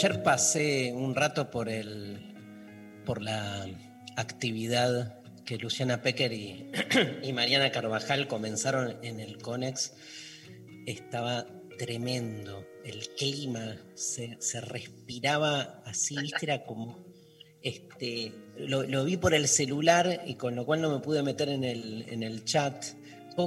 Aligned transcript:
ayer 0.00 0.22
pasé 0.22 0.94
un 0.94 1.14
rato 1.14 1.50
por 1.50 1.68
el 1.68 2.32
por 3.04 3.20
la 3.20 3.68
actividad 4.16 5.20
que 5.44 5.58
Luciana 5.58 6.00
Pecker 6.00 6.32
y, 7.22 7.32
Mariana 7.34 7.70
Carvajal 7.70 8.26
comenzaron 8.26 8.96
en 9.02 9.20
el 9.20 9.36
Conex. 9.36 9.92
Estaba 10.86 11.46
tremendo. 11.78 12.64
El 12.82 13.08
clima 13.08 13.76
se, 13.94 14.38
se 14.40 14.62
respiraba 14.62 15.82
así, 15.84 16.16
viste, 16.16 16.46
era 16.46 16.64
como 16.64 17.04
este, 17.60 18.32
lo, 18.56 18.84
lo 18.84 19.04
vi 19.04 19.18
por 19.18 19.34
el 19.34 19.48
celular 19.48 20.22
y 20.24 20.36
con 20.36 20.56
lo 20.56 20.64
cual 20.64 20.80
no 20.80 20.90
me 20.90 21.00
pude 21.00 21.22
meter 21.22 21.50
en 21.50 21.62
el, 21.62 22.06
en 22.08 22.22
el 22.22 22.46
chat. 22.46 22.86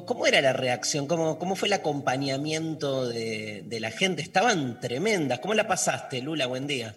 ¿Cómo, 0.02 0.26
era 0.26 0.42
la 0.42 0.54
reacción? 0.54 1.08
¿Cómo, 1.08 1.40
¿Cómo 1.40 1.56
fue 1.56 1.68
el 1.68 1.74
acompañamiento 1.74 3.08
de, 3.08 3.64
de 3.66 3.80
la 3.80 3.92
gente? 3.92 4.22
Estaban 4.22 4.80
tremendas. 4.80 5.40
¿Cómo 5.40 5.54
la 5.54 5.68
pasaste, 5.68 6.22
Lula? 6.22 6.48
Buen 6.48 6.68
día. 6.68 6.96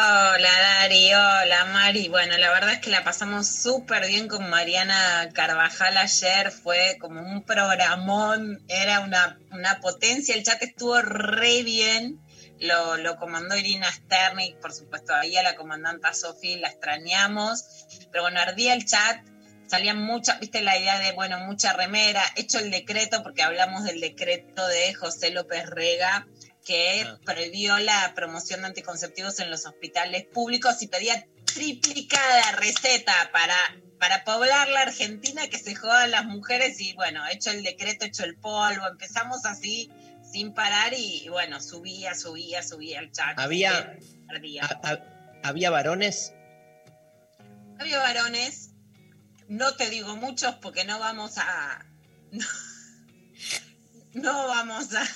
Hola 0.00 0.50
Dari, 0.60 1.12
hola 1.12 1.64
Mari. 1.72 2.08
Bueno, 2.08 2.38
la 2.38 2.50
verdad 2.50 2.74
es 2.74 2.78
que 2.78 2.90
la 2.90 3.02
pasamos 3.02 3.48
súper 3.48 4.06
bien 4.06 4.28
con 4.28 4.48
Mariana 4.48 5.28
Carvajal 5.32 5.96
ayer. 5.96 6.52
Fue 6.52 6.98
como 7.00 7.20
un 7.20 7.42
programón, 7.42 8.62
era 8.68 9.00
una, 9.00 9.40
una 9.50 9.80
potencia. 9.80 10.36
El 10.36 10.44
chat 10.44 10.62
estuvo 10.62 11.00
re 11.02 11.64
bien. 11.64 12.20
Lo, 12.60 12.96
lo 12.96 13.16
comandó 13.16 13.56
Irina 13.56 13.90
Sternik, 13.90 14.58
por 14.58 14.72
supuesto, 14.72 15.14
ahí 15.14 15.36
a 15.36 15.42
la 15.42 15.56
comandanta 15.56 16.14
Sofi 16.14 16.56
la 16.56 16.68
extrañamos. 16.68 17.64
Pero 18.12 18.22
bueno, 18.22 18.38
ardía 18.38 18.74
el 18.74 18.84
chat. 18.86 19.18
Salían 19.68 20.02
muchas, 20.02 20.40
viste 20.40 20.62
la 20.62 20.78
idea 20.78 20.98
de, 20.98 21.12
bueno, 21.12 21.38
mucha 21.40 21.72
remera. 21.74 22.22
Hecho 22.36 22.58
el 22.58 22.70
decreto, 22.70 23.22
porque 23.22 23.42
hablamos 23.42 23.84
del 23.84 24.00
decreto 24.00 24.66
de 24.66 24.94
José 24.94 25.30
López 25.30 25.66
Rega 25.66 26.26
que 26.64 27.02
Ah. 27.06 27.18
prohibió 27.24 27.78
la 27.78 28.12
promoción 28.14 28.60
de 28.60 28.66
anticonceptivos 28.68 29.40
en 29.40 29.50
los 29.50 29.64
hospitales 29.66 30.24
públicos 30.26 30.82
y 30.82 30.86
pedía 30.88 31.26
triplicada 31.44 32.52
receta 32.52 33.12
para, 33.32 33.54
para 33.98 34.22
poblar 34.24 34.68
la 34.68 34.80
Argentina, 34.82 35.48
que 35.48 35.58
se 35.58 35.74
jodan 35.74 36.10
las 36.10 36.24
mujeres 36.26 36.78
y 36.80 36.92
bueno, 36.94 37.26
hecho 37.28 37.50
el 37.50 37.62
decreto, 37.62 38.04
hecho 38.04 38.24
el 38.24 38.36
polvo, 38.36 38.86
empezamos 38.86 39.44
así 39.46 39.90
sin 40.30 40.52
parar 40.52 40.92
y 40.94 41.26
bueno, 41.30 41.58
subía, 41.60 42.14
subía, 42.14 42.62
subía 42.62 43.00
el 43.00 43.12
chat. 43.12 43.38
Había- 43.38 43.96
Eh, 43.98 43.98
ardía. 44.28 44.64
¿Ha- 44.64 44.80
ha- 44.90 45.40
¿Había 45.42 45.70
varones? 45.70 46.34
Había 47.78 47.98
varones, 47.98 48.67
no 49.48 49.74
te 49.76 49.90
digo 49.90 50.16
muchos 50.16 50.54
porque 50.56 50.84
no 50.84 50.98
vamos 50.98 51.38
a... 51.38 51.84
No, 52.30 52.46
no 54.14 54.46
vamos 54.48 54.94
a... 54.94 55.06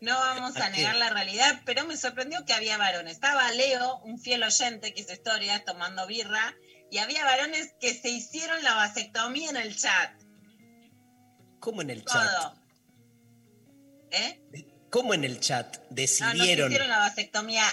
No 0.00 0.14
vamos 0.14 0.56
a 0.56 0.68
negar 0.68 0.94
la 0.96 1.10
realidad, 1.10 1.62
pero 1.64 1.84
me 1.86 1.96
sorprendió 1.96 2.44
que 2.44 2.52
había 2.52 2.76
varones. 2.76 3.14
Estaba 3.14 3.50
Leo, 3.52 3.98
un 4.00 4.20
fiel 4.20 4.42
oyente 4.42 4.92
que 4.92 5.00
hizo 5.00 5.14
historias, 5.14 5.64
tomando 5.64 6.06
birra, 6.06 6.54
y 6.90 6.98
había 6.98 7.24
varones 7.24 7.74
que 7.80 7.94
se 7.94 8.10
hicieron 8.10 8.62
la 8.62 8.74
vasectomía 8.74 9.50
en 9.50 9.56
el 9.56 9.76
chat. 9.76 10.12
¿Cómo 11.60 11.82
en 11.82 11.90
el 11.90 12.04
chat? 12.04 12.30
Todo. 12.30 12.62
¿Eh? 14.10 14.40
¿Cómo 14.90 15.14
en 15.14 15.24
el 15.24 15.40
chat? 15.40 15.76
No, 15.76 15.80
no 15.80 15.88
se 15.88 15.94
Decidieron. 15.94 16.70
hicieron 16.70 16.88
la 16.88 16.98
vasectomía 16.98 17.64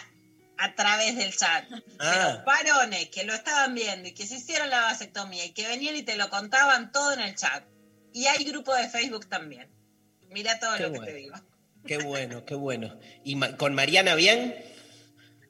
a 0.57 0.75
través 0.75 1.15
del 1.15 1.35
chat. 1.35 1.65
Ah. 1.99 2.43
Pero 2.45 2.73
varones 2.75 3.09
que 3.09 3.23
lo 3.23 3.33
estaban 3.33 3.73
viendo 3.73 4.07
y 4.07 4.13
que 4.13 4.27
se 4.27 4.35
hicieron 4.37 4.69
la 4.69 4.81
vasectomía 4.81 5.45
y 5.45 5.51
que 5.51 5.67
venían 5.67 5.95
y 5.95 6.03
te 6.03 6.15
lo 6.15 6.29
contaban 6.29 6.91
todo 6.91 7.13
en 7.13 7.21
el 7.21 7.35
chat. 7.35 7.63
Y 8.13 8.27
hay 8.27 8.43
grupo 8.43 8.73
de 8.75 8.89
Facebook 8.89 9.27
también. 9.27 9.69
Mira 10.29 10.59
todo 10.59 10.75
Qué 10.77 10.83
lo 10.83 10.93
que 10.93 10.99
te 10.99 11.13
digo. 11.13 11.35
Qué 11.85 11.97
bueno, 11.97 12.45
qué 12.45 12.55
bueno. 12.55 12.97
¿Y 13.23 13.39
con 13.57 13.75
Mariana 13.75 14.15
bien? 14.15 14.55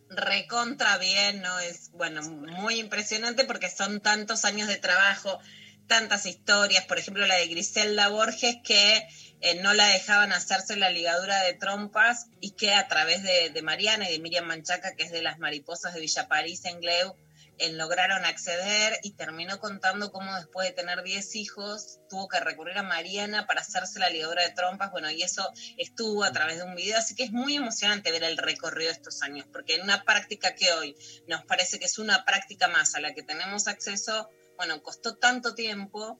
Recontra 0.09 0.97
bien, 0.97 1.41
¿no? 1.41 1.59
Es, 1.59 1.91
bueno, 1.91 2.21
muy 2.21 2.79
impresionante 2.79 3.45
porque 3.45 3.69
son 3.69 4.01
tantos 4.01 4.45
años 4.45 4.67
de 4.67 4.77
trabajo, 4.77 5.39
tantas 5.87 6.25
historias. 6.25 6.85
Por 6.85 6.97
ejemplo, 6.97 7.25
la 7.27 7.35
de 7.35 7.47
Griselda 7.47 8.09
Borges, 8.09 8.57
que 8.63 9.07
eh, 9.43 9.55
no 9.55 9.73
la 9.73 9.87
dejaban 9.87 10.31
hacerse 10.31 10.77
la 10.77 10.89
ligadura 10.89 11.43
de 11.43 11.53
trompas 11.53 12.27
y 12.39 12.51
que 12.51 12.73
a 12.73 12.87
través 12.87 13.23
de, 13.23 13.61
Mariana 13.61 14.09
y 14.09 14.13
de 14.13 14.19
Miriam 14.19 14.45
Manchaca, 14.45 14.95
que 14.95 15.03
es 15.03 15.11
de 15.11 15.21
las 15.21 15.37
mariposas 15.37 15.93
de 15.93 15.99
Villa 15.99 16.29
París 16.29 16.63
en 16.63 16.79
Gleu, 16.79 17.13
eh, 17.57 17.73
lograron 17.73 18.23
acceder 18.23 18.97
y 19.03 19.11
terminó 19.11 19.59
contando 19.59 20.13
cómo 20.13 20.33
después 20.37 20.69
de 20.69 20.73
tener 20.73 21.03
10 21.03 21.35
hijos 21.35 21.99
tuvo 22.09 22.29
que 22.29 22.39
recurrir 22.39 22.77
a 22.77 22.83
Mariana 22.83 23.45
para 23.45 23.59
hacerse 23.59 23.99
la 23.99 24.09
ligadura 24.09 24.43
de 24.43 24.51
trompas. 24.51 24.91
Bueno, 24.91 25.11
y 25.11 25.21
eso 25.23 25.51
estuvo 25.77 26.23
a 26.23 26.31
través 26.31 26.59
de 26.59 26.63
un 26.63 26.75
video, 26.75 26.97
así 26.97 27.13
que 27.13 27.23
es 27.23 27.33
muy 27.33 27.57
emocionante 27.57 28.11
ver 28.13 28.23
el 28.23 28.37
recorrido 28.37 28.91
de 28.91 28.95
estos 28.95 29.21
años, 29.23 29.45
porque 29.51 29.75
en 29.75 29.81
una 29.81 30.05
práctica 30.05 30.55
que 30.55 30.71
hoy 30.71 30.95
nos 31.27 31.43
parece 31.43 31.79
que 31.79 31.85
es 31.85 31.99
una 31.99 32.23
práctica 32.23 32.69
más 32.69 32.95
a 32.95 33.01
la 33.01 33.13
que 33.13 33.23
tenemos 33.23 33.67
acceso, 33.67 34.29
bueno, 34.55 34.81
costó 34.81 35.17
tanto 35.17 35.53
tiempo, 35.53 36.17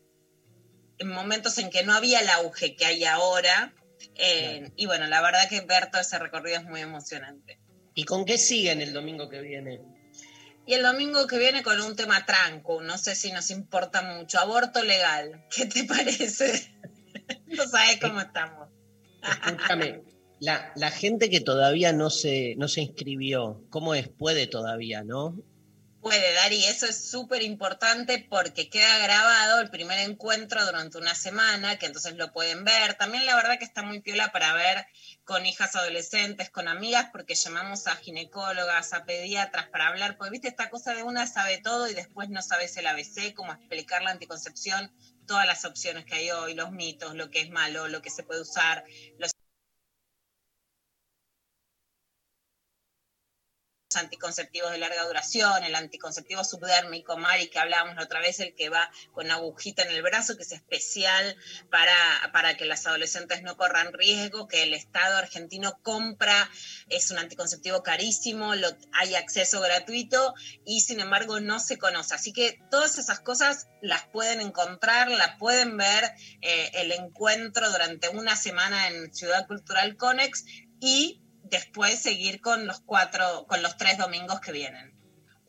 momentos 1.05 1.57
en 1.57 1.69
que 1.69 1.83
no 1.83 1.93
había 1.93 2.19
el 2.21 2.29
auge 2.29 2.75
que 2.75 2.85
hay 2.85 3.03
ahora, 3.05 3.73
eh, 4.15 4.57
Claro. 4.59 4.73
y 4.75 4.85
bueno, 4.85 5.07
la 5.07 5.21
verdad 5.21 5.47
que 5.49 5.61
ver 5.61 5.89
todo 5.91 6.01
ese 6.01 6.19
recorrido 6.19 6.57
es 6.57 6.65
muy 6.65 6.81
emocionante. 6.81 7.59
¿Y 7.95 8.05
con 8.05 8.25
qué 8.25 8.37
siguen 8.37 8.81
el 8.81 8.93
domingo 8.93 9.29
que 9.29 9.41
viene? 9.41 9.81
Y 10.65 10.73
el 10.75 10.83
domingo 10.83 11.27
que 11.27 11.37
viene 11.37 11.61
con 11.61 11.79
un 11.81 11.95
tema 11.95 12.25
tranco, 12.25 12.81
no 12.81 12.97
sé 12.97 13.15
si 13.15 13.31
nos 13.31 13.49
importa 13.51 14.01
mucho, 14.01 14.39
aborto 14.39 14.83
legal, 14.83 15.45
¿qué 15.55 15.65
te 15.65 15.83
parece? 15.83 16.71
no 17.47 17.67
sabes 17.67 17.99
cómo 17.99 18.21
estamos. 18.21 18.69
Escúchame, 19.21 20.01
la, 20.39 20.71
la 20.75 20.91
gente 20.91 21.29
que 21.29 21.41
todavía 21.41 21.93
no 21.93 22.09
se, 22.09 22.55
no 22.57 22.67
se 22.67 22.81
inscribió, 22.81 23.63
¿cómo 23.69 23.93
es? 23.95 24.09
Puede 24.09 24.47
todavía, 24.47 25.03
¿no? 25.03 25.37
Puede, 26.03 26.33
Dari, 26.33 26.65
eso 26.65 26.85
es 26.85 27.09
súper 27.09 27.43
importante 27.43 28.27
porque 28.29 28.69
queda 28.69 28.97
grabado 28.97 29.61
el 29.61 29.69
primer 29.69 29.99
encuentro 29.99 30.65
durante 30.65 30.97
una 30.97 31.15
semana, 31.15 31.79
que 31.79 31.85
entonces 31.85 32.17
lo 32.17 32.33
pueden 32.33 32.65
ver. 32.65 32.95
También 32.95 33.25
la 33.25 33.37
verdad 33.37 33.57
que 33.57 33.63
está 33.63 33.83
muy 33.83 34.01
piola 34.01 34.33
para 34.33 34.53
ver 34.53 34.85
con 35.23 35.45
hijas 35.45 35.77
adolescentes, 35.77 36.49
con 36.49 36.67
amigas, 36.67 37.07
porque 37.13 37.35
llamamos 37.35 37.87
a 37.87 37.95
ginecólogas, 37.95 38.91
a 38.91 39.05
pediatras 39.05 39.69
para 39.69 39.87
hablar, 39.87 40.17
porque 40.17 40.31
viste 40.31 40.49
esta 40.49 40.69
cosa 40.69 40.93
de 40.93 41.03
una 41.03 41.25
sabe 41.25 41.59
todo 41.59 41.87
y 41.87 41.93
después 41.93 42.27
no 42.27 42.41
sabes 42.41 42.75
el 42.75 42.87
ABC, 42.87 43.33
cómo 43.33 43.53
explicar 43.53 44.03
la 44.03 44.11
anticoncepción, 44.11 44.91
todas 45.25 45.45
las 45.45 45.63
opciones 45.63 46.03
que 46.03 46.15
hay 46.15 46.31
hoy, 46.31 46.53
los 46.53 46.73
mitos, 46.73 47.15
lo 47.15 47.31
que 47.31 47.39
es 47.39 47.49
malo, 47.49 47.87
lo 47.87 48.01
que 48.01 48.09
se 48.09 48.23
puede 48.23 48.41
usar, 48.41 48.83
los 49.19 49.32
anticonceptivos 53.95 54.71
de 54.71 54.77
larga 54.77 55.05
duración, 55.05 55.63
el 55.63 55.75
anticonceptivo 55.75 56.43
subdérmico, 56.43 57.17
Mari, 57.17 57.49
que 57.49 57.59
hablábamos 57.59 57.95
la 57.95 58.03
otra 58.03 58.19
vez, 58.19 58.39
el 58.39 58.55
que 58.55 58.69
va 58.69 58.89
con 59.11 59.29
agujita 59.31 59.83
en 59.83 59.91
el 59.91 60.01
brazo, 60.01 60.35
que 60.37 60.43
es 60.43 60.51
especial 60.51 61.35
para, 61.69 61.95
para 62.31 62.55
que 62.57 62.65
las 62.65 62.85
adolescentes 62.87 63.41
no 63.43 63.57
corran 63.57 63.93
riesgo, 63.93 64.47
que 64.47 64.63
el 64.63 64.73
Estado 64.73 65.17
argentino 65.17 65.79
compra, 65.81 66.49
es 66.89 67.11
un 67.11 67.17
anticonceptivo 67.17 67.83
carísimo, 67.83 68.53
hay 68.93 69.15
acceso 69.15 69.61
gratuito 69.61 70.33
y 70.65 70.81
sin 70.81 70.99
embargo 70.99 71.39
no 71.39 71.59
se 71.59 71.77
conoce. 71.77 72.15
Así 72.15 72.33
que 72.33 72.59
todas 72.69 72.97
esas 72.97 73.19
cosas 73.19 73.67
las 73.81 74.03
pueden 74.07 74.41
encontrar, 74.41 75.09
las 75.09 75.37
pueden 75.37 75.77
ver 75.77 76.13
eh, 76.41 76.71
el 76.75 76.91
encuentro 76.91 77.69
durante 77.71 78.09
una 78.09 78.35
semana 78.35 78.87
en 78.87 79.13
Ciudad 79.13 79.47
Cultural 79.47 79.97
Conex 79.97 80.45
y 80.79 81.22
después 81.53 81.99
seguir 81.99 82.41
con 82.41 82.65
los 82.65 82.81
cuatro, 82.81 83.45
con 83.47 83.61
los 83.61 83.77
tres 83.77 83.97
domingos 83.97 84.39
que 84.41 84.51
vienen. 84.51 84.93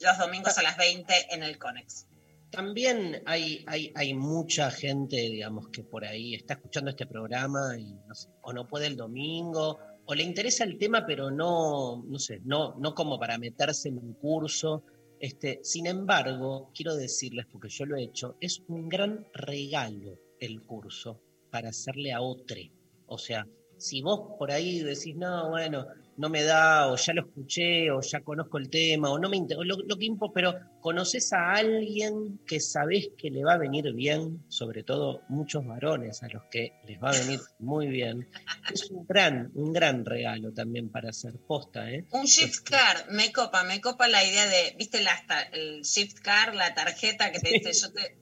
los 0.01 0.19
domingos 0.19 0.59
a 0.59 0.63
las 0.63 0.77
20 0.77 1.35
en 1.35 1.43
el 1.43 1.59
Conex. 1.59 2.07
También 2.51 3.23
hay, 3.27 3.65
hay, 3.67 3.91
hay 3.95 4.13
mucha 4.15 4.71
gente, 4.71 5.17
digamos, 5.17 5.69
que 5.69 5.83
por 5.83 6.05
ahí 6.05 6.35
está 6.35 6.55
escuchando 6.55 6.91
este 6.91 7.07
programa 7.07 7.77
y 7.79 7.97
o 8.43 8.53
no 8.53 8.69
puede 8.69 8.87
el 8.87 8.97
domingo, 8.97 9.79
o 10.05 10.15
le 10.15 10.23
interesa 10.23 10.65
el 10.65 10.77
tema, 10.79 11.07
pero 11.07 11.31
no, 11.31 12.05
no 12.07 12.19
sé, 12.19 12.41
no, 12.45 12.75
no 12.79 12.95
como 12.95 13.19
para 13.19 13.39
meterse 13.39 13.89
en 13.89 13.99
un 13.99 14.13
curso. 14.15 14.85
Este, 15.19 15.61
sin 15.63 15.87
embargo, 15.87 16.71
quiero 16.75 16.95
decirles, 16.95 17.47
porque 17.51 17.71
yo 17.71 17.87
lo 17.87 17.97
he 17.97 18.03
hecho, 18.03 18.37
es 18.41 18.63
un 18.69 18.89
gran 18.89 19.27
regalo 19.33 20.19
el 20.39 20.61
curso 20.63 21.21
para 21.51 21.71
hacerle 21.71 22.13
a 22.13 22.21
otro. 22.21 22.61
O 23.07 23.17
sea, 23.17 23.47
si 23.79 24.03
vos 24.03 24.37
por 24.39 24.51
ahí 24.51 24.81
decís, 24.81 25.17
no, 25.17 25.51
bueno, 25.51 25.87
no 26.17 26.29
me 26.29 26.43
da, 26.43 26.89
o 26.89 26.97
ya 26.97 27.13
lo 27.13 27.23
escuché, 27.23 27.91
o 27.91 28.01
ya 28.01 28.21
conozco 28.21 28.59
el 28.59 28.71
tema, 28.71 29.11
o 29.11 29.19
no 29.19 29.29
me 29.29 29.37
interesa, 29.37 29.65
lo, 29.65 29.77
lo, 29.77 29.97
que 29.97 30.05
importa, 30.05 30.35
pero 30.35 30.55
conoces 30.81 31.33
a 31.33 31.55
alguien 31.55 32.41
que 32.47 32.61
sabés 32.61 33.11
que 33.19 33.31
le 33.31 33.45
va 33.45 33.55
a 33.55 33.59
venir 33.59 33.93
bien, 33.95 34.45
sobre 34.49 34.83
todo 34.85 35.23
muchos 35.29 35.67
varones 35.67 36.23
a 36.23 36.29
los 36.29 36.45
que 36.51 36.73
les 36.87 37.03
va 37.03 37.11
a 37.11 37.19
venir 37.19 37.41
muy 37.59 37.89
bien, 37.89 38.29
es 38.73 38.91
un 38.91 39.07
gran, 39.07 39.51
un 39.55 39.73
gran 39.73 40.05
regalo 40.05 40.53
también 40.53 40.89
para 40.91 41.11
hacer 41.11 41.35
posta. 41.47 41.91
¿eh? 41.91 42.05
Un 42.13 42.25
shift 42.25 42.55
este 42.55 42.71
card, 42.71 43.11
me 43.11 43.33
copa, 43.33 43.65
me 43.65 43.81
copa 43.81 44.09
la 44.09 44.25
idea 44.25 44.47
de, 44.47 44.75
viste, 44.79 45.03
la, 45.03 45.19
el 45.53 45.83
shift 45.83 46.21
card, 46.21 46.55
la 46.55 46.75
tarjeta 46.75 47.33
que 47.33 47.41
te 47.41 47.51
dice, 47.51 47.73
yo 47.73 47.93
te... 47.93 48.19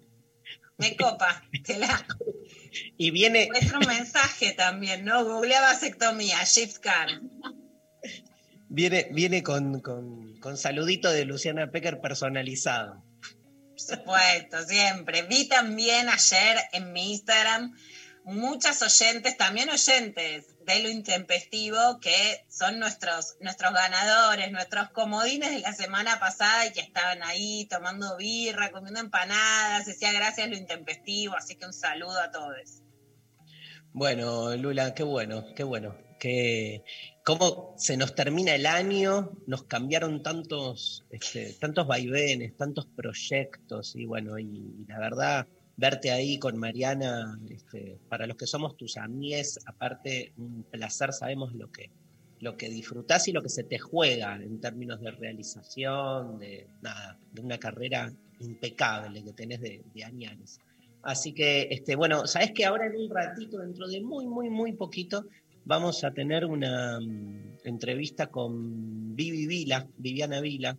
Me 0.78 0.96
copa, 0.96 1.44
te 1.64 1.78
la... 1.78 2.06
Y 2.96 3.10
viene... 3.10 3.48
Nuestro 3.48 3.80
mensaje 3.80 4.52
también, 4.52 5.04
¿no? 5.04 5.24
Googlea 5.24 5.60
vasectomía, 5.60 6.42
shift 6.44 6.78
card. 6.78 7.20
Viene, 8.68 9.08
viene 9.12 9.42
con, 9.42 9.80
con, 9.80 10.38
con, 10.40 10.56
saludito 10.56 11.10
de 11.10 11.24
Luciana 11.24 11.70
Pecker 11.70 12.00
personalizado. 12.00 13.04
Por 13.20 13.80
supuesto, 13.80 14.62
siempre. 14.66 15.22
Vi 15.22 15.48
también 15.48 16.08
ayer 16.08 16.56
en 16.72 16.92
mi 16.92 17.12
Instagram 17.12 17.74
muchas 18.24 18.80
oyentes, 18.82 19.36
también 19.36 19.68
oyentes 19.68 20.51
de 20.66 20.82
lo 20.82 20.88
intempestivo, 20.88 21.98
que 22.00 22.44
son 22.48 22.78
nuestros, 22.78 23.36
nuestros 23.40 23.72
ganadores, 23.72 24.50
nuestros 24.52 24.90
comodines 24.90 25.50
de 25.50 25.60
la 25.60 25.72
semana 25.72 26.18
pasada 26.20 26.66
y 26.66 26.72
que 26.72 26.80
estaban 26.80 27.22
ahí 27.22 27.66
tomando 27.70 28.16
birra, 28.16 28.70
comiendo 28.70 29.00
empanadas, 29.00 29.86
decía 29.86 30.12
gracias 30.12 30.48
lo 30.48 30.56
intempestivo, 30.56 31.34
así 31.36 31.56
que 31.56 31.66
un 31.66 31.72
saludo 31.72 32.20
a 32.20 32.30
todos. 32.30 32.82
Bueno, 33.92 34.56
Lula, 34.56 34.94
qué 34.94 35.02
bueno, 35.02 35.44
qué 35.54 35.64
bueno. 35.64 35.94
Que, 36.18 36.84
cómo 37.24 37.74
se 37.76 37.96
nos 37.96 38.14
termina 38.14 38.54
el 38.54 38.66
año, 38.66 39.32
nos 39.46 39.64
cambiaron 39.64 40.22
tantos, 40.22 41.04
este, 41.10 41.52
tantos 41.54 41.86
vaivenes, 41.86 42.56
tantos 42.56 42.86
proyectos, 42.86 43.94
y 43.96 44.06
bueno, 44.06 44.38
y, 44.38 44.84
la 44.88 44.98
verdad, 44.98 45.46
verte 45.82 46.12
ahí 46.12 46.38
con 46.38 46.56
Mariana, 46.58 47.36
este, 47.50 47.98
para 48.08 48.28
los 48.28 48.36
que 48.36 48.46
somos 48.46 48.76
tus 48.76 48.96
amigues, 48.96 49.58
aparte, 49.66 50.32
un 50.36 50.62
placer, 50.70 51.12
sabemos 51.12 51.52
lo 51.54 51.72
que, 51.72 51.90
lo 52.38 52.56
que 52.56 52.68
disfrutás 52.68 53.26
y 53.26 53.32
lo 53.32 53.42
que 53.42 53.48
se 53.48 53.64
te 53.64 53.80
juega 53.80 54.36
en 54.36 54.60
términos 54.60 55.00
de 55.00 55.10
realización, 55.10 56.38
de 56.38 56.68
nada, 56.82 57.18
de 57.32 57.42
una 57.42 57.58
carrera 57.58 58.12
impecable 58.38 59.24
que 59.24 59.32
tenés 59.32 59.60
de, 59.60 59.82
de. 59.92 60.36
Así 61.02 61.32
que, 61.32 61.66
este, 61.72 61.96
bueno, 61.96 62.28
sabes 62.28 62.52
que 62.52 62.64
ahora 62.64 62.86
en 62.86 62.94
un 62.94 63.10
ratito, 63.10 63.58
dentro 63.58 63.88
de 63.88 64.00
muy, 64.00 64.24
muy, 64.24 64.50
muy 64.50 64.74
poquito, 64.74 65.26
vamos 65.64 66.04
a 66.04 66.12
tener 66.12 66.44
una 66.44 66.98
um, 66.98 67.56
entrevista 67.64 68.28
con 68.28 69.16
Vivi 69.16 69.66
Viviana 69.98 70.40
Vila, 70.40 70.78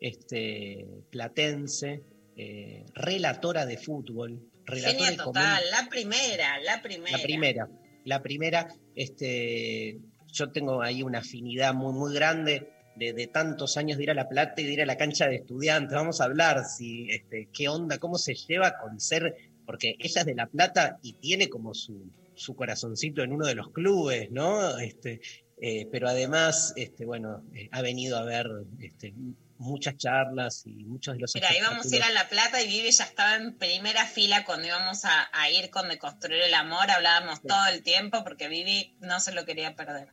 este, 0.00 0.88
platense, 1.10 2.02
eh, 2.40 2.86
relatora 2.94 3.66
de 3.66 3.76
fútbol. 3.76 4.40
Relatora 4.64 5.04
Genia 5.04 5.24
total, 5.24 5.62
la 5.70 5.88
primera, 5.90 6.58
la 6.60 6.80
primera. 6.80 7.18
La 7.18 7.22
primera, 7.22 7.68
la 8.04 8.22
primera. 8.22 8.68
Este, 8.94 9.98
yo 10.32 10.50
tengo 10.50 10.80
ahí 10.80 11.02
una 11.02 11.18
afinidad 11.18 11.74
muy, 11.74 11.92
muy 11.92 12.14
grande 12.14 12.70
de, 12.96 13.12
de, 13.12 13.26
tantos 13.26 13.76
años 13.76 13.98
de 13.98 14.04
ir 14.04 14.10
a 14.10 14.14
La 14.14 14.28
Plata 14.28 14.60
y 14.62 14.64
de 14.64 14.72
ir 14.72 14.80
a 14.80 14.86
la 14.86 14.96
cancha 14.96 15.28
de 15.28 15.36
estudiantes. 15.36 15.94
Vamos 15.94 16.22
a 16.22 16.24
hablar 16.24 16.64
si, 16.64 17.10
este, 17.10 17.50
qué 17.52 17.68
onda, 17.68 17.98
cómo 17.98 18.16
se 18.16 18.34
lleva 18.34 18.78
con 18.78 19.00
ser, 19.00 19.34
porque 19.66 19.96
ella 19.98 20.20
es 20.20 20.26
de 20.26 20.34
La 20.34 20.46
Plata 20.46 20.98
y 21.02 21.14
tiene 21.14 21.50
como 21.50 21.74
su, 21.74 22.10
su 22.34 22.56
corazoncito 22.56 23.22
en 23.22 23.32
uno 23.32 23.46
de 23.46 23.54
los 23.54 23.70
clubes, 23.70 24.30
¿no? 24.30 24.78
Este, 24.78 25.20
eh, 25.60 25.86
pero 25.92 26.08
además, 26.08 26.72
este, 26.76 27.04
bueno, 27.04 27.44
eh, 27.54 27.68
ha 27.70 27.82
venido 27.82 28.16
a 28.16 28.24
ver 28.24 28.46
este, 28.78 29.12
muchas 29.60 29.96
charlas 29.96 30.66
y 30.66 30.84
muchos 30.84 31.14
de 31.14 31.20
los... 31.20 31.34
Mira, 31.34 31.56
íbamos 31.56 31.92
a 31.92 31.96
ir 31.96 32.02
a 32.02 32.10
La 32.10 32.28
Plata 32.28 32.62
y 32.62 32.66
Vivi 32.66 32.90
ya 32.90 33.04
estaba 33.04 33.36
en 33.36 33.56
primera 33.56 34.06
fila 34.06 34.44
cuando 34.44 34.66
íbamos 34.66 35.04
a, 35.04 35.28
a 35.32 35.50
ir 35.50 35.70
con 35.70 35.88
Deconstruir 35.88 36.40
el 36.42 36.54
Amor, 36.54 36.90
hablábamos 36.90 37.38
sí. 37.38 37.46
todo 37.46 37.66
el 37.72 37.82
tiempo 37.82 38.24
porque 38.24 38.48
Vivi 38.48 38.96
no 39.00 39.20
se 39.20 39.32
lo 39.32 39.44
quería 39.44 39.76
perder. 39.76 40.08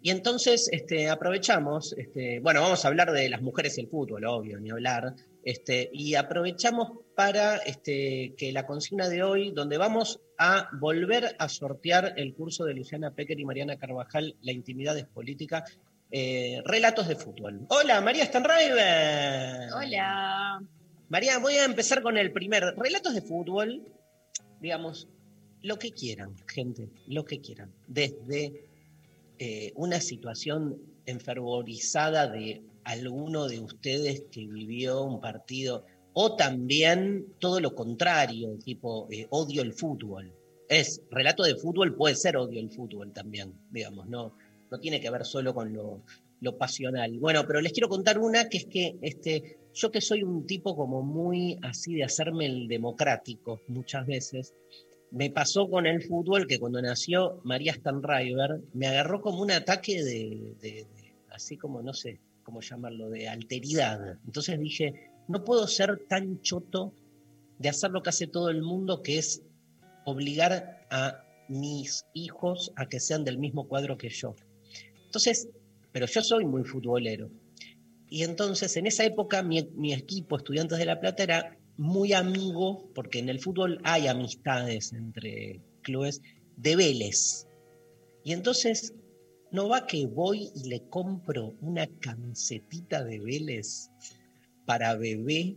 Y 0.00 0.10
entonces 0.10 0.68
este, 0.72 1.10
aprovechamos, 1.10 1.92
este, 1.98 2.40
bueno, 2.40 2.62
vamos 2.62 2.84
a 2.84 2.88
hablar 2.88 3.12
de 3.12 3.28
las 3.28 3.42
mujeres 3.42 3.76
y 3.76 3.82
el 3.82 3.88
fútbol, 3.88 4.24
obvio, 4.24 4.58
ni 4.60 4.70
hablar, 4.70 5.14
este, 5.44 5.90
y 5.92 6.14
aprovechamos 6.14 7.00
para 7.16 7.56
este, 7.56 8.34
que 8.36 8.52
la 8.52 8.64
consigna 8.64 9.08
de 9.08 9.22
hoy, 9.22 9.50
donde 9.50 9.76
vamos 9.76 10.20
a 10.38 10.68
volver 10.78 11.34
a 11.38 11.48
sortear 11.48 12.14
el 12.16 12.32
curso 12.34 12.64
de 12.64 12.74
Luciana 12.74 13.10
Pecker 13.10 13.40
y 13.40 13.44
Mariana 13.44 13.76
Carvajal, 13.76 14.36
La 14.40 14.52
intimidad 14.52 14.96
es 14.96 15.06
política, 15.06 15.64
eh, 16.10 16.62
relatos 16.64 17.08
de 17.08 17.16
fútbol. 17.16 17.66
Hola, 17.68 18.00
María 18.00 18.24
Stanraiver. 18.24 19.72
Hola. 19.74 20.62
María, 21.08 21.38
voy 21.38 21.54
a 21.54 21.64
empezar 21.64 22.02
con 22.02 22.16
el 22.16 22.32
primer. 22.32 22.74
Relatos 22.76 23.14
de 23.14 23.22
fútbol, 23.22 23.82
digamos, 24.60 25.08
lo 25.62 25.78
que 25.78 25.92
quieran, 25.92 26.34
gente, 26.46 26.88
lo 27.06 27.24
que 27.24 27.40
quieran. 27.40 27.72
Desde 27.86 28.64
eh, 29.38 29.72
una 29.76 30.00
situación 30.00 30.78
enfervorizada 31.06 32.28
de 32.28 32.62
alguno 32.84 33.48
de 33.48 33.60
ustedes 33.60 34.24
que 34.30 34.46
vivió 34.46 35.02
un 35.02 35.20
partido, 35.20 35.84
o 36.12 36.36
también 36.36 37.26
todo 37.38 37.60
lo 37.60 37.74
contrario, 37.74 38.58
tipo 38.64 39.08
eh, 39.10 39.26
odio 39.30 39.62
el 39.62 39.72
fútbol. 39.72 40.32
Es 40.68 41.02
relato 41.10 41.42
de 41.42 41.54
fútbol, 41.54 41.94
puede 41.94 42.14
ser 42.14 42.36
odio 42.36 42.60
el 42.60 42.70
fútbol 42.70 43.12
también, 43.12 43.54
digamos, 43.70 44.06
no, 44.08 44.34
no 44.70 44.78
tiene 44.78 45.00
que 45.00 45.10
ver 45.10 45.24
solo 45.24 45.54
con 45.54 45.72
lo, 45.72 46.02
lo 46.40 46.56
pasional. 46.56 47.18
Bueno, 47.18 47.44
pero 47.46 47.60
les 47.60 47.72
quiero 47.72 47.88
contar 47.88 48.18
una 48.18 48.48
que 48.48 48.58
es 48.58 48.66
que 48.66 48.98
este, 49.02 49.58
yo 49.74 49.90
que 49.90 50.00
soy 50.00 50.22
un 50.22 50.46
tipo 50.46 50.76
como 50.76 51.02
muy 51.02 51.58
así 51.62 51.94
de 51.94 52.04
hacerme 52.04 52.46
el 52.46 52.68
democrático 52.68 53.60
muchas 53.68 54.06
veces, 54.06 54.54
me 55.10 55.30
pasó 55.30 55.68
con 55.68 55.86
el 55.86 56.02
fútbol 56.02 56.46
que 56.46 56.58
cuando 56.58 56.82
nació 56.82 57.40
María 57.44 57.72
Stanriver 57.72 58.60
me 58.74 58.88
agarró 58.88 59.20
como 59.20 59.40
un 59.40 59.50
ataque 59.50 60.02
de, 60.02 60.86
así 61.30 61.56
como, 61.56 61.82
no 61.82 61.94
sé 61.94 62.20
cómo 62.42 62.60
llamarlo, 62.60 63.08
de 63.10 63.28
alteridad. 63.28 64.18
Entonces 64.26 64.58
dije, 64.58 65.10
no 65.28 65.44
puedo 65.44 65.66
ser 65.66 66.04
tan 66.08 66.40
choto 66.42 66.92
de 67.58 67.68
hacer 67.68 67.90
lo 67.90 68.02
que 68.02 68.10
hace 68.10 68.26
todo 68.26 68.50
el 68.50 68.62
mundo, 68.62 69.02
que 69.02 69.18
es 69.18 69.42
obligar 70.04 70.86
a 70.90 71.24
mis 71.48 72.06
hijos 72.14 72.72
a 72.76 72.86
que 72.86 73.00
sean 73.00 73.24
del 73.24 73.38
mismo 73.38 73.66
cuadro 73.66 73.96
que 73.96 74.08
yo. 74.10 74.34
Entonces, 75.08 75.48
pero 75.90 76.04
yo 76.04 76.22
soy 76.22 76.44
muy 76.44 76.64
futbolero. 76.64 77.30
Y 78.10 78.24
entonces 78.24 78.76
en 78.76 78.86
esa 78.86 79.04
época 79.04 79.42
mi, 79.42 79.58
equipo, 79.92 80.36
Estudiantes 80.36 80.78
de 80.78 80.84
La 80.84 81.00
Plata, 81.00 81.22
era 81.22 81.58
muy 81.78 82.12
amigo, 82.12 82.90
porque 82.94 83.18
en 83.20 83.30
el 83.30 83.40
fútbol 83.40 83.80
hay 83.84 84.06
amistades 84.06 84.92
entre 84.92 85.62
clubes, 85.80 86.20
de 86.56 86.76
Vélez. 86.76 87.46
Y 88.22 88.32
entonces, 88.32 88.92
¿no 89.50 89.70
va 89.70 89.86
que 89.86 90.06
voy 90.06 90.50
y 90.54 90.68
le 90.68 90.82
compro 90.90 91.54
una 91.62 91.86
camisetita 91.86 93.02
de 93.02 93.20
Vélez 93.20 93.88
para 94.66 94.94
bebé 94.94 95.56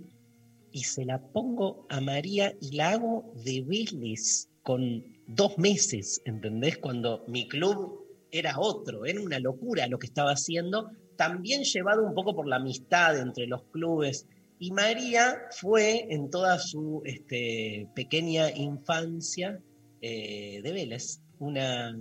y 0.71 0.83
se 0.83 1.03
la 1.03 1.21
pongo 1.21 1.85
a 1.89 1.99
María 1.99 2.55
y 2.61 2.77
la 2.77 2.91
hago 2.91 3.33
de 3.43 3.63
Vélez 3.63 4.47
con 4.63 5.03
dos 5.27 5.57
meses, 5.57 6.21
¿entendés? 6.23 6.77
Cuando 6.77 7.25
mi 7.27 7.49
club 7.49 8.00
era 8.31 8.59
otro, 8.59 9.05
era 9.05 9.21
una 9.21 9.39
locura 9.39 9.87
lo 9.87 9.99
que 9.99 10.07
estaba 10.07 10.31
haciendo, 10.31 10.91
también 11.15 11.63
llevado 11.63 12.03
un 12.03 12.13
poco 12.13 12.35
por 12.35 12.47
la 12.47 12.55
amistad 12.55 13.19
entre 13.19 13.47
los 13.47 13.63
clubes 13.65 14.27
y 14.59 14.71
María 14.71 15.47
fue 15.51 16.05
en 16.13 16.29
toda 16.29 16.59
su 16.59 17.01
este, 17.03 17.87
pequeña 17.95 18.51
infancia 18.51 19.59
eh, 20.01 20.61
de 20.63 20.71
Vélez, 20.71 21.19
una 21.39 21.95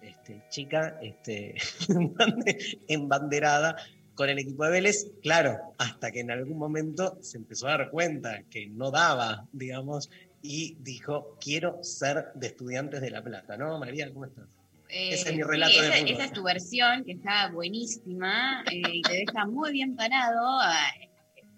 este, 0.00 0.44
chica 0.48 0.98
este, 1.02 1.56
embanderada 2.88 3.76
con 4.14 4.28
el 4.28 4.38
equipo 4.38 4.64
de 4.64 4.70
Vélez, 4.70 5.10
claro, 5.22 5.74
hasta 5.78 6.10
que 6.10 6.20
en 6.20 6.30
algún 6.30 6.58
momento 6.58 7.18
se 7.20 7.38
empezó 7.38 7.68
a 7.68 7.78
dar 7.78 7.90
cuenta 7.90 8.42
que 8.50 8.68
no 8.68 8.90
daba, 8.90 9.48
digamos, 9.52 10.10
y 10.42 10.76
dijo, 10.80 11.36
quiero 11.40 11.82
ser 11.82 12.26
de 12.34 12.48
estudiantes 12.48 13.00
de 13.00 13.10
La 13.10 13.22
Plata, 13.22 13.56
¿no, 13.56 13.78
María? 13.78 14.12
¿Cómo 14.12 14.24
estás? 14.24 14.57
Eh, 14.88 15.10
Ese 15.12 15.30
es 15.30 15.36
mi 15.36 15.42
relato 15.42 15.72
sí, 15.72 15.78
esa, 15.78 15.90
de 15.90 16.10
esa, 16.12 16.24
es 16.24 16.32
tu 16.32 16.42
versión, 16.42 17.04
que 17.04 17.12
está 17.12 17.50
buenísima 17.50 18.62
eh, 18.72 18.82
y 18.92 19.02
te 19.02 19.24
deja 19.26 19.46
muy 19.46 19.72
bien 19.72 19.94
parado 19.96 20.60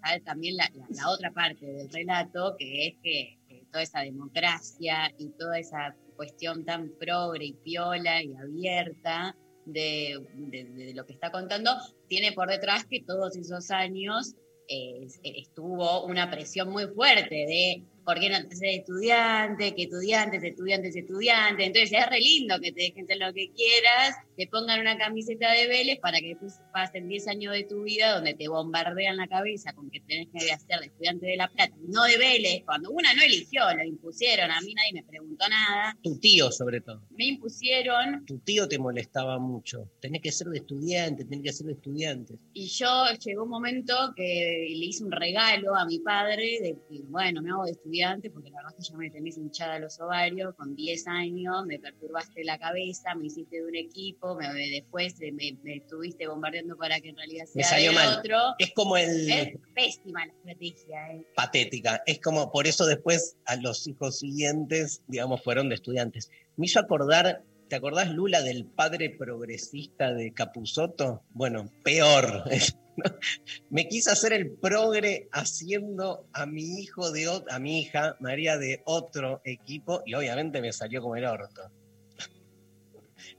está 0.03 0.19
también 0.25 0.57
la, 0.57 0.69
otra 1.09 1.31
parte 1.31 1.65
del 1.65 1.89
relato, 1.89 2.55
que 2.57 2.87
es 2.87 2.93
que, 3.03 3.37
toda 3.71 3.83
esa 3.83 4.01
democracia 4.01 5.13
y 5.17 5.29
toda 5.29 5.57
esa 5.57 5.95
cuestión 6.17 6.65
tan 6.65 6.89
progre 6.99 7.45
y 7.45 7.53
piola 7.53 8.21
y 8.21 8.35
abierta 8.35 9.33
de, 9.65 10.19
de, 10.33 10.93
lo 10.93 11.05
que 11.05 11.13
está 11.13 11.31
contando, 11.31 11.71
tiene 12.09 12.33
por 12.33 12.49
detrás 12.49 12.85
que 12.85 13.01
todos 13.01 13.37
esos 13.37 13.71
años 13.71 14.35
eh, 14.67 15.07
estuvo 15.23 16.03
una 16.03 16.29
presión 16.29 16.69
muy 16.69 16.85
fuerte 16.87 17.33
de 17.33 17.83
¿por 18.11 18.19
qué 18.19 18.29
no 18.29 18.41
te 18.41 18.47
haces 18.47 18.79
estudiante? 18.79 19.73
Que 19.73 19.83
estudiantes, 19.83 20.43
estudiantes, 20.43 20.93
estudiantes. 20.97 21.65
Entonces 21.65 21.97
es 21.97 22.09
re 22.09 22.19
lindo 22.19 22.59
que 22.59 22.73
te 22.73 22.81
dejen 22.81 23.07
lo 23.17 23.33
que 23.33 23.51
quieras, 23.53 24.17
te 24.41 24.47
pongan 24.47 24.79
una 24.79 24.97
camiseta 24.97 25.51
de 25.51 25.67
Vélez 25.67 25.99
para 25.99 26.19
que 26.19 26.29
después 26.29 26.59
pasen 26.73 27.07
10 27.07 27.27
años 27.27 27.53
de 27.53 27.63
tu 27.63 27.83
vida 27.83 28.15
donde 28.15 28.33
te 28.33 28.47
bombardean 28.47 29.17
la 29.17 29.27
cabeza 29.27 29.71
con 29.73 29.91
que 29.91 29.99
tenés 29.99 30.29
que 30.33 30.51
hacer 30.51 30.79
de 30.79 30.87
estudiante 30.87 31.27
de 31.27 31.35
La 31.37 31.47
Plata, 31.47 31.75
no 31.87 32.05
de 32.05 32.17
Vélez, 32.17 32.63
cuando 32.65 32.89
una 32.89 33.13
no 33.13 33.21
eligió, 33.21 33.61
lo 33.71 33.83
impusieron, 33.83 34.49
a 34.49 34.59
mí 34.61 34.73
nadie 34.73 34.93
me 34.93 35.03
preguntó 35.03 35.47
nada. 35.47 35.95
Tu 36.01 36.19
tío 36.19 36.51
sobre 36.51 36.81
todo. 36.81 37.03
Me 37.11 37.25
impusieron. 37.25 38.25
Tu 38.25 38.39
tío 38.39 38.67
te 38.67 38.79
molestaba 38.79 39.37
mucho, 39.37 39.91
tenés 39.99 40.23
que 40.23 40.31
ser 40.31 40.47
de 40.47 40.57
estudiante, 40.57 41.23
tenés 41.25 41.43
que 41.43 41.53
ser 41.53 41.67
de 41.67 41.73
estudiante. 41.73 42.39
Y 42.53 42.65
yo 42.65 43.05
llegó 43.23 43.43
un 43.43 43.49
momento 43.49 43.93
que 44.15 44.65
le 44.75 44.85
hice 44.87 45.03
un 45.03 45.11
regalo 45.11 45.75
a 45.75 45.85
mi 45.85 45.99
padre 45.99 46.61
de 46.63 46.79
que, 46.89 47.03
bueno, 47.03 47.43
me 47.43 47.51
hago 47.51 47.65
de 47.65 47.73
estudiante 47.73 48.31
porque 48.31 48.49
la 48.49 48.57
verdad 48.57 48.73
es 48.79 48.87
que 48.87 48.91
ya 48.91 48.97
me 48.97 49.11
tenés 49.11 49.37
hinchada 49.37 49.77
los 49.77 49.99
ovarios, 49.99 50.55
con 50.55 50.75
10 50.75 51.05
años, 51.05 51.63
me 51.67 51.77
perturbaste 51.77 52.43
la 52.43 52.57
cabeza, 52.57 53.13
me 53.13 53.27
hiciste 53.27 53.57
de 53.57 53.65
un 53.67 53.75
equipo, 53.75 54.30
me, 54.35 54.47
después 54.69 55.15
me, 55.19 55.75
estuviste 55.75 56.27
bombardeando 56.27 56.75
para 56.77 56.99
que 56.99 57.09
en 57.09 57.17
realidad 57.17 57.45
sea 57.45 57.77
de 57.77 57.89
otro. 57.89 58.37
Es 58.59 58.71
como 58.73 58.97
el... 58.97 59.31
Es 59.31 59.53
pésima 59.73 60.25
la 60.25 60.33
estrategia. 60.33 61.13
Eh. 61.13 61.25
Patética. 61.35 62.01
Es 62.05 62.19
como, 62.19 62.51
por 62.51 62.67
eso 62.67 62.85
después 62.85 63.37
a 63.45 63.55
los 63.55 63.87
hijos 63.87 64.19
siguientes, 64.19 65.01
digamos, 65.07 65.43
fueron 65.43 65.69
de 65.69 65.75
estudiantes. 65.75 66.29
Me 66.57 66.65
hizo 66.65 66.79
acordar 66.79 67.43
¿Te 67.71 67.77
acordás, 67.77 68.09
Lula, 68.09 68.41
del 68.41 68.65
padre 68.65 69.09
progresista 69.09 70.11
de 70.11 70.33
Capusoto? 70.33 71.23
Bueno, 71.29 71.71
peor. 71.85 72.43
Me 73.69 73.87
quise 73.87 74.11
hacer 74.11 74.33
el 74.33 74.51
progre 74.51 75.29
haciendo 75.31 76.27
a 76.33 76.45
mi 76.45 76.81
hijo 76.81 77.11
de 77.11 77.29
a 77.49 77.59
mi 77.59 77.79
hija 77.79 78.17
María 78.19 78.57
de 78.57 78.81
otro 78.83 79.39
equipo 79.45 80.01
y 80.05 80.15
obviamente 80.15 80.61
me 80.61 80.73
salió 80.73 81.01
como 81.01 81.15
el 81.15 81.23
orto. 81.23 81.61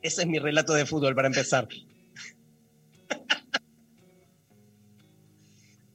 Ese 0.02 0.22
es 0.22 0.28
mi 0.28 0.38
relato 0.38 0.74
de 0.74 0.86
fútbol 0.86 1.14
para 1.14 1.28
empezar. 1.28 1.68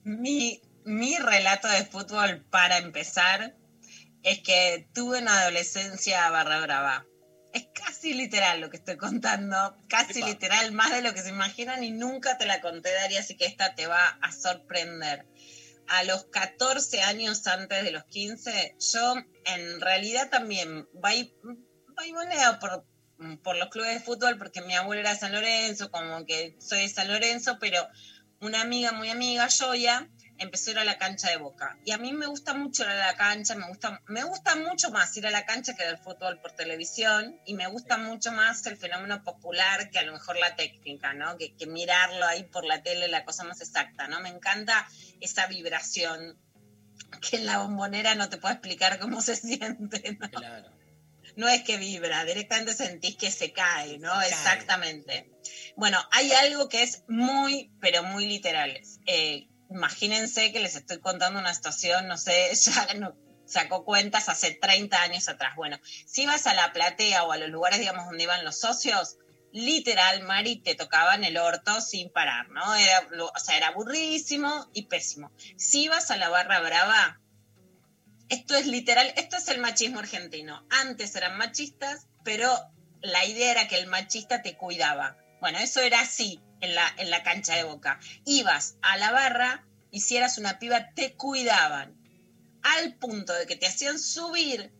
Mi, 0.03 0.61
mi 0.85 1.17
relato 1.17 1.67
de 1.67 1.83
fútbol 1.85 2.45
para 2.49 2.77
empezar 2.77 3.55
es 4.23 4.39
que 4.39 4.87
tuve 4.93 5.21
una 5.21 5.41
adolescencia 5.41 6.29
barra 6.29 6.61
brava 6.61 7.05
es 7.57 7.67
casi 7.73 8.13
literal 8.13 8.61
lo 8.61 8.69
que 8.69 8.77
estoy 8.77 8.97
contando, 8.97 9.77
casi 9.87 10.23
literal, 10.23 10.71
más 10.71 10.91
de 10.91 11.01
lo 11.01 11.13
que 11.13 11.21
se 11.21 11.29
imaginan 11.29 11.83
y 11.83 11.91
nunca 11.91 12.37
te 12.37 12.45
la 12.45 12.61
conté, 12.61 12.93
Daria, 12.93 13.19
así 13.19 13.35
que 13.35 13.45
esta 13.45 13.75
te 13.75 13.87
va 13.87 14.17
a 14.21 14.31
sorprender. 14.31 15.25
A 15.87 16.03
los 16.03 16.25
14 16.25 17.01
años 17.01 17.47
antes 17.47 17.83
de 17.83 17.91
los 17.91 18.03
15, 18.05 18.75
yo 18.93 19.15
en 19.45 19.81
realidad 19.81 20.29
también 20.29 20.87
moneda 22.13 22.59
por, 22.59 22.85
por 23.43 23.57
los 23.57 23.69
clubes 23.69 23.93
de 23.93 24.00
fútbol 24.00 24.38
porque 24.38 24.62
mi 24.62 24.75
abuelo 24.75 25.01
era 25.01 25.13
de 25.13 25.19
San 25.19 25.31
Lorenzo, 25.31 25.91
como 25.91 26.25
que 26.25 26.55
soy 26.59 26.81
de 26.81 26.89
San 26.89 27.07
Lorenzo, 27.07 27.57
pero 27.59 27.88
una 28.39 28.62
amiga 28.62 28.91
muy 28.91 29.09
amiga, 29.09 29.47
Joya, 29.50 30.07
empezó 30.38 30.69
a 30.69 30.74
ir 30.74 30.79
a 30.79 30.83
la 30.83 30.97
cancha 30.97 31.29
de 31.29 31.38
Boca. 31.38 31.77
Y 31.86 31.91
a 31.91 31.97
mí 31.97 32.13
me 32.13 32.27
gusta 32.27 32.53
mucho 32.53 32.83
ir 32.83 32.89
a 32.89 32.95
la 32.95 33.15
cancha, 33.15 33.55
me 33.55 33.67
gusta, 33.67 34.01
me 34.07 34.24
gusta 34.24 34.55
mucho 34.55 34.91
más 34.91 35.15
ir 35.17 35.25
a 35.25 35.31
la 35.31 35.45
cancha 35.45 35.75
que 35.75 35.86
del 35.86 35.97
fútbol 35.97 36.39
por 36.39 36.51
televisión 36.51 37.39
y 37.45 37.55
me 37.55 37.67
gusta 37.67 37.97
mucho 37.97 38.31
más 38.31 38.65
el 38.67 38.77
fenómeno 38.77 39.24
popular 39.24 39.89
que 39.89 40.00
a 40.00 40.03
lo 40.03 40.13
mejor 40.13 40.38
la 40.38 40.55
técnica, 40.55 41.13
¿no? 41.13 41.38
Que, 41.38 41.55
mirarlo 41.67 42.25
ahí 42.25 42.43
por 42.43 42.65
la 42.65 42.81
tele, 42.81 43.07
la 43.07 43.25
cosa 43.25 43.43
más 43.43 43.62
exacta, 43.62 44.07
¿no? 44.07 44.19
Me 44.21 44.29
encanta 44.29 44.88
esa 45.19 45.47
vibración 45.47 46.38
que 47.21 47.38
en 47.38 47.45
la 47.45 47.59
bombonera 47.59 48.15
no 48.15 48.29
te 48.29 48.38
puedo 48.38 48.53
explicar 48.53 49.00
cómo 49.00 49.21
se 49.21 49.36
siente, 49.36 50.17
¿no? 50.19 50.76
No 51.38 51.48
es 51.48 51.62
que 51.62 51.77
vibra, 51.77 52.25
directamente 52.25 52.74
sentís 52.74 53.15
que 53.15 53.29
se 53.32 53.53
cae, 53.53 54.00
¿no? 54.00 54.22
Exactamente. 54.24 55.32
Bueno, 55.75 56.00
hay 56.12 56.32
algo 56.32 56.67
que 56.67 56.82
es 56.82 57.03
muy, 57.08 57.72
pero 57.79 58.01
muy 58.01 58.25
literal. 58.25 58.82
Eh, 59.06 59.48
imagínense 59.70 60.51
que 60.51 60.60
les 60.60 60.75
estoy 60.75 61.00
contando 61.00 61.39
una 61.39 61.53
situación, 61.53 62.08
no 62.08 62.17
sé, 62.17 62.51
ya 62.56 62.94
no, 62.96 63.15
sacó 63.46 63.86
cuentas 63.86 64.29
hace 64.29 64.51
30 64.51 65.00
años 65.00 65.29
atrás. 65.29 65.56
Bueno, 65.56 65.79
si 66.08 66.24
ibas 66.24 66.48
a 66.48 66.56
la 66.56 66.74
platea 66.74 67.24
o 67.24 67.32
a 67.32 67.38
los 67.38 67.50
lugares, 67.50 67.79
digamos, 67.79 68.06
donde 68.06 68.24
iban 68.24 68.44
los 68.44 68.60
socios, 68.60 69.17
literal, 69.51 70.24
Mari, 70.24 70.58
te 70.58 70.74
tocaban 70.74 71.24
el 71.24 71.38
orto 71.38 71.82
sin 71.82 72.12
parar, 72.12 72.50
¿no? 72.50 72.75
Era, 72.75 73.08
o 73.36 73.39
sea, 73.39 73.58
era 73.58 73.67
aburrísimo 73.67 74.70
y 74.74 74.88
pésimo. 74.88 75.32
Si 75.56 75.84
ibas 75.84 76.10
a 76.10 76.17
la 76.17 76.29
barra 76.29 76.60
brava, 76.62 77.22
esto 78.29 78.55
es 78.55 78.65
literal, 78.67 79.13
esto 79.15 79.38
es 79.38 79.48
el 79.48 79.60
machismo 79.60 80.00
argentino. 80.00 80.65
Antes 80.69 81.15
eran 81.15 81.38
machistas, 81.38 82.07
pero 82.24 82.51
la 83.01 83.25
idea 83.25 83.51
era 83.51 83.67
que 83.67 83.77
el 83.77 83.88
machista 83.88 84.41
te 84.41 84.55
cuidaba. 84.55 85.17
Bueno, 85.39 85.60
eso 85.60 85.81
era 85.81 86.01
así, 86.01 86.41
en 86.62 86.75
la, 86.75 86.93
en 86.98 87.10
la 87.10 87.24
cancha 87.24 87.55
de 87.55 87.63
boca. 87.63 88.00
Ibas 88.25 88.75
a 88.81 88.98
la 88.98 89.12
barra, 89.12 89.65
hicieras 89.91 90.38
una 90.38 90.60
piba, 90.60 90.93
te 90.93 91.13
cuidaban. 91.13 91.96
Al 92.63 92.96
punto 92.96 93.34
de 93.34 93.46
que 93.46 93.55
te 93.55 93.67
hacían 93.67 94.00
subir. 94.00 94.74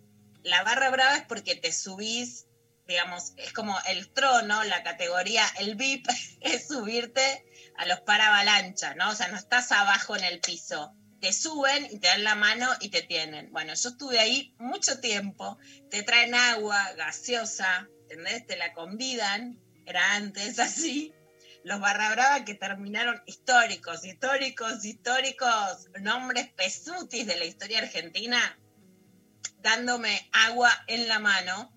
La 0.44 0.64
barra 0.64 0.90
brava 0.90 1.16
es 1.18 1.26
porque 1.26 1.56
te 1.56 1.72
subís, 1.72 2.48
digamos, 2.88 3.34
es 3.38 3.54
como 3.54 3.78
el 3.88 4.12
trono, 4.14 4.64
la 4.64 4.84
categoría, 4.84 5.46
el 5.60 5.76
VIP, 5.76 6.08
es 6.42 6.68
subirte 6.68 7.46
a 7.78 7.86
los 7.86 8.02
paravalanchas, 8.02 8.96
¿no? 8.96 9.10
O 9.10 9.16
sea, 9.16 9.28
no 9.28 9.38
estás 9.38 9.72
abajo 9.72 10.16
en 10.16 10.24
el 10.24 10.40
piso. 10.40 10.94
Te 11.20 11.34
suben 11.34 11.88
y 11.92 12.00
te 12.00 12.08
dan 12.08 12.24
la 12.24 12.36
mano 12.36 12.68
y 12.80 12.90
te 12.90 13.02
tienen. 13.02 13.52
Bueno, 13.52 13.74
yo 13.74 13.90
estuve 13.90 14.20
ahí 14.20 14.54
mucho 14.60 15.00
tiempo. 15.00 15.58
Te 15.90 16.04
traen 16.04 16.36
agua 16.36 16.94
gaseosa, 16.94 17.88
¿entendés? 18.02 18.46
Te 18.46 18.56
la 18.56 18.74
convidan. 18.74 19.60
Era 19.86 20.16
antes 20.16 20.60
así 20.60 21.14
los 21.68 21.82
barra 21.82 22.12
brava 22.12 22.46
que 22.46 22.56
terminaron 22.56 23.22
históricos, 23.26 24.06
históricos, 24.06 24.86
históricos, 24.86 25.90
nombres 26.00 26.50
pesutis 26.54 27.28
de 27.28 27.38
la 27.38 27.44
historia 27.44 27.80
argentina, 27.80 28.40
dándome 29.60 30.30
agua 30.32 30.72
en 30.88 31.10
la 31.10 31.20
mano, 31.20 31.74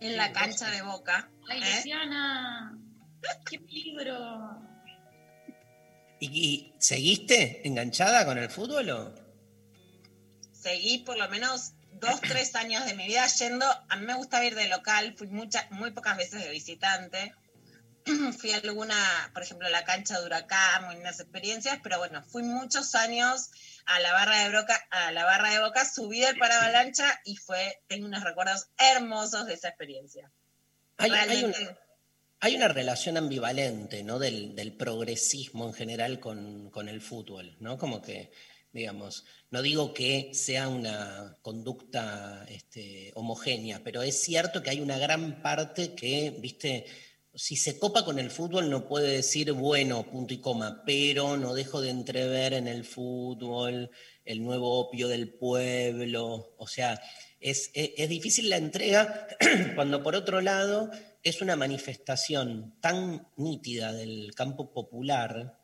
en 0.00 0.18
la 0.18 0.32
cancha 0.32 0.70
de 0.70 0.82
boca. 0.82 1.30
¡Ay, 1.48 1.62
¿eh? 1.62 1.76
Luciana! 1.76 2.78
¡Qué 3.48 3.58
peligro! 3.58 4.65
¿Y, 6.20 6.72
seguiste 6.78 7.66
enganchada 7.66 8.24
con 8.24 8.38
el 8.38 8.50
fútbol 8.50 8.90
o? 8.90 9.14
Seguí 10.52 10.98
por 10.98 11.16
lo 11.16 11.28
menos 11.28 11.72
dos, 11.92 12.20
tres 12.20 12.54
años 12.54 12.86
de 12.86 12.94
mi 12.94 13.06
vida 13.06 13.26
yendo. 13.26 13.66
A 13.88 13.96
mí 13.96 14.06
me 14.06 14.14
gusta 14.14 14.44
ir 14.44 14.54
de 14.54 14.68
local, 14.68 15.14
fui 15.16 15.28
muchas, 15.28 15.70
muy 15.70 15.90
pocas 15.90 16.16
veces 16.16 16.42
de 16.42 16.50
visitante 16.50 17.34
fui 18.38 18.52
a 18.52 18.58
alguna, 18.58 19.30
por 19.32 19.42
ejemplo, 19.42 19.66
a 19.66 19.70
la 19.70 19.84
cancha 19.84 20.18
de 20.18 20.26
Huracán, 20.26 20.84
muy 20.84 20.94
buenas 20.94 21.18
experiencias, 21.18 21.78
pero 21.82 21.98
bueno, 21.98 22.22
fui 22.22 22.42
muchos 22.42 22.94
años 22.94 23.50
a 23.84 23.98
la 24.00 24.12
barra 24.12 24.44
de 24.44 24.56
Boca, 24.56 24.80
a 24.90 25.10
la 25.10 25.24
barra 25.24 25.50
de 25.50 25.60
Boca, 25.60 25.84
subí 25.84 26.20
del 26.20 26.38
paravalancha 26.38 27.20
y 27.24 27.36
fue, 27.36 27.82
tengo 27.88 28.06
unos 28.06 28.22
recuerdos 28.22 28.68
hermosos 28.78 29.46
de 29.46 29.54
esa 29.54 29.68
experiencia. 29.68 30.30
Hay, 30.98 31.10
una, 32.42 32.68
relación 32.68 33.16
ambivalente, 33.16 34.02
¿no? 34.02 34.18
Del, 34.18 34.74
progresismo 34.78 35.66
en 35.66 35.74
general 35.74 36.20
con, 36.20 36.88
el 36.88 37.00
fútbol, 37.00 37.56
¿no? 37.60 37.78
Como 37.78 38.02
que, 38.02 38.30
digamos, 38.72 39.24
no 39.50 39.62
digo 39.62 39.94
que 39.94 40.30
sea 40.34 40.68
una 40.68 41.38
conducta 41.42 42.46
este, 42.48 43.12
homogénea, 43.14 43.82
pero 43.84 44.02
es 44.02 44.20
cierto 44.20 44.62
que 44.62 44.70
hay 44.70 44.80
una 44.80 44.98
gran 44.98 45.42
parte 45.42 45.94
que, 45.94 46.36
viste, 46.38 46.86
si 47.36 47.56
se 47.56 47.78
copa 47.78 48.04
con 48.04 48.18
el 48.18 48.30
fútbol 48.30 48.70
no 48.70 48.88
puede 48.88 49.12
decir, 49.12 49.52
bueno, 49.52 50.10
punto 50.10 50.32
y 50.32 50.38
coma, 50.38 50.82
pero 50.86 51.36
no 51.36 51.52
dejo 51.52 51.82
de 51.82 51.90
entrever 51.90 52.54
en 52.54 52.66
el 52.66 52.84
fútbol 52.84 53.90
el 54.24 54.42
nuevo 54.42 54.78
opio 54.80 55.06
del 55.06 55.34
pueblo. 55.34 56.54
O 56.56 56.66
sea, 56.66 57.00
es, 57.38 57.72
difícil 58.08 58.48
la 58.48 58.56
entrega 58.56 59.28
cuando 59.74 60.02
por 60.02 60.16
otro 60.16 60.40
lado 60.40 60.90
es 61.28 61.42
una 61.42 61.56
manifestación 61.56 62.76
tan 62.80 63.26
nítida 63.36 63.92
del 63.92 64.32
campo 64.36 64.72
popular 64.72 65.58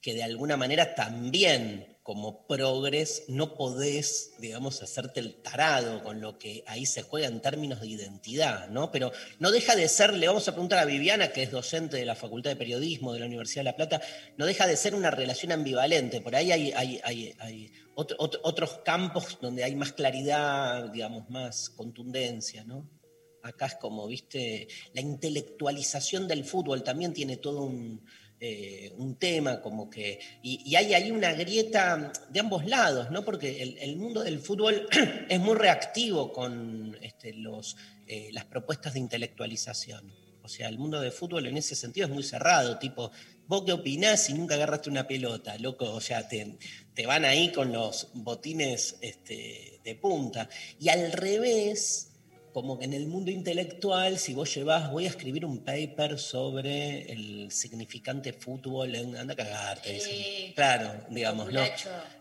que 0.00 0.14
de 0.14 0.22
alguna 0.22 0.56
manera 0.56 0.94
también 0.94 1.98
como 2.04 2.46
progres 2.46 3.24
no 3.26 3.56
podés, 3.56 4.34
digamos, 4.38 4.80
hacerte 4.80 5.18
el 5.18 5.42
tarado 5.42 6.04
con 6.04 6.20
lo 6.20 6.38
que 6.38 6.62
ahí 6.68 6.86
se 6.86 7.02
juega 7.02 7.26
en 7.26 7.42
términos 7.42 7.80
de 7.80 7.88
identidad, 7.88 8.68
¿no? 8.68 8.92
Pero 8.92 9.10
no 9.40 9.50
deja 9.50 9.74
de 9.74 9.88
ser, 9.88 10.14
le 10.14 10.28
vamos 10.28 10.46
a 10.46 10.52
preguntar 10.52 10.78
a 10.78 10.84
Viviana, 10.84 11.32
que 11.32 11.42
es 11.42 11.50
docente 11.50 11.96
de 11.96 12.06
la 12.06 12.14
Facultad 12.14 12.50
de 12.50 12.56
Periodismo 12.56 13.12
de 13.12 13.18
la 13.18 13.26
Universidad 13.26 13.62
de 13.62 13.70
La 13.72 13.76
Plata, 13.76 14.00
no 14.36 14.46
deja 14.46 14.68
de 14.68 14.76
ser 14.76 14.94
una 14.94 15.10
relación 15.10 15.50
ambivalente. 15.50 16.20
Por 16.20 16.36
ahí 16.36 16.52
hay, 16.52 17.72
otros 17.96 18.78
campos 18.84 19.36
donde 19.42 19.64
hay 19.64 19.74
más 19.74 19.92
claridad, 19.92 20.90
digamos, 20.90 21.28
más 21.28 21.70
contundencia, 21.70 22.62
¿no? 22.62 22.97
Acá 23.42 23.66
es 23.66 23.74
como, 23.76 24.06
viste, 24.06 24.68
la 24.92 25.00
intelectualización 25.00 26.26
del 26.26 26.44
fútbol 26.44 26.82
también 26.82 27.12
tiene 27.12 27.36
todo 27.36 27.62
un 27.62 28.02
eh, 28.40 28.92
un 28.96 29.16
tema, 29.16 29.60
como 29.60 29.90
que. 29.90 30.20
Y, 30.42 30.76
hay 30.76 30.94
ahí 30.94 31.10
una 31.10 31.32
grieta 31.32 32.12
de 32.30 32.38
ambos 32.38 32.64
lados, 32.66 33.10
¿no? 33.10 33.24
Porque 33.24 33.60
el, 33.80 33.96
mundo 33.96 34.22
del 34.22 34.38
fútbol 34.38 34.86
es 35.28 35.40
muy 35.40 35.56
reactivo 35.56 36.32
con 36.32 36.96
este, 37.02 37.32
los, 37.32 37.76
eh, 38.06 38.30
las 38.32 38.44
propuestas 38.44 38.94
de 38.94 39.00
intelectualización. 39.00 40.14
O 40.40 40.48
sea, 40.48 40.68
el 40.68 40.78
mundo 40.78 41.00
del 41.00 41.10
fútbol 41.10 41.46
en 41.46 41.56
ese 41.56 41.74
sentido 41.74 42.06
es 42.06 42.12
muy 42.12 42.22
cerrado, 42.22 42.78
tipo, 42.78 43.10
vos 43.48 43.64
qué 43.66 43.72
opinás 43.72 44.26
si 44.26 44.34
nunca 44.34 44.54
agarraste 44.54 44.88
una 44.88 45.06
pelota, 45.06 45.58
loco, 45.58 45.92
o 45.92 46.00
sea, 46.00 46.28
te, 46.28 46.58
te 46.94 47.06
van 47.06 47.24
ahí 47.24 47.50
con 47.50 47.72
los 47.72 48.08
botines 48.14 48.98
este, 49.00 49.80
de 49.82 49.94
punta. 49.96 50.48
Y 50.78 50.90
al 50.90 51.10
revés, 51.10 52.07
como 52.60 52.76
que 52.76 52.86
en 52.86 52.92
el 52.92 53.06
mundo 53.06 53.30
intelectual, 53.30 54.18
si 54.18 54.34
vos 54.34 54.52
llevas, 54.52 54.90
voy 54.90 55.06
a 55.06 55.10
escribir 55.10 55.44
un 55.44 55.60
paper 55.60 56.18
sobre 56.18 57.02
el 57.12 57.52
significante 57.52 58.32
fútbol, 58.32 58.96
en, 58.96 59.16
anda 59.16 59.34
a 59.34 59.36
cagarte. 59.36 60.52
claro, 60.56 61.06
digamos, 61.08 61.52
¿no? 61.52 61.62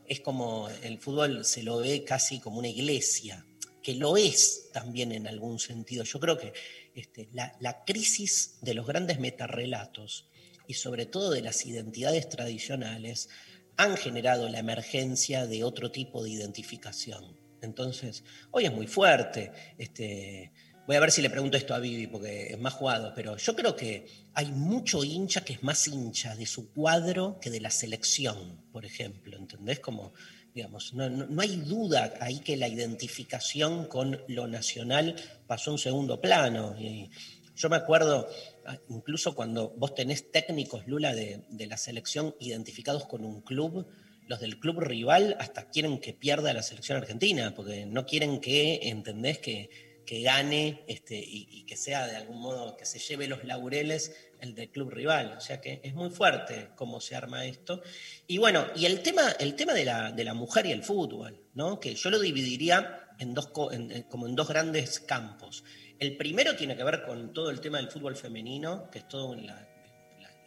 Es 0.05 0.19
como 0.19 0.69
el 0.83 0.99
fútbol 0.99 1.43
se 1.43 1.63
lo 1.63 1.77
ve 1.77 2.03
casi 2.03 2.39
como 2.39 2.59
una 2.59 2.67
iglesia, 2.67 3.47
que 3.81 3.95
lo 3.95 4.15
es 4.15 4.69
también 4.71 5.11
en 5.11 5.25
algún 5.25 5.57
sentido. 5.57 6.03
Yo 6.03 6.19
creo 6.19 6.37
que 6.37 6.53
este, 6.93 7.29
la, 7.33 7.57
la 7.59 7.83
crisis 7.83 8.59
de 8.61 8.75
los 8.75 8.85
grandes 8.85 9.17
metarrelatos 9.17 10.27
y 10.67 10.75
sobre 10.75 11.07
todo 11.07 11.31
de 11.31 11.41
las 11.41 11.65
identidades 11.65 12.29
tradicionales 12.29 13.29
han 13.75 13.97
generado 13.97 14.49
la 14.49 14.59
emergencia 14.59 15.47
de 15.47 15.63
otro 15.63 15.89
tipo 15.89 16.23
de 16.23 16.29
identificación 16.29 17.36
entonces, 17.61 18.23
hoy 18.51 18.65
es 18.65 18.73
muy 18.73 18.87
fuerte. 18.87 19.51
Este, 19.77 20.51
voy 20.85 20.95
a 20.95 20.99
ver 20.99 21.11
si 21.11 21.21
le 21.21 21.29
pregunto 21.29 21.57
esto 21.57 21.73
a 21.73 21.79
Vivi 21.79 22.07
porque 22.07 22.47
es 22.53 22.59
más 22.59 22.73
jugado, 22.73 23.13
pero 23.15 23.37
yo 23.37 23.55
creo 23.55 23.75
que 23.75 24.07
hay 24.33 24.51
mucho 24.51 25.03
hincha 25.03 25.41
que 25.41 25.53
es 25.53 25.63
más 25.63 25.87
hincha 25.87 26.35
de 26.35 26.45
su 26.45 26.71
cuadro 26.71 27.39
que 27.41 27.49
de 27.49 27.59
la 27.59 27.71
selección, 27.71 28.61
por 28.71 28.85
ejemplo. 28.85 29.37
¿Entendés? 29.37 29.79
Como, 29.79 30.13
digamos, 30.53 30.93
no, 30.93 31.41
hay 31.41 31.57
duda 31.57 32.13
ahí 32.19 32.39
que 32.39 32.57
la 32.57 32.67
identificación 32.67 33.85
con 33.85 34.21
lo 34.27 34.47
nacional 34.47 35.15
pasó 35.45 35.71
a 35.71 35.73
un 35.73 35.79
segundo 35.79 36.21
plano. 36.21 36.75
Y 36.79 37.09
yo 37.55 37.69
me 37.69 37.75
acuerdo, 37.75 38.29
ah, 38.65 38.77
incluso 38.89 39.35
cuando 39.35 39.69
vos 39.77 39.95
tenés 39.95 40.31
técnicos, 40.31 40.87
Lula, 40.87 41.13
de, 41.15 41.43
de 41.49 41.67
la 41.67 41.77
selección 41.77 42.35
identificados 42.39 43.05
con 43.05 43.25
un 43.25 43.41
club 43.41 43.87
los 44.27 44.39
del 44.39 44.59
club 44.59 44.79
rival 44.79 45.35
hasta 45.39 45.69
quieren 45.69 45.99
que 45.99 46.13
pierda 46.13 46.53
la 46.53 46.61
selección 46.61 46.97
argentina, 46.97 47.53
porque 47.55 47.85
no 47.85 48.05
quieren 48.05 48.39
que, 48.39 48.89
¿entendés? 48.89 49.39
Que, 49.39 49.69
que 50.07 50.21
gane 50.21 50.85
este, 50.87 51.21
y, 51.21 51.65
que 51.65 51.75
sea 51.75 52.07
de 52.07 52.15
algún 52.15 52.39
modo, 52.39 52.77
que 52.77 52.85
se 52.85 52.97
lleve 52.97 53.27
los 53.27 53.43
laureles 53.43 54.15
el 54.39 54.55
del 54.55 54.69
club 54.69 54.89
rival. 54.89 55.35
O 55.37 55.41
sea 55.41 55.59
que 55.59 55.81
es 55.83 55.93
muy 55.93 56.09
fuerte 56.09 56.69
cómo 56.75 57.01
se 57.01 57.15
arma 57.15 57.45
esto. 57.45 57.81
Y 58.25 58.37
bueno, 58.37 58.65
y 58.75 58.85
el 58.85 59.01
tema, 59.01 59.31
el 59.37 59.55
tema 59.55 59.73
de, 59.73 59.83
la, 59.83 60.11
de 60.13 60.23
la 60.23 60.33
mujer 60.33 60.65
y 60.65 60.71
el 60.71 60.81
fútbol, 60.81 61.43
¿no? 61.53 61.79
que 61.79 61.93
yo 61.93 62.09
lo 62.09 62.19
dividiría 62.19 63.09
en 63.19 63.33
dos, 63.33 63.47
como 63.47 64.27
en 64.27 64.35
dos 64.35 64.47
grandes 64.47 65.01
campos. 65.01 65.65
El 65.99 66.15
primero 66.15 66.55
tiene 66.55 66.77
que 66.77 66.83
ver 66.85 67.03
con 67.03 67.33
todo 67.33 67.49
el 67.49 67.59
tema 67.59 67.77
del 67.77 67.89
fútbol 67.89 68.15
femenino, 68.15 68.89
que 68.89 68.99
es 68.99 69.07
todo 69.09 69.35
la, 69.35 69.67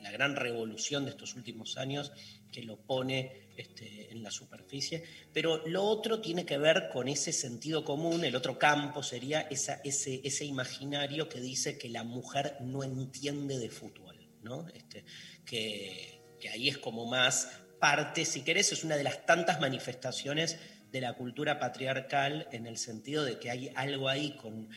la 0.01 0.11
gran 0.11 0.37
revolución 0.37 1.05
de 1.05 1.11
estos 1.11 1.35
últimos 1.35 1.77
años 1.77 2.13
que 2.51 2.63
lo 2.63 2.77
pone 2.79 3.51
este, 3.57 4.11
en 4.11 4.23
la 4.23 4.31
superficie, 4.31 5.03
pero 5.33 5.67
lo 5.67 5.85
otro 5.85 6.21
tiene 6.21 6.47
que 6.47 6.57
ver 6.57 6.89
con 6.91 7.09
ese 7.09 7.33
sentido 7.33 7.85
común, 7.85 8.25
el 8.25 8.35
otro 8.35 8.59
campo 8.59 9.03
sería 9.03 9.43
ese, 9.51 10.45
imaginario 10.45 11.29
que 11.29 11.41
dice 11.41 11.77
que 11.77 11.91
la 11.91 12.03
mujer 12.03 12.57
no 12.61 12.83
entiende 12.83 13.59
de 13.59 13.69
fútbol, 13.69 14.17
¿no? 14.43 14.67
Este, 14.69 15.05
que, 15.45 16.23
ahí 16.51 16.69
es 16.69 16.79
como 16.79 17.05
más 17.07 17.51
parte, 17.79 18.25
si 18.25 18.43
querés, 18.43 18.73
es 18.73 18.83
una 18.83 18.97
de 18.97 19.05
las 19.05 19.27
tantas 19.27 19.61
manifestaciones 19.61 20.59
de 20.91 21.01
la 21.03 21.13
cultura 21.13 21.59
patriarcal 21.59 22.49
en 22.53 22.67
el 22.67 22.79
sentido 22.79 23.25
de 23.25 23.39
que 23.39 23.51
hay 23.51 23.71
algo 23.75 24.09
ahí 24.09 24.37
con, 24.37 24.71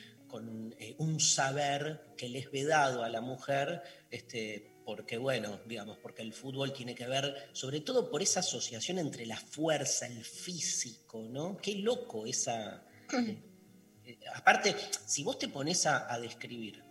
eh, 0.79 0.95
un 0.97 1.19
saber 1.19 2.01
que 2.17 2.27
le 2.27 2.39
es 2.39 2.51
vedado 2.51 3.03
a 3.03 3.09
la 3.09 3.21
mujer 3.21 3.81
este, 4.09 4.72
porque 4.85 5.17
bueno, 5.17 5.59
digamos, 5.65 5.97
porque 5.97 6.21
el 6.21 6.33
fútbol 6.33 6.73
tiene 6.73 6.95
que 6.95 7.07
ver 7.07 7.49
sobre 7.53 7.81
todo 7.81 8.09
por 8.09 8.21
esa 8.21 8.41
asociación 8.41 8.99
entre 8.99 9.25
la 9.25 9.37
fuerza, 9.37 10.07
el 10.07 10.23
físico, 10.23 11.27
¿no? 11.29 11.57
Qué 11.57 11.75
loco 11.75 12.25
esa... 12.25 12.85
Eh, 14.05 14.19
eh, 14.19 14.25
aparte, 14.35 14.75
si 15.05 15.23
vos 15.23 15.39
te 15.39 15.47
pones 15.47 15.85
a, 15.85 16.19
describir 16.19 16.83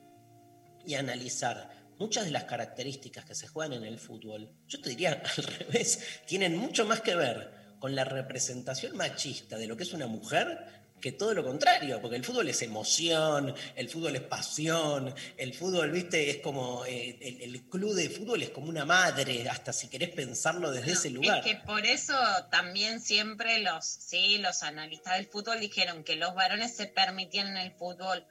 y 0.86 0.94
analizar 0.94 1.92
muchas 1.98 2.24
de 2.24 2.30
las 2.30 2.44
características 2.44 3.26
que 3.26 3.34
se 3.34 3.48
juegan 3.48 3.74
en 3.74 3.84
el 3.84 3.98
fútbol, 3.98 4.50
yo 4.66 4.80
te 4.80 4.88
diría 4.88 5.22
al 5.36 5.44
revés, 5.44 6.00
tienen 6.26 6.56
mucho 6.56 6.86
más 6.86 7.02
que 7.02 7.14
ver 7.14 7.76
con 7.78 7.94
la 7.94 8.04
representación 8.04 8.96
machista 8.96 9.58
de 9.58 9.66
lo 9.66 9.76
que 9.76 9.82
es 9.82 9.92
una 9.92 10.06
mujer 10.06 10.81
que 11.02 11.12
todo 11.12 11.34
lo 11.34 11.44
contrario, 11.44 12.00
porque 12.00 12.16
el 12.16 12.24
fútbol 12.24 12.48
es 12.48 12.62
emoción, 12.62 13.54
el 13.74 13.88
fútbol 13.90 14.14
es 14.16 14.22
pasión, 14.22 15.12
el 15.36 15.52
fútbol, 15.52 15.90
viste, 15.90 16.30
es 16.30 16.38
como, 16.38 16.86
eh, 16.86 17.18
el, 17.42 17.68
club 17.68 17.92
de 17.94 18.08
fútbol 18.08 18.42
es 18.42 18.50
como 18.50 18.68
una 18.68 18.84
madre, 18.84 19.48
hasta 19.50 19.72
si 19.72 19.88
querés 19.88 20.10
pensarlo 20.10 20.70
desde 20.70 20.92
ese 20.92 21.10
lugar. 21.10 21.40
Es 21.40 21.44
que 21.44 21.56
por 21.66 21.84
eso 21.84 22.14
también 22.50 23.00
siempre 23.00 23.58
los, 23.58 23.84
sí, 23.84 24.38
los 24.38 24.62
analistas 24.62 25.16
del 25.16 25.26
fútbol 25.26 25.58
dijeron 25.60 26.04
que 26.04 26.16
los 26.16 26.34
varones 26.34 26.76
se 26.76 26.86
permitían 26.86 27.48
en 27.48 27.56
el 27.56 27.72
fútbol 27.72 28.24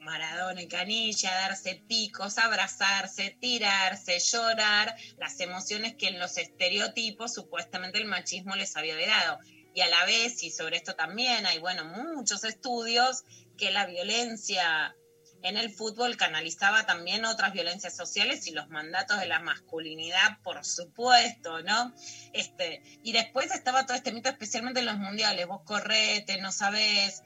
Maradona 0.00 0.62
y 0.62 0.68
Canilla, 0.68 1.34
darse 1.34 1.82
picos, 1.86 2.38
abrazarse, 2.38 3.36
tirarse, 3.40 4.18
llorar, 4.18 4.96
las 5.18 5.38
emociones 5.40 5.94
que 5.94 6.08
en 6.08 6.18
los 6.18 6.36
estereotipos 6.38 7.34
supuestamente 7.34 7.98
el 7.98 8.06
machismo 8.06 8.56
les 8.56 8.76
había 8.76 8.96
dado 8.96 9.38
y 9.74 9.80
a 9.80 9.88
la 9.88 10.04
vez, 10.06 10.42
y 10.42 10.50
sobre 10.50 10.76
esto 10.76 10.94
también 10.94 11.46
hay, 11.46 11.58
bueno, 11.58 11.84
muchos 11.84 12.44
estudios, 12.44 13.24
que 13.56 13.70
la 13.70 13.86
violencia 13.86 14.94
en 15.42 15.56
el 15.56 15.70
fútbol 15.70 16.16
canalizaba 16.16 16.84
también 16.86 17.24
otras 17.24 17.52
violencias 17.52 17.96
sociales 17.96 18.46
y 18.46 18.52
los 18.52 18.68
mandatos 18.68 19.20
de 19.20 19.26
la 19.26 19.40
masculinidad, 19.40 20.40
por 20.42 20.64
supuesto, 20.64 21.62
¿no? 21.62 21.94
Este, 22.32 22.82
y 23.02 23.12
después 23.12 23.52
estaba 23.52 23.86
todo 23.86 23.96
este 23.96 24.12
mito, 24.12 24.28
especialmente 24.28 24.80
en 24.80 24.86
los 24.86 24.98
mundiales, 24.98 25.46
vos 25.46 25.62
correte, 25.64 26.40
no 26.40 26.50
sabés. 26.50 27.22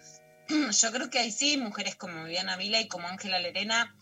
Yo 0.48 0.92
creo 0.92 1.08
que 1.08 1.20
ahí 1.20 1.32
sí, 1.32 1.56
mujeres 1.56 1.96
como 1.96 2.24
Viviana 2.24 2.56
Vila 2.56 2.80
y 2.80 2.88
como 2.88 3.08
Ángela 3.08 3.38
Lerena 3.38 3.96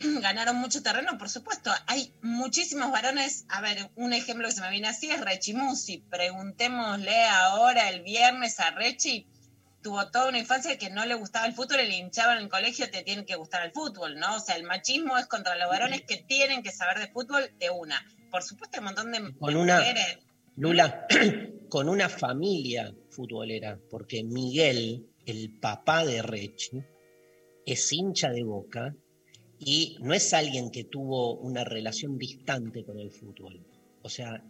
ganaron 0.22 0.56
mucho 0.56 0.82
terreno, 0.82 1.18
por 1.18 1.28
supuesto. 1.28 1.70
Hay 1.86 2.12
muchísimos 2.22 2.90
varones. 2.90 3.44
A 3.48 3.60
ver, 3.60 3.90
un 3.96 4.12
ejemplo 4.12 4.48
que 4.48 4.54
se 4.54 4.60
me 4.60 4.70
viene 4.70 4.88
así 4.88 5.10
es 5.10 5.20
Rechi 5.20 5.54
Musi. 5.54 5.98
Preguntémosle 5.98 7.24
ahora 7.24 7.88
el 7.90 8.02
viernes 8.02 8.60
a 8.60 8.70
Rechi. 8.70 9.26
Tuvo 9.82 10.10
toda 10.10 10.28
una 10.28 10.38
infancia 10.38 10.76
que 10.78 10.90
no 10.90 11.06
le 11.06 11.14
gustaba 11.14 11.46
el 11.46 11.54
fútbol 11.54 11.80
y 11.80 11.86
le 11.86 11.96
hinchaban 11.98 12.38
en 12.38 12.44
el 12.44 12.48
colegio, 12.48 12.90
te 12.90 13.04
tiene 13.04 13.24
que 13.24 13.36
gustar 13.36 13.64
el 13.64 13.70
fútbol, 13.70 14.18
¿no? 14.18 14.36
O 14.36 14.40
sea, 14.40 14.56
el 14.56 14.64
machismo 14.64 15.16
es 15.16 15.26
contra 15.26 15.54
los 15.56 15.68
varones 15.68 16.02
que 16.02 16.16
tienen 16.16 16.64
que 16.64 16.72
saber 16.72 16.98
de 16.98 17.06
fútbol 17.06 17.52
de 17.58 17.70
una. 17.70 18.04
Por 18.32 18.42
supuesto, 18.42 18.76
hay 18.76 18.80
un 18.80 18.84
montón 18.86 19.12
de, 19.12 19.38
con 19.38 19.54
una, 19.54 19.80
Lula, 20.56 21.06
con 21.68 21.88
una 21.88 22.08
familia 22.08 22.92
futbolera, 23.10 23.78
porque 23.88 24.24
Miguel, 24.24 25.06
el 25.24 25.56
papá 25.60 26.04
de 26.04 26.20
Rechi, 26.20 26.82
es 27.64 27.92
hincha 27.92 28.30
de 28.30 28.42
boca 28.42 28.92
y 29.58 29.96
no 30.00 30.12
es 30.14 30.32
alguien 30.34 30.70
que 30.70 30.84
tuvo 30.84 31.34
una 31.36 31.64
relación 31.64 32.18
distante 32.18 32.84
con 32.84 32.98
el 32.98 33.10
fútbol. 33.10 33.60
O 34.02 34.08
sea, 34.08 34.42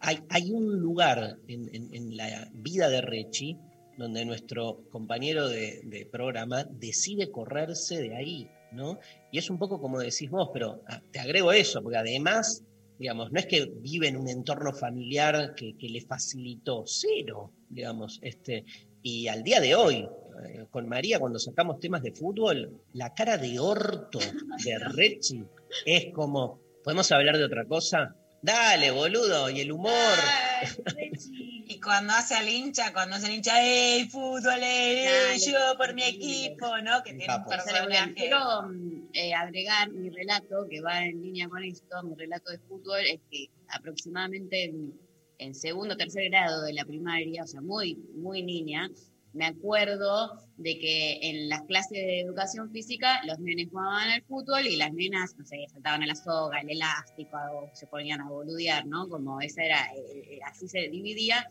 hay, 0.00 0.50
un 0.50 0.80
lugar 0.80 1.38
en, 1.48 2.16
la 2.16 2.50
vida 2.52 2.88
de 2.88 3.00
Rechi 3.00 3.56
donde 3.96 4.24
nuestro 4.24 4.80
compañero 4.90 5.48
de, 5.48 6.08
programa 6.10 6.64
decide 6.64 7.30
correrse 7.30 8.00
de 8.02 8.16
ahí, 8.16 8.48
¿no? 8.72 8.98
Y 9.30 9.38
es 9.38 9.48
un 9.50 9.58
poco 9.58 9.80
como 9.80 10.00
decís 10.00 10.28
vos, 10.30 10.50
pero 10.52 10.82
ah, 10.88 11.00
te 11.10 11.20
agrego 11.20 11.52
eso, 11.52 11.82
porque 11.82 11.98
además, 11.98 12.64
digamos, 12.98 13.32
no 13.32 13.38
es 13.38 13.46
que 13.46 13.72
vive 13.80 14.08
en 14.08 14.16
un 14.16 14.28
entorno 14.28 14.72
familiar 14.72 15.54
que, 15.54 15.76
que 15.78 15.88
le 15.88 16.00
facilitó, 16.00 16.84
cero, 16.86 17.52
digamos, 17.68 18.18
este, 18.22 18.64
y 19.02 19.28
al 19.28 19.42
día 19.42 19.60
de 19.60 19.74
hoy, 19.74 20.08
eh, 20.42 20.66
con 20.70 20.88
María 20.88 21.18
cuando 21.18 21.38
sacamos 21.38 21.80
temas 21.80 22.02
de 22.02 22.12
fútbol, 22.12 22.80
la 22.92 23.14
cara 23.14 23.38
de 23.38 23.58
orto 23.58 24.18
de 24.64 24.78
Rechi 24.78 25.44
es 25.84 26.12
como, 26.12 26.60
¿podemos 26.82 27.10
hablar 27.12 27.36
de 27.36 27.44
otra 27.44 27.64
cosa? 27.64 28.16
Dale, 28.42 28.90
boludo, 28.90 29.48
y 29.48 29.60
el 29.60 29.72
humor. 29.72 30.18
y 31.66 31.80
cuando 31.80 32.12
hace 32.12 32.34
al 32.34 32.46
hincha, 32.46 32.92
cuando 32.92 33.16
hace 33.16 33.28
el 33.28 33.34
hincha, 33.36 33.62
¡ey, 33.62 34.06
fútbol, 34.06 34.62
ey, 34.62 35.38
yo 35.40 35.58
por 35.78 35.94
mi 35.94 36.02
equipo! 36.02 36.66
¿no? 36.82 37.02
Que 37.02 37.14
tiene 37.14 37.34
un 37.34 37.44
personaje. 37.44 38.12
Quiero 38.14 38.38
eh, 39.14 39.32
agregar 39.32 39.90
mi 39.92 40.10
relato 40.10 40.66
que 40.68 40.82
va 40.82 41.06
en 41.06 41.22
línea 41.22 41.48
con 41.48 41.64
esto, 41.64 42.02
mi 42.02 42.14
relato 42.16 42.50
de 42.50 42.58
fútbol, 42.58 43.00
es 43.06 43.20
que 43.30 43.46
aproximadamente 43.68 44.64
en, 44.64 44.92
en 45.38 45.54
segundo 45.54 45.94
o 45.94 45.96
tercer 45.96 46.28
grado 46.28 46.62
de 46.64 46.74
la 46.74 46.84
primaria, 46.84 47.44
o 47.44 47.46
sea, 47.46 47.62
muy, 47.62 47.94
muy 48.14 48.42
niña, 48.42 48.90
me 49.34 49.46
acuerdo 49.46 50.38
de 50.56 50.78
que 50.78 51.18
en 51.22 51.48
las 51.48 51.62
clases 51.62 51.98
de 51.98 52.20
educación 52.20 52.70
física 52.70 53.20
los 53.26 53.38
nenes 53.40 53.68
jugaban 53.70 54.10
al 54.10 54.22
fútbol 54.22 54.66
y 54.66 54.76
las 54.76 54.92
nenas, 54.92 55.34
no 55.36 55.44
sé, 55.44 55.66
saltaban 55.70 56.02
a 56.04 56.06
la 56.06 56.14
soga, 56.14 56.60
el 56.60 56.70
elástico, 56.70 57.36
o 57.52 57.70
se 57.74 57.86
ponían 57.88 58.20
a 58.20 58.28
boludear, 58.28 58.86
¿no? 58.86 59.08
Como 59.08 59.40
esa 59.40 59.64
era, 59.64 59.86
eh, 59.96 60.38
así 60.46 60.68
se 60.68 60.88
dividía. 60.88 61.46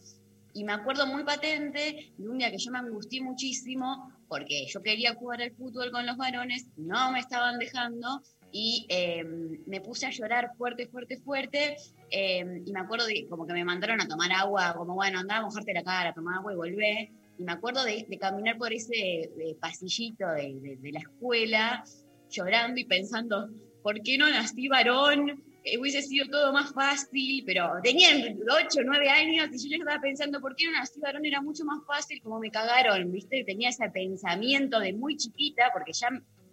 Y 0.53 0.63
me 0.63 0.71
acuerdo 0.71 1.07
muy 1.07 1.23
patente 1.23 2.13
de 2.17 2.29
un 2.29 2.37
día 2.37 2.51
que 2.51 2.57
yo 2.57 2.71
me 2.71 2.79
angustié 2.79 3.21
muchísimo 3.21 4.11
porque 4.29 4.65
yo 4.67 4.81
quería 4.81 5.15
jugar 5.15 5.41
al 5.41 5.51
fútbol 5.51 5.91
con 5.91 6.05
los 6.05 6.15
varones, 6.15 6.67
no 6.77 7.11
me 7.11 7.19
estaban 7.19 7.59
dejando 7.59 8.21
y 8.51 8.85
eh, 8.87 9.23
me 9.65 9.81
puse 9.81 10.05
a 10.05 10.11
llorar 10.11 10.51
fuerte, 10.57 10.87
fuerte, 10.87 11.17
fuerte. 11.17 11.75
eh, 12.11 12.61
y 12.65 12.71
me 12.71 12.79
acuerdo 12.79 13.07
de 13.07 13.27
como 13.27 13.47
que 13.47 13.53
me 13.53 13.65
mandaron 13.65 13.99
a 13.99 14.07
tomar 14.07 14.31
agua, 14.31 14.75
como 14.77 14.93
bueno, 14.93 15.19
andá 15.19 15.37
a 15.37 15.41
mojarte 15.41 15.73
la 15.73 15.83
cara, 15.83 16.13
tomar 16.13 16.37
agua 16.37 16.53
y 16.53 16.55
volvé. 16.55 17.11
Y 17.37 17.43
me 17.43 17.51
acuerdo 17.51 17.83
de, 17.83 18.05
de 18.07 18.17
caminar 18.17 18.57
por 18.57 18.71
ese 18.73 18.93
eh, 18.95 19.55
pasillito 19.59 20.27
de, 20.27 20.59
de- 20.61 20.77
de 20.79 20.91
la 20.91 20.99
escuela, 20.99 21.83
llorando 22.29 22.79
y 22.79 22.85
pensando, 22.85 23.49
¿por 23.81 24.01
qué 24.01 24.17
no 24.17 24.29
nací 24.29 24.67
varón? 24.67 25.43
Eh, 25.65 25.77
hubiese 25.77 26.01
sido 26.01 26.27
todo 26.29 26.51
más 26.51 26.73
fácil, 26.73 27.43
pero 27.45 27.71
tenían 27.81 28.37
8 28.49 28.79
o 28.81 28.83
9 28.83 29.09
años 29.09 29.47
y 29.53 29.57
yo 29.63 29.69
ya 29.69 29.77
estaba 29.77 30.01
pensando, 30.01 30.41
¿por 30.41 30.55
qué 30.55 30.65
no 30.65 30.73
nací 30.73 30.99
varón? 30.99 31.25
Era 31.25 31.41
mucho 31.41 31.63
más 31.63 31.79
fácil, 31.87 32.21
como 32.21 32.39
me 32.39 32.51
cagaron, 32.51 33.09
¿viste? 33.11 33.43
Tenía 33.45 33.69
ese 33.69 33.89
pensamiento 33.89 34.79
de 34.79 34.91
muy 34.93 35.15
chiquita, 35.15 35.69
porque 35.73 35.93
ya 35.93 36.09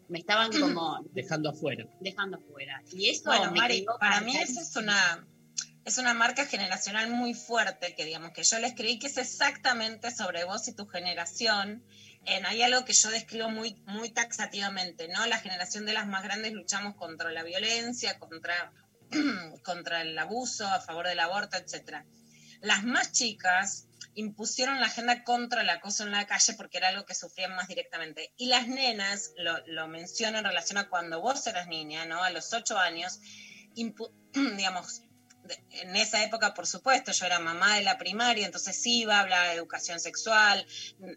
me 0.08 0.18
estaban 0.18 0.50
como 0.60 1.04
Dejando 1.12 1.50
afuera. 1.50 1.86
dejando 2.00 2.36
afuera. 2.38 2.80
Y 2.92 3.08
eso 3.10 3.24
Bueno, 3.30 3.50
me 3.52 3.58
Mari, 3.58 3.84
para 3.98 4.20
mí 4.20 4.26
marcadísimo. 4.32 4.60
es 4.60 4.76
una, 4.76 5.26
es 5.84 5.98
una 5.98 6.14
marca 6.14 6.44
generacional 6.44 7.10
muy 7.10 7.34
fuerte, 7.34 7.94
que 7.94 8.04
digamos 8.04 8.32
que 8.32 8.42
yo 8.42 8.58
le 8.58 8.68
escribí 8.68 8.98
que 8.98 9.06
es 9.06 9.16
exactamente 9.16 10.10
sobre 10.10 10.44
vos 10.44 10.68
y 10.68 10.74
tu 10.74 10.86
generación. 10.86 11.82
En, 12.26 12.44
hay 12.44 12.62
algo 12.62 12.84
que 12.84 12.92
yo 12.92 13.10
describo 13.10 13.48
muy, 13.48 13.82
muy 13.86 14.10
taxativamente, 14.10 15.08
¿no? 15.08 15.24
La 15.26 15.38
generación 15.38 15.86
de 15.86 15.94
las 15.94 16.06
más 16.06 16.22
grandes 16.22 16.52
luchamos 16.52 16.96
contra 16.96 17.32
la 17.32 17.42
violencia, 17.42 18.18
contra, 18.18 18.72
contra 19.64 20.02
el 20.02 20.18
abuso, 20.18 20.66
a 20.66 20.80
favor 20.80 21.08
del 21.08 21.20
aborto, 21.20 21.56
etc. 21.56 22.04
Las 22.60 22.84
más 22.84 23.12
chicas 23.12 23.86
impusieron 24.14 24.80
la 24.80 24.86
agenda 24.86 25.24
contra 25.24 25.62
el 25.62 25.70
acoso 25.70 26.04
en 26.04 26.10
la 26.10 26.26
calle 26.26 26.52
porque 26.54 26.76
era 26.76 26.88
algo 26.88 27.06
que 27.06 27.14
sufrían 27.14 27.54
más 27.56 27.68
directamente. 27.68 28.34
Y 28.36 28.46
las 28.46 28.68
nenas, 28.68 29.32
lo, 29.38 29.66
lo 29.66 29.88
menciono 29.88 30.38
en 30.38 30.44
relación 30.44 30.76
a 30.76 30.90
cuando 30.90 31.22
vos 31.22 31.46
eras 31.46 31.68
niña, 31.68 32.04
¿no? 32.04 32.22
A 32.22 32.28
los 32.28 32.52
ocho 32.52 32.78
años, 32.78 33.18
digamos, 34.34 35.04
en 35.70 35.96
esa 35.96 36.22
época, 36.22 36.54
por 36.54 36.66
supuesto, 36.66 37.12
yo 37.12 37.26
era 37.26 37.38
mamá 37.38 37.76
de 37.76 37.82
la 37.82 37.98
primaria, 37.98 38.46
entonces 38.46 38.80
iba, 38.86 39.20
hablaba 39.20 39.48
de 39.48 39.54
educación 39.54 40.00
sexual, 40.00 40.66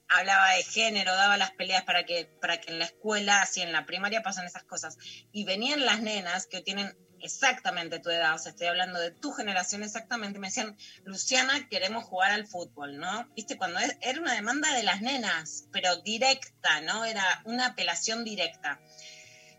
hablaba 0.08 0.52
de 0.54 0.64
género, 0.64 1.14
daba 1.16 1.38
las 1.38 1.52
peleas 1.52 1.84
para 1.84 2.06
que, 2.06 2.26
para 2.42 2.60
que 2.60 2.72
en 2.72 2.80
la 2.80 2.86
escuela, 2.86 3.42
así 3.42 3.62
en 3.62 3.72
la 3.72 3.86
primaria 3.86 4.24
pasan 4.24 4.46
esas 4.46 4.64
cosas. 4.64 4.98
Y 5.32 5.44
venían 5.44 5.86
las 5.86 6.02
nenas 6.02 6.48
que 6.48 6.62
tienen 6.62 6.96
exactamente 7.24 8.00
tu 8.00 8.10
edad, 8.10 8.36
o 8.36 8.38
sea, 8.38 8.52
estoy 8.52 8.68
hablando 8.68 9.00
de 9.00 9.12
tu 9.12 9.32
generación 9.32 9.82
exactamente, 9.82 10.40
me 10.40 10.48
decían, 10.48 10.78
Luciana, 11.06 11.68
queremos 11.70 12.04
jugar 12.04 12.32
al 12.32 12.46
fútbol, 12.46 12.98
¿no? 12.98 13.30
Viste, 13.34 13.58
cuando 13.58 13.80
era 14.02 14.20
una 14.20 14.34
demanda 14.34 14.74
de 14.74 14.84
las 14.84 15.02
nenas, 15.02 15.66
pero 15.72 15.96
directa, 16.02 16.82
¿no? 16.82 17.06
Era 17.06 17.24
una 17.46 17.68
apelación 17.68 18.26
directa. 18.26 18.82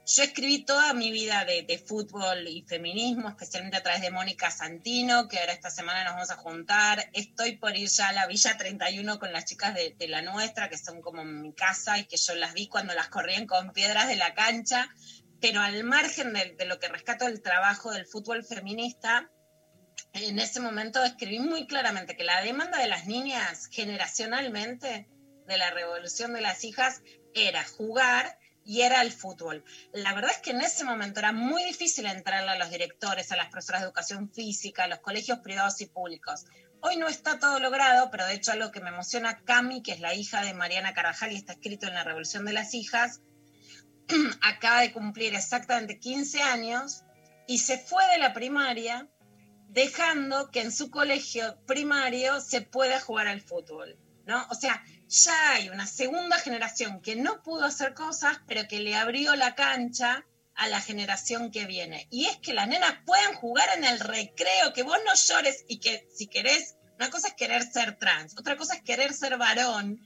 Yo 0.07 0.23
escribí 0.23 0.67
toda 0.67 0.93
mi 0.93 1.11
vida 1.11 1.47
de, 1.47 1.63
de 1.63 1.79
fútbol 1.79 2.47
y 2.47 2.63
feminismo, 2.69 3.31
especialmente 3.31 3.79
a 3.79 3.83
través 3.83 4.03
de 4.03 4.11
Mónica 4.11 4.51
Santino, 4.51 5.29
que 5.29 5.39
ahora 5.39 5.55
esta 5.55 5.71
semana 5.71 6.05
nos 6.05 6.13
vamos 6.13 6.31
a 6.31 6.37
juntar. 6.37 7.09
Estoy 7.15 7.57
por 7.57 7.75
ir 7.75 7.89
ya 7.89 8.09
a 8.09 8.13
la 8.13 8.27
Villa 8.27 8.55
31 8.59 9.19
con 9.19 9.33
las 9.33 9.47
chicas 9.47 9.75
de, 9.75 9.95
de 9.99 10.09
la 10.09 10.21
nuestra, 10.21 10.69
que 10.69 10.77
son 10.77 11.01
como 11.01 11.25
mi 11.25 11.55
casa 11.55 11.99
y 11.99 12.05
que 12.05 12.19
yo 12.19 12.35
las 12.35 12.53
vi 12.53 12.69
cuando 12.69 12.93
las 12.93 13.09
corrían 13.09 13.47
con 13.47 13.73
piedras 13.73 14.07
de 14.07 14.17
la 14.17 14.35
cancha. 14.35 14.91
Pero 15.41 15.63
al 15.63 15.85
margen 15.85 16.35
de, 16.35 16.55
de 16.55 16.67
lo 16.67 16.79
que 16.79 16.89
rescato 16.89 17.25
del 17.25 17.41
trabajo 17.41 17.91
del 17.91 18.05
fútbol 18.05 18.45
feminista, 18.45 19.31
en 20.13 20.39
ese 20.39 20.61
momento 20.61 21.03
escribí 21.03 21.39
muy 21.39 21.67
claramente 21.67 22.15
que 22.15 22.25
la 22.25 22.43
demanda 22.43 22.77
de 22.77 22.89
las 22.89 23.07
niñas 23.07 23.69
generacionalmente 23.71 25.09
de 25.47 25.57
la 25.57 25.71
revolución 25.71 26.35
de 26.35 26.43
las 26.43 26.63
hijas 26.63 27.01
era 27.33 27.65
jugar 27.65 28.39
y 28.65 28.83
era 28.83 29.03
el 29.03 29.13
fútbol. 29.13 29.65
La 29.93 30.15
verdad 30.15 30.31
es 30.33 30.39
que 30.39 30.51
en 30.51 30.61
ese 30.61 30.85
momento 30.85 31.21
era 31.21 31.33
muy 31.33 31.63
difícil 31.65 32.07
entrarle 32.07 32.51
a 32.51 32.59
los 32.59 32.71
directores, 32.71 33.31
a 33.31 33.37
las 33.37 33.49
profesoras 33.49 33.83
de 33.83 33.87
educación 33.87 34.31
física, 34.31 34.85
a 34.85 34.89
los 34.89 35.01
colegios 35.01 35.41
privados 35.41 35.81
y 35.81 35.87
públicos. 35.87 36.45
Hoy 36.81 36.97
no 36.97 37.09
está 37.09 37.39
todo 37.39 37.61
logrado, 37.61 38.11
pero 38.11 38.27
de 38.27 38.35
hecho 38.35 38.53
algo 38.53 38.71
que 38.71 38.81
me 38.81 38.91
emociona, 38.91 39.43
Cami, 39.45 39.83
que 39.83 39.93
es 39.93 40.01
la 40.01 40.15
hija 40.15 40.43
de 40.43 40.55
Mariana 40.55 40.95
Carvajal 40.95 41.33
y 41.33 41.37
está 41.37 41.53
escrito 41.53 41.87
en 41.87 41.95
la 41.95 42.05
Revolución 42.05 42.45
de 42.45 42.53
las 42.53 42.75
Hijas, 42.75 43.21
acaba 44.43 44.81
de 44.81 44.93
cumplir 44.93 45.35
exactamente 45.35 45.99
15 45.99 46.43
años 46.43 47.03
y 47.47 47.59
se 47.59 47.79
fue 47.79 48.07
de 48.09 48.19
la 48.19 48.33
primaria 48.33 49.09
dejando 49.69 50.51
que 50.51 50.61
en 50.61 50.73
su 50.73 50.91
colegio 50.91 51.59
primario 51.67 52.41
se 52.41 52.61
pueda 52.61 53.01
jugar 53.01 53.27
al 53.27 53.41
fútbol, 53.41 53.99
¿no? 54.25 54.47
O 54.51 54.55
sea, 54.55 54.85
ya 55.15 55.53
hay 55.53 55.69
una 55.69 55.87
segunda 55.87 56.39
generación 56.39 57.01
que 57.01 57.15
no 57.15 57.43
pudo 57.43 57.65
hacer 57.65 57.95
cosas, 57.95 58.39
pero 58.47 58.67
que 58.67 58.81
le 58.81 58.97
abrió 58.97 59.37
la 59.37 59.55
cancha 59.55 60.27
a 60.55 60.69
la 60.69 60.81
generación 60.81 61.51
que 61.51 61.67
viene. 61.67 62.09
Y 62.11 62.27
es 62.27 62.37
que 62.39 62.53
las 62.53 62.69
nenas 62.69 62.95
puedan 63.07 63.35
jugar 63.35 63.69
en 63.77 63.85
el 63.85 64.01
recreo, 64.01 64.73
que 64.75 64.83
vos 64.83 64.99
no 65.05 65.15
llores 65.15 65.65
y 65.69 65.79
que 65.79 66.09
si 66.13 66.27
querés, 66.27 66.77
una 66.97 67.11
cosa 67.11 67.29
es 67.29 67.35
querer 67.35 67.63
ser 67.63 67.97
trans, 67.99 68.37
otra 68.39 68.57
cosa 68.57 68.75
es 68.75 68.83
querer 68.83 69.13
ser 69.13 69.37
varón, 69.37 70.01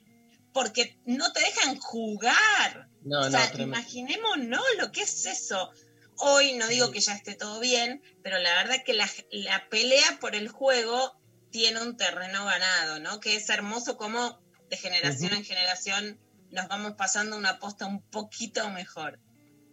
porque 0.52 0.98
no 1.06 1.32
te 1.32 1.40
dejan 1.40 1.78
jugar. 1.78 2.88
No, 3.02 3.20
o 3.20 3.30
sea, 3.30 3.50
no, 3.54 3.62
imaginémonos 3.62 4.62
lo 4.78 4.92
que 4.92 5.02
es 5.02 5.26
eso. 5.26 5.70
Hoy 6.16 6.54
no 6.54 6.66
digo 6.66 6.90
que 6.90 7.00
ya 7.00 7.14
esté 7.14 7.34
todo 7.34 7.60
bien, 7.60 8.02
pero 8.22 8.38
la 8.38 8.52
verdad 8.54 8.82
que 8.84 8.92
la, 8.92 9.08
la 9.30 9.68
pelea 9.68 10.18
por 10.20 10.34
el 10.34 10.48
juego 10.48 11.18
tiene 11.50 11.80
un 11.80 11.96
terreno 11.96 12.44
ganado, 12.44 12.98
¿no? 12.98 13.20
Que 13.20 13.36
es 13.36 13.48
hermoso 13.48 13.96
como 13.96 14.40
de 14.70 14.76
generación 14.76 15.32
en 15.34 15.44
generación 15.44 16.18
nos 16.50 16.68
vamos 16.68 16.92
pasando 16.94 17.36
una 17.36 17.58
posta 17.58 17.86
un 17.86 18.00
poquito 18.02 18.68
mejor. 18.70 19.18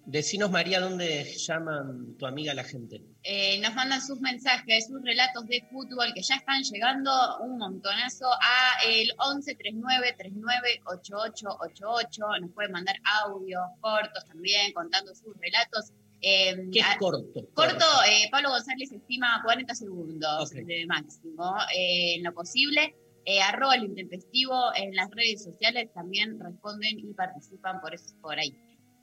Decinos, 0.07 0.51
María, 0.51 0.79
¿dónde 0.79 1.23
llaman 1.35 2.15
tu 2.19 2.27
amiga 2.27 2.53
la 2.53 2.63
gente? 2.63 3.01
Eh, 3.23 3.57
nos 3.59 3.73
mandan 3.73 3.99
sus 4.05 4.19
mensajes, 4.21 4.85
sus 4.87 5.01
relatos 5.03 5.47
de 5.47 5.65
fútbol 5.71 6.13
que 6.13 6.21
ya 6.21 6.35
están 6.35 6.61
llegando 6.61 7.11
un 7.39 7.57
montonazo 7.57 8.27
a 8.31 8.83
el 8.87 9.11
11 9.17 9.55
39 9.55 10.13
39 10.15 10.81
8888. 10.85 12.23
Nos 12.41 12.51
pueden 12.51 12.71
mandar 12.71 12.97
audios 13.25 13.63
cortos 13.81 14.25
también 14.25 14.73
contando 14.73 15.13
sus 15.15 15.35
relatos. 15.39 15.91
Eh, 16.21 16.69
¿Qué 16.71 16.79
es 16.79 16.85
a- 16.85 16.97
corto? 16.99 17.47
Corto, 17.55 17.85
eh, 18.07 18.27
Pablo 18.31 18.49
González 18.49 18.91
estima 18.91 19.41
40 19.43 19.73
segundos 19.73 20.51
Ok. 20.51 20.57
de 20.65 20.85
máximo. 20.85 21.55
Eh, 21.75 22.15
en 22.15 22.23
lo 22.23 22.33
posible, 22.33 22.95
eh, 23.25 23.41
arroba 23.41 23.75
el 23.75 23.85
intempestivo 23.85 24.53
en 24.75 24.95
las 24.95 25.09
redes 25.11 25.43
sociales 25.43 25.91
también 25.93 26.39
responden 26.39 26.99
y 26.99 27.13
participan 27.13 27.81
por, 27.81 27.93
eso, 27.93 28.15
por 28.21 28.37
ahí. 28.37 28.55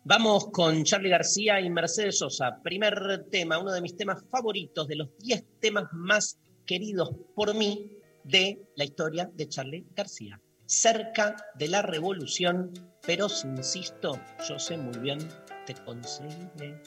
Vamos 0.05 0.49
con 0.51 0.85
Charlie 0.85 1.11
García 1.11 1.61
y 1.61 1.71
Mercedes 1.71 2.19
Sosa. 2.19 2.61
Primer 2.63 3.27
tema, 3.31 3.59
uno 3.59 3.73
de 3.73 3.81
mis 3.81 3.97
temas 3.97 4.25
favoritos, 4.31 4.89
de 4.89 4.97
los 4.97 5.17
10 5.19 5.61
temas 5.61 5.85
más 5.93 6.39
queridos 6.67 7.11
por 7.35 7.55
mí 7.55 7.99
de 8.25 8.63
la 8.77 8.85
historia 8.85 9.31
de 9.33 9.49
Charlie 9.49 9.87
García. 9.95 10.41
Cerca 10.67 11.37
de 11.57 11.69
la 11.69 11.83
revolución, 11.83 12.73
pero 13.07 13.29
si 13.29 13.49
insisto, 13.49 14.19
yo 14.49 14.59
sé 14.59 14.77
muy 14.77 14.99
bien, 14.99 15.19
te 15.67 15.75
conseguiré. 15.75 16.81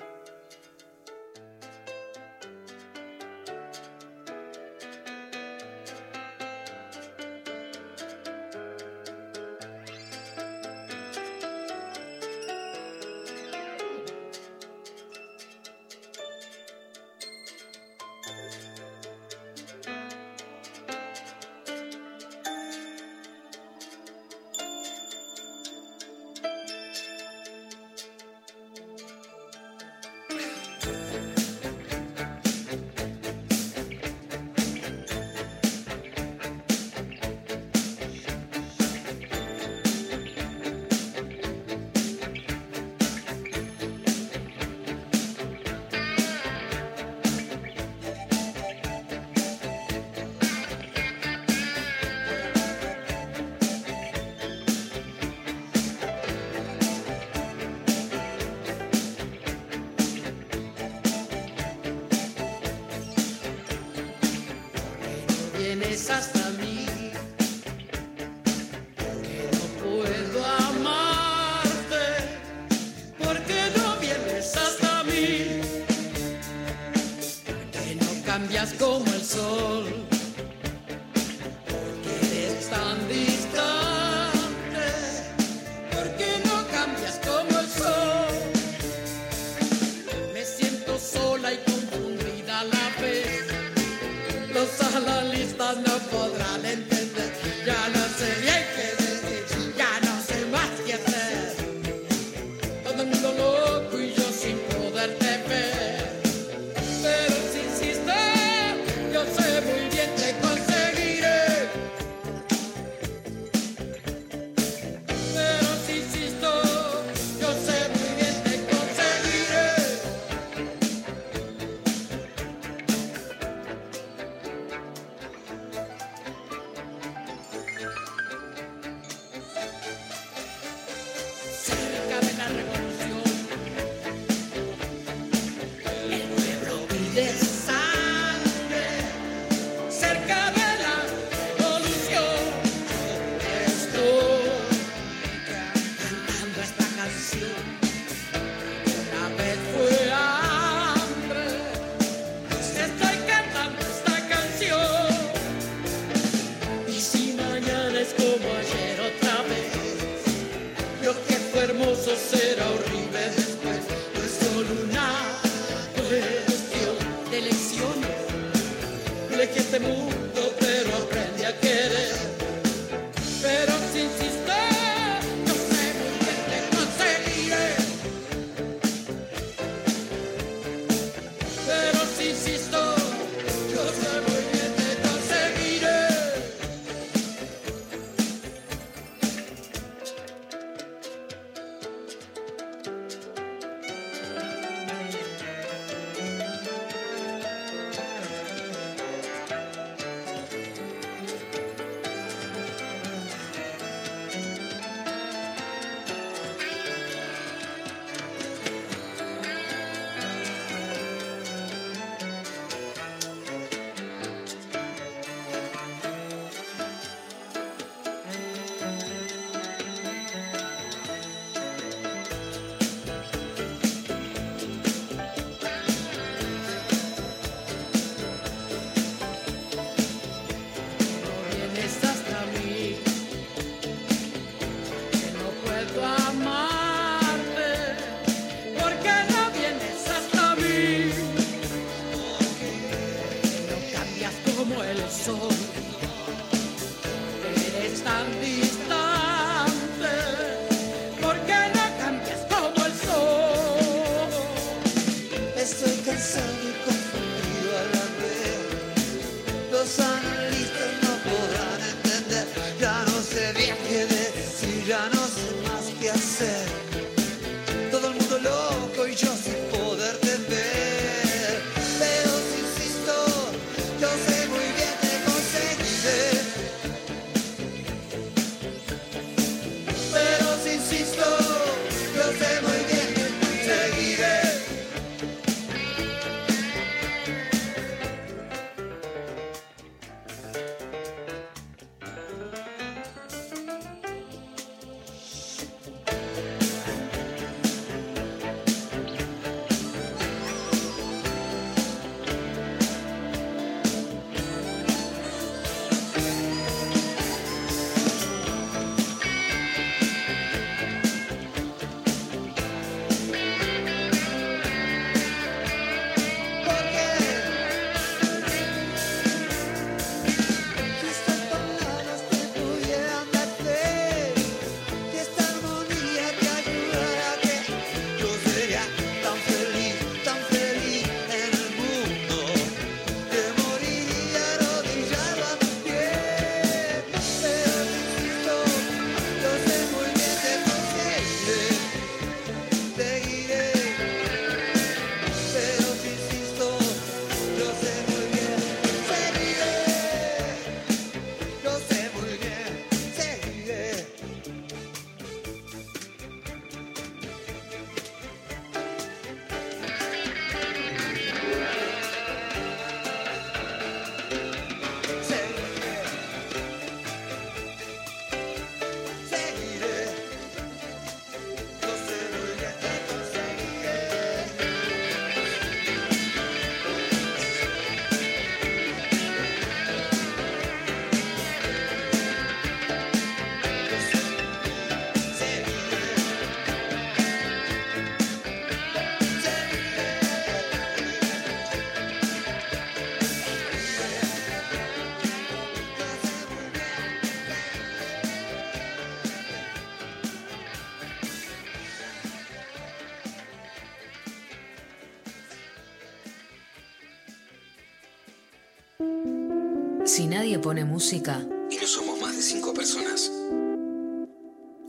pone 410.66 410.84
música. 410.84 411.46
Y 411.70 411.76
no 411.76 411.86
somos 411.86 412.20
más 412.20 412.36
de 412.36 412.42
cinco 412.42 412.74
personas. 412.74 413.32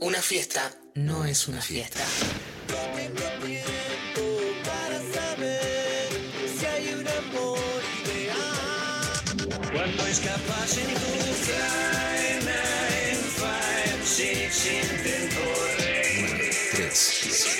Una 0.01 0.23
fiesta 0.23 0.71
no 0.95 1.23
es 1.23 1.47
una 1.47 1.61
fiesta. 1.61 2.03
Cuando 9.71 10.07
escapas 10.07 10.77
en 10.79 10.93
tu 10.95 11.13
fly, 11.45 12.39
nine, 12.41 13.21
five, 13.37 14.03
six, 14.03 14.65
intento 14.65 15.41
9, 16.21 17.56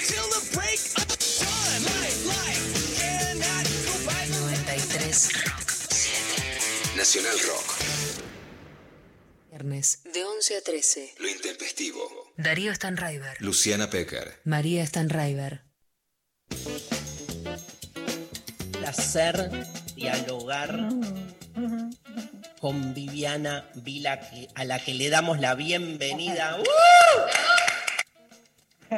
a 10.57 10.61
13. 10.61 11.15
Lo 11.19 11.29
intempestivo. 11.29 12.33
Darío 12.37 12.73
Stanraiver, 12.73 13.41
Luciana 13.41 13.89
Pecker. 13.89 14.39
María 14.43 14.85
Stanraiver. 14.85 15.61
placer 18.71 19.49
dialogar 19.95 20.79
con 22.61 22.93
Viviana 22.93 23.69
Vila, 23.75 24.19
a 24.55 24.63
la 24.63 24.79
que 24.79 24.93
le 24.93 25.09
damos 25.09 25.39
la 25.39 25.55
bienvenida. 25.55 26.57
¡Uh! 28.89 28.95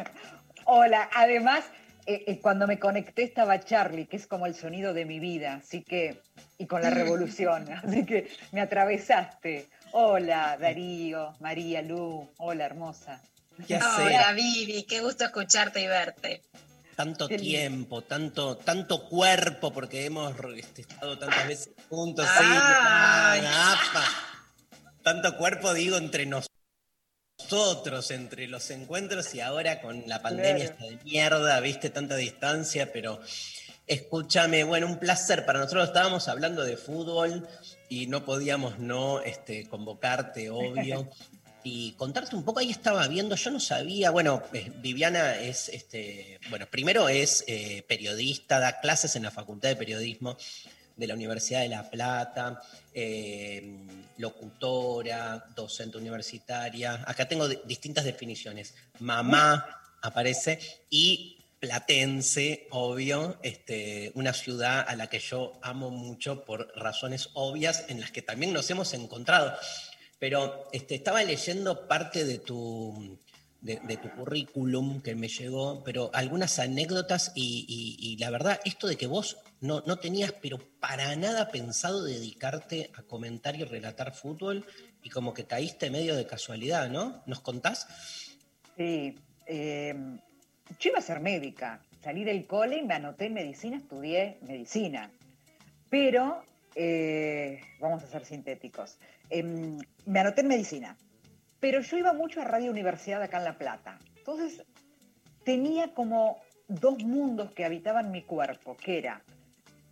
Hola, 0.65 1.09
además, 1.13 1.65
eh, 2.05 2.23
eh, 2.27 2.39
cuando 2.39 2.67
me 2.67 2.79
conecté 2.79 3.23
estaba 3.23 3.59
Charlie, 3.59 4.05
que 4.05 4.17
es 4.17 4.27
como 4.27 4.45
el 4.45 4.53
sonido 4.53 4.93
de 4.93 5.05
mi 5.05 5.19
vida, 5.19 5.55
así 5.55 5.81
que, 5.81 6.21
y 6.57 6.67
con 6.67 6.81
la 6.81 6.89
revolución, 6.91 7.71
así 7.71 8.05
que 8.05 8.29
me 8.51 8.61
atravesaste. 8.61 9.67
Hola, 9.91 10.57
Darío, 10.59 11.35
María, 11.39 11.81
Lu, 11.81 12.29
hola, 12.37 12.65
hermosa. 12.65 13.21
Hola, 13.67 14.31
Vivi, 14.33 14.83
qué 14.83 15.01
gusto 15.01 15.25
escucharte 15.25 15.81
y 15.81 15.87
verte. 15.87 16.41
Tanto 16.95 17.27
Qué 17.27 17.37
lindo. 17.37 17.49
tiempo, 17.49 18.01
tanto, 18.03 18.57
tanto 18.57 19.07
cuerpo, 19.07 19.71
porque 19.71 20.05
hemos 20.05 20.33
este, 20.57 20.81
estado 20.81 21.17
tantas 21.17 21.47
veces 21.47 21.69
juntos. 21.89 22.25
sí, 22.27 22.43
Ay. 22.45 23.41
apa. 23.45 24.03
Tanto 25.01 25.37
cuerpo, 25.37 25.73
digo, 25.73 25.95
entre 25.97 26.25
nosotros, 26.25 28.11
entre 28.11 28.47
los 28.47 28.69
encuentros 28.69 29.33
y 29.33 29.39
ahora 29.39 29.81
con 29.81 30.03
la 30.07 30.21
pandemia 30.21 30.65
Claro. 30.65 30.71
esta 30.71 30.85
de 30.85 31.03
mierda, 31.05 31.59
viste, 31.61 31.89
tanta 31.89 32.15
distancia, 32.17 32.91
pero 32.91 33.21
escúchame, 33.89 34.63
bueno, 34.63 34.87
un 34.87 34.99
placer. 34.99 35.45
Para 35.45 35.59
nosotros 35.59 35.87
estábamos 35.87 36.27
hablando 36.29 36.63
de 36.63 36.77
fútbol 36.77 37.45
y 37.89 38.07
no 38.07 38.23
podíamos 38.23 38.79
no 38.79 39.19
este, 39.21 39.67
convocarte, 39.67 40.49
obvio. 40.49 41.09
Y 41.61 41.91
contarte 41.97 42.37
un 42.37 42.45
poco, 42.45 42.61
ahí 42.61 42.71
estaba 42.71 43.05
viendo, 43.09 43.35
yo 43.35 43.51
no 43.51 43.59
sabía, 43.59 44.11
bueno, 44.11 44.41
eh, 44.53 44.71
Viviana 44.77 45.35
es, 45.35 45.67
este, 45.67 46.39
bueno, 46.49 46.65
primero 46.71 47.09
es 47.09 47.43
eh, 47.47 47.83
periodista, 47.85 48.59
da 48.61 48.79
clases 48.79 49.17
en 49.17 49.23
la 49.23 49.29
Facultad 49.29 49.67
de 49.67 49.75
Periodismo 49.75 50.37
de 50.95 51.05
la 51.07 51.15
Universidad 51.15 51.59
de 51.59 51.67
La 51.67 51.89
Plata, 51.89 52.61
eh, 52.93 53.77
locutora, 54.17 55.47
docente 55.53 55.97
universitaria. 55.97 57.03
Acá 57.05 57.27
tengo 57.27 57.45
di- 57.49 57.59
distintas 57.65 58.05
definiciones. 58.05 58.73
Mamá 58.99 59.81
aparece 60.01 60.59
y 60.89 61.38
platense, 61.59 62.67
obvio, 62.71 63.37
este, 63.43 64.11
una 64.15 64.33
ciudad 64.33 64.85
a 64.87 64.95
la 64.95 65.07
que 65.07 65.19
yo 65.19 65.53
amo 65.61 65.89
mucho 65.89 66.45
por 66.45 66.71
razones 66.75 67.29
obvias 67.33 67.85
en 67.89 67.99
las 67.99 68.11
que 68.11 68.21
también 68.21 68.53
nos 68.53 68.69
hemos 68.69 68.93
encontrado. 68.93 69.53
Pero 70.19 70.67
este, 70.71 70.95
estaba 70.95 71.23
leyendo 71.23 71.87
parte 71.87 72.25
de 72.25 72.39
tu, 72.39 73.17
de, 73.61 73.97
tu 73.97 74.09
currículum 74.11 75.01
que 75.01 75.15
me 75.15 75.27
llegó, 75.27 75.83
pero 75.83 76.09
algunas 76.13 76.59
anécdotas 76.59 77.31
y 77.35 78.17
la 78.19 78.29
verdad, 78.29 78.59
esto 78.65 78.87
de 78.87 78.97
que 78.97 79.07
vos 79.07 79.37
no, 79.61 79.83
no 79.85 79.97
tenías, 79.97 80.33
pero 80.41 80.57
para 80.79 81.15
nada 81.15 81.49
pensado 81.49 82.03
dedicarte 82.03 82.91
a 82.95 83.03
comentar 83.03 83.55
y 83.55 83.63
relatar 83.63 84.13
fútbol 84.13 84.65
y 85.03 85.09
como 85.09 85.33
que 85.33 85.45
caíste 85.45 85.89
medio 85.89 86.15
de 86.15 86.25
casualidad, 86.25 86.89
¿no? 86.89 87.23
¿Nos 87.25 87.41
contás? 87.41 87.87
Sí, 88.77 89.15
eh, 89.45 89.93
yo 90.79 90.89
iba 90.89 90.99
a 90.99 91.01
ser 91.01 91.19
médica, 91.19 91.81
salí 92.01 92.23
del 92.23 92.45
cole 92.45 92.77
y 92.77 92.83
me 92.83 92.93
anoté 92.93 93.25
en 93.25 93.33
medicina, 93.33 93.77
estudié 93.77 94.37
medicina, 94.41 95.11
pero 95.89 96.43
eh, 96.75 97.61
vamos 97.79 98.03
a 98.03 98.07
ser 98.07 98.25
sintéticos. 98.25 98.97
Em, 99.29 99.77
me 100.05 100.19
anoté 100.19 100.41
en 100.41 100.47
medicina 100.47 100.97
Pero 101.59 101.81
yo 101.81 101.97
iba 101.97 102.13
mucho 102.13 102.41
a 102.41 102.45
Radio 102.45 102.71
Universidad 102.71 103.21
acá 103.21 103.37
en 103.37 103.43
La 103.43 103.57
Plata. 103.57 103.99
Entonces 104.17 104.63
tenía 105.43 105.93
como 105.93 106.37
dos 106.67 107.03
mundos 107.03 107.51
que 107.51 107.65
habitaban 107.65 108.11
mi 108.11 108.21
cuerpo, 108.21 108.77
que 108.77 108.97
era 108.97 109.21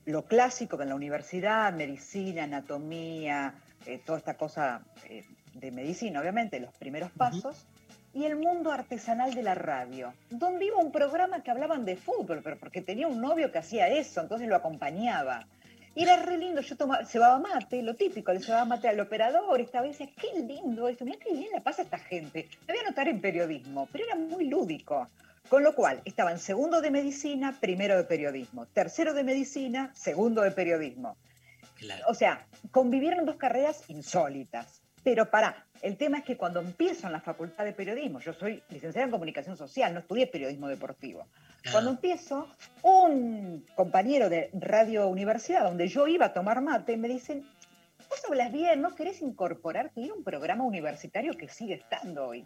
lo 0.06 0.26
clásico 0.26 0.78
de 0.78 0.86
la 0.86 0.96
universidad, 0.96 1.74
medicina, 1.74 2.44
anatomía, 2.44 3.54
eh, 3.86 4.00
toda 4.06 4.18
esta 4.18 4.36
cosa 4.36 4.82
eh, 5.10 5.26
de 5.54 5.72
medicina, 5.72 6.22
obviamente, 6.22 6.60
los 6.60 6.74
primeros 6.76 7.12
pasos, 7.12 7.66
y 8.18 8.26
el 8.26 8.36
mundo 8.36 8.72
artesanal 8.72 9.36
de 9.36 9.44
la 9.44 9.54
radio, 9.54 10.12
donde 10.32 10.66
iba 10.66 10.78
un 10.78 10.92
programa 10.92 11.44
que 11.44 11.52
hablaban 11.52 11.86
de 11.86 11.96
fútbol, 11.96 12.42
pero 12.44 12.58
porque 12.58 12.82
tenía 12.82 13.08
un 13.08 13.22
novio 13.22 13.52
que 13.52 13.60
hacía 13.60 13.90
eso, 13.90 14.22
entonces 14.22 14.48
lo 14.48 14.56
acompañaba. 14.56 15.46
Y 15.94 16.02
era 16.02 16.16
re 16.16 16.40
lindo, 16.40 16.62
yo 16.62 16.76
tomaba, 16.76 17.06
cebaba 17.06 17.38
mate, 17.38 17.84
lo 17.84 17.96
típico, 17.96 18.34
le 18.34 18.40
cebaba 18.40 18.66
mate 18.66 18.88
al 18.88 19.00
operador, 19.00 19.62
esta 19.62 19.82
vez 19.82 20.00
decía, 20.00 20.12
qué 20.20 20.40
lindo 20.40 20.88
esto, 20.88 21.06
mira 21.06 21.20
qué 21.24 21.32
bien 21.32 21.52
la 21.54 21.62
pasa 21.62 21.84
esta 21.84 22.00
gente. 22.00 22.50
Me 22.68 22.74
voy 22.74 22.78
a 22.78 22.88
anotar 22.88 23.08
en 23.08 23.22
periodismo, 23.22 23.88
pero 23.92 24.06
era 24.06 24.16
muy 24.16 24.46
lúdico. 24.46 25.08
Con 25.48 25.62
lo 25.62 25.76
cual, 25.76 26.02
estaba 26.04 26.32
en 26.32 26.40
segundo 26.40 26.82
de 26.82 26.90
medicina, 26.90 27.56
primero 27.60 27.96
de 27.98 28.04
periodismo, 28.04 28.66
tercero 28.66 29.14
de 29.14 29.24
medicina, 29.24 29.92
segundo 29.94 30.42
de 30.42 30.50
periodismo. 30.50 31.18
Claro. 31.76 32.04
O 32.08 32.16
sea, 32.16 32.48
convivieron 32.72 33.28
dos 33.28 33.36
carreras 33.36 33.84
insólitas. 33.90 34.82
Pero 35.08 35.30
pará, 35.32 35.67
el 35.82 35.98
tema 35.98 36.20
es 36.20 36.24
que 36.24 36.38
cuando 36.38 36.60
empiezo 36.60 37.08
en 37.08 37.14
la 37.14 37.22
facultad 37.22 37.66
de 37.66 37.74
periodismo, 37.74 38.20
yo 38.20 38.34
soy 38.34 38.62
licenciada 38.70 39.06
en 39.06 39.12
comunicación 39.12 39.58
social, 39.58 39.94
no 39.94 40.00
estudié 40.00 40.28
periodismo 40.28 40.68
deportivo. 40.68 41.28
Ah. 41.66 41.70
Cuando 41.72 41.92
empiezo, 41.92 42.48
un 42.82 43.66
compañero 43.76 44.30
de 44.30 44.50
Radio 44.54 45.08
Universidad, 45.08 45.64
donde 45.64 45.88
yo 45.88 46.08
iba 46.08 46.28
a 46.28 46.34
tomar 46.34 46.62
mate, 46.62 46.98
me 46.98 47.08
dicen, 47.08 47.48
vos 48.10 48.24
hablas 48.28 48.52
bien, 48.52 48.82
¿no 48.82 48.96
querés 48.96 49.22
incorporarte 49.22 50.10
a 50.10 50.14
un 50.14 50.24
programa 50.24 50.64
universitario 50.64 51.34
que 51.38 51.48
sigue 51.48 51.76
estando 51.76 52.28
hoy? 52.28 52.46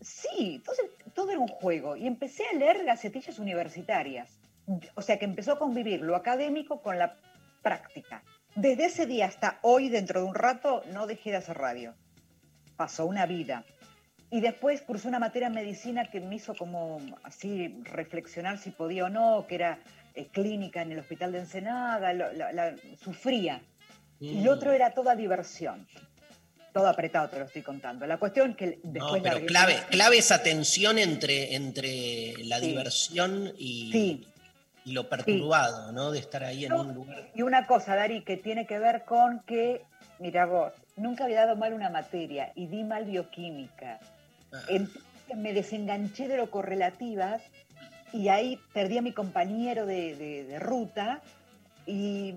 Sí, 0.00 0.54
entonces 0.56 0.86
todo 1.14 1.30
era 1.30 1.40
un 1.40 1.48
juego 1.48 1.96
y 1.96 2.06
empecé 2.06 2.44
a 2.46 2.56
leer 2.56 2.84
gacetillas 2.84 3.38
universitarias. 3.38 4.38
O 4.94 5.02
sea 5.02 5.18
que 5.18 5.24
empezó 5.24 5.52
a 5.52 5.58
convivir 5.58 6.00
lo 6.00 6.16
académico 6.16 6.80
con 6.80 6.98
la 6.98 7.16
práctica. 7.62 8.22
Desde 8.54 8.86
ese 8.86 9.06
día 9.06 9.26
hasta 9.26 9.58
hoy, 9.62 9.88
dentro 9.88 10.20
de 10.20 10.26
un 10.26 10.34
rato, 10.34 10.82
no 10.92 11.06
dejé 11.06 11.30
de 11.30 11.36
hacer 11.36 11.58
radio. 11.58 11.94
Pasó 12.80 13.04
una 13.04 13.26
vida. 13.26 13.62
Y 14.30 14.40
después 14.40 14.80
cursé 14.80 15.06
una 15.06 15.18
materia 15.18 15.48
en 15.48 15.52
medicina 15.54 16.06
que 16.10 16.18
me 16.18 16.36
hizo 16.36 16.54
como 16.54 16.98
así 17.24 17.78
reflexionar 17.84 18.56
si 18.56 18.70
podía 18.70 19.04
o 19.04 19.10
no, 19.10 19.44
que 19.46 19.56
era 19.56 19.78
eh, 20.14 20.28
clínica 20.32 20.80
en 20.80 20.92
el 20.92 20.98
hospital 21.00 21.30
de 21.32 21.40
Ensenada, 21.40 22.14
lo- 22.14 22.32
la- 22.32 22.50
la- 22.54 22.74
sufría. 23.04 23.60
Y 24.18 24.36
Mm. 24.36 24.44
lo 24.44 24.52
otro 24.52 24.72
era 24.72 24.94
toda 24.94 25.14
diversión. 25.14 25.86
Todo 26.72 26.88
apretado 26.88 27.28
te 27.28 27.38
lo 27.38 27.44
estoy 27.44 27.60
contando. 27.60 28.06
La 28.06 28.16
cuestión 28.16 28.54
que 28.54 28.78
No, 28.82 28.92
después 28.92 29.22
pero 29.22 29.34
largué- 29.40 29.46
clave, 29.46 29.76
clave 29.90 30.16
esa 30.16 30.42
tensión 30.42 30.98
entre, 30.98 31.54
entre 31.54 32.32
la 32.44 32.60
Sí. 32.60 32.66
diversión 32.68 33.52
y, 33.58 33.92
Sí. 33.92 34.26
y 34.86 34.92
lo 34.92 35.06
perturbado, 35.06 35.92
¿no? 35.92 36.12
De 36.12 36.18
estar 36.18 36.42
ahí 36.44 36.64
en 36.64 36.70
No, 36.70 36.80
un 36.80 36.94
lugar. 36.94 37.30
Y 37.34 37.42
una 37.42 37.66
cosa, 37.66 37.94
Dari, 37.94 38.24
que 38.24 38.38
tiene 38.38 38.66
que 38.66 38.78
ver 38.78 39.04
con 39.04 39.40
que, 39.40 39.82
mira 40.18 40.46
vos, 40.46 40.72
nunca 41.00 41.24
había 41.24 41.40
dado 41.46 41.56
mal 41.56 41.72
una 41.72 41.90
materia 41.90 42.52
y 42.54 42.66
di 42.66 42.84
mal 42.84 43.04
bioquímica. 43.04 43.98
Ah, 44.52 44.60
Entonces 44.68 45.02
me 45.36 45.52
desenganché 45.52 46.28
de 46.28 46.36
lo 46.36 46.50
correlativas 46.50 47.42
y 48.12 48.28
ahí 48.28 48.58
perdí 48.72 48.98
a 48.98 49.02
mi 49.02 49.12
compañero 49.12 49.86
de, 49.86 50.14
de- 50.16 50.44
de 50.44 50.58
ruta 50.58 51.22
y 51.86 52.34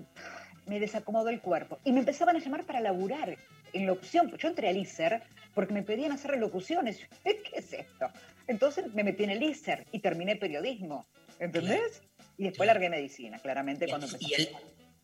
me 0.66 0.80
desacomodó 0.80 1.28
el 1.28 1.40
cuerpo. 1.40 1.78
Y 1.84 1.92
me 1.92 2.00
empezaban 2.00 2.36
a 2.36 2.38
llamar 2.38 2.64
para 2.64 2.80
laburar 2.80 3.36
en 3.72 3.86
locución. 3.86 4.32
Yo 4.38 4.48
entré 4.48 4.68
al 4.68 4.76
ISER 4.76 5.22
porque 5.54 5.74
me 5.74 5.82
pedían 5.82 6.12
hacer 6.12 6.36
locuciones. 6.38 7.00
¿Qué 7.24 7.42
es 7.54 7.72
esto? 7.72 8.08
Entonces 8.46 8.92
me 8.94 9.04
metí 9.04 9.24
en 9.24 9.30
el 9.30 9.42
ISER 9.42 9.84
y 9.92 9.98
terminé 9.98 10.36
periodismo. 10.36 11.04
¿Entendés? 11.40 12.00
Y 12.38 12.44
después 12.44 12.66
largué 12.66 12.88
medicina, 12.88 13.38
claramente, 13.40 13.86
cuando 13.88 14.06
y, 14.20 14.34
el, 14.34 14.48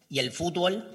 y 0.09 0.19
el 0.21 0.31
fútbol, 0.31 0.89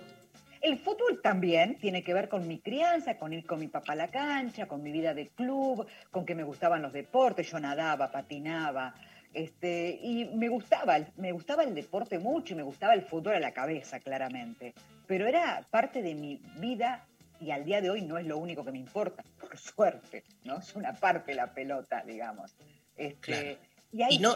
El 0.66 0.80
fútbol 0.80 1.22
también 1.22 1.78
tiene 1.78 2.04
que 2.04 2.12
ver 2.16 2.28
con 2.28 2.48
mi 2.48 2.58
crianza, 2.58 3.18
con 3.20 3.32
ir 3.34 3.46
con 3.46 3.60
mi 3.60 3.68
papá 3.68 3.94
a 3.94 3.96
la 3.96 4.08
cancha, 4.08 4.68
con 4.68 4.82
mi 4.82 4.92
vida 4.92 5.14
de 5.14 5.28
club, 5.28 5.86
con 6.10 6.26
que 6.26 6.34
me 6.34 6.44
gustaban 6.44 6.82
los 6.82 6.92
deportes, 6.92 7.52
yo 7.52 7.60
nadaba, 7.60 8.12
patinaba, 8.12 8.96
este, 9.32 10.00
y 10.02 10.26
me 10.34 10.48
gustaba, 10.50 10.98
el- 10.98 11.06
me 11.18 11.32
gustaba 11.34 11.62
el 11.64 11.76
deporte 11.76 12.18
mucho 12.18 12.54
y 12.54 12.58
me 12.58 12.64
gustaba 12.64 12.96
el 12.96 13.04
fútbol 13.04 13.36
a 13.36 13.40
la 13.40 13.52
cabeza, 13.52 14.00
claramente. 14.00 14.74
Pero 15.06 15.28
era 15.28 15.64
parte 15.70 16.02
de 16.02 16.16
mi 16.16 16.42
vida 16.58 17.06
y 17.40 17.52
al 17.52 17.64
día 17.64 17.80
de 17.80 17.92
hoy 17.92 18.02
no 18.02 18.18
es 18.18 18.26
lo 18.26 18.40
único 18.40 18.66
que 18.66 18.72
me 18.72 18.80
importa, 18.80 19.24
por 19.40 19.56
suerte, 19.60 20.24
¿no? 20.46 20.58
Es 20.58 20.76
una 20.76 20.94
parte 20.94 21.34
de 21.34 21.36
la 21.36 21.54
pelota, 21.54 22.04
digamos. 22.04 22.56
Este, 22.98 23.20
Claro. 23.20 23.58
Y 23.92 24.02
ahí 24.02 24.16
y 24.16 24.18
no, 24.20 24.36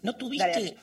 no 0.00 0.16
tuviste, 0.16 0.48
Dale. 0.48 0.76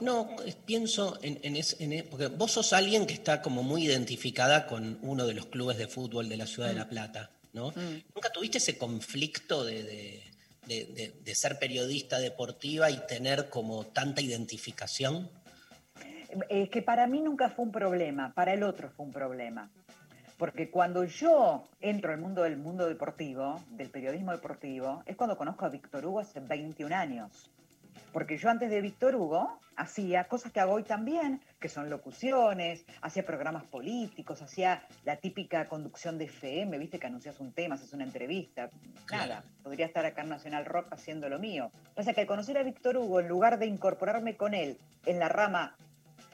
No, 0.00 0.28
pienso 0.66 1.18
en, 1.22 1.38
en 1.42 1.56
es- 1.56 1.76
en 1.80 1.92
e- 1.92 2.02
porque 2.04 2.26
vos 2.28 2.52
sos 2.52 2.72
alguien 2.72 3.06
que 3.06 3.14
está 3.14 3.42
como 3.42 3.62
muy 3.62 3.84
identificada 3.84 4.66
con 4.66 4.98
uno 5.02 5.26
de 5.26 5.34
los 5.34 5.46
clubes 5.46 5.76
de 5.78 5.86
fútbol 5.88 6.28
de 6.28 6.36
la 6.36 6.46
ciudad 6.46 6.68
de 6.68 6.74
La 6.74 6.88
Plata, 6.88 7.30
¿no? 7.52 7.70
Mm. 7.70 8.02
¿Nunca 8.14 8.30
tuviste 8.32 8.58
ese 8.58 8.78
conflicto 8.78 9.64
de, 9.64 9.82
de- 9.82 10.22
de- 10.66 10.84
de- 10.86 11.14
de 11.24 11.34
ser 11.34 11.58
periodista 11.58 12.18
deportiva 12.20 12.90
y 12.90 12.98
tener 13.06 13.48
como 13.50 13.84
tanta 13.86 14.20
identificación? 14.20 15.28
Es 16.48 16.70
que 16.70 16.80
para 16.82 17.06
mí 17.06 17.20
nunca 17.20 17.50
fue 17.50 17.64
un 17.64 17.72
problema, 17.72 18.32
para 18.34 18.54
el 18.54 18.62
otro 18.62 18.90
fue 18.96 19.04
un 19.06 19.12
problema. 19.12 19.70
Porque 20.38 20.70
cuando 20.70 21.04
yo 21.04 21.68
entro 21.80 22.10
al 22.12 22.18
mundo 22.18 22.42
del 22.42 22.56
mundo 22.56 22.86
deportivo, 22.88 23.62
del 23.70 23.90
periodismo 23.90 24.32
deportivo, 24.32 25.02
es 25.06 25.14
cuando 25.14 25.36
conozco 25.36 25.64
a 25.66 25.68
Víctor 25.68 26.04
Hugo 26.06 26.20
hace 26.20 26.40
21 26.40 26.92
años. 26.96 27.50
Porque 28.12 28.36
yo 28.36 28.50
antes 28.50 28.70
de 28.70 28.80
Víctor 28.80 29.14
Hugo 29.14 29.58
hacía 29.76 30.24
cosas 30.24 30.52
que 30.52 30.60
hago 30.60 30.74
hoy 30.74 30.82
también, 30.82 31.40
que 31.58 31.68
son 31.68 31.88
locuciones, 31.88 32.84
hacía 33.00 33.24
programas 33.24 33.64
políticos, 33.64 34.42
hacía 34.42 34.86
la 35.04 35.16
típica 35.16 35.66
conducción 35.66 36.18
de 36.18 36.26
FM, 36.26 36.76
viste 36.78 36.98
que 36.98 37.06
anuncias 37.06 37.40
un 37.40 37.52
tema, 37.52 37.76
haces 37.76 37.92
una 37.92 38.04
entrevista. 38.04 38.70
Nada, 39.10 39.44
podría 39.62 39.86
estar 39.86 40.04
acá 40.04 40.22
en 40.22 40.28
Nacional 40.28 40.66
Rock 40.66 40.92
haciendo 40.92 41.28
lo 41.28 41.38
mío. 41.38 41.70
Pasa 41.94 42.12
que 42.12 42.22
al 42.22 42.26
conocer 42.26 42.58
a 42.58 42.62
Víctor 42.62 42.96
Hugo, 42.98 43.20
en 43.20 43.28
lugar 43.28 43.58
de 43.58 43.66
incorporarme 43.66 44.36
con 44.36 44.54
él 44.54 44.76
en 45.06 45.18
la 45.18 45.28
rama 45.28 45.74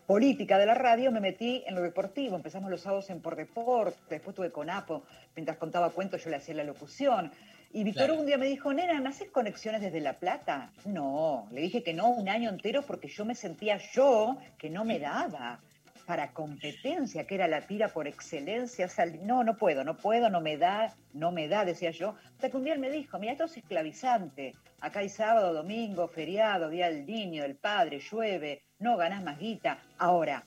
política 0.06 0.56
de 0.58 0.66
la 0.66 0.74
radio, 0.74 1.12
me 1.12 1.20
metí 1.20 1.62
en 1.66 1.74
lo 1.74 1.82
deportivo. 1.82 2.34
Empezamos 2.34 2.70
los 2.70 2.80
sábados 2.80 3.10
en 3.10 3.20
Por 3.20 3.36
Deporte, 3.36 3.98
después 4.08 4.32
estuve 4.32 4.50
con 4.50 4.70
Apo, 4.70 5.04
mientras 5.36 5.58
contaba 5.58 5.90
cuentos 5.90 6.24
yo 6.24 6.30
le 6.30 6.36
hacía 6.36 6.54
la 6.54 6.64
locución. 6.64 7.30
Y 7.70 7.84
Víctor 7.84 8.06
Claro. 8.06 8.20
Un 8.20 8.26
día 8.26 8.38
me 8.38 8.46
dijo, 8.46 8.72
nena, 8.72 9.00
¿me 9.00 9.10
haces 9.10 9.30
conexiones 9.30 9.82
desde 9.82 10.00
La 10.00 10.14
Plata? 10.14 10.72
No, 10.86 11.46
le 11.50 11.60
dije 11.60 11.82
que 11.82 11.92
no 11.92 12.08
un 12.08 12.28
año 12.28 12.48
entero 12.48 12.82
porque 12.82 13.08
yo 13.08 13.24
me 13.24 13.34
sentía 13.34 13.78
yo 13.92 14.38
que 14.56 14.70
no 14.70 14.84
me 14.84 14.98
daba 14.98 15.60
para 16.06 16.32
competencia, 16.32 17.26
que 17.26 17.34
era 17.34 17.46
la 17.46 17.60
tira 17.60 17.88
por 17.88 18.08
excelencia. 18.08 18.86
o 18.86 18.88
sea, 18.88 19.04
no, 19.04 19.44
no 19.44 19.58
puedo, 19.58 19.84
no 19.84 19.98
puedo, 19.98 20.30
no 20.30 20.40
me 20.40 20.56
da, 20.56 20.96
no 21.12 21.30
me 21.30 21.48
da, 21.48 21.66
decía 21.66 21.90
yo. 21.90 22.14
Hasta 22.32 22.48
que 22.48 22.56
un 22.56 22.64
día 22.64 22.72
él 22.72 22.80
me 22.80 22.90
dijo, 22.90 23.18
mira, 23.18 23.32
esto 23.32 23.44
es 23.44 23.58
esclavizante. 23.58 24.54
Acá 24.80 25.00
hay 25.00 25.10
sábado, 25.10 25.52
domingo, 25.52 26.08
feriado, 26.08 26.70
día 26.70 26.86
del 26.86 27.04
niño, 27.04 27.42
del 27.42 27.56
padre, 27.56 28.00
llueve, 28.00 28.62
no 28.78 28.96
ganás 28.96 29.22
más 29.22 29.38
guita. 29.38 29.82
Ahora, 29.98 30.46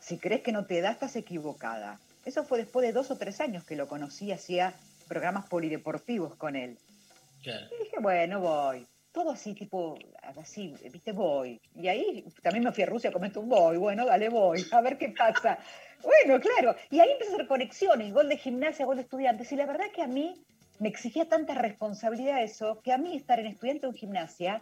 si 0.00 0.16
crees 0.16 0.40
que 0.40 0.52
no 0.52 0.64
te 0.64 0.80
da, 0.80 0.92
estás 0.92 1.16
equivocada. 1.16 2.00
Eso 2.24 2.42
fue 2.44 2.56
después 2.56 2.86
de 2.86 2.94
dos 2.94 3.10
o 3.10 3.18
tres 3.18 3.42
años 3.42 3.64
que 3.64 3.76
lo 3.76 3.86
conocí, 3.86 4.32
hacía 4.32 4.72
programas 5.04 5.46
polideportivos 5.46 6.36
con 6.36 6.56
él. 6.56 6.78
Claro. 7.42 7.66
Y 7.74 7.84
dije, 7.84 7.96
bueno, 8.00 8.40
voy. 8.40 8.86
Todo 9.12 9.30
así, 9.30 9.54
tipo, 9.54 9.96
así, 10.36 10.74
viste, 10.90 11.12
voy. 11.12 11.60
Y 11.76 11.86
ahí 11.86 12.24
también 12.42 12.64
me 12.64 12.72
fui 12.72 12.82
a 12.82 12.86
Rusia, 12.86 13.12
comenté 13.12 13.38
un 13.38 13.48
voy, 13.48 13.76
bueno, 13.76 14.06
dale, 14.06 14.28
voy, 14.28 14.66
a 14.72 14.80
ver 14.80 14.98
qué 14.98 15.10
pasa. 15.16 15.58
Bueno, 16.04 16.38
claro. 16.38 16.76
Y 16.90 17.00
ahí 17.00 17.12
empecé 17.12 17.30
a 17.30 17.34
hacer 17.36 17.46
conexiones, 17.46 18.12
gol 18.12 18.28
de 18.28 18.36
gimnasia, 18.36 18.84
gol 18.84 18.96
de 18.96 19.02
estudiantes. 19.02 19.50
Y 19.52 19.56
la 19.56 19.64
verdad 19.64 19.86
que 19.94 20.02
a 20.02 20.06
mí 20.06 20.34
me 20.78 20.88
exigía 20.90 21.26
tanta 21.30 21.54
responsabilidad 21.54 22.42
eso, 22.42 22.82
que 22.82 22.92
a 22.92 22.98
mí 22.98 23.16
estar 23.16 23.40
en 23.40 23.46
estudiante 23.46 23.86
en 23.86 23.94
gimnasia, 23.94 24.60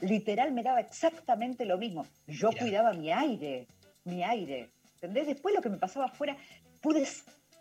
literal 0.00 0.52
me 0.52 0.62
daba 0.62 0.80
exactamente 0.80 1.64
lo 1.64 1.78
mismo. 1.78 2.06
Yo 2.26 2.50
Mirá. 2.50 2.60
cuidaba 2.60 2.92
mi 2.92 3.10
aire, 3.10 3.66
mi 4.04 4.22
aire. 4.22 4.70
¿Entendés? 4.94 5.26
Después 5.26 5.54
lo 5.54 5.60
que 5.60 5.68
me 5.68 5.78
pasaba 5.78 6.06
afuera, 6.06 6.36
pude 6.80 7.06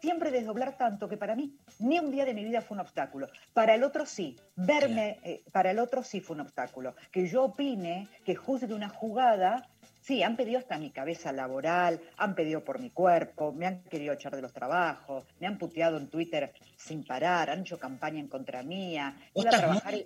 siempre 0.04 0.32
desdoblar 0.32 0.76
tanto 0.76 1.08
que 1.08 1.16
para 1.16 1.34
mí 1.34 1.56
ni 1.80 1.98
un 1.98 2.12
día 2.12 2.26
de 2.26 2.34
mi 2.34 2.44
vida 2.44 2.60
fue 2.60 2.76
un 2.76 2.82
obstáculo. 2.82 3.30
Para 3.54 3.74
el 3.74 3.84
otro 3.84 4.06
sí, 4.06 4.36
verme, 4.58 5.18
eh, 5.24 5.44
para 5.54 5.72
el 5.72 5.80
otro 5.80 6.04
sí 6.04 6.20
fue 6.20 6.36
un 6.36 6.42
obstáculo. 6.42 6.94
Que 7.10 7.26
yo 7.26 7.44
opine, 7.46 8.10
que 8.26 8.36
juzgue 8.36 8.74
una 8.74 8.90
jugada, 8.90 9.70
sí, 10.02 10.22
han 10.22 10.36
pedido 10.36 10.60
hasta 10.60 10.78
mi 10.78 10.90
cabeza 10.92 11.32
laboral, 11.32 12.02
han 12.18 12.36
pedido 12.36 12.66
por 12.66 12.80
mi 12.82 12.90
cuerpo, 12.90 13.54
me 13.54 13.66
han 13.66 13.82
querido 13.84 14.14
echar 14.14 14.36
de 14.36 14.42
los 14.42 14.52
trabajos, 14.52 15.24
me 15.40 15.48
han 15.48 15.58
puteado 15.58 15.96
en 15.96 16.10
Twitter 16.10 16.52
sin 16.76 17.06
parar, 17.06 17.50
han 17.50 17.62
hecho 17.62 17.80
campaña 17.80 18.20
en 18.20 18.28
contra 18.28 18.62
mía. 18.62 19.16
Iba 19.34 19.52
a 19.52 19.58
trabajar 19.58 19.94
muy- 19.94 20.06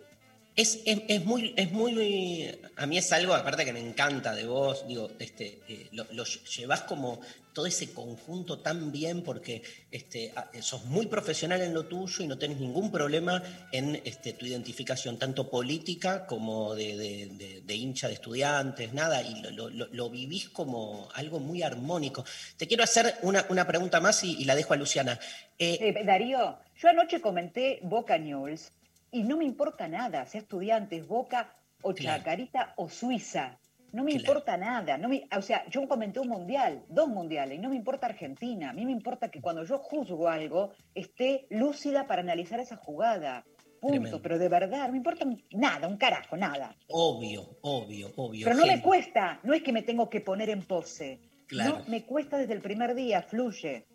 Es, 0.57 0.79
es, 0.85 1.03
es 1.07 1.23
muy, 1.23 1.53
es 1.55 1.71
muy. 1.71 2.59
A 2.77 2.87
mí 2.87 2.97
es 2.97 3.11
algo, 3.13 3.35
aparte 3.35 3.63
que 3.63 3.71
me 3.73 3.79
encanta 3.79 4.33
de 4.33 4.45
vos, 4.47 4.87
digo, 4.87 5.11
este, 5.19 5.59
eh, 5.67 5.87
lo, 5.91 6.23
llevas 6.25 6.81
como 6.81 7.21
todo 7.53 7.67
ese 7.67 7.91
conjunto 7.93 8.59
tan 8.59 8.91
bien 8.91 9.21
porque 9.23 9.61
este, 9.91 10.31
a- 10.35 10.49
sos 10.61 10.85
muy 10.85 11.05
profesional 11.05 11.61
en 11.61 11.73
lo 11.75 11.85
tuyo 11.85 12.23
y 12.23 12.27
no 12.27 12.37
tenés 12.39 12.59
ningún 12.59 12.91
problema 12.91 13.41
en 13.71 14.01
este, 14.03 14.33
tu 14.33 14.47
identificación, 14.47 15.17
tanto 15.19 15.47
política 15.49 16.25
como 16.25 16.73
de, 16.73 17.61
de- 17.63 17.75
hincha 17.75 18.07
de 18.07 18.15
estudiantes, 18.15 18.93
nada, 18.93 19.21
y 19.21 19.39
lo, 19.51 19.69
lo- 19.69 20.09
vivís 20.09 20.49
como 20.49 21.07
algo 21.13 21.39
muy 21.39 21.61
armónico. 21.61 22.25
Te 22.57 22.67
quiero 22.67 22.83
hacer 22.83 23.15
una, 23.21 23.45
una 23.49 23.67
pregunta 23.67 23.99
más 24.01 24.23
y, 24.23 24.43
la 24.45 24.55
dejo 24.55 24.73
a 24.73 24.77
Luciana. 24.77 25.19
Eh, 25.59 25.77
Eh, 25.81 26.03
Darío, 26.03 26.57
yo 26.81 26.89
anoche 26.89 27.21
comenté 27.21 27.79
Boca 27.83 28.17
News 28.17 28.71
y 29.11 29.23
no 29.23 29.37
me 29.37 29.45
importa 29.45 29.87
nada, 29.87 30.25
sea 30.25 30.41
estudiantes, 30.41 31.07
Boca 31.07 31.53
o 31.81 31.93
Claro. 31.93 32.19
Chacarita 32.19 32.73
o 32.77 32.89
Suiza. 32.89 33.57
No 33.93 34.03
me 34.03 34.11
Claro. 34.11 34.21
importa 34.25 34.57
nada. 34.57 34.97
No 34.97 35.07
me, 35.07 35.27
o 35.35 35.41
sea, 35.41 35.65
yo 35.69 35.87
comenté 35.87 36.19
un 36.19 36.27
mundial, 36.27 36.83
dos 36.89 37.07
mundiales, 37.07 37.57
y 37.57 37.61
no 37.61 37.69
me 37.69 37.75
importa 37.77 38.07
Argentina. 38.07 38.69
A 38.69 38.73
mí 38.73 38.85
me 38.85 38.91
importa 38.91 39.29
que 39.29 39.39
cuando 39.41 39.63
yo 39.63 39.77
juzgo 39.77 40.27
algo 40.27 40.71
esté 40.93 41.47
lúcida 41.49 42.05
para 42.05 42.21
analizar 42.21 42.59
esa 42.59 42.75
jugada. 42.75 43.45
Punto. 43.79 43.93
Tremendo. 43.93 44.21
Pero 44.21 44.39
de 44.39 44.49
verdad, 44.49 44.85
no 44.87 44.91
me 44.91 44.97
importa 44.97 45.25
nada, 45.51 45.87
un 45.87 45.97
carajo, 45.97 46.35
nada. 46.35 46.75
obvio, 46.89 47.57
obvio, 47.61 48.11
obvio. 48.17 48.45
Pero 48.45 48.57
no 48.57 48.65
me 48.65 48.81
cuesta, 48.81 49.39
no 49.43 49.53
es 49.53 49.61
que 49.63 49.71
me 49.71 49.83
tengo 49.83 50.09
que 50.09 50.19
poner 50.19 50.49
en 50.49 50.63
pose. 50.63 51.21
Claro. 51.47 51.79
No, 51.79 51.85
me 51.87 52.03
cuesta 52.03 52.37
desde 52.37 52.53
el 52.53 52.61
primer 52.61 52.93
día, 52.95 53.21
fluye. 53.21 53.85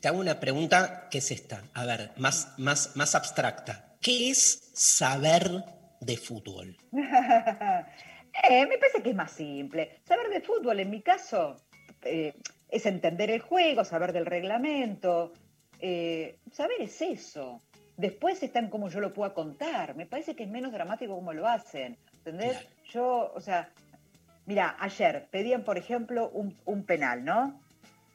Te 0.00 0.08
hago 0.08 0.20
una 0.20 0.38
pregunta 0.38 1.08
que 1.10 1.18
es 1.18 1.30
esta, 1.30 1.64
a 1.74 1.84
ver, 1.86 2.12
más, 2.18 2.52
más, 2.58 2.94
más 2.96 3.14
abstracta. 3.14 3.85
¿Qué 4.06 4.30
es 4.30 4.70
saber 4.72 5.50
de 6.00 6.16
fútbol? 6.16 6.76
Eh, 8.48 8.66
me 8.66 8.76
parece 8.76 9.02
que 9.02 9.10
es 9.10 9.16
más 9.16 9.32
simple. 9.32 9.98
Saber 10.04 10.28
de 10.28 10.42
fútbol, 10.42 10.78
en 10.78 10.90
mi 10.90 11.00
caso, 11.00 11.56
eh, 12.02 12.34
es 12.68 12.84
entender 12.84 13.30
el 13.30 13.40
juego, 13.40 13.82
saber 13.82 14.12
del 14.12 14.26
reglamento. 14.26 15.32
eh, 15.80 16.38
saber 16.52 16.82
es 16.82 17.00
eso. 17.00 17.62
Después 17.96 18.42
están 18.42 18.68
como 18.68 18.90
yo 18.90 19.00
lo 19.00 19.14
pueda 19.14 19.32
contar. 19.32 19.96
Me 19.96 20.04
parece 20.04 20.36
que 20.36 20.44
es 20.44 20.50
menos 20.50 20.70
dramático 20.70 21.14
como 21.14 21.32
lo 21.32 21.48
hacen. 21.48 21.96
¿Entendés? 22.18 22.58
Claro. 22.58 22.68
Yo, 22.92 23.32
o 23.34 23.40
sea, 23.40 23.70
mira, 24.44 24.76
ayer 24.78 25.26
pedían, 25.30 25.64
por 25.64 25.78
ejemplo, 25.78 26.28
un, 26.28 26.54
un 26.66 26.84
penal, 26.84 27.24
¿no? 27.24 27.58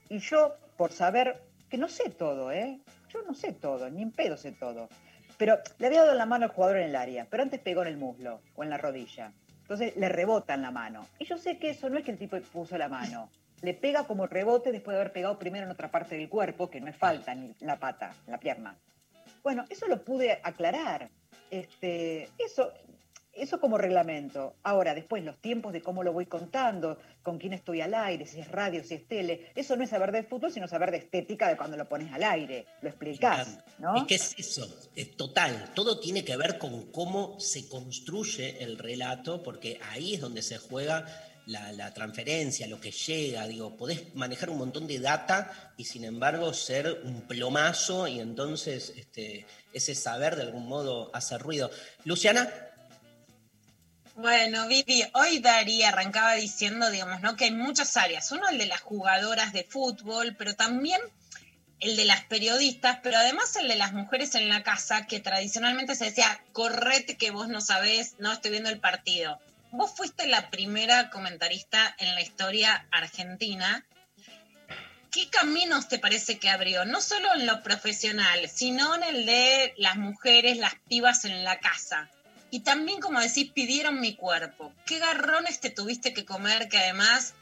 Y 0.07 0.19
yo, 0.19 0.53
por 0.77 0.91
saber, 0.91 1.41
que 1.67 1.79
no 1.79 1.89
sé 1.89 2.11
todo, 2.11 2.51
¿eh? 2.51 2.79
Yo 3.09 3.23
no 3.23 3.33
sé 3.33 3.53
todo, 3.53 3.89
ni 3.89 4.03
en 4.03 4.11
pedo 4.11 4.37
sé 4.37 4.51
todo. 4.51 4.87
Pero 5.41 5.57
le 5.79 5.87
había 5.87 6.03
dado 6.03 6.13
la 6.13 6.27
mano 6.27 6.45
al 6.45 6.51
jugador 6.51 6.77
en 6.77 6.89
el 6.89 6.95
área, 6.95 7.25
pero 7.27 7.41
antes 7.41 7.59
pegó 7.59 7.81
en 7.81 7.87
el 7.87 7.97
muslo 7.97 8.41
o 8.53 8.61
en 8.61 8.69
la 8.69 8.77
rodilla. 8.77 9.33
Entonces 9.63 9.95
le 9.95 10.07
rebota 10.07 10.53
en 10.53 10.61
la 10.61 10.69
mano. 10.69 11.07
Y 11.17 11.25
yo 11.25 11.35
sé 11.39 11.57
que 11.57 11.71
eso 11.71 11.89
no 11.89 11.97
es 11.97 12.05
que 12.05 12.11
el 12.11 12.19
tipo 12.19 12.39
puso 12.53 12.77
la 12.77 12.87
mano. 12.87 13.27
Le 13.63 13.73
pega 13.73 14.03
como 14.03 14.27
rebote 14.27 14.71
después 14.71 14.93
de 14.93 15.01
haber 15.01 15.11
pegado 15.11 15.39
primero 15.39 15.65
en 15.65 15.71
otra 15.71 15.89
parte 15.89 16.15
del 16.15 16.29
cuerpo, 16.29 16.69
que 16.69 16.79
no 16.79 16.89
es 16.89 16.95
falta, 16.95 17.33
ni 17.33 17.55
la 17.59 17.79
pata, 17.79 18.13
la 18.27 18.37
pierna. 18.37 18.75
Bueno, 19.41 19.65
eso 19.71 19.87
lo 19.87 20.05
pude 20.05 20.39
aclarar. 20.43 21.09
Este, 21.49 22.29
eso, 22.37 22.71
eso 23.34 23.59
como 23.59 23.77
reglamento. 23.77 24.55
Ahora, 24.63 24.93
después 24.93 25.23
los 25.23 25.38
tiempos 25.39 25.73
de 25.73 25.82
cómo 25.82 26.03
lo 26.03 26.13
voy 26.13 26.25
contando, 26.25 26.97
con 27.23 27.38
quién 27.38 27.53
estoy 27.53 27.82
al 27.82 27.93
aire, 27.93 28.25
si 28.25 28.39
es 28.39 28.49
radio, 28.49 28.84
si 28.84 28.95
es 28.95 29.07
tele, 29.07 29.51
eso 29.55 29.75
no 29.75 29.84
es 29.84 29.89
saber 29.89 30.11
de 30.11 30.23
fútbol, 30.23 30.51
sino 30.51 30.67
saber 30.67 30.91
de 30.91 30.97
estética 30.97 31.47
de 31.47 31.57
cuando 31.57 31.77
lo 31.77 31.88
pones 31.88 32.11
al 32.13 32.23
aire, 32.23 32.65
lo 32.82 32.89
explicás, 32.89 33.59
¿no? 33.79 33.95
Es 33.95 34.03
que 34.03 34.15
es 34.15 34.36
eso, 34.38 34.67
es 34.95 35.15
total. 35.15 35.71
Todo 35.73 35.99
tiene 35.99 36.25
que 36.25 36.36
ver 36.36 36.57
con 36.57 36.91
cómo 36.91 37.39
se 37.39 37.67
construye 37.67 38.63
el 38.63 38.77
relato, 38.77 39.41
porque 39.43 39.79
ahí 39.91 40.15
es 40.15 40.21
donde 40.21 40.41
se 40.41 40.57
juega 40.57 41.05
la, 41.45 41.71
la 41.71 41.93
transferencia, 41.93 42.67
lo 42.67 42.79
que 42.79 42.91
llega. 42.91 43.47
Digo, 43.47 43.75
podés 43.75 44.13
manejar 44.15 44.49
un 44.49 44.57
montón 44.57 44.88
de 44.88 44.99
data 44.99 45.73
y 45.77 45.86
sin 45.86 46.03
embargo 46.03 46.53
ser 46.53 47.01
un 47.03 47.21
plomazo 47.21 48.07
y 48.07 48.19
entonces 48.19 48.93
este, 48.95 49.45
ese 49.73 49.95
saber 49.95 50.36
de 50.36 50.43
algún 50.43 50.67
modo 50.67 51.09
hace 51.13 51.38
ruido. 51.38 51.71
Luciana, 52.05 52.49
Bueno, 54.22 54.67
Vivi, 54.67 55.03
hoy 55.13 55.39
Daría 55.39 55.89
arrancaba 55.89 56.36
diciendo, 56.36 56.91
digamos, 56.91 57.22
¿no? 57.22 57.36
Que 57.36 57.45
hay 57.45 57.51
muchas 57.51 57.97
áreas. 57.97 58.32
Uno, 58.32 58.47
el 58.49 58.59
de 58.59 58.67
las 58.67 58.82
jugadoras 58.82 59.51
de 59.51 59.63
fútbol, 59.63 60.36
pero 60.38 60.55
también 60.55 61.01
el 61.80 61.95
de 61.95 62.05
las 62.05 62.24
periodistas, 62.26 62.99
pero 63.01 63.17
además 63.17 63.55
el 63.55 63.67
de 63.67 63.78
las 63.78 63.93
mujeres 63.93 64.36
en 64.36 64.47
la 64.47 64.61
casa, 64.61 65.07
que 65.07 65.19
tradicionalmente 65.19 65.95
se 65.95 66.05
decía, 66.05 66.39
correte 66.53 67.17
que 67.17 67.32
vos 67.32 67.47
no 67.47 67.61
sabés, 67.61 68.13
no 68.19 68.32
estoy 68.32 68.51
viendo 68.51 68.69
el 68.69 68.80
partido. 68.80 69.39
Vos 69.72 69.91
fuiste 69.95 70.28
la 70.28 70.51
primera 70.51 71.09
comentarista 71.09 71.95
en 71.97 72.13
la 72.13 72.22
historia 72.22 72.86
argentina. 72.91 73.84
¿Qué 75.09 75.32
caminos 75.32 75.88
te 75.88 75.97
parece 75.97 76.38
que 76.38 76.49
abrió? 76.49 76.86
No 76.86 77.01
solo 77.01 77.34
en 77.34 77.47
lo 77.47 77.63
profesional, 77.63 78.47
sino 78.49 78.93
en 78.93 79.01
el 79.01 79.26
de 79.26 79.74
las 79.78 79.95
mujeres, 79.95 80.57
las 80.57 80.76
pibas 80.88 81.26
en 81.26 81.43
la 81.43 81.57
casa. 81.57 82.07
Y 82.52 82.60
también, 82.60 82.99
como 82.99 83.22
decís, 83.22 83.49
pidieron 83.49 84.02
mi 84.02 84.14
cuerpo. 84.14 84.74
¿Qué 84.86 84.99
garrones 84.99 85.62
te 85.62 85.70
tuviste 85.70 86.14
que 86.14 86.26
comer 86.26 86.68
que 86.68 86.78
además 86.78 87.34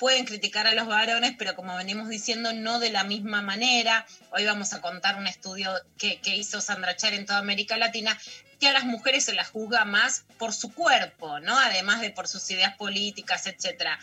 pueden 0.00 0.24
criticar 0.24 0.66
a 0.66 0.74
los 0.74 0.88
varones, 0.88 1.36
pero 1.38 1.54
como 1.54 1.76
venimos 1.76 2.08
diciendo, 2.08 2.52
no 2.52 2.80
de 2.80 2.90
la 2.90 3.04
misma 3.04 3.42
manera? 3.42 4.04
Hoy 4.32 4.44
vamos 4.44 4.72
a 4.72 4.80
contar 4.80 5.16
un 5.16 5.28
estudio 5.28 5.72
que, 5.96 6.20
hizo 6.24 6.60
Sandra 6.60 6.96
Char 6.96 7.14
en 7.14 7.26
toda 7.26 7.38
América 7.38 7.76
Latina, 7.76 8.18
que 8.58 8.66
a 8.66 8.72
las 8.72 8.84
mujeres 8.84 9.24
se 9.24 9.34
las 9.34 9.50
juzga 9.50 9.84
más 9.84 10.24
por 10.36 10.52
su 10.52 10.74
cuerpo, 10.74 11.38
¿no? 11.38 11.56
Además 11.56 12.00
de 12.00 12.10
por 12.10 12.26
sus 12.26 12.50
ideas 12.50 12.76
políticas, 12.76 13.46
etcétera. 13.46 14.00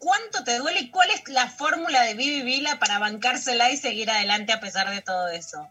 ¿Cuánto 0.00 0.42
te 0.42 0.58
duele 0.58 0.80
y 0.80 0.90
cuál 0.90 1.10
es 1.10 1.22
la 1.28 1.48
fórmula 1.48 2.02
de 2.02 2.14
Vivi 2.14 2.42
Vila 2.42 2.80
para 2.80 2.98
bancársela 2.98 3.70
y 3.70 3.76
seguir 3.76 4.10
adelante 4.10 4.52
a 4.52 4.58
pesar 4.58 4.90
de 4.90 5.02
todo 5.02 5.28
eso? 5.28 5.68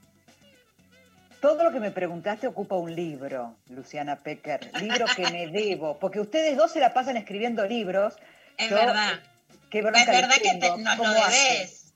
Todo 1.42 1.64
lo 1.64 1.72
que 1.72 1.80
me 1.80 1.92
preguntaste 1.92 2.48
ocupa 2.48 2.76
un 2.76 2.96
libro, 2.96 3.56
Luciana 3.70 4.16
Pecker, 4.18 4.72
libro 4.82 5.06
que 5.16 5.30
me 5.30 5.48
debo, 5.52 5.98
porque 6.00 6.20
ustedes 6.20 6.58
dos 6.58 6.72
se 6.72 6.80
la 6.80 6.94
pasan 6.94 7.18
escribiendo 7.18 7.66
libros. 7.66 8.16
Es 8.58 8.70
Yo, 8.70 8.76
verdad. 8.76 9.20
Qué 9.70 9.82
bronca 9.82 10.02
Es 10.02 10.08
verdad 10.08 10.36
que 10.42 10.58
te- 10.58 10.78
nos 10.78 10.98
lo 10.98 11.04
debes. 11.14 11.84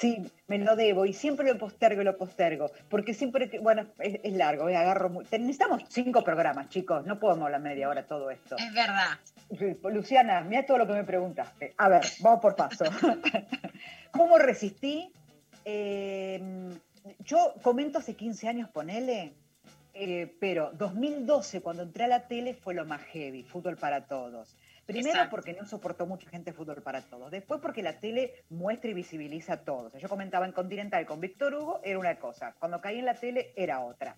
Sí, 0.00 0.24
me 0.46 0.56
lo 0.56 0.76
debo 0.76 1.04
y 1.04 1.12
siempre 1.12 1.46
lo 1.52 1.58
postergo 1.58 2.00
y 2.00 2.04
lo 2.06 2.16
postergo, 2.16 2.70
porque 2.88 3.12
siempre, 3.12 3.50
que- 3.50 3.58
bueno, 3.58 3.86
es, 3.98 4.18
es 4.22 4.32
largo, 4.32 4.66
eh, 4.70 4.76
agarro 4.76 5.10
muy... 5.10 5.26
Necesitamos 5.30 5.82
cinco 5.90 6.24
programas, 6.24 6.70
chicos, 6.70 7.04
no 7.04 7.18
podemos 7.20 7.44
hablar 7.44 7.60
media 7.60 7.86
hora 7.90 8.06
todo 8.06 8.30
esto. 8.30 8.56
Es 8.56 8.72
verdad. 8.72 9.18
Luciana, 9.92 10.40
mira 10.40 10.64
todo 10.64 10.78
lo 10.78 10.86
que 10.86 10.94
me 10.94 11.04
preguntaste. 11.04 11.74
A 11.76 11.90
ver, 11.90 12.00
vamos 12.20 12.40
por 12.40 12.56
paso. 12.56 12.84
¿Cómo 14.10 14.38
resistí? 14.38 15.12
Eh, 15.66 16.40
yo 17.20 17.54
comento 17.62 17.98
hace 17.98 18.14
15 18.14 18.48
años, 18.48 18.70
ponele, 18.70 19.34
eh, 19.94 20.36
pero 20.38 20.70
2012, 20.74 21.60
cuando 21.60 21.82
entré 21.82 22.04
a 22.04 22.08
la 22.08 22.28
tele, 22.28 22.54
fue 22.54 22.74
lo 22.74 22.84
más 22.84 23.02
heavy, 23.02 23.42
fútbol 23.42 23.76
para 23.76 24.06
todos. 24.06 24.56
Primero 24.86 25.10
Exacto. 25.10 25.30
porque 25.32 25.52
no 25.52 25.66
soportó 25.66 26.06
mucha 26.06 26.30
gente 26.30 26.52
fútbol 26.52 26.82
para 26.82 27.02
todos. 27.02 27.30
Después 27.30 27.60
porque 27.60 27.82
la 27.82 28.00
tele 28.00 28.44
muestra 28.48 28.90
y 28.90 28.94
visibiliza 28.94 29.54
a 29.54 29.56
todos. 29.58 29.86
O 29.86 29.90
sea, 29.90 30.00
yo 30.00 30.08
comentaba 30.08 30.46
en 30.46 30.52
Continental 30.52 31.04
con 31.04 31.20
Víctor 31.20 31.54
Hugo, 31.54 31.80
era 31.84 31.98
una 31.98 32.18
cosa. 32.18 32.54
Cuando 32.58 32.80
caí 32.80 32.98
en 32.98 33.04
la 33.04 33.14
tele, 33.14 33.52
era 33.54 33.80
otra. 33.80 34.16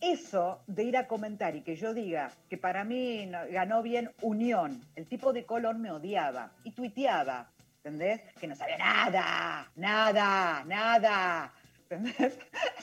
Eso 0.00 0.60
de 0.66 0.84
ir 0.84 0.96
a 0.98 1.06
comentar 1.06 1.56
y 1.56 1.62
que 1.62 1.76
yo 1.76 1.94
diga 1.94 2.30
que 2.50 2.58
para 2.58 2.84
mí 2.84 3.30
ganó 3.50 3.82
bien 3.82 4.10
Unión, 4.20 4.82
el 4.96 5.06
tipo 5.06 5.32
de 5.32 5.46
Colón 5.46 5.80
me 5.80 5.90
odiaba 5.90 6.52
y 6.64 6.72
tuiteaba, 6.72 7.50
¿entendés? 7.78 8.20
Que 8.38 8.46
no 8.46 8.54
sabía 8.54 8.76
nada, 8.76 9.70
nada, 9.76 10.62
nada, 10.66 11.54
¿entendés? 11.88 12.38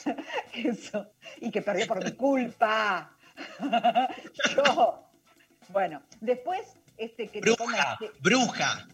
Eso. 0.54 1.12
Y 1.42 1.52
que 1.52 1.62
perdió 1.62 1.88
por 1.88 2.04
mi 2.04 2.12
culpa. 2.14 3.12
yo. 4.56 5.10
Bueno, 5.70 6.02
después, 6.22 6.62
este 6.98 7.28
que 7.28 7.42
te 7.42 7.56
ponga 7.56 7.98
bruja, 7.98 7.98
este- 8.06 8.20
bruja, 8.22 8.88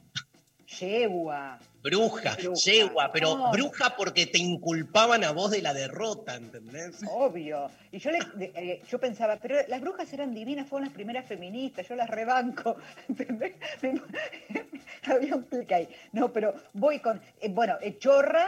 yegua. 0.79 1.59
bruja, 1.81 2.35
Bruja. 2.35 2.53
yegua, 2.63 3.11
pero 3.11 3.35
No. 3.37 3.51
bruja 3.51 3.95
porque 3.97 4.27
te 4.27 4.37
inculpaban 4.37 5.23
a 5.23 5.31
vos 5.31 5.51
de 5.51 5.61
la 5.61 5.73
derrota, 5.73 6.35
¿entendés? 6.35 6.99
Obvio. 7.09 7.69
Y 7.91 7.97
yo, 7.99 8.11
le, 8.11 8.19
eh, 8.55 8.81
yo 8.87 8.99
pensaba, 8.99 9.37
pero 9.37 9.55
las 9.67 9.81
brujas 9.81 10.11
eran 10.13 10.33
divinas, 10.33 10.67
fueron 10.67 10.85
las 10.87 10.93
primeras 10.93 11.25
feministas, 11.25 11.87
yo 11.87 11.95
las 11.95 12.09
rebanco. 12.09 12.77
¿entendés? 13.09 13.55
Había 15.05 15.35
un 15.35 15.43
clic 15.43 15.71
ahí. 15.71 15.89
No, 16.11 16.31
pero 16.31 16.53
voy 16.73 16.99
con, 16.99 17.19
eh, 17.41 17.49
bueno, 17.49 17.77
eh, 17.81 17.97
chorra, 17.97 18.47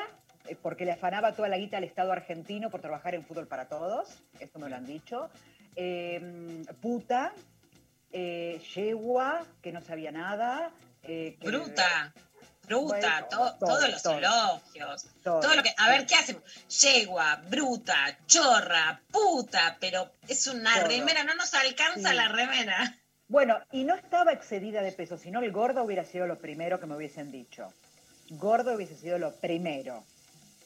porque 0.61 0.85
le 0.85 0.91
afanaba 0.93 1.33
toda 1.33 1.47
la 1.49 1.57
guita 1.57 1.77
al 1.77 1.83
Estado 1.83 2.11
argentino 2.11 2.69
por 2.69 2.81
trabajar 2.81 3.15
en 3.15 3.25
fútbol 3.25 3.47
para 3.47 3.67
todos, 3.67 4.09
esto 4.39 4.59
me 4.59 4.69
lo 4.69 4.75
han 4.75 4.85
dicho. 4.85 5.29
Eh, 5.75 6.63
puta, 6.81 7.33
eh, 8.11 8.61
yegua, 8.75 9.45
que 9.61 9.71
no 9.71 9.81
sabía 9.81 10.11
nada. 10.11 10.71
eh, 11.03 11.35
que- 11.41 11.47
Bruta. 11.47 12.13
bruta, 12.67 12.95
Bueno, 12.99 13.27
to- 13.27 13.37
todo, 13.37 13.57
todos 13.57 13.89
los 13.89 14.03
todo. 14.03 14.17
elogios. 14.19 15.05
Todo. 15.23 15.39
Todo 15.39 15.55
lo 15.55 15.63
que, 15.63 15.73
a 15.75 15.89
ver, 15.89 16.05
¿qué 16.05 16.13
hacemos? 16.15 16.43
Yegua, 16.81 17.37
bruta, 17.49 18.19
chorra, 18.27 19.01
puta, 19.11 19.77
pero 19.79 20.11
es 20.27 20.45
una 20.47 20.79
remera, 20.83 21.23
no 21.23 21.33
nos 21.35 21.53
alcanza 21.55 22.09
Sí. 22.11 22.15
la 22.15 22.27
remera. 22.27 22.95
Bueno, 23.27 23.57
y 23.71 23.83
no 23.83 23.95
estaba 23.95 24.31
excedida 24.33 24.81
de 24.83 24.91
peso, 24.91 25.17
sino 25.17 25.39
el 25.41 25.51
gordo 25.51 25.83
hubiera 25.83 26.03
sido 26.05 26.27
lo 26.27 26.37
primero 26.37 26.79
que 26.79 26.85
me 26.85 26.95
hubiesen 26.95 27.31
dicho. 27.31 27.73
Gordo 28.29 28.75
hubiese 28.75 28.95
sido 28.95 29.17
lo 29.17 29.33
primero. 29.37 30.03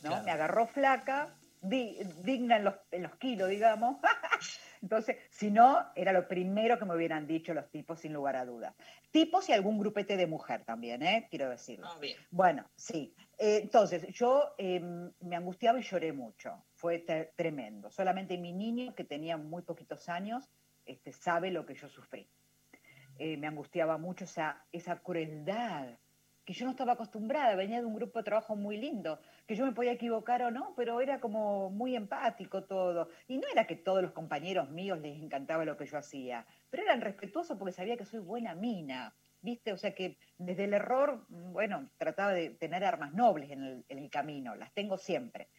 ¿No? 0.05 0.11
Claro. 0.11 0.25
Me 0.25 0.31
agarró 0.31 0.67
flaca, 0.67 1.35
di- 1.61 1.97
digna 2.23 2.57
en 2.57 2.63
los, 2.63 2.75
en 2.91 3.03
los 3.03 3.15
kilos, 3.15 3.49
digamos. 3.49 3.97
Entonces, 4.81 5.17
si 5.31 5.49
no, 5.49 5.83
era 5.95 6.13
lo 6.13 6.27
primero 6.27 6.77
que 6.77 6.85
me 6.85 6.95
hubieran 6.95 7.25
dicho 7.25 7.55
los 7.55 7.69
tipos, 7.71 7.99
sin 7.99 8.13
lugar 8.13 8.35
a 8.35 8.45
dudas. 8.45 8.75
Tipos 9.09 9.49
y 9.49 9.53
algún 9.53 9.79
grupete 9.79 10.15
de 10.15 10.27
mujer 10.27 10.63
también, 10.63 11.01
¿eh? 11.01 11.27
quiero 11.29 11.49
decirlo. 11.49 11.91
Obvio. 11.97 12.15
Bueno, 12.29 12.69
sí. 12.75 13.15
Eh, 13.39 13.61
entonces, 13.63 14.05
yo 14.13 14.53
eh, 14.59 14.79
me 15.21 15.35
angustiaba 15.35 15.79
y 15.79 15.83
lloré 15.83 16.13
mucho. 16.13 16.65
Fue 16.75 17.03
tremendo. 17.35 17.89
Solamente 17.89 18.37
mi 18.37 18.53
niño, 18.53 18.93
que 18.93 19.03
tenía 19.03 19.37
muy 19.37 19.63
poquitos 19.63 20.07
años, 20.07 20.51
este, 20.85 21.11
sabe 21.11 21.49
lo 21.49 21.65
que 21.65 21.73
yo 21.73 21.89
sufrí. 21.89 22.29
Eh, 23.17 23.37
me 23.37 23.47
angustiaba 23.47 23.97
mucho 23.97 24.25
esa, 24.25 24.65
esa 24.71 24.99
crueldad 24.99 25.87
que 26.45 26.53
yo 26.53 26.65
no 26.65 26.71
estaba 26.71 26.93
acostumbrada. 26.93 27.55
Venía 27.55 27.79
de 27.79 27.85
un 27.85 27.95
grupo 27.95 28.19
de 28.19 28.23
trabajo 28.23 28.55
muy 28.55 28.77
lindo, 28.77 29.19
que 29.47 29.55
yo 29.55 29.65
me 29.65 29.73
podía 29.73 29.93
equivocar 29.93 30.43
o 30.43 30.51
no, 30.51 30.73
pero 30.75 31.01
era 31.01 31.19
como 31.19 31.69
muy 31.71 31.95
empático 31.95 32.63
todo. 32.63 33.09
Y 33.27 33.37
no 33.37 33.47
era 33.51 33.65
que 33.65 33.75
todos 33.75 34.01
los 34.03 34.11
compañeros 34.11 34.69
míos 34.69 34.99
les 34.99 35.21
encantaba 35.21 35.65
lo 35.65 35.75
que 35.75 35.87
yo 35.87 35.97
hacía, 35.97 36.45
pero 36.69 36.83
eran 36.83 37.01
respetuosos 37.01 37.57
porque 37.57 37.73
sabía 37.73 37.97
que 37.97 38.05
soy 38.05 38.19
buena 38.19 38.53
mina. 38.55 39.15
¿Viste? 39.41 39.73
O 39.73 39.77
sea 39.77 39.93
que 39.93 40.17
desde 40.39 40.63
el 40.63 40.73
error, 40.73 41.23
bueno, 41.29 41.91
trataba 41.97 42.33
de 42.33 42.49
tener 42.51 42.83
armas 42.83 43.13
nobles 43.13 43.51
en 43.51 43.63
el, 43.63 43.85
en 43.89 43.99
el 43.99 44.09
camino, 44.09 44.55
las 44.55 44.73
tengo 44.73 44.97
siempre. 44.97 45.49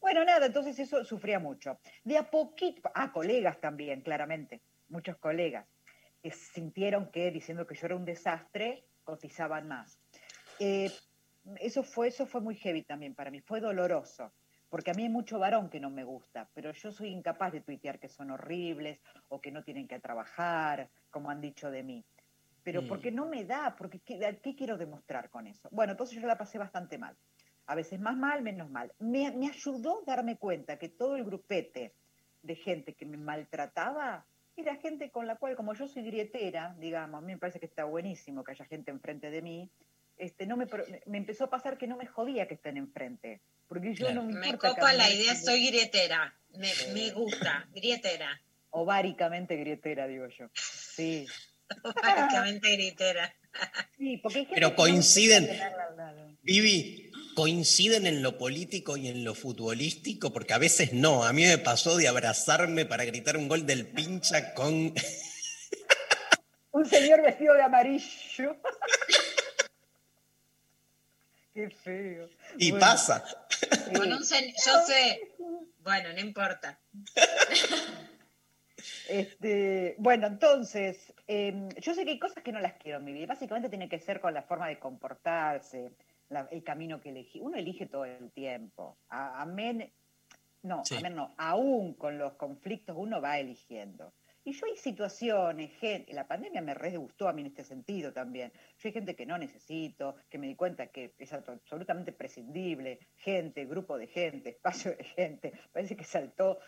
Bueno, 0.00 0.24
nada, 0.24 0.46
entonces 0.46 0.78
eso 0.78 1.04
sufría 1.04 1.38
mucho. 1.38 1.78
De 2.04 2.16
a 2.16 2.30
poquito, 2.30 2.90
ah, 2.94 3.12
colegas 3.12 3.60
también, 3.60 4.00
claramente, 4.00 4.62
muchos 4.88 5.18
colegas, 5.18 5.66
que 6.22 6.30
sintieron 6.30 7.10
que 7.10 7.30
diciendo 7.30 7.66
que 7.66 7.74
yo 7.74 7.84
era 7.84 7.96
un 7.96 8.06
desastre, 8.06 8.86
cotizaban 9.02 9.68
más. 9.68 10.00
Eh, 10.58 10.90
eso, 11.60 11.82
fue, 11.82 12.08
eso 12.08 12.26
fue 12.26 12.40
muy 12.40 12.54
heavy 12.56 12.82
también 12.82 13.14
para 13.14 13.30
mí, 13.30 13.40
fue 13.40 13.60
doloroso, 13.60 14.32
porque 14.70 14.90
a 14.90 14.94
mí 14.94 15.02
hay 15.04 15.08
mucho 15.08 15.38
varón 15.38 15.68
que 15.68 15.80
no 15.80 15.90
me 15.90 16.04
gusta, 16.04 16.48
pero 16.54 16.72
yo 16.72 16.90
soy 16.90 17.08
incapaz 17.08 17.52
de 17.52 17.60
tuitear 17.60 17.98
que 17.98 18.08
son 18.08 18.30
horribles 18.30 19.00
o 19.28 19.40
que 19.40 19.52
no 19.52 19.62
tienen 19.62 19.86
que 19.86 20.00
trabajar, 20.00 20.90
como 21.10 21.30
han 21.30 21.40
dicho 21.40 21.70
de 21.70 21.82
mí. 21.82 22.04
Pero 22.62 22.82
Mm. 22.82 22.86
porque 22.86 23.10
no 23.10 23.26
me 23.26 23.44
da, 23.44 23.76
porque 23.76 24.00
¿qué, 24.00 24.38
qué 24.42 24.56
quiero 24.56 24.78
demostrar 24.78 25.28
con 25.28 25.46
eso? 25.46 25.68
Bueno, 25.70 25.92
entonces 25.92 26.20
yo 26.20 26.26
la 26.26 26.38
pasé 26.38 26.58
bastante 26.58 26.98
mal. 26.98 27.16
A 27.66 27.74
veces 27.74 28.00
más 28.00 28.16
mal, 28.16 28.42
menos 28.42 28.70
mal. 28.70 28.92
Me, 28.98 29.30
me 29.32 29.48
ayudó 29.48 30.02
darme 30.06 30.36
cuenta 30.36 30.78
que 30.78 30.88
todo 30.88 31.16
el 31.16 31.24
grupete 31.24 31.94
de 32.42 32.56
gente 32.56 32.94
que 32.94 33.06
me 33.06 33.16
maltrataba 33.16 34.26
era 34.56 34.76
gente 34.76 35.10
con 35.10 35.26
la 35.26 35.36
cual, 35.36 35.56
como 35.56 35.74
yo 35.74 35.88
soy 35.88 36.04
grietera, 36.04 36.74
digamos, 36.78 37.18
a 37.18 37.26
mí 37.26 37.32
me 37.32 37.38
parece 37.38 37.58
que 37.58 37.66
está 37.66 37.84
buenísimo 37.84 38.44
que 38.44 38.52
haya 38.52 38.64
gente 38.66 38.90
enfrente 38.90 39.30
de 39.30 39.42
mí, 39.42 39.70
este, 40.16 40.46
no 40.46 40.56
me, 40.56 40.66
me 41.06 41.18
empezó 41.18 41.44
a 41.44 41.50
pasar 41.50 41.78
que 41.78 41.86
no 41.86 41.96
me 41.96 42.06
jodía 42.06 42.46
que 42.46 42.54
estén 42.54 42.76
enfrente. 42.76 43.40
Porque 43.68 43.94
yo 43.94 44.06
Claro. 44.06 44.22
no 44.22 44.28
me 44.28 44.38
Me 44.40 44.46
importa 44.48 44.74
copa 44.74 44.92
la 44.92 45.10
idea, 45.10 45.34
soy 45.34 45.66
grietera. 45.66 46.34
Me, 46.56 46.70
me 46.92 47.10
gusta, 47.10 47.66
grietera. 47.74 48.40
Ováricamente 48.70 49.56
grietera, 49.56 50.06
digo 50.06 50.26
yo. 50.28 50.46
Sí. 50.54 51.26
Básicamente 52.02 52.72
grietera. 52.72 53.34
Sí, 53.96 54.18
porque 54.18 54.38
hay 54.40 54.44
gente 54.46 54.54
Pero 54.56 54.70
no 54.70 54.76
coinciden. 54.76 55.48
Vivi, 56.42 57.10
¿coinciden 57.36 58.06
en 58.06 58.22
lo 58.22 58.36
político 58.36 58.96
y 58.96 59.08
en 59.08 59.24
lo 59.24 59.34
futbolístico? 59.34 60.32
Porque 60.32 60.52
a 60.54 60.58
veces 60.58 60.92
no. 60.92 61.24
A 61.24 61.32
mí 61.32 61.44
me 61.44 61.58
pasó 61.58 61.96
de 61.96 62.08
abrazarme 62.08 62.84
para 62.84 63.04
gritar 63.04 63.36
un 63.36 63.48
gol 63.48 63.64
del 63.64 63.86
pincha 63.86 64.54
con... 64.54 64.92
Un 66.72 66.84
señor 66.86 67.22
vestido 67.22 67.54
de 67.54 67.62
amarillo. 67.62 68.56
Qué 71.54 71.70
feo. 71.70 72.28
Y 72.58 72.70
Bueno, 72.72 72.84
pasa. 72.84 73.24
Con 73.94 74.12
un 74.12 74.18
yo 74.18 74.24
sé. 74.86 75.20
Bueno, 75.78 76.12
no 76.12 76.20
importa. 76.20 76.80
Este, 79.08 79.94
bueno, 79.98 80.26
entonces, 80.26 81.14
eh, 81.28 81.68
yo 81.80 81.94
sé 81.94 82.04
que 82.04 82.12
hay 82.12 82.18
cosas 82.18 82.42
que 82.42 82.52
no 82.52 82.60
las 82.60 82.74
quiero 82.74 82.98
en 82.98 83.04
mi 83.04 83.12
vida. 83.12 83.26
Básicamente 83.26 83.68
tiene 83.68 83.88
que 83.88 83.98
ser 84.00 84.20
con 84.20 84.34
la 84.34 84.42
forma 84.42 84.68
de 84.68 84.78
comportarse, 84.78 85.92
la- 86.28 86.48
el 86.50 86.64
camino 86.64 87.00
que 87.00 87.10
elegí. 87.10 87.40
Uno 87.40 87.56
elige 87.56 87.86
todo 87.86 88.04
el 88.04 88.30
tiempo. 88.32 88.96
A- 89.08 89.40
amén, 89.42 89.92
no, 90.62 90.84
Sí. 90.84 90.96
amén 90.96 91.14
no. 91.14 91.34
Aún 91.38 91.94
con 91.94 92.18
los 92.18 92.32
conflictos 92.34 92.96
uno 92.98 93.20
va 93.20 93.38
eligiendo. 93.38 94.12
Y 94.46 94.52
yo 94.52 94.66
hay 94.66 94.76
situaciones, 94.76 95.72
gente, 95.78 96.12
la 96.12 96.28
pandemia 96.28 96.60
me 96.60 96.74
re 96.74 96.94
gustó 96.98 97.28
a 97.28 97.32
mí 97.32 97.40
en 97.40 97.46
este 97.46 97.64
sentido 97.64 98.12
también. 98.12 98.52
Yo 98.76 98.88
hay 98.88 98.92
gente 98.92 99.16
que 99.16 99.24
no 99.24 99.38
necesito, 99.38 100.16
que 100.28 100.36
me 100.36 100.46
di 100.46 100.54
cuenta 100.54 100.88
que 100.88 101.14
es 101.16 101.32
abso- 101.32 101.52
absolutamente 101.52 102.12
prescindible, 102.12 102.98
gente, 103.16 103.64
grupo 103.64 103.96
de 103.96 104.06
gente, 104.06 104.50
espacio 104.50 104.94
de 104.94 105.04
gente. 105.04 105.52
Parece 105.72 105.96
que 105.96 106.04
saltó 106.04 106.58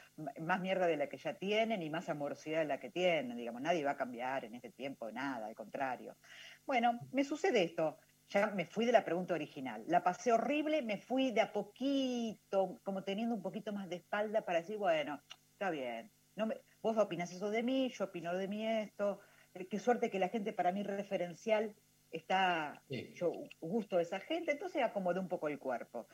más 0.40 0.60
mierda 0.60 0.86
de 0.86 0.96
la 0.96 1.06
que 1.08 1.18
ya 1.18 1.34
tienen 1.34 1.82
y 1.82 1.90
más 1.90 2.08
amorosidad 2.08 2.60
de 2.60 2.64
la 2.64 2.80
que 2.80 2.90
tienen. 2.90 3.36
Digamos, 3.36 3.60
nadie 3.60 3.84
va 3.84 3.90
a 3.90 3.96
cambiar 3.96 4.46
en 4.46 4.54
este 4.54 4.70
tiempo, 4.72 5.12
nada, 5.12 5.46
al 5.46 5.54
contrario. 5.54 6.16
Bueno, 6.64 6.98
me 7.12 7.24
sucede 7.24 7.62
esto. 7.62 7.98
Ya 8.30 8.46
me 8.52 8.64
fui 8.64 8.86
de 8.86 8.92
la 8.92 9.04
pregunta 9.04 9.34
original. 9.34 9.84
La 9.86 10.02
pasé 10.02 10.32
horrible, 10.32 10.80
me 10.80 10.96
fui 10.96 11.30
de 11.30 11.42
a 11.42 11.52
poquito, 11.52 12.80
como 12.82 13.04
teniendo 13.04 13.34
un 13.34 13.42
poquito 13.42 13.72
más 13.74 13.86
de 13.90 13.96
espalda 13.96 14.46
para 14.46 14.60
decir, 14.60 14.78
bueno, 14.78 15.20
está 15.52 15.70
bien. 15.70 16.15
No 16.36 16.46
me, 16.46 16.60
vos 16.82 16.96
opinás 16.98 17.32
eso 17.32 17.50
de 17.50 17.62
mí, 17.62 17.90
yo 17.96 18.04
opino 18.04 18.34
de 18.34 18.46
mí 18.46 18.66
esto. 18.66 19.20
Eh, 19.54 19.66
Qué 19.66 19.78
suerte 19.78 20.10
que 20.10 20.18
la 20.18 20.28
gente 20.28 20.52
para 20.52 20.70
mí 20.72 20.82
referencial 20.82 21.74
está, 22.10 22.82
Sí. 22.88 23.12
yo 23.14 23.32
gusto 23.60 23.96
de 23.96 24.04
esa 24.04 24.20
gente, 24.20 24.52
entonces 24.52 24.82
acomodé 24.82 25.18
un 25.18 25.28
poco 25.28 25.48
el 25.48 25.58
cuerpo. 25.58 26.06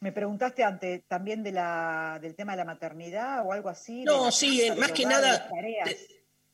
Me 0.00 0.10
preguntaste 0.10 0.64
antes 0.64 1.04
también 1.06 1.44
de 1.44 1.52
la, 1.52 2.18
del 2.20 2.34
tema 2.34 2.52
de 2.52 2.58
la 2.58 2.64
maternidad 2.64 3.46
o 3.46 3.52
algo 3.52 3.68
así. 3.68 4.02
No, 4.02 4.32
sí, 4.32 4.68
más 4.76 4.90
que 4.90 5.06
hogar, 5.06 5.22
nada, 5.22 5.48
eh, 5.86 5.96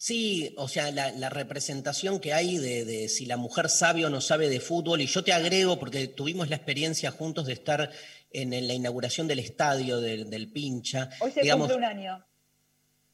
Sí, 0.01 0.55
o 0.57 0.69
sea, 0.69 0.93
la, 0.93 1.11
la 1.11 1.29
representación 1.29 2.21
que 2.21 2.33
hay 2.33 2.59
de, 2.59 2.85
de 2.85 3.09
si 3.09 3.27
la 3.27 3.37
mujer 3.37 3.69
sabe 3.69 4.05
o 4.05 4.11
no 4.11 4.21
sabe 4.21 4.49
de 4.49 4.61
fútbol, 4.61 5.01
y 5.01 5.07
yo 5.07 5.25
te 5.25 5.33
agrego, 5.33 5.81
porque 5.81 6.07
tuvimos 6.07 6.49
la 6.51 6.57
experiencia 6.57 7.11
juntos 7.11 7.47
de 7.47 7.55
estar 7.55 7.91
en, 8.31 8.51
la 8.51 8.75
inauguración 8.75 9.27
del 9.27 9.41
estadio 9.41 10.01
del, 10.01 10.31
del 10.31 10.53
Pincha, 10.53 11.09
Hoy 11.21 11.33
se 11.33 11.41
digamos, 11.41 11.69
cumple 11.69 11.87
un 11.87 11.97
año. 11.97 12.25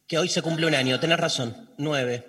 Que 0.07 0.19
hoy 0.19 0.29
se 0.29 0.43
cumple 0.43 0.67
un 0.67 0.75
año, 0.75 1.01
tenés 1.01 1.19
razón, 1.19 1.71
nueve, 1.79 2.25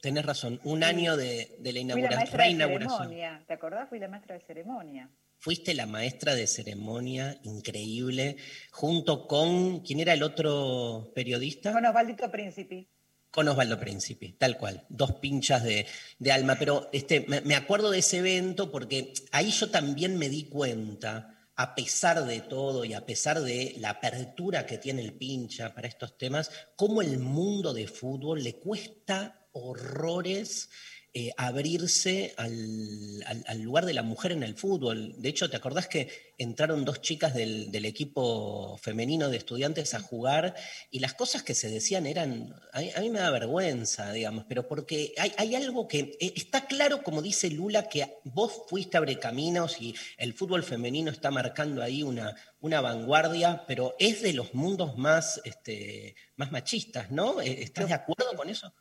tenés 0.00 0.24
razón, 0.24 0.60
un 0.64 0.82
año 0.82 1.16
de, 1.16 1.56
de 1.60 1.72
la 1.72 1.72
Fui 1.72 1.72
la 1.72 1.80
inauguración, 1.80 2.18
maestra 2.18 2.38
de 2.38 2.44
reinauguración. 2.44 2.98
ceremonia. 2.98 3.44
¿Te 3.46 3.52
acordás? 3.54 3.88
Fui 3.88 3.98
la 3.98 4.08
maestra 4.08 4.34
de 4.34 4.40
ceremonia. 4.40 5.10
Fuiste 5.38 5.72
la 5.74 5.86
maestra 5.86 6.34
de 6.34 6.46
ceremonia, 6.46 7.38
increíble, 7.44 8.36
junto 8.72 9.26
con, 9.26 9.80
¿quién 9.80 10.00
era 10.00 10.12
el 10.12 10.22
otro 10.22 11.12
periodista? 11.14 11.72
Con 11.72 11.86
Osvaldito 11.86 12.30
Príncipe. 12.30 12.88
Con 13.30 13.46
Osvaldo 13.46 13.78
Príncipe, 13.78 14.34
tal 14.36 14.58
cual, 14.58 14.84
dos 14.88 15.12
pinchas 15.14 15.62
de, 15.62 15.86
de 16.18 16.32
alma. 16.32 16.56
Pero 16.58 16.90
este, 16.92 17.24
me, 17.28 17.40
me 17.42 17.54
acuerdo 17.54 17.90
de 17.92 18.00
ese 18.00 18.18
evento 18.18 18.72
porque 18.72 19.14
ahí 19.30 19.50
yo 19.52 19.70
también 19.70 20.18
me 20.18 20.28
di 20.28 20.48
cuenta, 20.48 21.39
a 21.60 21.74
pesar 21.74 22.24
de 22.24 22.40
todo 22.40 22.86
y 22.86 22.94
a 22.94 23.04
pesar 23.04 23.38
de 23.42 23.74
la 23.80 23.90
apertura 23.90 24.64
que 24.64 24.78
tiene 24.78 25.02
el 25.02 25.12
pincha 25.12 25.74
para 25.74 25.88
estos 25.88 26.16
temas, 26.16 26.50
cómo 26.74 27.02
el 27.02 27.18
mundo 27.18 27.74
de 27.74 27.86
fútbol 27.86 28.42
le 28.42 28.54
cuesta 28.54 29.46
horrores 29.52 30.70
eh, 31.12 31.32
abrirse 31.36 32.34
al, 32.36 33.22
al- 33.26 33.44
al 33.46 33.60
lugar 33.62 33.84
de 33.84 33.94
la 33.94 34.02
mujer 34.02 34.32
en 34.32 34.42
el 34.42 34.54
fútbol. 34.54 35.14
De 35.18 35.28
hecho, 35.28 35.50
¿te 35.50 35.56
acordás 35.56 35.88
que 35.88 36.08
entraron 36.38 36.84
dos 36.84 37.00
chicas 37.02 37.34
del, 37.34 37.70
del 37.72 37.84
equipo 37.84 38.78
femenino 38.78 39.28
de 39.28 39.36
estudiantes 39.36 39.92
a 39.94 40.00
jugar 40.00 40.54
y 40.90 41.00
las 41.00 41.14
cosas 41.14 41.42
que 41.42 41.54
se 41.54 41.68
decían 41.68 42.06
eran, 42.06 42.54
a 42.72 42.80
mí, 42.80 42.90
a 42.94 43.00
mí 43.00 43.10
me 43.10 43.18
da 43.18 43.30
vergüenza, 43.30 44.12
digamos, 44.12 44.44
pero 44.48 44.68
porque 44.68 45.12
hay, 45.18 45.32
hay 45.36 45.54
algo 45.56 45.88
que 45.88 46.16
eh, 46.20 46.32
está 46.36 46.66
claro, 46.66 47.02
como 47.02 47.22
dice 47.22 47.50
Lula, 47.50 47.88
que 47.88 48.18
vos 48.24 48.62
fuiste 48.68 48.96
a 48.96 49.04
Caminos 49.18 49.80
y 49.80 49.94
el 50.16 50.32
fútbol 50.34 50.62
femenino 50.62 51.10
está 51.10 51.30
marcando 51.30 51.82
ahí 51.82 52.02
una, 52.02 52.36
una 52.60 52.80
vanguardia, 52.80 53.64
pero 53.66 53.96
es 53.98 54.22
de 54.22 54.32
los 54.32 54.54
mundos 54.54 54.96
más, 54.96 55.40
este, 55.44 56.14
más 56.36 56.52
machistas, 56.52 57.10
¿no? 57.10 57.40
Eh, 57.40 57.62
¿Estás 57.62 57.88
de 57.88 57.94
acuerdo 57.94 58.34
con 58.36 58.48
eso? 58.48 58.72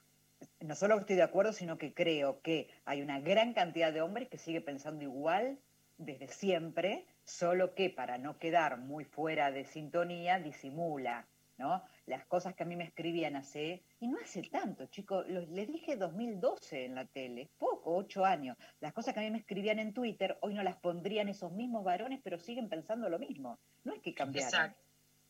No 0.61 0.75
solo 0.75 0.99
estoy 0.99 1.15
de 1.15 1.23
acuerdo, 1.23 1.53
sino 1.53 1.77
que 1.77 1.93
creo 1.93 2.41
que 2.41 2.69
hay 2.85 3.01
una 3.01 3.19
gran 3.19 3.53
cantidad 3.53 3.93
de 3.93 4.01
hombres 4.01 4.27
que 4.27 4.37
sigue 4.37 4.61
pensando 4.61 5.03
igual 5.03 5.59
desde 5.97 6.27
siempre, 6.27 7.05
solo 7.23 7.75
que 7.75 7.89
para 7.89 8.17
no 8.17 8.37
quedar 8.39 8.77
muy 8.77 9.05
fuera 9.05 9.51
de 9.51 9.65
sintonía, 9.65 10.39
disimula. 10.39 11.27
¿no? 11.59 11.83
Las 12.05 12.25
cosas 12.25 12.55
que 12.55 12.63
a 12.63 12.65
mí 12.65 12.75
me 12.75 12.85
escribían 12.85 13.35
hace, 13.35 13.83
y 13.99 14.07
no 14.07 14.17
hace 14.19 14.41
tanto, 14.43 14.85
chicos, 14.87 15.27
les 15.27 15.67
dije 15.67 15.97
2012 15.97 16.85
en 16.85 16.95
la 16.95 17.05
tele, 17.05 17.49
poco, 17.57 17.95
ocho 17.95 18.25
años. 18.25 18.57
Las 18.79 18.93
cosas 18.93 19.13
que 19.13 19.19
a 19.19 19.23
mí 19.23 19.29
me 19.29 19.39
escribían 19.39 19.77
en 19.77 19.93
Twitter, 19.93 20.37
hoy 20.41 20.53
no 20.53 20.63
las 20.63 20.77
pondrían 20.77 21.27
esos 21.27 21.51
mismos 21.51 21.83
varones, 21.83 22.21
pero 22.23 22.39
siguen 22.39 22.69
pensando 22.69 23.09
lo 23.09 23.19
mismo. 23.19 23.59
No 23.83 23.93
es 23.93 24.01
que 24.01 24.13
cambiaron. 24.13 24.47
Exacto. 24.47 24.81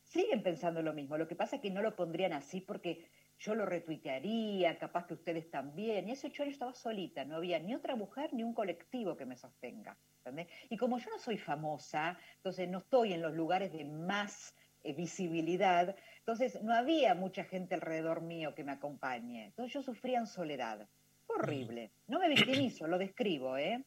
Siguen 0.04 0.42
pensando 0.42 0.82
lo 0.82 0.92
mismo. 0.92 1.18
Lo 1.18 1.28
que 1.28 1.36
pasa 1.36 1.56
es 1.56 1.62
que 1.62 1.70
no 1.70 1.82
lo 1.82 1.94
pondrían 1.94 2.32
así 2.32 2.60
porque 2.60 3.08
yo 3.40 3.54
lo 3.54 3.64
retuitearía, 3.64 4.78
capaz 4.78 5.06
que 5.06 5.14
ustedes 5.14 5.50
también. 5.50 6.08
Y 6.08 6.12
hace 6.12 6.28
ocho 6.28 6.42
años 6.42 6.52
estaba 6.52 6.74
solita, 6.74 7.24
no 7.24 7.36
había 7.36 7.58
ni 7.58 7.74
otra 7.74 7.96
mujer 7.96 8.32
ni 8.34 8.44
un 8.44 8.54
colectivo 8.54 9.16
que 9.16 9.24
me 9.24 9.36
sostenga. 9.36 9.96
¿entendés? 10.18 10.48
Y 10.68 10.76
como 10.76 10.98
yo 10.98 11.10
no 11.10 11.18
soy 11.18 11.38
famosa, 11.38 12.18
entonces 12.36 12.68
no 12.68 12.78
estoy 12.78 13.14
en 13.14 13.22
los 13.22 13.34
lugares 13.34 13.72
de 13.72 13.86
más 13.86 14.54
eh, 14.84 14.92
visibilidad, 14.92 15.96
entonces 16.18 16.62
no 16.62 16.74
había 16.74 17.14
mucha 17.14 17.44
gente 17.44 17.74
alrededor 17.74 18.20
mío 18.20 18.54
que 18.54 18.62
me 18.62 18.72
acompañe. 18.72 19.46
Entonces 19.46 19.72
yo 19.72 19.82
sufría 19.82 20.18
en 20.18 20.26
soledad. 20.26 20.86
Fue 21.26 21.36
horrible. 21.36 21.92
No 22.08 22.18
me 22.18 22.28
victimizo, 22.28 22.86
lo 22.86 22.98
describo, 22.98 23.56
¿eh? 23.56 23.82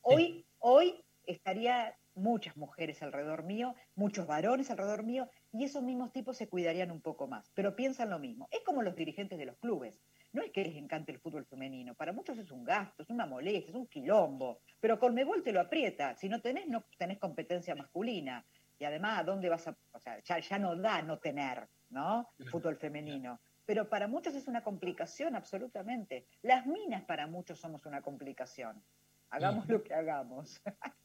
Hoy, 0.00 0.46
hoy 0.58 1.04
estaría 1.26 1.96
muchas 2.14 2.56
mujeres 2.56 3.02
alrededor 3.02 3.42
mío, 3.42 3.74
muchos 3.94 4.26
varones 4.26 4.70
alrededor 4.70 5.02
mío, 5.02 5.28
y 5.52 5.64
esos 5.64 5.82
mismos 5.82 6.12
tipos 6.12 6.36
se 6.36 6.48
cuidarían 6.48 6.90
un 6.90 7.00
poco 7.00 7.26
más, 7.26 7.50
pero 7.54 7.76
piensan 7.76 8.10
lo 8.10 8.18
mismo. 8.18 8.48
Es 8.50 8.60
como 8.60 8.82
los 8.82 8.96
dirigentes 8.96 9.38
de 9.38 9.46
los 9.46 9.56
clubes. 9.58 10.00
No 10.32 10.42
es 10.42 10.50
que 10.50 10.64
les 10.64 10.76
encante 10.76 11.12
el 11.12 11.18
fútbol 11.18 11.44
femenino, 11.44 11.94
para 11.94 12.12
muchos 12.12 12.38
es 12.38 12.50
un 12.50 12.64
gasto, 12.64 13.02
es 13.02 13.10
una 13.10 13.26
molestia, 13.26 13.70
es 13.70 13.76
un 13.76 13.86
quilombo, 13.86 14.60
pero 14.80 14.98
Colmebol 14.98 15.42
te 15.42 15.52
lo 15.52 15.60
aprieta, 15.60 16.16
si 16.16 16.28
no 16.28 16.40
tenés, 16.40 16.66
no 16.68 16.84
tenés 16.96 17.18
competencia 17.18 17.74
masculina, 17.74 18.44
y 18.78 18.84
además, 18.84 19.20
¿a 19.20 19.22
dónde 19.22 19.48
vas 19.48 19.68
a...? 19.68 19.76
O 19.92 20.00
sea, 20.00 20.18
ya, 20.18 20.40
ya 20.40 20.58
no 20.58 20.74
da 20.74 21.02
no 21.02 21.20
tener, 21.20 21.68
¿no? 21.90 22.28
Fútbol 22.50 22.76
femenino. 22.76 23.40
Pero 23.64 23.88
para 23.88 24.08
muchos 24.08 24.34
es 24.34 24.48
una 24.48 24.64
complicación, 24.64 25.36
absolutamente. 25.36 26.26
Las 26.42 26.66
minas 26.66 27.04
para 27.04 27.28
muchos 27.28 27.60
somos 27.60 27.86
una 27.86 28.02
complicación. 28.02 28.82
Hagamos 29.30 29.68
lo 29.68 29.84
que 29.84 29.94
hagamos. 29.94 30.60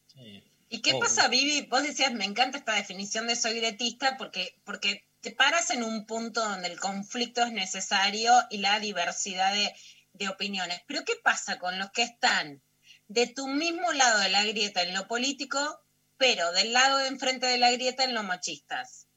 Sí. 0.08 0.44
¿Y 0.70 0.82
qué 0.82 0.92
Obvio. 0.92 1.00
pasa, 1.02 1.28
Vivi? 1.30 1.62
Vos 1.68 1.84
decías, 1.84 2.14
me 2.14 2.26
encanta 2.26 2.58
esta 2.58 2.74
definición 2.74 3.28
de 3.28 3.36
soy 3.36 3.60
gretista 3.60 4.18
porque, 4.18 4.60
porque 4.66 5.06
te 5.22 5.32
paras 5.32 5.70
en 5.72 5.84
un 5.84 6.06
punto 6.06 6.42
donde 6.42 6.68
el 6.68 6.80
conflicto 6.80 7.42
es 7.44 7.52
necesario 7.54 8.34
y 8.50 8.58
la 8.58 8.80
diversidad 8.80 9.54
de, 9.54 9.74
de 10.14 10.28
opiniones. 10.30 10.82
Pero 10.88 11.04
¿qué 11.06 11.14
pasa 11.24 11.58
con 11.58 11.80
los 11.80 11.92
que 11.92 12.04
están 12.04 12.62
de 13.08 13.28
tu 13.28 13.48
mismo 13.48 13.92
lado 13.94 14.20
de 14.20 14.30
la 14.30 14.44
grieta 14.46 14.82
en 14.84 14.94
lo 14.94 15.08
político, 15.08 15.82
pero 16.18 16.52
del 16.52 16.74
lado 16.74 16.98
de 16.98 17.08
enfrente 17.08 17.46
de 17.46 17.58
la 17.58 17.72
grieta 17.72 18.04
en 18.04 18.14
lo 18.14 18.24
machistas? 18.24 19.08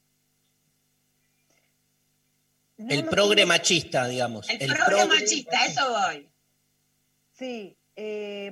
No 2.76 2.94
El 2.94 3.05
progre 3.07 3.44
machista, 3.44 4.07
digamos. 4.07 4.48
El, 4.48 4.62
El 4.62 4.74
progre 4.74 5.03
progre- 5.05 5.09
machista, 5.09 5.66
eso 5.66 5.90
voy. 5.90 6.28
Sí, 7.36 7.76
eh, 7.96 8.51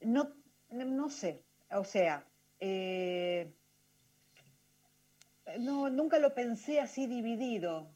no, 0.00 0.32
no 0.70 1.10
sé, 1.10 1.42
o 1.70 1.84
sea, 1.84 2.24
eh, 2.60 3.52
no, 5.58 5.88
nunca 5.90 6.18
lo 6.18 6.34
pensé 6.34 6.80
así 6.80 7.06
dividido, 7.06 7.90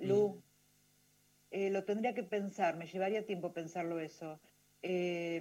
Lu. 0.00 0.42
Eh, 1.50 1.70
lo 1.70 1.84
tendría 1.84 2.14
que 2.14 2.22
pensar, 2.22 2.76
me 2.76 2.86
llevaría 2.86 3.26
tiempo 3.26 3.52
pensarlo 3.52 4.00
eso. 4.00 4.40
Eh, 4.80 5.36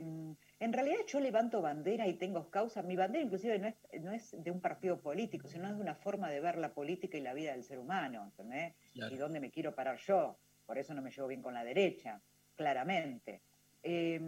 en 0.60 0.74
realidad 0.74 1.00
yo 1.08 1.20
levanto 1.20 1.62
bandera 1.62 2.06
y 2.08 2.14
tengo 2.16 2.50
causa. 2.50 2.84
Mi 2.84 2.96
bandera 2.96 3.24
inclusive 3.24 3.58
no 3.60 3.68
es, 3.70 3.76
no 4.02 4.12
es 4.12 4.36
de 4.44 4.52
un 4.52 4.60
partido 4.60 5.00
político, 5.02 5.48
sino 5.48 5.70
es 5.70 5.76
de 5.76 5.82
una 5.82 5.96
forma 5.96 6.30
de 6.30 6.42
ver 6.42 6.58
la 6.58 6.74
política 6.74 7.18
y 7.18 7.22
la 7.22 7.34
vida 7.34 7.54
del 7.54 7.64
ser 7.64 7.80
humano, 7.80 8.24
¿entendés? 8.26 8.76
Claro. 8.94 9.16
y 9.16 9.18
dónde 9.18 9.40
me 9.40 9.52
quiero 9.52 9.74
parar 9.74 9.98
yo. 10.00 10.38
Por 10.66 10.78
eso 10.78 10.94
no 10.94 11.02
me 11.02 11.12
llevo 11.12 11.28
bien 11.28 11.42
con 11.42 11.54
la 11.54 11.64
derecha, 11.64 12.22
claramente. 12.56 13.42
Eh, 13.82 14.20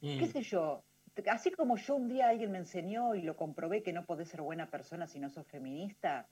¿Qué 0.00 0.26
Mm. 0.26 0.32
sé 0.32 0.42
yo? 0.42 0.82
Así 1.26 1.50
como 1.50 1.76
yo 1.76 1.96
un 1.96 2.08
día 2.08 2.28
alguien 2.28 2.52
me 2.52 2.58
enseñó 2.58 3.14
y 3.14 3.22
lo 3.22 3.36
comprobé 3.36 3.82
que 3.82 3.92
no 3.92 4.04
podés 4.04 4.28
ser 4.28 4.42
buena 4.42 4.70
persona 4.70 5.06
si 5.06 5.18
no 5.18 5.28
sos 5.30 5.46
feminista, 5.46 6.28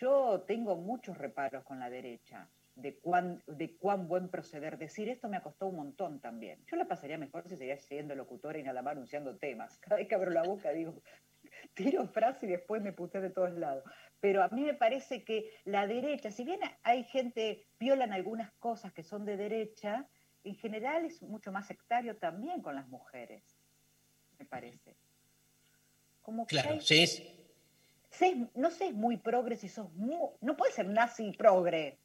yo 0.00 0.42
tengo 0.46 0.76
muchos 0.76 1.18
reparos 1.18 1.64
con 1.64 1.78
la 1.78 1.90
derecha 1.90 2.48
de 2.74 2.98
cuán, 2.98 3.42
de 3.46 3.76
cuán 3.76 4.08
buen 4.08 4.28
proceder. 4.28 4.78
Decir 4.78 5.08
esto 5.08 5.28
me 5.28 5.40
costó 5.40 5.66
un 5.66 5.76
montón 5.76 6.20
también. 6.20 6.64
Yo 6.66 6.76
la 6.76 6.88
pasaría 6.88 7.18
mejor 7.18 7.46
si 7.48 7.56
seguía 7.56 7.76
siendo 7.76 8.14
locutora 8.14 8.58
y 8.58 8.62
nada 8.62 8.82
más 8.82 8.92
anunciando 8.92 9.36
temas. 9.36 9.78
Cada 9.80 9.96
vez 9.96 10.08
que 10.08 10.14
abro 10.14 10.30
la 10.30 10.42
boca 10.42 10.70
digo, 10.70 11.02
tiro 11.74 12.06
frase 12.08 12.46
y 12.46 12.50
después 12.50 12.82
me 12.82 12.92
puse 12.92 13.20
de 13.20 13.30
todos 13.30 13.52
lados. 13.52 13.84
Pero 14.20 14.42
a 14.42 14.48
mí 14.48 14.64
me 14.64 14.74
parece 14.74 15.24
que 15.24 15.50
la 15.64 15.86
derecha, 15.86 16.30
si 16.30 16.44
bien 16.44 16.60
hay 16.82 17.04
gente, 17.04 17.66
violan 17.78 18.12
algunas 18.12 18.52
cosas 18.54 18.92
que 18.92 19.02
son 19.02 19.24
de 19.24 19.36
derecha, 19.36 20.08
en 20.44 20.54
general 20.56 21.04
es 21.04 21.22
mucho 21.22 21.52
más 21.52 21.66
sectario 21.66 22.16
también 22.16 22.62
con 22.62 22.74
las 22.74 22.88
mujeres, 22.88 23.53
me 24.44 24.48
parece. 24.50 24.94
Como 26.22 26.46
que 26.46 26.56
Claro, 26.56 26.70
hay- 26.72 26.80
sí. 26.80 27.02
es- 27.02 27.22
sé- 28.10 28.48
no 28.54 28.70
sé, 28.70 28.88
es 28.88 28.94
muy 28.94 29.16
progre 29.16 29.56
si 29.56 29.68
sos 29.68 29.92
muy, 29.94 30.16
no 30.40 30.56
puedes 30.56 30.74
ser 30.74 30.86
nazi 30.86 31.28
y 31.28 31.32
progre. 31.36 31.98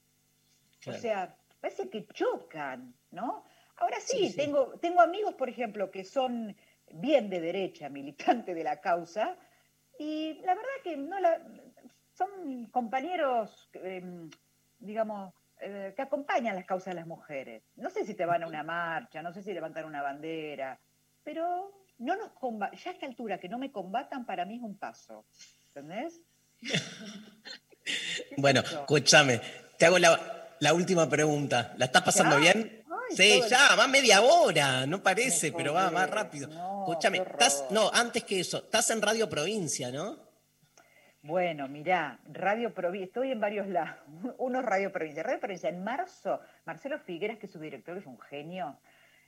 claro. 0.81 0.97
O 0.97 1.01
sea, 1.01 1.37
parece 1.59 1.89
que 1.89 2.05
chocan, 2.07 2.93
¿no? 3.11 3.43
Ahora 3.77 3.97
sí, 3.99 4.17
Sí, 4.17 4.29
sí. 4.31 4.37
Tengo, 4.37 4.77
tengo 4.79 5.01
amigos, 5.01 5.35
por 5.35 5.49
ejemplo, 5.49 5.91
que 5.91 6.03
son 6.03 6.55
bien 6.91 7.29
de 7.29 7.39
derecha, 7.41 7.89
militantes 8.45 8.55
de 8.55 8.63
la 8.63 8.79
causa, 8.81 9.37
y 9.97 10.35
la 10.45 10.55
verdad 10.55 10.69
que 10.83 10.95
no 10.97 11.19
la, 11.19 11.41
son 12.13 12.65
compañeros, 12.71 13.69
eh, 13.73 14.01
digamos, 14.79 15.33
eh, 15.61 15.93
que 15.95 16.01
acompañan 16.01 16.55
las 16.55 16.65
causas 16.65 16.93
de 16.93 16.99
las 17.01 17.07
mujeres. 17.07 17.63
No 17.75 17.89
sé 17.89 18.05
si 18.05 18.13
te 18.15 18.25
van 18.25 18.43
a 18.43 18.47
una 18.47 18.63
marcha, 18.63 19.21
no 19.21 19.33
sé 19.33 19.43
si 19.43 19.53
levantan 19.53 19.83
una 19.85 20.01
bandera, 20.01 20.79
pero 21.23 21.73
no 21.99 22.15
nos 22.15 22.31
comba- 22.31 22.71
ya 22.71 22.89
a 22.91 22.93
esta 22.93 23.05
altura 23.05 23.37
que 23.39 23.47
no 23.49 23.57
me 23.57 23.71
combatan 23.71 24.25
para 24.25 24.45
mí 24.45 24.55
es 24.55 24.61
un 24.61 24.77
paso, 24.77 25.25
¿entendés? 25.67 26.21
¿Qué 26.59 26.67
sé 26.77 28.35
Bueno, 28.37 28.61
escúchame, 28.61 29.41
te 29.77 29.85
hago 29.85 29.99
la, 29.99 30.47
la 30.59 30.73
última 30.73 31.09
pregunta. 31.09 31.73
¿La 31.77 31.85
estás 31.85 32.03
pasando 32.03 32.35
¿Ya? 32.37 32.53
bien? 32.53 32.83
Ay, 32.89 33.15
Sí, 33.15 33.41
ya, 33.49 33.75
va 33.75 33.87
media 33.87 34.21
hora, 34.21 34.85
no 34.85 35.01
parece, 35.01 35.51
pero 35.51 35.73
va 35.73 35.89
más 35.89 36.09
rápido. 36.09 36.47
No, 36.47 36.83
Escúchame, 36.87 37.17
estás, 37.19 37.65
no, 37.71 37.89
antes 37.93 38.23
que 38.23 38.39
eso, 38.39 38.57
estás 38.57 38.89
en 38.91 39.01
Radio 39.01 39.27
Provincia, 39.29 39.91
¿no? 39.91 40.17
Bueno, 41.21 41.67
mirá, 41.67 42.19
Radio 42.31 42.73
Provincia, 42.73 43.05
estoy 43.07 43.31
en 43.31 43.39
varios 43.41 43.67
lados. 43.67 43.95
Uno 44.37 44.59
es 44.59 44.65
Radio 44.65 44.91
Provincia. 44.91 45.23
Radio 45.23 45.39
Provincia, 45.39 45.69
en 45.69 45.83
marzo, 45.83 46.39
Marcelo 46.65 46.99
Figueras, 46.99 47.37
que 47.39 47.47
es 47.47 47.51
su 47.51 47.59
director, 47.59 47.97
es 47.97 48.05
un 48.05 48.19
genio, 48.19 48.77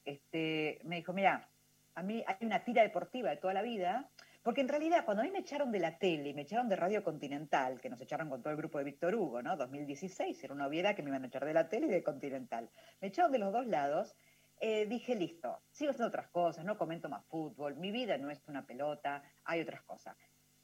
este, 0.06 0.80
me 0.84 0.98
dijo, 0.98 1.12
mira, 1.14 1.48
a 1.96 2.04
mí 2.04 2.24
hay 2.26 2.46
una 2.46 2.64
tira 2.64 2.84
deportiva 2.84 3.30
de 3.30 3.38
toda 3.38 3.54
la 3.54 3.62
vida, 3.62 4.10
porque 4.44 4.62
en 4.62 4.70
realidad 4.70 5.06
cuando 5.06 5.22
a 5.22 5.26
mí 5.26 5.32
me 5.32 5.40
echaron 5.40 5.72
de 5.72 5.80
la 5.80 5.98
tele 5.98 6.34
me 6.34 6.42
echaron 6.42 6.68
de 6.68 6.76
Radio 6.76 7.04
Continental, 7.04 7.80
que 7.80 7.90
nos 7.90 8.02
echaron 8.02 8.30
con 8.30 8.42
todo 8.42 8.52
el 8.52 8.58
grupo 8.58 8.78
de 8.78 8.86
Víctor 8.86 9.16
Hugo, 9.16 9.42
¿no? 9.42 9.56
2016, 9.56 10.44
era 10.44 10.54
una 10.54 10.68
obviedad 10.68 10.96
que 10.96 11.04
me 11.04 11.10
iban 11.10 11.24
a 11.24 11.28
echar 11.28 11.46
de 11.46 11.54
la 11.54 11.70
tele 11.70 11.88
y 11.88 11.92
de 11.92 12.04
Continental. 12.04 12.70
Me 13.02 13.10
echaron 13.10 13.32
de 13.32 13.40
los 13.40 13.54
dos 13.54 13.68
lados, 13.68 14.16
eh, 14.60 14.86
dije, 14.86 15.16
listo, 15.16 15.60
sigo 15.72 15.92
haciendo 15.92 16.08
otras 16.08 16.30
cosas, 16.30 16.66
no 16.66 16.78
comento 16.78 17.10
más 17.10 17.26
fútbol, 17.26 17.76
mi 17.76 17.92
vida 17.92 18.18
no 18.18 18.30
es 18.30 18.48
una 18.48 18.66
pelota, 18.66 19.24
hay 19.44 19.62
otras 19.62 19.82
cosas. 19.84 20.16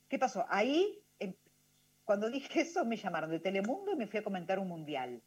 ¿Qué 0.07 0.17
pasó? 0.17 0.45
Ahí, 0.49 1.03
em, 1.19 1.34
cuando 2.05 2.30
dije 2.30 2.61
eso, 2.61 2.86
me 2.86 2.95
llamaron 2.95 3.30
de 3.30 3.39
Telemundo 3.39 3.91
y 3.91 3.95
me 3.95 4.07
fui 4.07 4.19
a 4.19 4.23
comentar 4.23 4.59
un 4.59 4.67
mundial. 4.67 5.21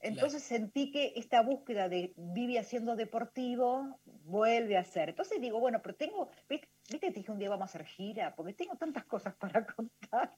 Entonces 0.00 0.42
sentí 0.42 0.92
que 0.92 1.12
esta 1.16 1.42
búsqueda 1.42 1.88
de 1.88 2.12
Vivi 2.16 2.56
haciendo 2.56 2.94
deportivo 2.94 3.98
vuelve 4.04 4.76
a 4.76 4.84
ser. 4.84 5.08
Entonces 5.08 5.40
digo, 5.40 5.58
bueno, 5.58 5.80
pero 5.82 5.96
tengo, 5.96 6.30
viste, 6.48 6.68
te 6.88 7.10
dije 7.10 7.32
un 7.32 7.38
día 7.38 7.50
vamos 7.50 7.62
a 7.62 7.70
hacer 7.70 7.84
gira, 7.84 8.34
porque 8.36 8.54
tengo 8.54 8.76
tantas 8.76 9.04
cosas 9.04 9.34
para 9.34 9.66
contar 9.76 10.34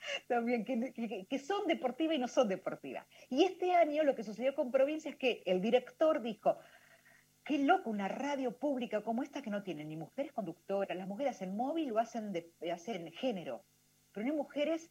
también 0.28 0.64
que, 0.64 1.38
son 1.38 1.66
deportivas 1.66 2.16
y 2.16 2.18
no 2.18 2.28
son 2.28 2.48
deportivas. 2.48 3.06
Y 3.28 3.44
este 3.44 3.74
año 3.74 4.02
lo 4.02 4.14
que 4.14 4.24
sucedió 4.24 4.54
con 4.54 4.70
Provincia 4.70 5.10
es 5.10 5.16
que 5.16 5.42
el 5.46 5.60
director 5.60 6.22
dijo, 6.22 6.58
qué 7.44 7.58
loco 7.58 7.90
una 7.90 8.08
radio 8.08 8.56
pública 8.56 9.02
como 9.02 9.22
esta 9.22 9.42
que 9.42 9.50
no 9.50 9.62
tiene 9.62 9.84
ni 9.84 9.96
mujeres 9.96 10.32
conductoras, 10.32 10.96
las 10.96 11.08
mujeres 11.08 11.36
hacen 11.36 11.56
móvil 11.56 11.88
lo 11.88 11.98
hacen 11.98 12.32
de, 12.32 12.52
hacen 12.72 13.12
género, 13.12 13.64
pero 14.12 14.26
no 14.26 14.32
hay 14.32 14.38
mujeres 14.38 14.90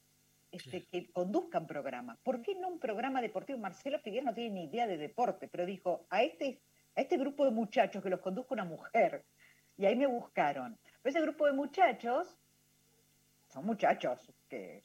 este, 0.52 0.86
que 0.86 1.12
conduzcan 1.12 1.68
programas. 1.68 2.18
¿Por 2.24 2.42
qué 2.42 2.56
no 2.56 2.68
un 2.68 2.80
programa 2.80 3.22
deportivo? 3.22 3.60
Marcelo 3.60 4.00
Figueroa 4.00 4.32
no 4.32 4.36
tiene 4.36 4.56
ni 4.56 4.64
idea 4.66 4.88
de 4.88 4.98
deporte, 4.98 5.48
pero 5.48 5.66
dijo, 5.66 6.06
a 6.10 6.24
este, 6.24 6.62
a 6.96 7.02
este 7.02 7.18
grupo 7.18 7.46
de 7.46 7.52
muchachos 7.52 8.02
que 8.02 8.10
los 8.10 8.20
conduzca 8.20 8.54
una 8.54 8.66
mujer. 8.66 9.26
Y 9.78 9.86
ahí 9.86 9.96
me 9.96 10.08
buscaron. 10.08 10.78
Pero 11.02 11.12
ese 11.12 11.22
grupo 11.22 11.46
de 11.46 11.54
muchachos 11.54 12.36
son 13.48 13.66
muchachos 13.66 14.32
que, 14.48 14.82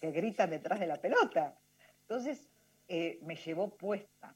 que 0.00 0.10
gritan 0.10 0.50
detrás 0.50 0.80
de 0.80 0.86
la 0.86 0.96
pelota. 0.96 1.58
Entonces, 2.02 2.48
eh, 2.88 3.18
me 3.22 3.36
llevó 3.36 3.76
puesta, 3.76 4.34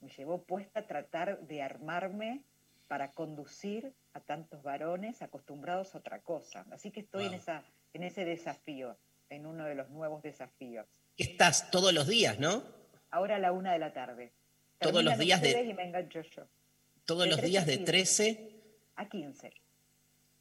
me 0.00 0.08
llevó 0.08 0.44
puesta 0.44 0.80
a 0.80 0.86
tratar 0.86 1.40
de 1.40 1.62
armarme 1.62 2.44
para 2.86 3.12
conducir 3.12 3.94
a 4.12 4.20
tantos 4.20 4.62
varones 4.62 5.22
acostumbrados 5.22 5.94
a 5.94 5.98
otra 5.98 6.20
cosa. 6.22 6.64
Así 6.70 6.90
que 6.90 7.00
estoy 7.00 7.26
en, 7.26 7.34
esa, 7.34 7.64
en 7.92 8.04
ese 8.04 8.24
desafío, 8.24 8.96
en 9.30 9.46
uno 9.46 9.64
de 9.64 9.74
los 9.74 9.88
nuevos 9.90 10.22
desafíos. 10.22 10.86
Estás 11.16 11.70
todos 11.70 11.92
los 11.92 12.06
días, 12.06 12.38
¿no? 12.38 12.62
Ahora 13.10 13.36
a 13.36 13.38
la 13.38 13.52
una 13.52 13.72
de 13.72 13.78
la 13.78 13.92
tarde. 13.92 14.32
Todos 14.78 15.02
los 15.02 15.18
días 15.18 15.40
de- 15.40 15.62
Y 15.62 15.74
me 15.74 15.84
engancho 15.84 16.20
yo. 16.22 16.46
Todos 17.04 17.24
De 17.24 17.30
los 17.30 17.36
13 17.38 17.50
días 17.50 17.66
de 17.66 17.72
15. 17.78 17.84
13. 17.86 18.50
A 18.96 19.08
15. 19.08 19.52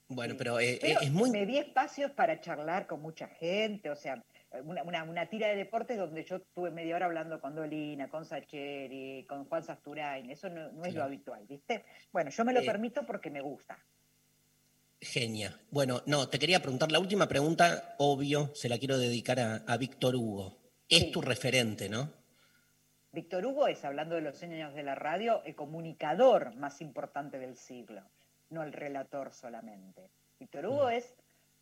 Bueno, 0.07 0.33
Sí. 0.33 0.37
pero, 0.37 0.59
eh, 0.59 0.77
Pero 0.81 0.99
es 1.01 1.11
muy... 1.11 1.31
me 1.31 1.45
di 1.45 1.57
espacios 1.57 2.11
para 2.11 2.39
charlar 2.41 2.85
con 2.85 3.01
mucha 3.01 3.27
gente, 3.27 3.89
o 3.89 3.95
sea, 3.95 4.21
una, 4.63 4.83
una- 4.83 5.03
una 5.03 5.25
tira 5.27 5.47
de 5.47 5.55
deportes 5.55 5.97
donde 5.97 6.23
yo 6.23 6.41
tuve 6.53 6.69
media 6.71 6.95
hora 6.95 7.05
hablando 7.07 7.39
con 7.41 7.55
Dolina, 7.55 8.09
con 8.09 8.25
Sacheri, 8.25 9.25
con 9.27 9.45
Juan 9.45 9.63
Sasturain, 9.63 10.29
eso 10.29 10.49
no, 10.49 10.71
no 10.71 10.85
es 10.85 10.93
lo 10.93 11.03
habitual, 11.03 11.45
¿viste? 11.47 11.83
Bueno, 12.11 12.29
yo 12.29 12.45
me 12.45 12.53
lo 12.53 12.59
Eh, 12.61 12.65
permito 12.65 13.05
porque 13.05 13.29
me 13.31 13.41
gusta. 13.41 13.77
Genia. 15.05 15.59
Bueno, 15.71 16.01
no, 16.05 16.27
te 16.29 16.39
quería 16.39 16.59
preguntar, 16.61 16.91
la 16.91 16.99
última 16.99 17.27
pregunta, 17.27 17.95
obvio, 17.99 18.51
se 18.53 18.67
la 18.69 18.77
quiero 18.77 18.97
dedicar 18.97 19.39
a, 19.39 19.55
a 19.67 19.77
Víctor 19.77 20.15
Hugo. 20.15 20.57
Es 20.89 20.99
Sí. 20.99 21.11
tu 21.11 21.21
referente, 21.21 21.89
¿no? 21.89 22.11
Víctor 23.11 23.45
Hugo 23.45 23.67
es, 23.67 23.83
hablando 23.85 24.15
de 24.15 24.21
los 24.21 24.43
años 24.43 24.73
de 24.75 24.83
la 24.83 24.93
radio, 24.95 25.41
el 25.45 25.55
comunicador 25.55 26.53
más 26.55 26.81
importante 26.81 27.39
del 27.39 27.55
siglo, 27.55 28.01
no 28.49 28.61
el 28.63 28.73
relator 28.73 29.31
solamente. 29.31 30.11
Víctor 30.37 30.65
Hugo 30.65 30.89
es, 30.89 31.15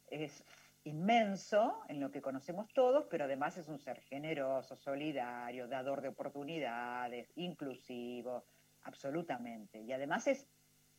es 0.07 0.43
inmenso 0.83 1.79
en 1.89 1.99
lo 1.99 2.09
que 2.11 2.21
conocemos 2.21 2.67
todos, 2.73 3.05
pero 3.09 3.25
además 3.25 3.57
es 3.57 3.67
un 3.67 3.79
ser 3.79 4.01
generoso, 4.01 4.75
solidario, 4.75 5.67
dador 5.67 6.01
de 6.01 6.09
oportunidades, 6.09 7.31
inclusivo, 7.35 8.45
absolutamente. 8.81 9.79
Y 9.81 9.91
además 9.93 10.27
es 10.27 10.47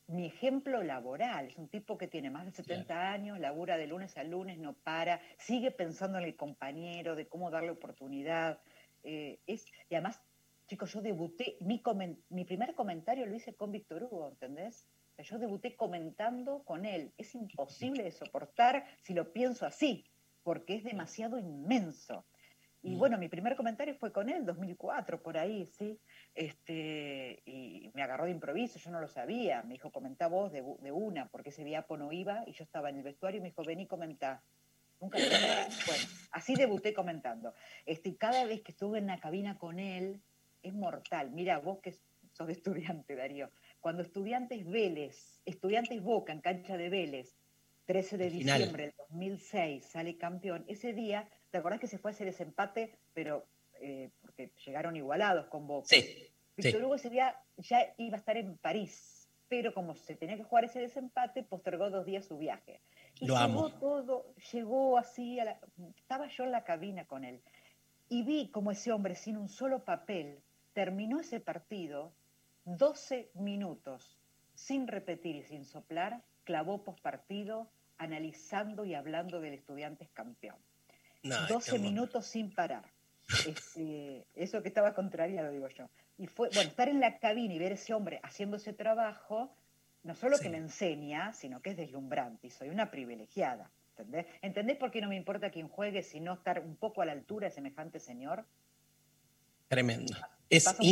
mi 0.07 0.27
ejemplo 0.27 0.83
laboral, 0.83 1.47
es 1.49 1.57
un 1.57 1.69
tipo 1.69 1.97
que 1.97 2.09
tiene 2.09 2.31
más 2.31 2.45
de 2.45 2.53
70 2.53 3.11
años, 3.11 3.39
labura 3.41 3.77
de 3.79 3.87
lunes 3.87 4.17
a 4.19 4.25
lunes, 4.25 4.59
no 4.59 4.75
para, 4.75 5.21
sigue 5.39 5.71
pensando 5.71 6.19
en 6.19 6.25
el 6.25 6.37
compañero, 6.37 7.17
de 7.17 7.29
cómo 7.29 7.51
darle 7.51 7.71
oportunidad. 7.71 8.61
eh, 9.03 9.41
es, 9.47 9.67
y 9.89 9.95
además, 9.95 10.21
chicos, 10.67 10.93
yo 10.93 11.01
debuté, 11.03 11.57
mi, 11.61 11.83
comen- 11.83 12.23
mi 12.29 12.45
primer 12.45 12.75
comentario 12.75 13.27
lo 13.27 13.35
hice 13.35 13.55
con 13.55 13.71
Víctor 13.73 14.05
Hugo, 14.05 14.29
¿entendés? 14.29 14.89
Yo 15.19 15.39
debuté 15.39 15.77
comentando 15.77 16.65
con 16.65 16.85
él. 16.87 17.15
Es 17.17 17.35
imposible 17.35 18.03
de 18.03 18.11
soportar 18.11 18.85
si 19.03 19.15
lo 19.15 19.33
pienso 19.33 19.65
así, 19.67 20.05
porque 20.43 20.75
es 20.75 20.85
demasiado 20.85 21.39
inmenso. 21.39 22.27
Y 22.85 22.95
Mm. 22.95 22.99
bueno, 22.99 23.19
mi 23.19 23.29
primer 23.29 23.57
comentario 23.57 23.95
fue 23.95 24.13
con 24.13 24.29
él, 24.29 24.45
2004, 24.45 25.23
por 25.23 25.39
ahí, 25.39 25.67
¿sí? 25.73 25.99
Este, 26.35 27.43
y 27.47 27.91
me 27.95 28.03
agarró 28.03 28.27
de 28.27 28.31
improviso, 28.31 28.79
yo 28.79 28.91
no 28.91 29.01
lo 29.01 29.09
sabía. 29.09 29.63
Me 29.63 29.73
dijo, 29.75 29.91
comentá 29.91 30.29
vos 30.29 30.53
de, 30.53 30.63
de 30.81 30.93
una, 30.93 31.27
porque 31.29 31.49
ese 31.49 31.65
Viapo 31.65 31.97
no 31.97 32.13
iba 32.13 32.45
y 32.47 32.53
yo 32.53 32.63
estaba 32.63 32.91
en 32.91 32.97
el 32.99 33.03
vestuario 33.03 33.39
y 33.39 33.41
me 33.43 33.49
dijo, 33.49 33.65
vení, 33.65 33.87
comentá. 33.87 34.43
Nunca 35.01 35.19
lo. 35.19 35.25
Bueno, 35.87 36.05
así 36.33 36.55
debuté 36.55 36.93
comentando. 36.93 37.55
Este, 37.87 38.11
y 38.11 38.17
cada 38.17 38.45
vez 38.45 38.63
que 38.63 38.73
estuve 38.73 38.99
en 38.99 39.07
la 39.07 39.19
cabina 39.19 39.59
con 39.59 39.79
él, 39.79 40.21
es 40.63 40.75
mortal. 40.75 41.31
Mira, 41.31 41.59
vos 41.59 41.79
que 41.81 41.95
sos 42.33 42.49
estudiante, 42.51 43.17
Darío. 43.17 43.51
Cuando 43.81 44.03
estudiantes 44.03 44.67
Vélez, 44.69 45.41
estudiantes 45.47 46.03
Boca 46.03 46.33
en 46.33 46.41
cancha 46.41 46.77
de 46.77 46.89
Vélez, 46.91 47.35
13 47.87 48.17
de 48.19 48.31
Final. 48.31 48.59
diciembre 48.59 48.83
del 48.85 48.95
2006, 49.11 49.85
sale 49.85 50.17
campeón. 50.17 50.65
Ese 50.69 50.93
día, 50.95 51.29
¿te 51.55 51.59
acordás 51.59 51.79
que 51.79 51.87
se 51.87 51.99
fue 51.99 52.11
a 52.11 52.15
ese 52.15 52.43
empate? 52.43 52.99
Pero 53.13 53.47
eh, 53.81 54.11
porque 54.21 54.51
llegaron 54.67 54.97
igualados 54.97 55.47
con 55.47 55.69
Boca. 55.69 55.87
Sí. 55.89 56.01
Víctor 56.57 56.81
sí. 56.81 56.85
Hugo 56.85 56.95
ese 56.97 57.11
día 57.11 57.41
ya 57.59 57.95
iba 57.97 58.17
a 58.17 58.19
estar 58.19 58.37
en 58.37 58.59
París, 58.59 59.31
pero 59.49 59.73
como 59.73 59.95
se 59.95 60.17
tenía 60.17 60.37
que 60.37 60.43
jugar 60.43 60.65
ese 60.65 60.81
desempate, 60.81 61.45
postergó 61.45 61.91
dos 61.91 62.05
días 62.07 62.25
su 62.25 62.39
viaje. 62.39 62.81
Y 63.21 63.27
Lo 63.27 63.35
llegó 63.35 63.67
amo. 63.67 63.71
todo, 63.79 64.35
llegó 64.53 64.99
así, 64.99 65.39
a 65.39 65.45
la- 65.45 65.61
estaba 65.97 66.27
yo 66.27 66.43
en 66.43 66.51
la 66.51 66.65
cabina 66.65 67.05
con 67.07 67.23
él. 67.25 67.41
Y 68.09 68.25
vi 68.25 68.51
como 68.51 68.73
ese 68.73 68.91
hombre, 68.91 69.15
sin 69.15 69.37
un 69.37 69.49
solo 69.49 69.85
papel, 69.85 70.43
terminó 70.73 71.21
ese 71.21 71.39
partido 71.39 72.13
12 72.65 73.31
minutos, 73.35 74.19
sin 74.55 74.89
repetir 74.89 75.37
y 75.37 75.43
sin 75.45 75.65
soplar, 75.65 76.21
clavó 76.43 76.83
pospartido, 76.83 77.71
analizando 77.97 78.85
y 78.85 78.95
hablando 78.95 79.41
del 79.41 79.55
estudiante 79.55 80.09
campeón. 80.15 80.57
No, 81.25 81.47
12 81.49 81.71
qué 81.71 81.77
amor. 81.77 81.91
minutos 81.91 82.27
sin 82.27 82.55
parar. 82.55 82.85
Este, 83.49 84.27
eso 84.35 84.63
que 84.63 84.69
estaba 84.69 84.95
contrariado, 84.95 85.51
digo 85.51 85.69
yo. 85.69 85.89
Y 86.19 86.27
fue, 86.27 86.51
bueno, 86.55 86.69
estar 86.71 86.89
en 86.89 87.01
la 87.01 87.19
cabina 87.19 87.55
y 87.55 87.59
ver 87.59 87.73
ese 87.73 87.93
hombre 87.95 88.21
haciendo 88.23 88.59
ese 88.59 88.73
trabajo, 88.73 89.57
no 90.03 90.15
solo 90.15 90.37
Sí. 90.37 90.45
que 90.45 90.51
me 90.51 90.59
enseña, 90.59 91.33
sino 91.33 91.61
que 91.63 91.71
es 91.71 91.77
deslumbrante 91.77 92.47
y 92.47 92.51
soy 92.51 92.69
una 92.69 92.91
privilegiada. 92.91 93.71
¿Entendés? 93.97 94.27
¿Entendés 94.43 94.77
por 94.77 94.91
qué 94.91 95.01
no 95.01 95.09
me 95.09 95.17
importa 95.17 95.51
quién 95.51 95.69
juegue, 95.69 96.03
sino 96.03 96.35
estar 96.35 96.61
un 96.61 96.77
poco 96.77 97.01
a 97.01 97.07
la 97.07 97.13
altura 97.13 97.49
de 97.49 97.55
semejante 97.55 97.99
señor? 98.01 98.45
Tremendo. 99.69 100.15
Es, 100.51 100.65
Pasa 100.65 100.83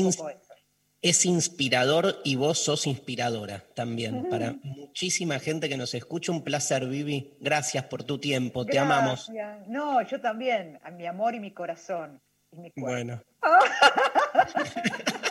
es 1.02 1.26
inspirador 1.26 2.20
y 2.24 2.36
vos 2.36 2.58
sos 2.58 2.86
inspiradora 2.86 3.64
también. 3.74 4.28
Para 4.30 4.54
muchísima 4.62 5.40
gente 5.40 5.68
que 5.68 5.76
nos 5.76 5.94
escucha, 5.94 6.30
un 6.30 6.42
placer, 6.44 6.86
Vivi. 6.86 7.36
Gracias 7.40 7.84
por 7.86 8.04
tu 8.04 8.18
tiempo, 8.18 8.64
te 8.64 8.78
amamos. 8.78 9.28
Gracias. 9.28 9.68
No, 9.68 10.00
yo 10.02 10.20
también, 10.20 10.78
a 10.84 10.90
mi 10.92 11.06
amor 11.06 11.34
y 11.34 11.40
mi 11.40 11.50
corazón. 11.50 12.20
Y 12.52 12.56
mi 12.56 12.70
cuerpo. 12.70 12.90
Bueno, 12.90 13.22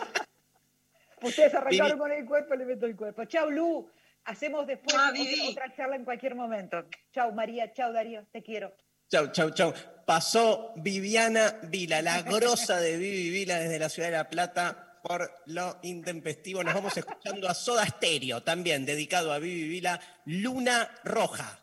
Ustedes 1.22 1.54
arrancaron 1.54 1.88
Vivi. 1.88 2.00
con 2.00 2.12
el 2.12 2.26
cuerpo, 2.26 2.56
le 2.56 2.66
meto 2.66 2.86
el 2.86 2.96
cuerpo. 2.96 3.26
Chau, 3.26 3.50
Lu. 3.50 3.90
Hacemos 4.26 4.68
después 4.68 4.96
Ah, 5.00 5.12
otra, 5.12 5.50
otra 5.50 5.76
charla 5.76 5.96
en 5.96 6.04
cualquier 6.04 6.36
momento. 6.36 6.86
Chau, 7.14 7.32
María. 7.32 7.72
Chau, 7.74 7.94
Darío. 7.94 8.26
Te 8.32 8.44
quiero. 8.44 8.74
chau, 9.10 9.32
chau, 9.32 9.52
chau. 9.52 9.74
Pasó 10.06 10.74
Viviana 10.76 11.60
Vila, 11.64 12.02
la 12.02 12.22
grosa 12.24 12.80
de 12.80 12.98
Vivi 12.98 13.30
Vila 13.30 13.60
desde 13.60 13.80
la 13.80 13.88
ciudad 13.90 14.10
de 14.10 14.18
La 14.18 14.30
Plata 14.30 14.91
por 15.02 15.32
lo 15.48 15.78
intempestivo. 15.84 16.64
Nos 16.64 16.74
vamos 16.74 16.96
escuchando 16.96 17.48
a 17.48 17.54
Soda 17.54 17.86
Stereo, 17.86 18.44
también 18.44 18.86
dedicado 18.86 19.34
a 19.34 19.40
Vivi 19.40 19.68
Vila, 19.68 20.00
Luna 20.26 20.90
Roja. 21.04 21.61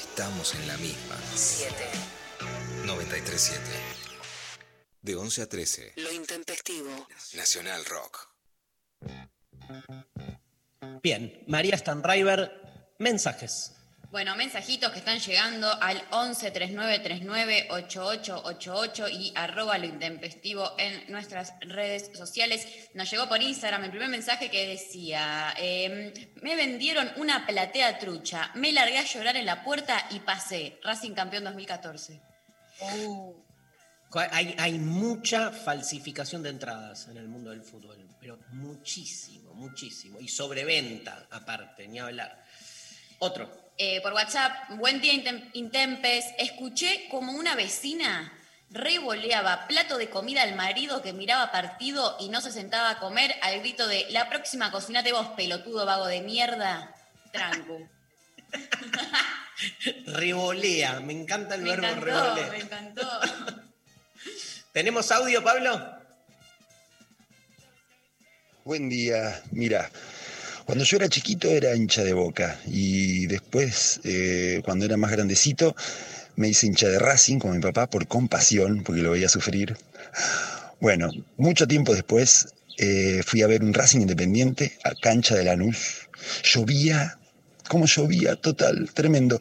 Estamos 0.00 0.54
en 0.54 0.66
la 0.66 0.76
misma. 0.78 1.16
7. 1.34 1.74
937. 2.86 3.60
De 5.02 5.14
11 5.16 5.42
a 5.42 5.48
13. 5.48 5.92
Lo 5.96 6.12
intempestivo. 6.12 7.06
Nacional 7.34 7.84
Rock. 7.84 8.28
Bien, 11.02 11.44
María 11.46 11.76
Stanriver, 11.76 12.94
mensajes. 12.98 13.72
Bueno, 14.10 14.34
mensajitos 14.34 14.90
que 14.90 14.98
están 14.98 15.20
llegando 15.20 15.72
al 15.80 16.02
11 16.10 16.50
39 16.50 16.98
39 16.98 17.68
8888 17.70 19.08
y 19.08 19.32
arroba 19.36 19.78
lo 19.78 19.86
intempestivo 19.86 20.74
en 20.78 21.12
nuestras 21.12 21.54
redes 21.60 22.10
sociales. 22.18 22.66
Nos 22.94 23.08
llegó 23.08 23.28
por 23.28 23.40
Instagram 23.40 23.84
el 23.84 23.90
primer 23.90 24.08
mensaje 24.08 24.50
que 24.50 24.66
decía, 24.66 25.54
em, 25.56 26.12
me 26.42 26.56
vendieron 26.56 27.08
una 27.18 27.46
platea 27.46 28.00
trucha, 28.00 28.50
me 28.56 28.72
largué 28.72 28.98
a 28.98 29.04
llorar 29.04 29.36
en 29.36 29.46
la 29.46 29.62
puerta 29.62 30.04
y 30.10 30.18
pasé. 30.18 30.80
Racing 30.82 31.12
campeón 31.12 31.44
2014. 31.44 32.20
Hay, 34.32 34.56
hay 34.58 34.78
mucha 34.80 35.52
falsificación 35.52 36.42
de 36.42 36.48
entradas 36.48 37.06
en 37.06 37.16
el 37.16 37.28
mundo 37.28 37.50
del 37.50 37.62
fútbol, 37.62 38.08
pero 38.18 38.40
muchísimo, 38.54 39.54
muchísimo. 39.54 40.18
Y 40.20 40.26
sobreventa, 40.26 41.28
aparte, 41.30 41.86
ni 41.86 42.00
hablar. 42.00 42.44
Otro. 43.20 43.69
Eh, 43.82 44.02
por 44.02 44.12
WhatsApp, 44.12 44.52
buen 44.76 45.00
día 45.00 45.14
Intem- 45.14 45.48
Intempes, 45.54 46.26
escuché 46.36 47.08
como 47.10 47.32
una 47.32 47.54
vecina 47.54 48.30
revoleaba 48.68 49.66
plato 49.66 49.96
de 49.96 50.10
comida 50.10 50.42
al 50.42 50.54
marido 50.54 51.00
que 51.00 51.14
miraba 51.14 51.50
partido 51.50 52.14
y 52.20 52.28
no 52.28 52.42
se 52.42 52.52
sentaba 52.52 52.90
a 52.90 52.98
comer 52.98 53.34
al 53.40 53.60
grito 53.60 53.88
de 53.88 54.04
la 54.10 54.28
próxima 54.28 54.70
cocinate 54.70 55.12
vos, 55.12 55.28
pelotudo 55.28 55.86
vago 55.86 56.06
de 56.08 56.20
mierda. 56.20 56.94
Tranco. 57.32 57.88
Revolea, 60.08 61.00
me 61.00 61.14
encanta 61.14 61.54
el 61.54 61.62
Me 61.62 61.70
verbo 61.70 61.86
encantó, 61.86 62.04
revolea. 62.04 62.46
me 62.52 62.58
encantó. 62.58 63.20
¿Tenemos 64.72 65.10
audio, 65.10 65.42
Pablo? 65.42 65.98
Buen 68.62 68.90
día. 68.90 69.42
Mira, 69.52 69.90
cuando 70.70 70.84
yo 70.84 70.98
era 70.98 71.08
chiquito 71.08 71.48
era 71.48 71.74
hincha 71.74 72.04
de 72.04 72.12
boca 72.12 72.56
y 72.64 73.26
después, 73.26 74.00
eh, 74.04 74.62
cuando 74.64 74.84
era 74.84 74.96
más 74.96 75.10
grandecito, 75.10 75.74
me 76.36 76.46
hice 76.46 76.68
hincha 76.68 76.86
de 76.88 77.00
Racing 77.00 77.40
con 77.40 77.50
mi 77.50 77.58
papá 77.58 77.90
por 77.90 78.06
compasión, 78.06 78.84
porque 78.84 79.02
lo 79.02 79.10
veía 79.10 79.28
sufrir. 79.28 79.76
Bueno, 80.78 81.10
mucho 81.38 81.66
tiempo 81.66 81.92
después 81.92 82.54
eh, 82.78 83.20
fui 83.26 83.42
a 83.42 83.48
ver 83.48 83.64
un 83.64 83.74
Racing 83.74 84.02
Independiente 84.02 84.78
a 84.84 84.94
cancha 84.94 85.34
de 85.34 85.42
Lanús. 85.42 86.08
Llovía, 86.44 87.18
como 87.66 87.86
llovía, 87.86 88.36
total, 88.36 88.90
tremendo. 88.94 89.40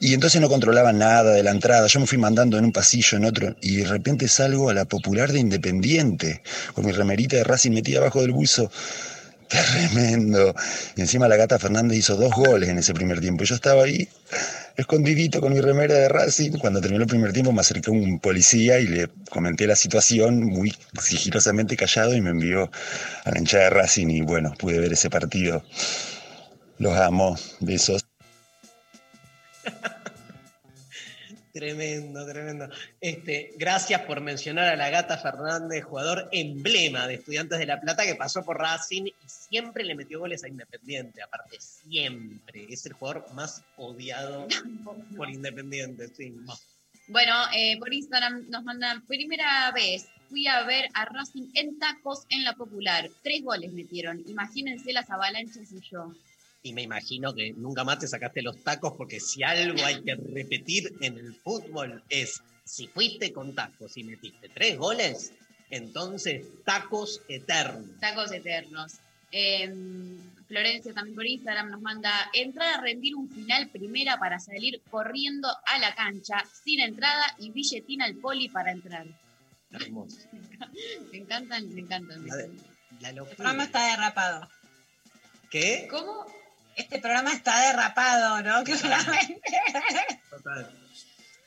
Y 0.00 0.12
entonces 0.12 0.40
no 0.40 0.48
controlaba 0.48 0.92
nada 0.92 1.34
de 1.34 1.44
la 1.44 1.52
entrada. 1.52 1.86
Yo 1.86 2.00
me 2.00 2.06
fui 2.08 2.18
mandando 2.18 2.58
en 2.58 2.64
un 2.64 2.72
pasillo, 2.72 3.16
en 3.16 3.26
otro, 3.26 3.54
y 3.60 3.76
de 3.76 3.86
repente 3.86 4.26
salgo 4.26 4.70
a 4.70 4.74
la 4.74 4.86
popular 4.86 5.30
de 5.30 5.38
Independiente, 5.38 6.42
con 6.74 6.84
mi 6.84 6.90
remerita 6.90 7.36
de 7.36 7.44
Racing 7.44 7.70
metida 7.70 7.98
abajo 7.98 8.22
del 8.22 8.32
buzo. 8.32 8.72
Tremendo. 9.48 10.54
Y 10.96 11.02
encima 11.02 11.28
la 11.28 11.36
gata 11.36 11.58
Fernández 11.58 11.98
hizo 11.98 12.16
dos 12.16 12.32
goles 12.32 12.68
en 12.68 12.78
ese 12.78 12.94
primer 12.94 13.20
tiempo. 13.20 13.44
Yo 13.44 13.54
estaba 13.54 13.84
ahí, 13.84 14.08
escondidito 14.76 15.40
con 15.40 15.52
mi 15.52 15.60
remera 15.60 15.94
de 15.94 16.08
Racing. 16.08 16.52
Cuando 16.52 16.80
terminó 16.80 17.02
el 17.02 17.08
primer 17.08 17.32
tiempo 17.32 17.52
me 17.52 17.60
acercó 17.60 17.92
un 17.92 18.20
policía 18.20 18.78
y 18.80 18.86
le 18.86 19.08
comenté 19.30 19.66
la 19.66 19.76
situación 19.76 20.42
muy 20.44 20.74
sigilosamente 21.00 21.76
callado 21.76 22.14
y 22.14 22.20
me 22.20 22.30
envió 22.30 22.70
a 23.24 23.30
la 23.30 23.38
hinchada 23.38 23.64
de 23.64 23.70
Racing 23.70 24.08
y 24.08 24.22
bueno, 24.22 24.54
pude 24.58 24.78
ver 24.78 24.92
ese 24.92 25.10
partido. 25.10 25.62
Los 26.78 26.96
amo. 26.98 27.36
Besos. 27.60 28.04
Tremendo, 31.54 32.26
tremendo. 32.26 32.68
Este, 33.00 33.52
gracias 33.56 34.00
por 34.00 34.20
mencionar 34.20 34.70
a 34.70 34.74
la 34.74 34.90
Gata 34.90 35.16
Fernández, 35.16 35.84
jugador 35.84 36.28
emblema 36.32 37.06
de 37.06 37.14
Estudiantes 37.14 37.60
de 37.60 37.66
La 37.66 37.80
Plata 37.80 38.04
que 38.04 38.16
pasó 38.16 38.44
por 38.44 38.58
Racing 38.58 39.04
y 39.04 39.14
siempre 39.24 39.84
le 39.84 39.94
metió 39.94 40.18
goles 40.18 40.42
a 40.42 40.48
Independiente, 40.48 41.22
aparte 41.22 41.58
siempre. 41.60 42.66
Es 42.68 42.86
el 42.86 42.94
jugador 42.94 43.32
más 43.34 43.62
odiado 43.76 44.48
por 45.16 45.30
Independiente, 45.30 46.08
sí. 46.08 46.34
Bueno, 47.06 47.32
eh, 47.56 47.78
por 47.78 47.94
Instagram 47.94 48.50
nos 48.50 48.64
mandan, 48.64 49.06
primera 49.06 49.70
vez 49.70 50.08
fui 50.28 50.48
a 50.48 50.64
ver 50.64 50.88
a 50.94 51.04
Racing 51.04 51.50
en 51.54 51.78
tacos 51.78 52.26
en 52.30 52.42
la 52.42 52.54
popular. 52.54 53.08
Tres 53.22 53.44
goles 53.44 53.72
metieron. 53.72 54.24
Imagínense 54.26 54.92
las 54.92 55.08
avalanchas 55.08 55.70
y 55.70 55.80
yo. 55.88 56.12
Y 56.66 56.72
me 56.72 56.80
imagino 56.80 57.34
que 57.34 57.52
nunca 57.52 57.84
más 57.84 57.98
te 57.98 58.08
sacaste 58.08 58.40
los 58.40 58.64
tacos 58.64 58.94
porque 58.96 59.20
si 59.20 59.42
algo 59.42 59.84
hay 59.84 60.02
que 60.02 60.14
repetir 60.14 60.94
en 61.02 61.18
el 61.18 61.34
fútbol 61.34 62.02
es, 62.08 62.42
si 62.64 62.86
fuiste 62.86 63.34
con 63.34 63.54
tacos 63.54 63.98
y 63.98 64.04
metiste 64.04 64.48
tres 64.48 64.78
goles, 64.78 65.32
entonces 65.68 66.46
tacos 66.64 67.20
eternos. 67.28 68.00
Tacos 68.00 68.32
eternos. 68.32 68.94
Eh, 69.30 69.70
Florencia 70.48 70.94
también 70.94 71.14
por 71.14 71.26
Instagram 71.26 71.68
nos 71.68 71.82
manda 71.82 72.30
entrar 72.32 72.78
a 72.78 72.80
rendir 72.80 73.14
un 73.14 73.28
final 73.28 73.68
primera 73.68 74.18
para 74.18 74.38
salir 74.38 74.80
corriendo 74.90 75.48
a 75.66 75.78
la 75.78 75.94
cancha 75.94 76.46
sin 76.64 76.80
entrada 76.80 77.26
y 77.38 77.50
billetín 77.50 78.00
al 78.00 78.14
poli 78.14 78.48
para 78.48 78.72
entrar. 78.72 79.06
Hermoso. 79.70 80.16
Me 81.12 81.18
encantan, 81.18 81.74
me 81.74 81.80
encantan. 81.82 82.26
La, 82.26 82.36
la 83.00 83.08
El 83.10 83.26
programa 83.26 83.64
está 83.64 83.90
derrapado. 83.90 84.48
¿Qué? 85.50 85.86
¿Cómo? 85.90 86.24
Este 86.76 86.98
programa 86.98 87.32
está 87.32 87.60
derrapado, 87.68 88.42
¿no? 88.42 88.64
Claramente. 88.64 89.60
Total. 90.30 90.84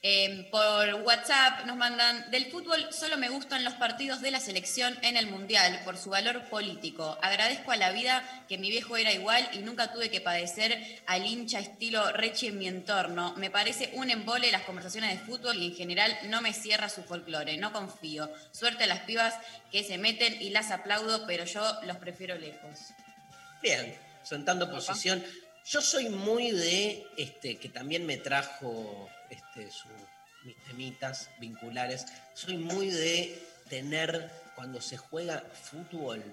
Eh, 0.03 0.47
por 0.51 0.93
WhatsApp 1.03 1.65
nos 1.65 1.75
mandan, 1.75 2.29
del 2.29 2.51
fútbol 2.51 2.93
solo 2.93 3.17
me 3.17 3.29
gustan 3.29 3.65
los 3.65 3.73
partidos 3.73 4.21
de 4.21 4.29
la 4.29 4.39
selección 4.39 4.97
en 5.01 5.17
el 5.17 5.27
Mundial 5.27 5.81
por 5.83 5.97
su 5.97 6.11
valor 6.11 6.43
político. 6.43 7.17
Agradezco 7.21 7.71
a 7.71 7.75
la 7.77 7.91
vida 7.91 8.23
que 8.47 8.59
mi 8.59 8.69
viejo 8.69 8.95
era 8.95 9.11
igual 9.11 9.49
y 9.53 9.57
nunca 9.59 9.91
tuve 9.91 10.11
que 10.11 10.21
padecer 10.21 11.01
al 11.07 11.25
hincha 11.25 11.59
estilo 11.59 12.11
Rechi 12.11 12.47
en 12.47 12.59
mi 12.59 12.67
entorno. 12.67 13.33
Me 13.37 13.49
parece 13.49 13.91
un 13.95 14.11
embole 14.11 14.51
las 14.51 14.61
conversaciones 14.61 15.09
de 15.09 15.25
fútbol 15.25 15.57
y 15.57 15.65
en 15.65 15.75
general 15.75 16.17
no 16.29 16.41
me 16.41 16.53
cierra 16.53 16.89
su 16.89 17.03
folclore, 17.03 17.57
no 17.57 17.73
confío. 17.73 18.29
Suerte 18.51 18.83
a 18.83 18.87
las 18.87 18.99
pibas 18.99 19.33
que 19.71 19.83
se 19.83 19.97
meten 19.97 20.41
y 20.41 20.51
las 20.51 20.69
aplaudo, 20.69 21.25
pero 21.25 21.43
yo 21.43 21.81
los 21.83 21.97
prefiero 21.97 22.37
lejos. 22.37 22.91
Bien, 23.63 23.97
sentando 24.27 24.69
posición. 24.69 25.23
Yo 25.65 25.81
soy 25.81 26.09
muy 26.09 26.51
de, 26.51 27.05
este, 27.17 27.57
que 27.57 27.69
también 27.69 28.05
me 28.05 28.17
trajo 28.17 29.09
este, 29.29 29.69
su- 29.71 29.89
mis 30.43 30.55
temitas 30.65 31.29
vinculares, 31.39 32.05
soy 32.33 32.57
muy 32.57 32.89
de 32.89 33.41
tener, 33.69 34.31
cuando 34.55 34.79
se 34.79 34.95
juega 34.97 35.41
fútbol, 35.61 36.23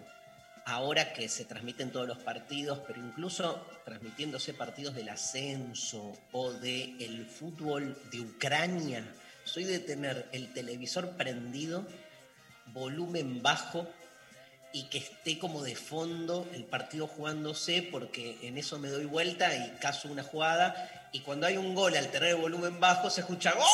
ahora 0.67 1.13
que 1.13 1.29
se 1.29 1.45
transmiten 1.45 1.91
todos 1.91 2.07
los 2.07 2.19
partidos, 2.19 2.81
pero 2.87 3.01
incluso 3.01 3.67
transmitiéndose 3.85 4.55
partidos 4.55 4.95
del 4.95 5.09
ascenso 5.09 6.17
o 6.33 6.53
del 6.53 6.97
el 7.03 7.27
fútbol 7.27 7.99
de 8.13 8.21
Ucrania, 8.21 9.05
soy 9.45 9.65
de 9.65 9.81
tener 9.81 10.29
el 10.33 10.53
televisor 10.53 11.17
prendido, 11.17 11.87
volumen 12.67 13.43
bajo, 13.43 13.87
y 14.75 14.83
que 14.89 14.99
esté 14.99 15.39
como 15.39 15.63
de 15.63 15.77
fondo 15.77 16.49
el 16.53 16.65
partido 16.65 17.07
jugándose, 17.07 17.81
porque 17.93 18.37
en 18.43 18.59
eso 18.59 18.79
me 18.81 18.89
doy 18.89 19.05
vuelta 19.05 19.55
y 19.57 19.71
caso 19.81 20.09
una 20.09 20.25
jugada, 20.25 21.09
y 21.13 21.21
cuando 21.21 21.47
hay 21.47 21.57
un 21.57 21.77
gol 21.77 21.97
al 21.97 22.11
tener 22.11 22.31
el 22.31 22.37
volumen 22.37 22.81
bajo 22.81 23.09
se 23.09 23.21
escucha 23.21 23.53
¡Gol! 23.53 23.65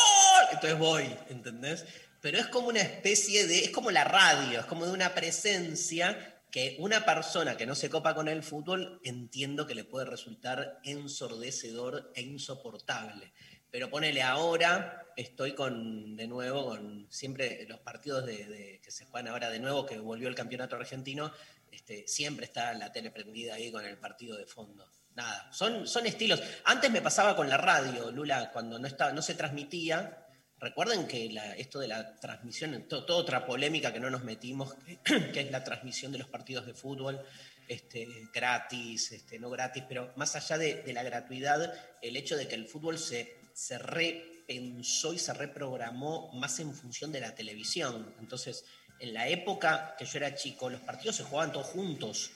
Entonces 0.52 0.78
voy, 0.78 1.16
¿entendés? 1.30 1.86
Pero 2.20 2.38
es 2.38 2.46
como 2.48 2.68
una 2.68 2.82
especie 2.82 3.46
de, 3.46 3.60
es 3.60 3.70
como 3.70 3.90
la 3.90 4.04
radio, 4.04 4.60
es 4.60 4.66
como 4.66 4.84
de 4.84 4.92
una 4.92 5.14
presencia 5.14 6.36
que 6.50 6.76
una 6.78 7.06
persona 7.06 7.56
que 7.56 7.64
no 7.64 7.74
se 7.74 7.88
copa 7.88 8.14
con 8.14 8.28
el 8.28 8.42
fútbol 8.42 9.00
entiendo 9.02 9.66
que 9.66 9.74
le 9.74 9.84
puede 9.84 10.04
resultar 10.04 10.80
ensordecedor 10.84 12.12
e 12.14 12.20
insoportable. 12.20 13.32
Pero 13.70 13.88
ponele 13.90 14.22
ahora, 14.22 15.06
estoy 15.16 15.54
con, 15.54 16.16
de 16.16 16.26
nuevo, 16.26 16.66
con 16.66 17.06
siempre 17.10 17.66
los 17.68 17.80
partidos 17.80 18.24
que 18.26 18.90
se 18.90 19.04
juegan 19.04 19.28
ahora 19.28 19.50
de 19.50 19.58
nuevo, 19.60 19.86
que 19.86 19.98
volvió 19.98 20.28
el 20.28 20.34
campeonato 20.34 20.76
argentino, 20.76 21.32
este, 21.70 22.06
siempre 22.08 22.46
está 22.46 22.72
la 22.74 22.90
tele 22.92 23.10
prendida 23.10 23.54
ahí 23.54 23.70
con 23.70 23.84
el 23.84 23.96
partido 23.98 24.36
de 24.36 24.46
fondo. 24.46 24.88
Nada, 25.14 25.52
son, 25.52 25.86
son 25.86 26.06
estilos. 26.06 26.42
Antes 26.64 26.90
me 26.90 27.02
pasaba 27.02 27.36
con 27.36 27.48
la 27.48 27.56
radio, 27.56 28.10
Lula, 28.10 28.50
cuando 28.52 28.78
no, 28.78 28.86
estaba, 28.86 29.12
no 29.12 29.22
se 29.22 29.34
transmitía. 29.34 30.26
Recuerden 30.58 31.06
que 31.06 31.30
esto 31.56 31.78
de 31.80 31.88
la 31.88 32.16
transmisión, 32.16 32.86
to- 32.88 33.04
toda 33.04 33.18
otra 33.20 33.46
polémica 33.46 33.92
que 33.92 34.00
no 34.00 34.10
nos 34.10 34.24
metimos, 34.24 34.74
que 35.04 35.40
es 35.40 35.50
la 35.50 35.64
transmisión 35.64 36.12
de 36.12 36.18
los 36.18 36.28
partidos 36.28 36.66
de 36.66 36.74
fútbol, 36.74 37.20
este, 37.66 38.06
gratis, 38.32 39.12
este, 39.12 39.38
no 39.38 39.48
gratis, 39.48 39.84
pero 39.88 40.12
más 40.16 40.34
allá 40.36 40.58
de, 40.58 40.82
de 40.82 40.92
la 40.92 41.02
gratuidad, 41.02 41.72
el 42.02 42.16
hecho 42.16 42.36
de 42.36 42.46
que 42.48 42.56
el 42.56 42.66
fútbol 42.66 42.98
se, 42.98 43.39
se 43.60 43.76
repensó 43.76 45.12
y 45.12 45.18
se 45.18 45.34
reprogramó 45.34 46.30
más 46.32 46.58
en 46.60 46.72
función 46.74 47.12
de 47.12 47.20
la 47.20 47.34
televisión. 47.34 48.14
Entonces, 48.18 48.64
en 48.98 49.12
la 49.12 49.28
época 49.28 49.94
que 49.98 50.06
yo 50.06 50.16
era 50.16 50.34
chico, 50.34 50.70
los 50.70 50.80
partidos 50.80 51.16
se 51.16 51.24
jugaban 51.24 51.52
todos 51.52 51.66
juntos. 51.66 52.30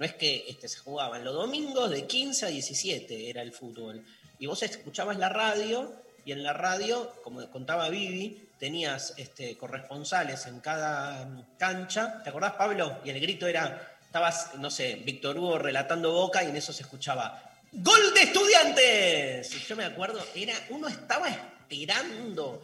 No 0.00 0.04
es 0.04 0.14
que 0.14 0.46
este, 0.48 0.66
se 0.66 0.78
jugaban 0.78 1.22
los 1.24 1.34
domingos 1.34 1.88
de 1.90 2.04
15 2.04 2.46
a 2.46 2.48
17 2.48 3.30
era 3.30 3.42
el 3.42 3.52
fútbol. 3.52 4.04
y 4.40 4.46
vos 4.46 4.60
escuchabas 4.64 5.18
la 5.18 5.28
radio 5.28 6.02
y 6.24 6.32
en 6.32 6.42
la 6.42 6.52
radio, 6.52 7.14
como 7.22 7.48
contaba 7.50 7.88
Vivi, 7.88 8.48
tenías 8.58 9.14
este, 9.18 9.56
corresponsales 9.56 10.46
en 10.46 10.58
cada 10.58 11.46
cancha. 11.58 12.24
¿Te 12.24 12.30
acordás, 12.30 12.54
Pablo? 12.54 12.98
Y 13.04 13.10
el 13.10 13.20
grito 13.20 13.46
era, 13.46 13.98
estabas, 14.02 14.56
no 14.56 14.68
sé, 14.68 14.96
Víctor 14.96 15.38
Hugo 15.38 15.58
relatando 15.60 16.12
Boca 16.12 16.42
y 16.42 16.48
en 16.48 16.56
eso 16.56 16.72
se 16.72 16.82
escuchaba, 16.82 17.49
¡Gol 17.72 18.14
de 18.14 18.22
estudiantes! 18.22 19.68
Yo 19.68 19.76
me 19.76 19.84
acuerdo, 19.84 20.24
era, 20.34 20.54
uno 20.70 20.88
estaba 20.88 21.28
esperando 21.28 22.62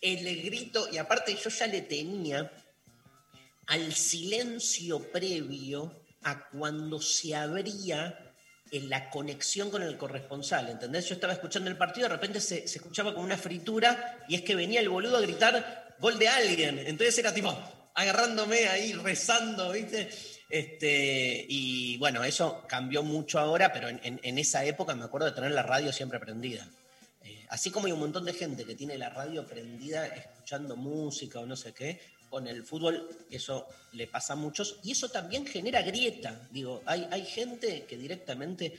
el 0.00 0.42
grito 0.42 0.88
y 0.90 0.96
aparte 0.96 1.36
yo 1.36 1.50
ya 1.50 1.66
le 1.66 1.82
tenía 1.82 2.50
al 3.66 3.92
silencio 3.92 5.00
previo 5.12 5.92
a 6.22 6.48
cuando 6.48 7.00
se 7.02 7.34
abría 7.34 8.34
en 8.70 8.88
la 8.88 9.10
conexión 9.10 9.70
con 9.70 9.82
el 9.82 9.98
corresponsal, 9.98 10.70
¿entendés? 10.70 11.06
Yo 11.08 11.14
estaba 11.14 11.34
escuchando 11.34 11.68
el 11.68 11.76
partido, 11.76 12.08
de 12.08 12.14
repente 12.14 12.40
se, 12.40 12.66
se 12.66 12.78
escuchaba 12.78 13.12
como 13.12 13.26
una 13.26 13.36
fritura 13.36 14.24
y 14.26 14.36
es 14.36 14.42
que 14.42 14.54
venía 14.54 14.80
el 14.80 14.88
boludo 14.88 15.18
a 15.18 15.20
gritar 15.20 15.96
gol 15.98 16.18
de 16.18 16.28
alguien. 16.28 16.78
Entonces 16.78 17.18
era 17.18 17.32
tipo 17.34 17.54
agarrándome 17.94 18.68
ahí, 18.68 18.92
rezando, 18.94 19.72
¿viste? 19.72 20.10
Este, 20.48 21.44
y 21.48 21.96
bueno, 21.98 22.22
eso 22.24 22.64
cambió 22.68 23.02
mucho 23.02 23.38
ahora, 23.38 23.72
pero 23.72 23.88
en, 23.88 24.38
esa 24.38 24.64
época 24.64 24.94
me 24.94 25.04
acuerdo 25.04 25.26
de 25.26 25.32
tener 25.32 25.50
la 25.50 25.62
radio 25.62 25.92
siempre 25.92 26.20
prendida. 26.20 26.68
Eh, 27.24 27.46
así 27.48 27.70
como 27.70 27.86
hay 27.86 27.92
un 27.92 28.00
montón 28.00 28.24
de 28.24 28.32
gente 28.32 28.64
que 28.64 28.76
tiene 28.76 28.96
la 28.96 29.10
radio 29.10 29.44
prendida 29.46 30.06
escuchando 30.06 30.76
música 30.76 31.40
o 31.40 31.46
no 31.46 31.56
sé 31.56 31.72
qué, 31.72 32.00
con 32.30 32.46
el 32.46 32.64
fútbol 32.64 33.08
eso 33.30 33.66
le 33.92 34.06
pasa 34.06 34.34
a 34.34 34.36
muchos 34.36 34.78
y 34.84 34.92
eso 34.92 35.08
también 35.08 35.46
genera 35.46 35.82
grieta. 35.82 36.40
Digo, 36.50 36.82
hay, 36.86 37.08
hay 37.10 37.24
gente 37.24 37.84
que 37.88 37.96
directamente 37.96 38.78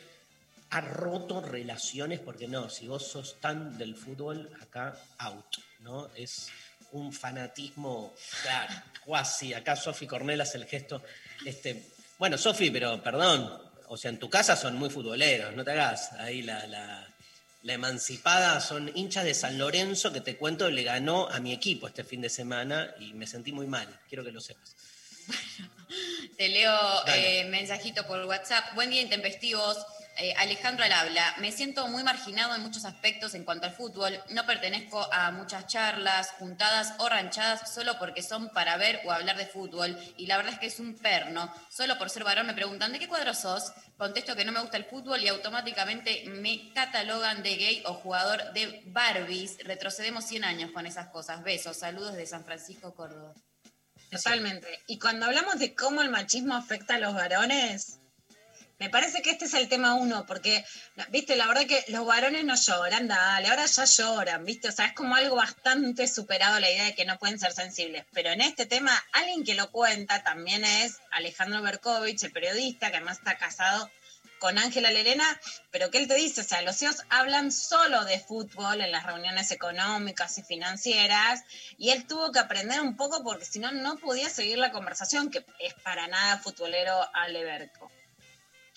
ha 0.70 0.82
roto 0.82 1.42
relaciones 1.42 2.20
porque 2.20 2.48
no, 2.48 2.70
si 2.70 2.88
vos 2.88 3.08
sos 3.08 3.40
tan 3.40 3.78
del 3.78 3.96
fútbol, 3.96 4.50
acá 4.62 4.98
out, 5.18 5.58
¿no? 5.80 6.10
Es 6.16 6.50
un 6.92 7.12
fanatismo, 7.12 8.14
claro, 8.44 8.74
cuasi. 9.06 9.54
Acá 9.54 9.76
Sofi 9.76 10.08
Cornel 10.08 10.42
hace 10.42 10.58
el 10.58 10.66
gesto. 10.66 11.02
Este, 11.46 11.84
bueno, 12.18 12.38
Sofi, 12.38 12.72
pero 12.72 13.02
perdón, 13.02 13.62
o 13.88 13.98
sea, 13.98 14.10
en 14.10 14.20
tu 14.20 14.30
casa 14.30 14.56
son 14.56 14.76
muy 14.76 14.90
futboleros, 14.90 15.56
no 15.56 15.64
te 15.64 15.72
hagas 15.72 16.12
ahí 16.14 16.42
la, 16.42 16.66
la, 16.68 17.08
la 17.64 17.74
emancipada, 17.74 18.60
son 18.60 18.92
hinchas 18.96 19.24
de 19.24 19.34
San 19.34 19.58
Lorenzo 19.58 20.12
que 20.12 20.22
te 20.22 20.38
cuento, 20.38 20.70
le 20.70 20.84
ganó 20.84 21.28
a 21.30 21.40
mi 21.40 21.54
equipo 21.54 21.88
este 21.88 22.04
fin 22.04 22.22
de 22.22 22.30
semana 22.30 22.94
y 23.00 23.14
me 23.14 23.28
sentí 23.28 23.52
muy 23.52 23.68
mal, 23.68 23.88
quiero 24.10 24.24
que 24.24 24.32
lo 24.32 24.42
sepas. 24.42 24.76
Te 26.38 26.50
leo 26.50 26.74
eh, 27.08 27.46
mensajito 27.46 28.06
por 28.06 28.24
WhatsApp. 28.26 28.76
Buen 28.76 28.90
día, 28.90 29.02
intempestivos. 29.02 29.78
Eh, 30.20 30.34
Alejandro 30.38 30.84
al 30.84 30.92
habla. 30.92 31.36
Me 31.38 31.52
siento 31.52 31.88
muy 31.88 32.04
marginado 32.04 32.56
en 32.56 32.64
muchos 32.64 32.86
aspectos 32.86 33.36
en 33.36 33.44
cuanto 33.44 33.68
al 33.68 33.74
fútbol. 33.74 34.20
No 34.32 34.48
pertenezco 34.48 35.08
a 35.14 35.30
muchas 35.30 35.68
charlas, 35.68 36.32
juntadas 36.40 36.96
o 36.98 37.08
ranchadas 37.08 37.72
solo 37.72 38.00
porque 38.00 38.24
son 38.24 38.50
para 38.50 38.78
ver 38.78 39.02
o 39.06 39.12
hablar 39.12 39.38
de 39.38 39.46
fútbol. 39.46 39.96
Y 40.18 40.26
la 40.26 40.38
verdad 40.38 40.54
es 40.54 40.60
que 40.60 40.66
es 40.66 40.80
un 40.80 40.96
perno. 40.98 41.54
Solo 41.70 42.00
por 42.00 42.10
ser 42.10 42.24
varón 42.24 42.48
me 42.48 42.56
preguntan, 42.56 42.92
¿de 42.92 42.98
qué 42.98 43.08
cuadro 43.08 43.36
sos? 43.36 43.72
Contesto 43.96 44.36
que 44.36 44.44
no 44.44 44.52
me 44.52 44.62
gusta 44.62 44.78
el 44.78 44.86
fútbol 44.86 45.22
y 45.22 45.28
automáticamente 45.28 46.24
me 46.26 46.74
catalogan 46.74 47.44
de 47.44 47.56
gay 47.56 47.84
o 47.86 47.94
jugador 47.94 48.54
de 48.54 48.82
Barbies. 48.88 49.60
Retrocedemos 49.66 50.26
100 50.26 50.46
años 50.46 50.72
con 50.72 50.88
esas 50.88 51.10
cosas. 51.10 51.44
Besos. 51.44 51.78
Saludos 51.78 52.16
de 52.16 52.26
San 52.26 52.44
Francisco, 52.44 52.96
Córdoba. 52.96 53.36
Totalmente. 54.10 54.68
Y 54.88 54.98
cuando 54.98 55.28
hablamos 55.28 55.60
de 55.60 55.76
cómo 55.76 56.02
el 56.02 56.10
machismo 56.10 56.56
afecta 56.56 56.96
a 56.96 57.00
los 57.00 57.14
varones, 57.14 57.97
me 58.80 58.90
parece 58.90 59.22
que 59.22 59.32
este 59.32 59.46
es 59.46 59.54
el 59.56 59.70
tema 59.70 59.96
uno, 59.96 60.26
porque, 60.28 60.64
viste, 61.10 61.36
la 61.36 61.48
verdad 61.48 61.66
que 61.66 61.84
los 61.88 62.06
varones 62.06 62.46
no 62.46 62.56
lloran, 62.56 63.08
dale, 63.08 63.48
ahora 63.48 63.66
ya 63.66 63.86
lloran, 63.86 64.46
viste, 64.46 64.70
o 64.70 64.72
sea, 64.72 64.88
es 64.88 64.94
como 64.94 65.16
algo 65.16 65.36
bastante 65.36 66.08
superado 66.08 66.60
la 66.60 66.70
idea 66.70 66.86
de 66.86 66.96
que 66.96 67.06
no 67.06 67.18
pueden 67.18 67.40
ser 67.40 67.54
sensibles. 67.54 68.06
Pero 68.14 68.30
en 68.30 68.42
este 68.42 68.66
tema, 68.68 68.92
alguien 69.14 69.44
que 69.44 69.56
lo 69.56 69.72
cuenta 69.72 70.24
también 70.24 70.64
es 70.64 70.98
Alejandro 71.12 71.62
Berkovich, 71.64 72.24
el 72.24 72.32
periodista, 72.32 72.92
que 72.92 72.98
además 72.98 73.18
está 73.18 73.38
casado 73.38 73.90
con 74.40 74.60
Ángela 74.60 74.92
Lerena, 74.92 75.26
pero 75.72 75.90
que 75.90 75.98
él 75.98 76.08
te 76.08 76.14
dice, 76.14 76.42
o 76.42 76.44
sea, 76.44 76.62
los 76.62 76.78
CEOs 76.78 77.04
hablan 77.10 77.52
solo 77.52 78.06
de 78.06 78.20
fútbol 78.20 78.82
en 78.82 78.92
las 78.92 79.08
reuniones 79.08 79.50
económicas 79.50 80.38
y 80.38 80.44
financieras, 80.44 81.44
y 81.80 81.90
él 81.90 82.06
tuvo 82.06 82.32
que 82.32 82.38
aprender 82.38 82.82
un 82.82 82.96
poco 82.96 83.24
porque 83.24 83.46
si 83.46 83.58
no, 83.58 83.72
no 83.72 83.98
podía 83.98 84.30
seguir 84.30 84.60
la 84.60 84.72
conversación, 84.72 85.32
que 85.32 85.44
es 85.60 85.74
para 85.84 86.08
nada 86.08 86.38
futbolero 86.38 87.10
Ale 87.16 87.44
Berco. 87.44 87.92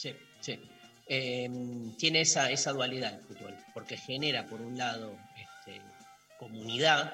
Sí, 0.01 0.17
sí. 0.41 0.59
Eh, 1.07 1.51
tiene 1.99 2.23
esa, 2.23 2.51
esa 2.51 2.73
dualidad 2.73 3.13
el 3.13 3.21
fútbol, 3.21 3.55
porque 3.75 3.99
genera, 3.99 4.47
por 4.47 4.63
un 4.63 4.79
lado, 4.79 5.19
este, 5.37 5.83
comunidad, 6.39 7.13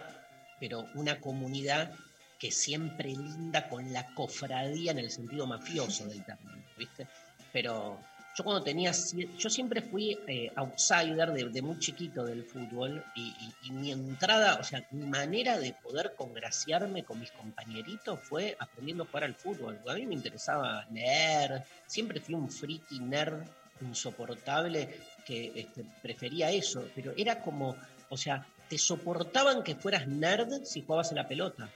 pero 0.61 0.87
una 0.95 1.21
comunidad 1.21 1.93
que 2.39 2.53
siempre 2.53 3.09
linda 3.09 3.69
con 3.69 3.93
la 3.93 4.07
cofradía 4.15 4.93
en 4.93 4.99
el 4.99 5.11
sentido 5.11 5.49
mafioso 5.49 6.07
del 6.07 6.25
término, 6.25 6.63
¿viste? 6.77 7.09
Pero 7.53 7.99
yo 8.37 8.45
cuando 8.45 8.63
tenía, 8.63 8.93
yo 9.39 9.49
siempre 9.49 9.81
fui 9.81 10.19
eh, 10.27 10.53
outsider 10.57 11.33
de, 11.33 11.63
muy 11.63 11.79
chiquito 11.79 12.23
del 12.23 12.45
fútbol 12.45 13.03
y, 13.15 13.33
mi 13.71 13.91
entrada, 13.91 14.59
o 14.61 14.63
sea, 14.63 14.87
mi 14.91 15.07
manera 15.07 15.59
de 15.59 15.73
poder 15.73 16.13
congraciarme 16.15 17.03
con 17.03 17.19
mis 17.19 17.31
compañeritos 17.31 18.21
fue 18.21 18.55
aprendiendo 18.59 19.05
a 19.05 19.07
jugar 19.07 19.25
al 19.25 19.35
fútbol. 19.35 19.81
A 19.89 19.95
mí 19.95 20.05
me 20.05 20.15
interesaba 20.15 20.85
leer, 20.93 21.65
siempre 21.87 22.21
fui 22.21 22.35
un 22.35 22.51
friki 22.51 23.01
nerd 23.01 23.43
insoportable 23.81 25.01
que 25.25 25.53
este, 25.57 25.85
prefería 26.03 26.51
eso, 26.51 26.87
pero 26.95 27.15
era 27.17 27.41
como, 27.41 27.75
o 28.11 28.19
sea, 28.19 28.47
te 28.69 28.77
soportaban 28.77 29.63
que 29.63 29.77
fueras 29.77 30.07
nerd 30.09 30.63
si 30.65 30.83
jugabas 30.83 31.11
a 31.11 31.15
la 31.15 31.27
pelota. 31.27 31.71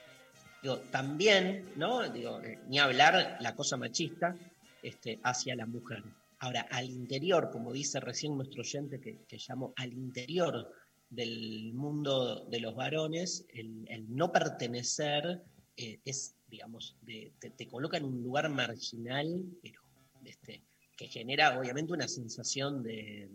Digo, 0.61 0.77
también, 0.91 1.71
¿no? 1.75 2.07
Digo, 2.07 2.39
eh, 2.41 2.59
ni 2.67 2.77
hablar 2.77 3.37
la 3.39 3.55
cosa 3.55 3.77
machista 3.77 4.35
este, 4.83 5.19
hacia 5.23 5.55
la 5.55 5.65
mujer. 5.65 6.03
Ahora, 6.41 6.67
al 6.71 6.89
interior, 6.89 7.49
como 7.51 7.71
dice 7.71 7.99
recién 7.99 8.35
nuestro 8.35 8.61
oyente 8.61 8.99
que, 8.99 9.19
que 9.27 9.37
llamó, 9.37 9.73
al 9.77 9.93
interior 9.93 10.71
del 11.11 11.71
mundo 11.73 12.45
de 12.45 12.59
los 12.61 12.73
varones, 12.73 13.45
el, 13.49 13.85
no 14.07 14.31
pertenecer 14.31 15.43
eh, 15.77 15.99
es, 16.03 16.35
digamos, 16.47 16.97
te, 17.05 17.67
coloca 17.67 17.97
en 17.97 18.05
un 18.05 18.23
lugar 18.23 18.49
marginal, 18.49 19.45
pero 19.61 19.81
este, 20.25 20.63
que 20.97 21.07
genera 21.07 21.59
obviamente 21.59 21.93
una 21.93 22.07
sensación 22.07 22.81
de, 22.81 23.29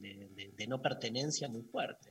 no 0.67 0.83
pertenencia 0.83 1.49
muy 1.49 1.63
fuerte. 1.63 2.11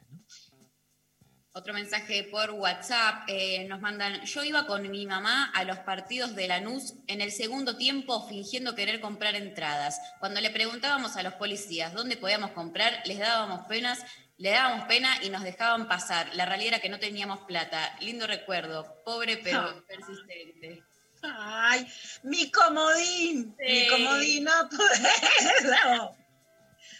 Otro 1.57 1.73
mensaje 1.73 2.23
por 2.26 2.52
WhatsApp. 2.52 3.23
eh, 3.30 3.65
nos 3.69 3.80
mandan, 3.80 4.22
yo 4.26 4.44
iba 4.44 4.68
con 4.68 4.91
mi 4.91 5.06
mamá 5.06 5.52
a 5.56 5.64
los 5.64 5.77
partidos 5.80 6.36
de 6.36 6.49
Lanús 6.49 6.95
en 7.07 7.22
el 7.22 7.32
segundo 7.32 7.77
tiempo 7.77 8.27
fingiendo 8.27 8.76
querer 8.76 8.99
comprar 8.99 9.36
entradas. 9.36 10.02
Cuando 10.19 10.41
le 10.41 10.49
preguntábamos 10.49 11.15
a 11.15 11.23
los 11.23 11.34
policías 11.36 11.94
dónde 11.94 12.18
podíamos 12.18 12.52
comprar, 12.52 13.02
les 13.06 13.19
dábamos 13.19 13.65
penas, 13.68 14.03
le 14.38 14.49
dábamos 14.49 14.86
pena 14.88 15.18
y 15.23 15.30
nos 15.30 15.44
dejaban 15.44 15.88
pasar. 15.88 16.30
La 16.36 16.45
realidad 16.45 16.73
era 16.73 16.82
que 16.82 16.90
no 16.90 16.99
teníamos 16.99 17.40
plata. 17.48 17.95
Lindo 18.02 18.27
recuerdo, 18.27 19.02
pobre 19.06 19.38
pero 19.38 19.60
Ah. 19.61 19.76
persistente. 19.88 20.84
¡Ay! 21.23 21.88
¡Mi 22.23 22.52
comodín! 22.52 23.56
¡Mi 23.57 23.88
comodín! 23.88 24.44
¡No! 25.64 26.18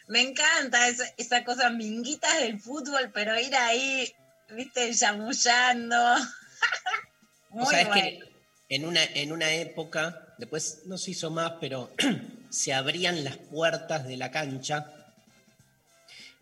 Me 0.07 0.22
encanta 0.22 0.88
esa, 0.88 1.03
esa 1.18 1.44
cosa 1.44 1.69
minguitas 1.72 2.40
del 2.40 2.57
fútbol, 2.60 3.11
pero 3.14 3.38
ir 3.38 3.53
ahí, 3.56 4.15
viste, 4.50 4.94
chamullando. 4.94 5.96
Muy 7.50 7.64
o 7.64 7.70
sea, 7.70 7.82
es 7.82 7.88
que 7.90 8.20
en 8.70 8.86
una, 8.86 9.04
en 9.04 9.32
una 9.32 9.52
época, 9.54 10.36
después 10.38 10.82
no 10.86 10.98
se 10.98 11.12
hizo 11.12 11.30
más, 11.32 11.54
pero 11.60 11.92
se 12.50 12.74
abrían 12.74 13.24
las 13.24 13.38
puertas 13.38 14.06
de 14.08 14.18
la 14.18 14.32
cancha 14.32 14.92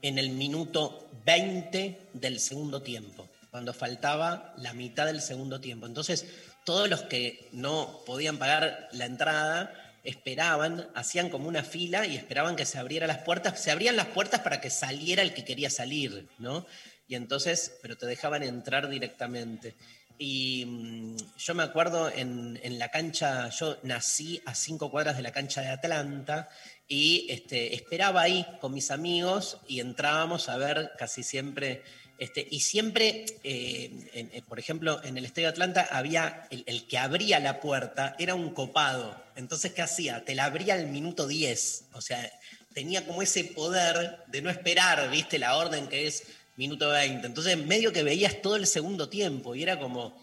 en 0.02 0.18
el 0.18 0.30
minuto 0.30 1.10
20 1.26 2.10
del 2.14 2.40
segundo 2.40 2.82
tiempo, 2.82 3.30
cuando 3.52 3.74
faltaba 3.74 4.54
la 4.58 4.74
mitad 4.74 5.06
del 5.06 5.22
segundo 5.22 5.60
tiempo. 5.62 5.86
Entonces, 5.86 6.26
todos 6.66 6.90
los 6.90 7.04
que 7.04 7.48
no 7.52 8.02
podían 8.06 8.38
pagar 8.38 8.90
la 8.92 9.06
entrada 9.06 9.74
esperaban, 10.04 10.90
hacían 10.96 11.30
como 11.30 11.48
una 11.48 11.64
fila 11.64 12.06
y 12.06 12.18
esperaban 12.18 12.56
que 12.56 12.66
se 12.66 12.78
abrieran 12.78 13.08
las 13.08 13.20
puertas. 13.20 13.60
Se 13.60 13.72
abrían 13.72 13.96
las 13.96 14.08
puertas 14.08 14.42
para 14.42 14.60
que 14.60 14.70
saliera 14.70 15.22
el 15.22 15.34
que 15.34 15.46
quería 15.46 15.70
salir, 15.70 16.28
¿no? 16.40 16.66
Y 17.14 17.16
entonces, 17.16 17.74
pero 17.84 17.96
te 17.96 18.08
dejaban 18.08 18.42
entrar 18.42 18.90
directamente. 18.90 19.76
Y 20.18 20.66
mm, 20.66 21.18
yo 21.38 21.54
me 21.54 21.62
acuerdo 21.62 22.10
en, 22.10 22.60
en 22.64 22.80
la 22.80 22.90
cancha, 22.90 23.50
yo 23.50 23.78
nací 23.84 24.42
a 24.48 24.56
cinco 24.56 24.90
cuadras 24.90 25.16
de 25.16 25.22
la 25.22 25.32
cancha 25.32 25.62
de 25.62 25.68
Atlanta 25.68 26.50
y 26.88 27.28
este, 27.30 27.76
esperaba 27.76 28.24
ahí 28.24 28.44
con 28.60 28.74
mis 28.74 28.90
amigos 28.90 29.60
y 29.68 29.80
entrábamos 29.80 30.50
a 30.50 30.58
ver 30.58 30.94
casi 30.98 31.22
siempre, 31.22 31.84
este, 32.18 32.48
y 32.50 32.62
siempre, 32.62 33.26
eh, 33.44 34.10
en- 34.16 34.44
por 34.46 34.58
ejemplo, 34.58 35.00
en 35.04 35.16
el 35.20 35.26
Estadio 35.26 35.50
Atlanta 35.50 35.88
había 35.92 36.48
el, 36.50 36.64
el 36.66 36.88
que 36.88 36.98
abría 36.98 37.40
la 37.40 37.60
puerta, 37.60 38.16
era 38.18 38.34
un 38.34 38.56
copado. 38.56 39.24
Entonces, 39.36 39.72
¿qué 39.74 39.84
hacía? 39.84 40.26
Te 40.26 40.34
la 40.34 40.46
abría 40.46 40.74
al 40.74 40.88
minuto 40.88 41.28
10. 41.28 41.90
O 41.94 42.02
sea, 42.02 42.28
tenía 42.74 43.06
como 43.06 43.22
ese 43.22 43.44
poder 43.44 44.18
de 44.30 44.42
no 44.42 44.50
esperar, 44.50 45.12
viste, 45.12 45.38
la 45.38 45.58
orden 45.58 45.88
que 45.88 46.08
es 46.08 46.24
minuto 46.56 46.90
20. 46.90 47.26
Entonces, 47.26 47.58
medio 47.58 47.92
que 47.92 48.04
veías 48.04 48.42
todo 48.42 48.56
el 48.56 48.68
segundo 48.68 49.10
tiempo 49.10 49.56
y 49.56 49.64
era 49.64 49.80
como, 49.80 50.22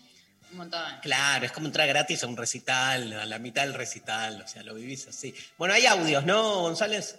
Un 0.50 0.58
montón. 0.58 0.82
claro, 1.02 1.46
es 1.46 1.52
como 1.52 1.66
entrar 1.66 1.88
gratis 1.88 2.22
a 2.22 2.26
un 2.26 2.36
recital, 2.36 3.12
a 3.12 3.26
la 3.26 3.38
mitad 3.38 3.62
del 3.62 3.74
recital, 3.74 4.42
o 4.42 4.48
sea, 4.48 4.62
lo 4.62 4.74
vivís 4.74 5.08
así. 5.08 5.34
Bueno, 5.58 5.74
hay 5.74 5.86
audios, 5.86 6.24
¿no, 6.24 6.60
González? 6.62 7.16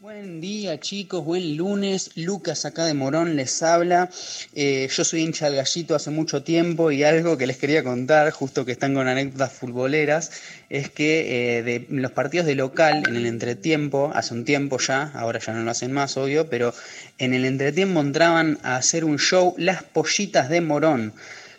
Buen 0.00 0.40
día 0.40 0.78
chicos, 0.78 1.24
buen 1.24 1.56
lunes. 1.56 2.12
Lucas 2.14 2.64
acá 2.64 2.84
de 2.84 2.94
Morón 2.94 3.34
les 3.34 3.64
habla. 3.64 4.08
Eh, 4.54 4.88
yo 4.96 5.02
soy 5.02 5.22
hincha 5.22 5.46
del 5.46 5.56
gallito 5.56 5.96
hace 5.96 6.10
mucho 6.10 6.44
tiempo 6.44 6.92
y 6.92 7.02
algo 7.02 7.36
que 7.36 7.48
les 7.48 7.56
quería 7.56 7.82
contar, 7.82 8.30
justo 8.30 8.64
que 8.64 8.70
están 8.70 8.94
con 8.94 9.08
anécdotas 9.08 9.52
futboleras, 9.52 10.30
es 10.70 10.88
que 10.88 11.58
eh, 11.58 11.62
de 11.64 11.86
los 11.90 12.12
partidos 12.12 12.46
de 12.46 12.54
local 12.54 13.02
en 13.08 13.16
el 13.16 13.26
entretiempo, 13.26 14.12
hace 14.14 14.34
un 14.34 14.44
tiempo 14.44 14.78
ya, 14.78 15.10
ahora 15.14 15.40
ya 15.40 15.52
no 15.52 15.64
lo 15.64 15.70
hacen 15.72 15.90
más, 15.90 16.16
obvio, 16.16 16.48
pero 16.48 16.72
en 17.18 17.34
el 17.34 17.44
entretiempo 17.44 17.98
entraban 17.98 18.60
a 18.62 18.76
hacer 18.76 19.04
un 19.04 19.18
show 19.18 19.56
Las 19.58 19.82
Pollitas 19.82 20.48
de 20.48 20.60
Morón 20.60 21.12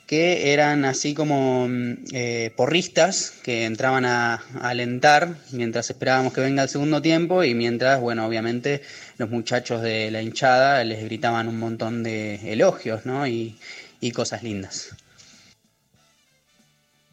que 0.10 0.52
eran 0.54 0.86
así 0.86 1.14
como 1.14 1.68
mm, 1.70 1.94
eh, 2.14 2.52
porristas 2.56 3.30
que 3.44 3.66
entraban 3.66 4.06
a, 4.06 4.34
a 4.60 4.70
alentar 4.70 5.36
mientras 5.52 5.88
esperábamos 5.92 6.34
que 6.34 6.42
venga 6.42 6.64
el 6.64 6.70
segundo 6.70 7.00
tiempo 7.00 7.44
y 7.44 7.54
mientras, 7.54 8.02
bueno, 8.02 8.26
obviamente 8.26 8.82
los 9.20 9.30
muchachos 9.30 9.84
de 9.84 10.10
la 10.10 10.24
hinchada 10.24 10.84
les 10.84 11.04
gritaban 11.04 11.48
un 11.48 11.60
montón 11.60 12.02
de 12.02 12.52
elogios, 12.52 13.06
¿no? 13.06 13.28
Y, 13.28 13.56
y 14.02 14.10
cosas 14.10 14.42
lindas. 14.42 14.96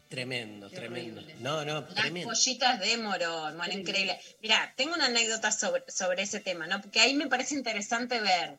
Tremendo, 0.09 0.67
Qué 0.69 0.77
tremendo. 0.77 1.19
horrible. 1.21 1.35
No, 1.41 1.65
no, 1.65 1.81
Las 1.81 1.93
tremendo. 1.93 2.29
pollitas 2.29 2.79
de 2.79 2.97
Morón, 2.97 3.57
bueno, 3.57 3.73
increíble. 3.73 4.17
Mira, 4.41 4.73
tengo 4.75 4.95
una 4.95 5.05
anécdota 5.05 5.51
sobre, 5.51 5.83
sobre 5.87 6.23
ese 6.23 6.39
tema, 6.39 6.65
¿no? 6.65 6.81
Porque 6.81 6.99
ahí 7.01 7.13
me 7.13 7.27
parece 7.27 7.53
interesante 7.53 8.19
ver 8.21 8.57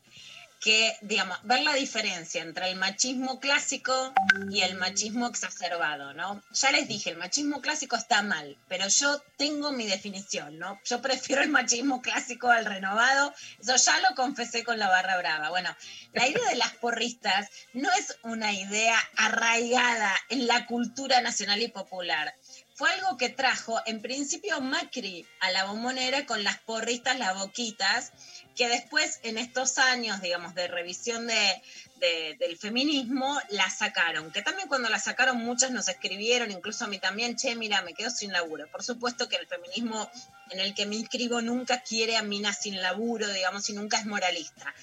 que, 0.59 0.97
digamos, 1.01 1.37
ver 1.43 1.61
la 1.61 1.73
diferencia 1.73 2.41
entre 2.41 2.69
el 2.69 2.75
machismo 2.75 3.39
clásico 3.39 4.13
y 4.49 4.61
el 4.61 4.75
machismo 4.75 5.27
exacerbado, 5.27 6.13
¿no? 6.13 6.43
Ya 6.51 6.71
les 6.71 6.87
dije, 6.87 7.09
el 7.11 7.17
machismo 7.17 7.61
clásico 7.61 7.95
está 7.95 8.21
mal, 8.21 8.57
pero 8.67 8.87
yo 8.87 9.21
tengo 9.37 9.71
mi 9.71 9.87
definición, 9.87 10.59
¿no? 10.59 10.79
Yo 10.83 11.01
prefiero 11.01 11.41
el 11.41 11.49
machismo 11.49 12.01
clásico 12.01 12.49
al 12.49 12.65
renovado, 12.65 13.33
eso 13.59 13.75
ya 13.75 13.99
lo 14.01 14.15
confesé 14.15 14.63
con 14.63 14.77
la 14.79 14.89
barra 14.89 15.17
brava. 15.17 15.49
Bueno, 15.49 15.73
la 16.13 16.27
idea 16.27 16.49
de 16.49 16.55
las 16.55 16.73
porristas 16.73 17.49
no 17.73 17.89
es 17.93 18.17
una 18.23 18.53
idea 18.53 18.97
arraigada 19.15 20.13
en 20.29 20.47
la 20.47 20.65
cultura 20.65 21.21
nacional 21.21 21.61
y 21.61 21.69
popular 21.69 22.33
fue 22.79 22.89
algo 22.93 23.17
que 23.17 23.27
trajo 23.27 23.81
en 23.85 24.01
principio 24.01 24.61
Macri 24.61 25.25
a 25.41 25.51
la 25.51 25.65
bombonera 25.65 26.25
con 26.25 26.45
las 26.45 26.59
porristas, 26.59 27.19
las 27.19 27.37
boquitas, 27.37 28.13
que 28.55 28.69
después 28.69 29.19
en 29.23 29.37
estos 29.37 29.77
años, 29.77 30.21
digamos, 30.21 30.55
de 30.55 30.69
revisión 30.69 31.27
de, 31.27 31.61
de- 31.97 32.37
del 32.39 32.57
feminismo, 32.57 33.37
la 33.49 33.69
sacaron. 33.69 34.31
Que 34.31 34.41
también 34.43 34.69
cuando 34.69 34.87
la 34.87 34.97
sacaron 34.97 35.35
muchas 35.39 35.71
nos 35.71 35.89
escribieron, 35.89 36.51
incluso 36.51 36.85
a 36.85 36.87
mí 36.87 36.99
también, 36.99 37.35
che, 37.35 37.53
mira, 37.57 37.81
me 37.81 37.93
quedo 37.93 38.11
sin 38.11 38.31
laburo. 38.31 38.65
Por 38.71 38.81
supuesto 38.81 39.27
que 39.27 39.35
el 39.35 39.47
feminismo 39.47 40.09
en 40.49 40.61
el 40.61 40.73
que 40.73 40.85
me 40.85 40.95
inscribo 40.95 41.41
nunca 41.41 41.81
quiere 41.81 42.15
a 42.15 42.23
minas 42.23 42.59
sin 42.61 42.81
laburo, 42.81 43.27
digamos, 43.27 43.69
y 43.69 43.73
nunca 43.73 43.97
es 43.99 44.05
moralista. 44.05 44.73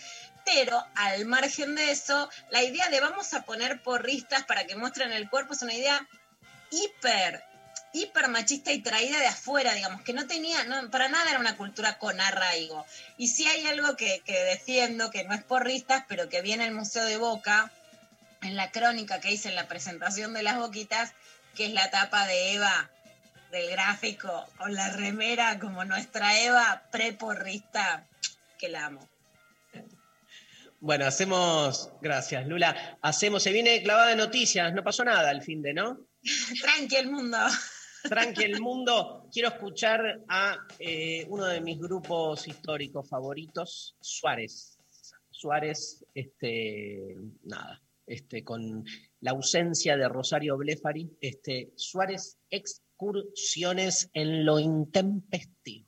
Pero 0.44 0.85
al 0.97 1.24
margen 1.24 1.74
de 1.77 1.93
eso, 1.93 2.28
la 2.51 2.62
idea 2.62 2.90
de 2.90 3.01
vamos 3.01 3.32
a 3.32 3.47
poner 3.47 3.82
porristas 3.82 4.44
para 4.44 4.66
que 4.66 4.77
muestren 4.77 5.12
el 5.12 5.31
cuerpo 5.31 5.55
es 5.55 5.62
una 5.62 5.73
idea 5.73 6.06
hiper, 6.70 7.43
hiper 7.92 8.28
machista 8.28 8.72
y 8.72 8.80
traída 8.80 9.18
de 9.20 9.26
afuera, 9.26 9.74
digamos, 9.74 10.02
que 10.02 10.12
no 10.12 10.26
tenía, 10.26 10.64
no, 10.64 10.90
para 10.90 11.08
nada 11.08 11.30
era 11.30 11.40
una 11.40 11.56
cultura 11.56 11.98
con 11.98 12.20
arraigo. 12.20 12.84
Y 13.16 13.28
si 13.28 13.46
hay 13.46 13.66
algo 13.66 13.96
que, 13.96 14.20
que 14.24 14.38
defiendo, 14.44 15.10
que 15.10 15.24
no 15.24 15.34
es 15.34 15.42
porristas, 15.42 16.04
pero 16.08 16.28
que 16.28 16.42
viene 16.42 16.66
el 16.66 16.74
Museo 16.74 17.04
de 17.04 17.16
Boca, 17.16 17.70
en 18.42 18.56
la 18.56 18.70
crónica 18.70 19.20
que 19.20 19.32
hice 19.32 19.48
en 19.48 19.54
la 19.54 19.68
presentación 19.68 20.34
de 20.34 20.42
las 20.42 20.56
boquitas, 20.56 21.12
que 21.54 21.66
es 21.66 21.72
la 21.72 21.90
tapa 21.90 22.26
de 22.26 22.54
Eva 22.54 22.90
del 23.50 23.70
gráfico, 23.70 24.46
con 24.58 24.74
la 24.74 24.90
remera 24.90 25.58
como 25.58 25.84
nuestra 25.84 26.38
Eva 26.40 26.82
pre-porrista, 26.90 28.06
que 28.58 28.68
la 28.68 28.86
amo. 28.86 29.08
Bueno, 30.80 31.06
hacemos, 31.06 31.90
gracias 32.02 32.46
Lula, 32.46 32.98
hacemos, 33.00 33.42
se 33.42 33.52
viene 33.52 33.82
clavada 33.82 34.08
de 34.08 34.16
noticias, 34.16 34.72
no 34.74 34.84
pasó 34.84 35.04
nada 35.04 35.30
al 35.30 35.42
fin 35.42 35.62
de, 35.62 35.72
¿no? 35.74 35.98
Tranqui 36.60 36.96
el 36.96 37.10
mundo. 37.10 37.38
Tranqui 38.09 38.45
el 38.45 38.61
mundo, 38.61 39.28
quiero 39.33 39.49
escuchar 39.49 40.23
a 40.28 40.57
eh, 40.78 41.27
uno 41.28 41.47
de 41.47 41.61
mis 41.61 41.78
grupos 41.78 42.47
históricos 42.47 43.09
favoritos, 43.09 43.97
Suárez. 44.01 44.78
Suárez, 45.31 46.07
este, 46.15 47.15
nada, 47.43 47.83
este, 48.07 48.43
con 48.43 48.85
la 49.20 49.33
ausencia 49.33 49.97
de 49.97 50.09
Rosario 50.09 50.57
Blefari, 50.57 51.16
este, 51.20 51.73
Suárez, 51.77 52.39
excursiones 52.49 54.11
en 54.15 54.45
lo 54.47 54.59
intempestivo. 54.59 55.85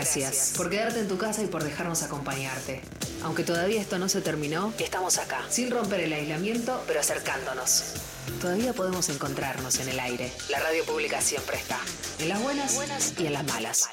Gracias 0.00 0.54
por 0.56 0.70
quedarte 0.70 0.98
en 1.00 1.08
tu 1.08 1.18
casa 1.18 1.42
y 1.42 1.46
por 1.46 1.62
dejarnos 1.62 2.02
acompañarte. 2.02 2.80
Aunque 3.22 3.44
todavía 3.44 3.82
esto 3.82 3.98
no 3.98 4.08
se 4.08 4.22
terminó, 4.22 4.72
estamos 4.78 5.18
acá, 5.18 5.44
sin 5.50 5.70
romper 5.70 6.00
el 6.00 6.14
aislamiento, 6.14 6.82
pero 6.86 7.00
acercándonos. 7.00 7.82
Todavía 8.40 8.72
podemos 8.72 9.10
encontrarnos 9.10 9.78
en 9.78 9.90
el 9.90 10.00
aire. 10.00 10.32
La 10.48 10.58
radio 10.58 10.86
pública 10.86 11.20
siempre 11.20 11.58
está, 11.58 11.78
en 12.18 12.30
las 12.30 12.42
buenas 12.42 13.12
y 13.18 13.26
en 13.26 13.34
las 13.34 13.44
malas. 13.44 13.90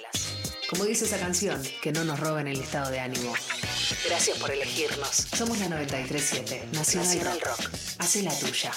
Como 0.70 0.86
dice 0.86 1.04
esa 1.04 1.20
canción, 1.20 1.62
que 1.82 1.92
no 1.92 2.06
nos 2.06 2.22
roben 2.22 2.48
el 2.48 2.62
estado 2.62 2.90
de 2.90 3.02
ánimo. 3.02 3.34
Gracias 4.08 4.38
por 4.38 4.52
elegirnos. 4.52 5.10
Somos 5.36 5.60
la 5.60 5.68
937, 5.68 6.70
Nacional, 6.72 7.08
Nacional 7.08 7.42
Rock. 7.42 7.60
Rock. 7.60 7.72
Hace 8.00 8.24
la 8.24 8.34
tuya. 8.34 8.72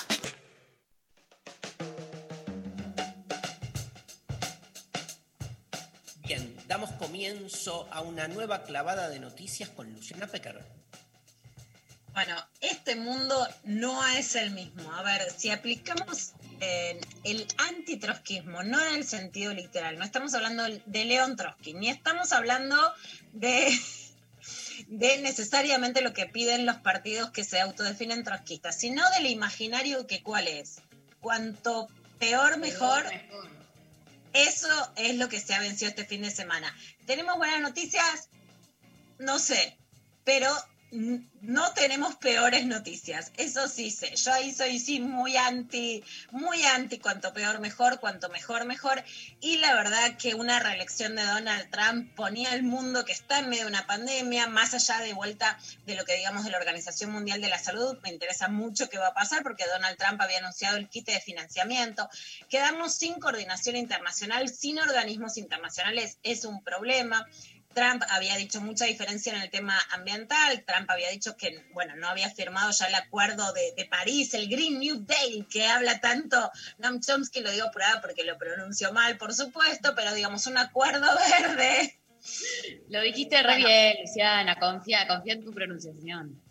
A 8.01 8.03
una 8.03 8.29
nueva 8.29 8.63
clavada 8.63 9.11
de 9.11 9.21
noticias 9.21 9.69
con 9.69 9.93
Luciana 9.93 10.27
Pecker. 10.27 10.59
Bueno, 12.15 12.35
este 12.63 12.97
mundo 12.97 13.47
no 13.65 14.07
es 14.07 14.37
el 14.37 14.53
mismo. 14.53 14.91
A 14.93 15.03
ver, 15.03 15.31
si 15.37 15.51
aplicamos 15.51 16.33
eh, 16.61 16.99
el 17.25 17.47
antitrotskismo, 17.59 18.63
no 18.63 18.81
en 18.83 18.95
el 18.95 19.05
sentido 19.05 19.53
literal, 19.53 19.99
no 19.99 20.05
estamos 20.05 20.33
hablando 20.33 20.65
de 20.87 21.05
León 21.05 21.37
Trotsky, 21.37 21.75
ni 21.75 21.91
estamos 21.91 22.33
hablando 22.33 22.77
de, 23.33 23.71
de 24.89 25.19
necesariamente 25.19 26.01
lo 26.01 26.15
que 26.15 26.25
piden 26.25 26.65
los 26.65 26.77
partidos 26.79 27.31
que 27.31 27.45
se 27.45 27.61
autodefinen 27.61 28.25
trotskistas, 28.25 28.79
sino 28.79 29.09
del 29.11 29.27
imaginario 29.27 30.07
que 30.07 30.23
cuál 30.23 30.49
es. 30.49 30.79
Cuanto 31.21 31.87
peor, 32.19 32.57
mejor. 32.57 33.05
Eso 34.33 34.93
es 34.97 35.17
lo 35.17 35.29
que 35.29 35.41
se 35.41 35.55
ha 35.55 35.61
vencido 35.61 35.91
este 35.91 36.05
fin 36.05 36.23
de 36.23 36.31
semana. 36.31 36.75
¿Tenemos 37.07 37.37
buenas 37.37 37.61
noticias? 37.61 38.29
No 39.19 39.39
sé, 39.39 39.77
pero 40.25 40.49
no 40.93 41.73
tenemos 41.73 42.17
peores 42.17 42.67
noticias. 42.67 43.33
Eso 43.37 43.69
sí 43.69 43.91
sé. 43.91 44.15
Yo 44.17 44.33
ahí 44.33 44.53
soy 44.53 44.79
sí 44.79 45.01
muy 45.01 45.37
anti, 45.37 46.03
muy 46.33 46.65
anti 46.65 46.99
cuanto 46.99 47.33
peor 47.33 47.61
mejor, 47.61 48.01
cuanto 48.01 48.29
mejor 48.29 48.65
mejor. 48.65 49.03
Y 49.41 49.59
la 49.59 49.75
verdad 49.75 50.17
que 50.17 50.35
una 50.35 50.59
reelección 50.59 51.15
de 51.15 51.25
Donald 51.25 51.71
Trump 51.71 52.15
ponía 52.15 52.53
al 52.53 52.63
mundo 52.63 53.05
que 53.05 53.13
está 53.13 53.39
en 53.39 53.49
medio 53.49 53.65
de 53.65 53.71
una 53.71 53.87
pandemia, 53.87 54.49
más 54.49 54.75
allá 54.75 54.99
de 55.01 55.13
vuelta 55.13 55.59
de 55.87 55.95
lo 55.95 56.05
que 56.05 56.17
digamos 56.17 56.45
de 56.45 56.51
la 56.51 56.59
Organización 56.59 57.13
Mundial 57.13 57.41
de 57.41 57.49
la 57.49 57.59
Salud, 57.59 57.99
me 58.03 58.11
interesa 58.11 58.49
mucho 58.49 58.89
qué 58.89 58.99
va 58.99 59.09
a 59.09 59.15
pasar 59.15 59.43
porque 59.43 59.67
Donald 59.67 59.97
Trump 59.97 60.21
había 60.21 60.39
anunciado 60.39 60.77
el 60.77 60.89
kit 60.89 61.07
de 61.07 61.21
financiamiento. 61.21 62.09
Quedarnos 62.49 62.95
sin 62.95 63.15
coordinación 63.21 63.77
internacional, 63.77 64.49
sin 64.49 64.79
organismos 64.79 65.37
internacionales 65.37 66.19
es 66.23 66.45
un 66.45 66.63
problema. 66.63 67.27
Trump 67.75 68.03
había 68.11 68.37
dicho 68.37 68.61
mucha 68.61 68.85
diferencia 68.85 69.35
en 69.35 69.43
el 69.43 69.51
tema 69.51 69.79
ambiental. 69.91 70.65
Trump 70.67 70.91
había 70.91 71.11
dicho 71.11 71.37
que, 71.37 71.65
bueno, 71.73 71.95
no 71.97 72.09
había 72.09 72.31
firmado 72.31 72.71
ya 72.73 72.87
el 72.87 72.95
acuerdo 72.95 73.53
de, 73.53 73.73
de 73.77 73.85
París, 73.85 74.35
el 74.35 74.49
Green 74.49 74.79
New 74.79 75.05
Deal, 75.07 75.47
que 75.49 75.67
habla 75.67 76.01
tanto 76.01 76.51
Noam 76.79 77.01
Chomsky, 77.01 77.41
lo 77.41 77.51
digo 77.51 77.69
apurada 77.69 78.01
porque 78.01 78.25
lo 78.25 78.37
pronunció 78.39 78.93
mal, 78.93 79.17
por 79.19 79.35
supuesto, 79.35 79.95
pero 79.95 80.15
digamos, 80.15 80.47
un 80.47 80.59
acuerdo 80.59 81.07
verde. 81.41 81.99
Lo 82.89 83.01
dijiste 83.01 83.43
re 83.43 83.57
bien, 83.57 83.97
Luciana, 84.03 84.57
confía, 84.57 85.07
confía 85.07 85.35
en 85.35 85.45
tu 85.45 85.53
pronunciación. 85.53 86.43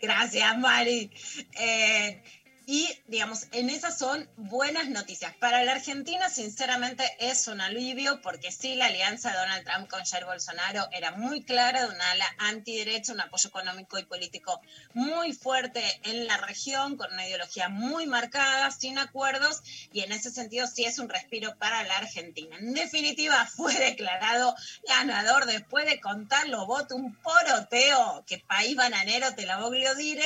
Gracias, 0.00 0.58
Mari. 0.58 1.10
Eh, 1.58 2.22
y, 2.66 2.88
digamos, 3.06 3.46
en 3.52 3.68
esas 3.68 3.98
son 3.98 4.28
buenas 4.36 4.88
noticias. 4.88 5.34
Para 5.36 5.62
la 5.64 5.72
Argentina, 5.72 6.28
sinceramente, 6.30 7.04
es 7.18 7.46
un 7.48 7.60
alivio 7.60 8.20
porque 8.22 8.50
sí, 8.50 8.74
la 8.74 8.86
alianza 8.86 9.30
de 9.30 9.38
Donald 9.38 9.64
Trump 9.64 9.88
con 9.88 10.04
Jair 10.04 10.24
Bolsonaro 10.24 10.88
era 10.92 11.12
muy 11.12 11.42
clara, 11.42 11.86
de 11.86 11.94
una 11.94 12.10
ala 12.12 12.26
antiderecha, 12.38 13.12
un 13.12 13.20
apoyo 13.20 13.48
económico 13.48 13.98
y 13.98 14.04
político 14.04 14.60
muy 14.94 15.32
fuerte 15.32 15.82
en 16.04 16.26
la 16.26 16.38
región, 16.38 16.96
con 16.96 17.12
una 17.12 17.26
ideología 17.26 17.68
muy 17.68 18.06
marcada, 18.06 18.70
sin 18.70 18.98
acuerdos, 18.98 19.62
y 19.92 20.00
en 20.00 20.12
ese 20.12 20.30
sentido 20.30 20.66
sí 20.66 20.84
es 20.84 20.98
un 20.98 21.08
respiro 21.08 21.56
para 21.58 21.84
la 21.84 21.98
Argentina. 21.98 22.56
En 22.58 22.72
definitiva, 22.72 23.46
fue 23.56 23.74
declarado 23.74 24.54
ganador 24.88 25.46
después 25.46 25.84
de 25.86 26.00
contar 26.00 26.48
los 26.48 26.66
votos, 26.66 26.98
un 26.98 27.14
poroteo, 27.16 28.24
que 28.26 28.38
país 28.38 28.76
bananero 28.76 29.34
te 29.34 29.46
la 29.46 29.58
voglio 29.58 29.94
dire, 29.94 30.24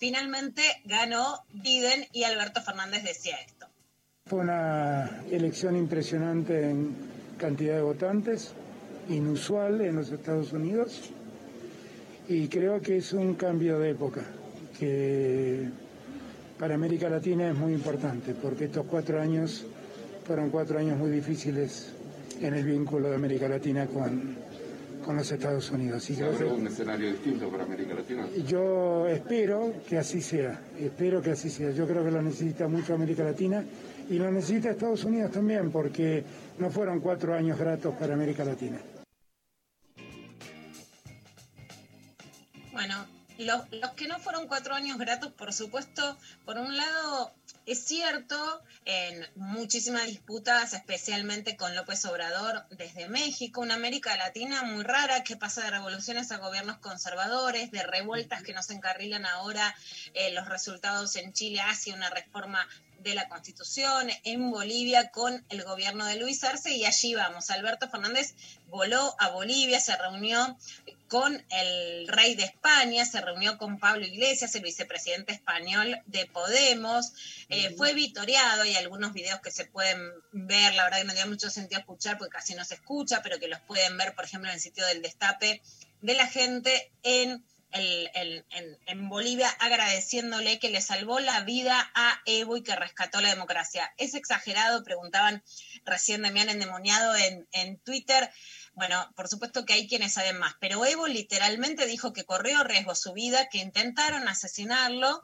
finalmente 0.00 0.62
ganó 0.86 1.44
Biden 1.52 2.06
y 2.12 2.24
Alberto 2.24 2.62
Fernández 2.62 3.04
decía 3.04 3.36
esto. 3.46 3.66
Fue 4.24 4.40
una 4.40 5.22
elección 5.30 5.76
impresionante 5.76 6.70
en 6.70 6.96
cantidad 7.36 7.76
de 7.76 7.82
votantes, 7.82 8.52
inusual 9.10 9.80
en 9.82 9.96
los 9.96 10.10
Estados 10.10 10.52
Unidos, 10.52 11.10
y 12.28 12.48
creo 12.48 12.80
que 12.80 12.96
es 12.96 13.12
un 13.12 13.34
cambio 13.34 13.78
de 13.78 13.90
época 13.90 14.22
que 14.78 15.68
para 16.58 16.74
América 16.74 17.10
Latina 17.10 17.50
es 17.50 17.56
muy 17.56 17.74
importante, 17.74 18.34
porque 18.34 18.64
estos 18.64 18.86
cuatro 18.86 19.20
años 19.20 19.66
fueron 20.26 20.50
cuatro 20.50 20.78
años 20.78 20.98
muy 20.98 21.10
difíciles 21.10 21.92
en 22.40 22.54
el 22.54 22.64
vínculo 22.64 23.10
de 23.10 23.16
América 23.16 23.48
Latina 23.48 23.86
con, 23.86 24.36
con 25.04 25.16
los 25.16 25.30
Estados 25.30 25.70
Unidos. 25.70 26.08
Y 26.10 26.14
Se 26.14 26.20
creo 26.20 26.30
que- 26.30 26.36
abrió 26.44 26.54
un 26.54 26.66
escenario 26.66 27.10
distinto 27.12 27.48
para 27.50 27.64
América 27.64 27.94
Latina. 27.94 28.26
yo 28.46 29.06
espero 29.08 29.72
que 29.88 29.98
así 29.98 30.20
sea, 30.20 30.60
espero 30.78 31.20
que 31.22 31.30
así 31.32 31.50
sea. 31.50 31.70
Yo 31.70 31.86
creo 31.86 32.04
que 32.04 32.10
lo 32.10 32.22
necesita 32.22 32.68
mucho 32.68 32.94
América 32.94 33.24
Latina 33.24 33.64
y 34.08 34.14
lo 34.18 34.30
necesita 34.30 34.70
Estados 34.70 35.04
Unidos 35.04 35.30
también, 35.32 35.70
porque 35.70 36.24
no 36.58 36.70
fueron 36.70 37.00
cuatro 37.00 37.34
años 37.34 37.58
gratos 37.58 37.94
para 37.96 38.14
América 38.14 38.44
Latina. 38.44 38.78
Bueno, 42.72 43.06
lo- 43.38 43.64
los 43.78 43.90
que 43.92 44.06
no 44.06 44.18
fueron 44.20 44.46
cuatro 44.46 44.74
años 44.74 44.96
gratos, 44.98 45.32
por 45.32 45.52
supuesto, 45.52 46.16
por 46.44 46.56
un 46.56 46.76
lado, 46.76 47.32
es 47.66 47.84
cierto, 47.84 48.62
en 48.84 49.26
muchísimas 49.36 50.06
disputas, 50.06 50.72
especialmente 50.72 51.56
con 51.56 51.74
López 51.74 52.04
Obrador 52.06 52.64
desde 52.70 53.08
México, 53.08 53.60
una 53.60 53.74
América 53.74 54.16
Latina 54.16 54.62
muy 54.62 54.82
rara 54.82 55.22
que 55.22 55.36
pasa 55.36 55.62
de 55.62 55.70
revoluciones 55.70 56.32
a 56.32 56.38
gobiernos 56.38 56.78
conservadores, 56.78 57.70
de 57.70 57.82
revueltas 57.82 58.42
que 58.42 58.54
nos 58.54 58.70
encarrilan 58.70 59.26
ahora 59.26 59.74
eh, 60.14 60.32
los 60.32 60.48
resultados 60.48 61.14
en 61.16 61.32
Chile 61.32 61.60
hacia 61.60 61.94
una 61.94 62.10
reforma 62.10 62.66
de 63.00 63.14
la 63.14 63.28
Constitución, 63.28 64.08
en 64.24 64.50
Bolivia 64.50 65.10
con 65.10 65.44
el 65.48 65.64
gobierno 65.64 66.04
de 66.04 66.16
Luis 66.16 66.44
Arce 66.44 66.74
y 66.74 66.84
allí 66.84 67.14
vamos. 67.14 67.50
Alberto 67.50 67.88
Fernández 67.88 68.34
voló 68.68 69.14
a 69.18 69.30
Bolivia, 69.30 69.80
se 69.80 69.96
reunió 69.96 70.56
con 71.10 71.44
el 71.50 72.06
rey 72.06 72.36
de 72.36 72.44
España, 72.44 73.04
se 73.04 73.20
reunió 73.20 73.58
con 73.58 73.80
Pablo 73.80 74.06
Iglesias, 74.06 74.54
el 74.54 74.62
vicepresidente 74.62 75.32
español 75.32 76.00
de 76.06 76.26
Podemos, 76.26 77.12
eh, 77.48 77.74
fue 77.76 77.94
vitoreado, 77.94 78.62
hay 78.62 78.76
algunos 78.76 79.12
videos 79.12 79.40
que 79.40 79.50
se 79.50 79.64
pueden 79.64 80.00
ver, 80.30 80.72
la 80.74 80.84
verdad 80.84 80.98
que 80.98 81.04
no 81.04 81.12
tiene 81.12 81.28
mucho 81.28 81.50
sentido 81.50 81.80
escuchar 81.80 82.16
porque 82.16 82.36
casi 82.36 82.54
no 82.54 82.64
se 82.64 82.74
escucha, 82.76 83.22
pero 83.24 83.40
que 83.40 83.48
los 83.48 83.60
pueden 83.62 83.98
ver, 83.98 84.14
por 84.14 84.24
ejemplo, 84.24 84.48
en 84.50 84.54
el 84.54 84.60
sitio 84.60 84.86
del 84.86 85.02
Destape, 85.02 85.60
de 86.00 86.14
la 86.14 86.28
gente 86.28 86.92
en 87.02 87.44
el- 87.72 88.10
el- 88.14 88.44
en, 88.50 88.78
en 88.86 89.08
Bolivia 89.08 89.48
agradeciéndole 89.60 90.58
que 90.58 90.70
le 90.70 90.80
salvó 90.80 91.20
la 91.20 91.40
vida 91.42 91.90
a 91.94 92.20
Evo 92.26 92.56
y 92.56 92.62
que 92.62 92.74
rescató 92.74 93.20
la 93.20 93.28
democracia. 93.30 93.92
¿Es 93.96 94.14
exagerado? 94.14 94.82
Preguntaban 94.82 95.42
recién 95.84 96.22
Damián 96.22 96.48
Endemoniado 96.48 97.14
en, 97.16 97.46
en 97.52 97.78
Twitter. 97.78 98.28
Bueno, 98.74 99.12
por 99.14 99.28
supuesto 99.28 99.64
que 99.64 99.74
hay 99.74 99.88
quienes 99.88 100.14
saben 100.14 100.38
más, 100.38 100.54
pero 100.60 100.84
Evo 100.86 101.06
literalmente 101.06 101.86
dijo 101.86 102.12
que 102.12 102.24
corrió 102.24 102.64
riesgo 102.64 102.94
su 102.94 103.12
vida, 103.12 103.48
que 103.48 103.58
intentaron 103.58 104.28
asesinarlo. 104.28 105.22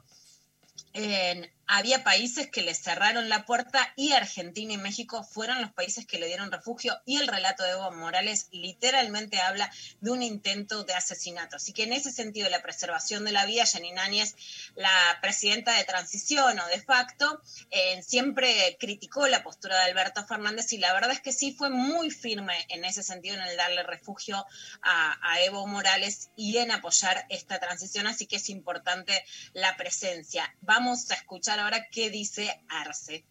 En- 0.93 1.51
había 1.67 2.03
países 2.03 2.49
que 2.49 2.61
le 2.61 2.73
cerraron 2.73 3.27
la 3.27 3.45
puerta 3.45 3.91
y 3.97 4.13
Argentina 4.13 4.73
y 4.73 4.77
México 4.77 5.23
fueron 5.23 5.61
los 5.61 5.73
países 5.73 6.05
que 6.05 6.17
le 6.17 6.27
dieron 6.27 6.51
refugio 6.51 6.97
y 7.05 7.17
el 7.17 7.27
relato 7.27 7.63
de 7.63 7.71
Evo 7.71 7.91
Morales 7.91 8.47
literalmente 8.51 9.39
habla 9.41 9.69
de 9.99 10.11
un 10.11 10.23
intento 10.23 10.85
de 10.85 10.93
asesinato. 10.93 11.57
Así 11.57 11.73
que 11.73 11.83
en 11.83 11.91
ese 11.91 12.11
sentido, 12.11 12.49
la 12.49 12.61
preservación 12.61 13.25
de 13.25 13.33
la 13.33 13.45
vida, 13.45 13.65
Janine 13.65 13.99
Áñez, 13.99 14.35
la 14.75 15.19
presidenta 15.21 15.73
de 15.73 15.83
transición 15.83 16.57
o 16.57 16.67
de 16.67 16.81
facto, 16.81 17.41
eh, 17.69 18.01
siempre 18.01 18.77
criticó 18.79 19.27
la 19.27 19.43
postura 19.43 19.77
de 19.77 19.91
Alberto 19.91 20.25
Fernández 20.25 20.71
y 20.71 20.77
la 20.77 20.93
verdad 20.93 21.11
es 21.11 21.19
que 21.19 21.33
sí 21.33 21.51
fue 21.51 21.69
muy 21.69 22.11
firme 22.11 22.65
en 22.69 22.85
ese 22.85 23.03
sentido, 23.03 23.35
en 23.35 23.41
el 23.41 23.57
darle 23.57 23.83
refugio 23.83 24.45
a, 24.81 25.17
a 25.21 25.41
Evo 25.41 25.67
Morales 25.67 26.29
y 26.37 26.57
en 26.57 26.71
apoyar 26.71 27.25
esta 27.29 27.59
transición, 27.59 28.07
así 28.07 28.25
que 28.25 28.37
es 28.37 28.49
importante 28.49 29.25
la 29.53 29.75
presencia. 29.75 30.55
Vamos 30.61 31.11
a 31.11 31.15
escuchar 31.15 31.56
ahora 31.59 31.87
qué 31.91 32.09
dice 32.09 32.61
Arce. 32.69 33.25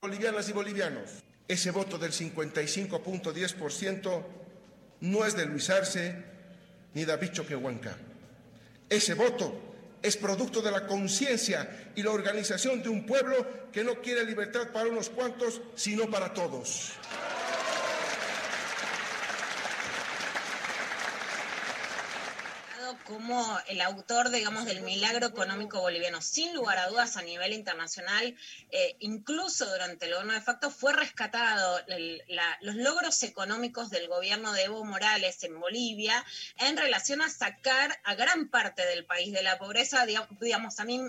Bolivianas 0.00 0.48
y 0.48 0.52
bolivianos, 0.52 1.10
ese 1.46 1.70
voto 1.70 1.98
del 1.98 2.12
55.10% 2.12 4.24
no 5.00 5.26
es 5.26 5.36
de 5.36 5.46
Luis 5.46 5.70
Arce 5.70 6.24
ni 6.94 7.04
de 7.04 7.16
Bicho 7.16 7.46
Quehuanca. 7.46 7.96
Ese 8.88 9.14
voto 9.14 9.70
es 10.02 10.16
producto 10.16 10.62
de 10.62 10.70
la 10.70 10.86
conciencia 10.86 11.92
y 11.94 12.02
la 12.02 12.10
organización 12.10 12.82
de 12.82 12.88
un 12.88 13.04
pueblo 13.04 13.70
que 13.70 13.84
no 13.84 14.00
quiere 14.00 14.24
libertad 14.24 14.68
para 14.72 14.88
unos 14.88 15.10
cuantos, 15.10 15.60
sino 15.74 16.10
para 16.10 16.32
todos. 16.32 16.92
Como 23.10 23.58
el 23.66 23.80
autor, 23.80 24.30
digamos, 24.30 24.66
del 24.66 24.82
milagro 24.82 25.26
económico 25.26 25.80
boliviano. 25.80 26.22
Sin 26.22 26.54
lugar 26.54 26.78
a 26.78 26.86
dudas, 26.86 27.16
a 27.16 27.22
nivel 27.22 27.52
internacional, 27.52 28.36
eh, 28.70 28.94
incluso 29.00 29.68
durante 29.68 30.06
el 30.06 30.12
gobierno 30.12 30.34
de 30.34 30.40
facto, 30.40 30.70
fue 30.70 30.92
rescatado 30.92 31.80
los 32.60 32.76
logros 32.76 33.20
económicos 33.24 33.90
del 33.90 34.06
gobierno 34.06 34.52
de 34.52 34.62
Evo 34.62 34.84
Morales 34.84 35.42
en 35.42 35.58
Bolivia 35.58 36.24
en 36.58 36.76
relación 36.76 37.20
a 37.20 37.28
sacar 37.28 37.98
a 38.04 38.14
gran 38.14 38.48
parte 38.48 38.86
del 38.86 39.04
país 39.04 39.32
de 39.32 39.42
la 39.42 39.58
pobreza. 39.58 40.06
Digamos, 40.06 40.78
a 40.78 40.84
mí 40.84 41.00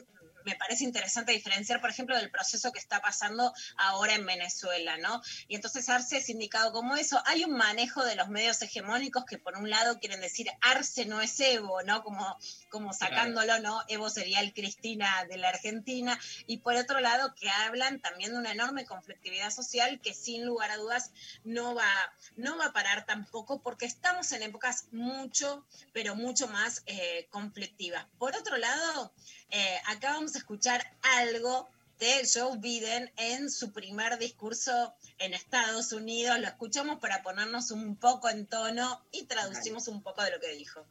me 0.46 0.56
parece 0.56 0.84
interesante 0.84 1.32
diferenciar, 1.32 1.82
por 1.82 1.90
ejemplo, 1.90 2.16
del 2.18 2.32
proceso 2.32 2.72
que 2.72 2.80
está 2.80 3.02
pasando 3.02 3.54
ahora 3.78 4.16
en 4.16 4.26
Venezuela, 4.26 4.98
¿no? 4.98 5.22
Y 5.48 5.56
entonces 5.56 5.90
Arce 5.90 6.18
es 6.18 6.30
indicado 6.30 6.72
como 6.72 6.96
eso. 6.96 7.22
Hay 7.26 7.44
un 7.44 7.56
manejo 7.56 8.04
de 8.04 8.16
los 8.16 8.30
medios 8.30 8.62
hegemónicos 8.62 9.26
que 9.26 9.38
por 9.38 9.58
un 9.58 9.70
lado 9.70 10.00
quieren 10.00 10.22
decir 10.22 10.48
Arce 10.62 11.06
no 11.06 11.22
es 11.22 11.40
Evo, 11.40 11.82
¿no? 11.84 12.04
Como, 12.04 12.38
como 12.70 12.94
sacándolo, 12.94 13.60
¿no? 13.60 13.82
Evo 13.88 14.10
sería 14.10 14.40
el 14.42 14.54
Cristina 14.54 15.26
de 15.30 15.38
la 15.38 15.50
Argentina. 15.50 16.20
Y 16.48 16.58
por 16.58 16.76
otro 16.76 17.00
lado 17.00 17.34
que 17.36 17.50
hablan 17.50 18.00
también 18.02 18.32
de 18.32 18.38
una 18.38 18.52
enorme 18.52 18.86
conflictividad 18.86 19.52
social 19.52 20.00
que 20.02 20.14
sin 20.14 20.46
lugar 20.46 20.72
a 20.72 20.78
dudas 20.78 21.12
no 21.44 21.76
va, 21.76 21.92
no 22.36 22.58
va 22.58 22.68
a 22.68 22.74
parar 22.74 23.06
tampoco 23.06 23.62
porque 23.62 23.86
estamos 23.86 24.32
en 24.32 24.44
épocas 24.44 24.88
mucho, 24.92 25.66
pero 25.94 26.16
mucho 26.16 26.48
más 26.48 26.84
eh, 26.86 27.28
conflictivas. 27.30 28.06
Por 28.18 28.36
otro 28.36 28.58
lado, 28.58 29.14
eh, 29.52 29.82
acá 29.88 30.14
vamos 30.14 30.36
a 30.36 30.40
escuchar 30.40 30.82
algo 31.20 31.70
de 32.00 32.28
Joe 32.34 32.58
Biden 32.58 33.12
en 33.18 33.52
su 33.52 33.72
primer 33.72 34.18
discurso 34.18 34.94
en 35.20 35.34
Estados 35.34 35.92
Unidos. 35.94 36.40
Lo 36.40 36.48
escuchamos 36.48 37.00
para 37.00 37.22
ponernos 37.22 37.70
un 37.70 37.96
poco 37.96 38.28
en 38.30 38.48
tono 38.48 39.04
y 39.12 39.26
traducimos 39.26 39.88
un 39.88 40.02
poco 40.02 40.24
de 40.24 40.32
lo 40.32 40.40
que 40.40 40.56
dijo. 40.56 40.84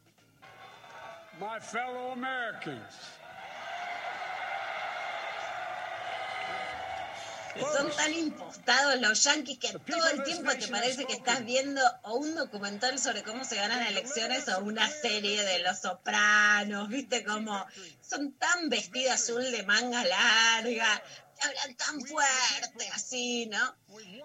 My 1.37 1.59
fellow 1.59 2.11
Americans, 2.11 2.93
Son 7.59 7.91
tan 7.95 8.13
impostados 8.13 8.99
los 9.01 9.23
yanquis 9.23 9.59
que 9.59 9.77
todo 9.79 10.07
el 10.09 10.23
tiempo 10.23 10.51
te 10.51 10.67
parece 10.67 11.05
que 11.05 11.13
estás 11.13 11.43
viendo 11.43 11.81
o 12.03 12.15
un 12.15 12.35
documental 12.35 12.97
sobre 12.99 13.23
cómo 13.23 13.43
se 13.43 13.55
ganan 13.55 13.85
elecciones 13.87 14.47
o 14.47 14.59
una 14.59 14.89
serie 14.89 15.43
de 15.43 15.59
los 15.59 15.79
sopranos, 15.79 16.87
viste 16.89 17.23
como 17.23 17.65
son 18.01 18.33
tan 18.33 18.69
vestidos 18.69 19.13
azul 19.13 19.51
de 19.51 19.63
manga 19.63 20.03
larga, 20.03 21.03
hablan 21.41 21.75
tan 21.75 22.01
fuerte 22.01 22.89
así, 22.93 23.47
¿no? 23.47 23.75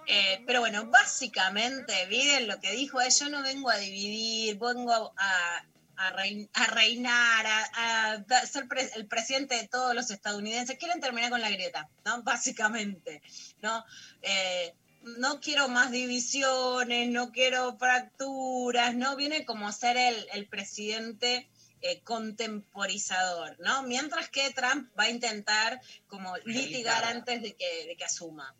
Eh, 0.06 0.42
pero 0.46 0.60
bueno, 0.60 0.86
básicamente 0.86 2.06
Biden 2.06 2.46
lo 2.46 2.60
que 2.60 2.72
dijo 2.72 3.00
es 3.00 3.18
yo 3.18 3.28
no 3.28 3.42
vengo 3.42 3.70
a 3.70 3.76
dividir, 3.76 4.58
vengo 4.58 4.92
a, 4.92 5.12
a, 5.16 5.64
rein- 6.12 6.48
a 6.54 6.66
reinar, 6.66 7.46
a, 7.46 8.12
a 8.12 8.46
ser 8.46 8.68
pre- 8.68 8.90
el 8.94 9.06
presidente 9.06 9.54
de 9.56 9.68
todos 9.68 9.94
los 9.94 10.10
estadounidenses. 10.10 10.78
Quieren 10.78 11.00
terminar 11.00 11.30
con 11.30 11.40
la 11.40 11.50
grieta, 11.50 11.88
¿no? 12.04 12.22
Básicamente, 12.24 13.22
¿no? 13.62 13.84
Eh, 14.22 14.74
no 15.18 15.40
quiero 15.40 15.68
más 15.68 15.90
divisiones, 15.92 17.08
no 17.08 17.30
quiero 17.32 17.76
fracturas, 17.78 18.94
¿no? 18.96 19.14
Viene 19.16 19.44
como 19.44 19.70
ser 19.72 19.96
el, 19.96 20.26
el 20.32 20.48
presidente 20.48 21.48
eh, 21.80 22.00
contemporizador, 22.02 23.56
¿no? 23.60 23.82
Mientras 23.84 24.28
que 24.28 24.50
Trump 24.50 24.90
va 24.98 25.04
a 25.04 25.10
intentar 25.10 25.80
como 26.08 26.36
litigar 26.38 27.04
antes 27.04 27.42
de 27.42 27.54
que, 27.54 27.86
de 27.86 27.96
que 27.96 28.04
asuma. 28.04 28.54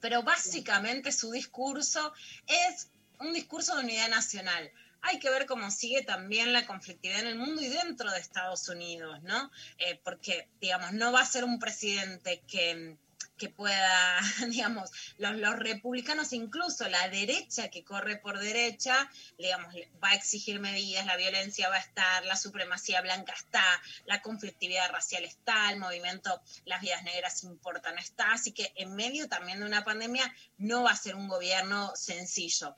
Pero 0.00 0.22
básicamente 0.22 1.12
su 1.12 1.30
discurso 1.30 2.12
es 2.46 2.88
un 3.20 3.32
discurso 3.32 3.74
de 3.76 3.84
unidad 3.84 4.08
nacional. 4.08 4.70
Hay 5.02 5.18
que 5.18 5.30
ver 5.30 5.46
cómo 5.46 5.70
sigue 5.70 6.02
también 6.02 6.52
la 6.52 6.66
conflictividad 6.66 7.20
en 7.20 7.28
el 7.28 7.38
mundo 7.38 7.62
y 7.62 7.68
dentro 7.68 8.10
de 8.10 8.18
Estados 8.18 8.68
Unidos, 8.68 9.22
¿no? 9.22 9.50
Eh, 9.78 10.00
porque, 10.02 10.48
digamos, 10.60 10.92
no 10.92 11.12
va 11.12 11.20
a 11.20 11.26
ser 11.26 11.44
un 11.44 11.58
presidente 11.58 12.42
que, 12.48 12.96
que 13.36 13.48
pueda, 13.48 14.20
digamos, 14.48 14.90
los, 15.18 15.36
los 15.36 15.58
republicanos, 15.58 16.32
incluso 16.32 16.88
la 16.88 17.08
derecha 17.08 17.68
que 17.68 17.84
corre 17.84 18.16
por 18.16 18.38
derecha, 18.38 19.10
digamos, 19.38 19.74
va 20.02 20.10
a 20.10 20.14
exigir 20.14 20.60
medidas, 20.60 21.06
la 21.06 21.16
violencia 21.16 21.68
va 21.68 21.76
a 21.76 21.80
estar, 21.80 22.24
la 22.24 22.36
supremacía 22.36 23.00
blanca 23.02 23.34
está, 23.34 23.64
la 24.06 24.22
conflictividad 24.22 24.90
racial 24.90 25.24
está, 25.24 25.70
el 25.70 25.78
movimiento 25.78 26.42
Las 26.64 26.80
Vidas 26.80 27.02
Negras 27.04 27.44
Importan 27.44 27.98
está, 27.98 28.32
así 28.32 28.52
que 28.52 28.72
en 28.76 28.94
medio 28.94 29.28
también 29.28 29.60
de 29.60 29.66
una 29.66 29.84
pandemia 29.84 30.34
no 30.58 30.82
va 30.82 30.92
a 30.92 30.96
ser 30.96 31.14
un 31.14 31.28
gobierno 31.28 31.92
sencillo. 31.94 32.76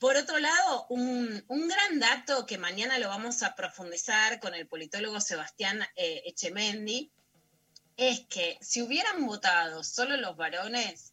Por 0.00 0.16
otro 0.16 0.38
lado, 0.38 0.86
un, 0.88 1.44
un 1.48 1.68
gran 1.68 2.00
dato 2.00 2.46
que 2.46 2.56
mañana 2.56 2.98
lo 2.98 3.08
vamos 3.08 3.42
a 3.42 3.54
profundizar 3.54 4.40
con 4.40 4.54
el 4.54 4.66
politólogo 4.66 5.20
Sebastián 5.20 5.82
eh, 5.94 6.22
Echemendi, 6.24 7.12
es 7.98 8.20
que 8.30 8.56
si 8.62 8.80
hubieran 8.80 9.26
votado 9.26 9.84
solo 9.84 10.16
los 10.16 10.38
varones, 10.38 11.12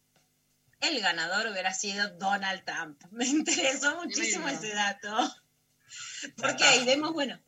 el 0.80 1.00
ganador 1.02 1.48
hubiera 1.48 1.74
sido 1.74 2.08
Donald 2.16 2.64
Trump. 2.64 3.02
Me 3.10 3.26
interesó 3.26 3.94
muchísimo 3.96 4.48
ese 4.48 4.72
dato. 4.72 5.34
Porque 6.38 6.64
ahí 6.64 6.86
vemos, 6.86 7.12
bueno, 7.12 7.38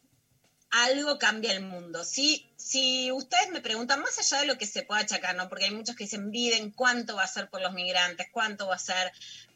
algo 0.70 1.18
cambia 1.18 1.52
el 1.52 1.62
mundo. 1.62 2.04
Si, 2.04 2.52
si 2.56 3.10
ustedes 3.12 3.48
me 3.50 3.62
preguntan, 3.62 4.02
más 4.02 4.18
allá 4.18 4.42
de 4.42 4.46
lo 4.46 4.58
que 4.58 4.66
se 4.66 4.82
pueda 4.82 5.00
achacar, 5.00 5.34
¿no? 5.36 5.48
Porque 5.48 5.64
hay 5.64 5.70
muchos 5.70 5.96
que 5.96 6.04
dicen, 6.04 6.30
Biden, 6.30 6.70
¿cuánto 6.70 7.16
va 7.16 7.24
a 7.24 7.28
ser 7.28 7.48
por 7.48 7.62
los 7.62 7.72
migrantes? 7.72 8.28
¿Cuánto 8.30 8.66
va 8.66 8.74
a 8.74 8.78
ser 8.78 9.10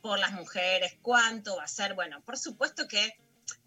por 0.04 0.18
las 0.18 0.32
mujeres? 0.32 0.98
¿Cuánto 1.00 1.56
va 1.56 1.64
a 1.64 1.66
ser? 1.66 1.94
Bueno, 1.94 2.22
por 2.26 2.36
supuesto 2.36 2.86
que 2.86 3.16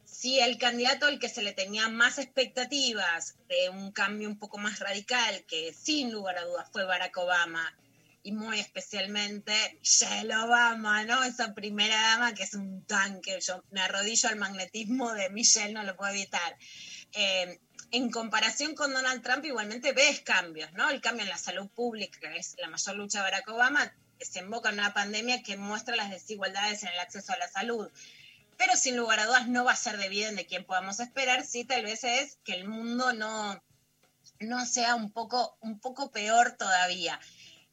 si 0.05 0.39
el 0.39 0.59
candidato 0.59 1.07
al 1.07 1.17
que 1.17 1.29
se 1.29 1.41
le 1.41 1.51
tenía 1.51 1.89
más 1.89 2.19
expectativas 2.19 3.37
de 3.49 3.71
un 3.71 3.91
cambio 3.91 4.29
un 4.29 4.37
poco 4.37 4.59
más 4.59 4.79
radical, 4.79 5.43
que 5.47 5.73
sin 5.73 6.11
lugar 6.11 6.37
a 6.37 6.45
dudas 6.45 6.69
fue 6.71 6.85
Barack 6.85 7.17
Obama, 7.17 7.75
y 8.21 8.33
muy 8.33 8.59
especialmente 8.59 9.51
Michelle 9.79 10.35
Obama, 10.35 11.05
¿no? 11.05 11.23
Esa 11.23 11.55
primera 11.55 11.99
dama 11.99 12.35
que 12.35 12.43
es 12.43 12.53
un 12.53 12.85
tanque, 12.85 13.39
yo 13.41 13.63
me 13.71 13.81
arrodillo 13.81 14.29
al 14.29 14.35
magnetismo 14.35 15.13
de 15.13 15.31
Michelle, 15.31 15.73
no 15.73 15.81
lo 15.81 15.95
puedo 15.95 16.11
evitar. 16.11 16.55
Eh, 17.13 17.59
en 17.89 18.11
comparación 18.11 18.75
con 18.75 18.93
Donald 18.93 19.23
Trump, 19.23 19.43
igualmente 19.43 19.91
ves 19.91 20.21
cambios, 20.21 20.71
¿no? 20.73 20.87
El 20.91 21.01
cambio 21.01 21.23
en 21.23 21.29
la 21.29 21.37
salud 21.39 21.67
pública, 21.69 22.19
que 22.19 22.37
es 22.37 22.55
la 22.59 22.69
mayor 22.69 22.95
lucha 22.95 23.19
de 23.19 23.23
Barack 23.23 23.47
Obama, 23.47 23.91
se 24.19 24.39
invoca 24.39 24.69
una 24.69 24.93
pandemia 24.93 25.43
que 25.43 25.57
muestra 25.57 25.95
las 25.95 26.09
desigualdades 26.09 26.83
en 26.83 26.89
el 26.89 26.99
acceso 26.99 27.33
a 27.33 27.37
la 27.37 27.47
salud 27.47 27.89
pero 28.57 28.75
sin 28.75 28.97
lugar 28.97 29.19
a 29.19 29.25
dudas 29.25 29.47
no 29.47 29.63
va 29.63 29.71
a 29.71 29.75
ser 29.75 29.97
de 29.97 30.09
Biden 30.09 30.35
de 30.35 30.45
quien 30.45 30.65
podamos 30.65 30.99
esperar, 30.99 31.45
sí 31.45 31.63
tal 31.63 31.83
vez 31.83 32.03
es 32.03 32.39
que 32.43 32.53
el 32.53 32.67
mundo 32.67 33.13
no, 33.13 33.61
no 34.39 34.65
sea 34.65 34.95
un 34.95 35.11
poco, 35.11 35.57
un 35.61 35.79
poco 35.79 36.11
peor 36.11 36.53
todavía. 36.57 37.19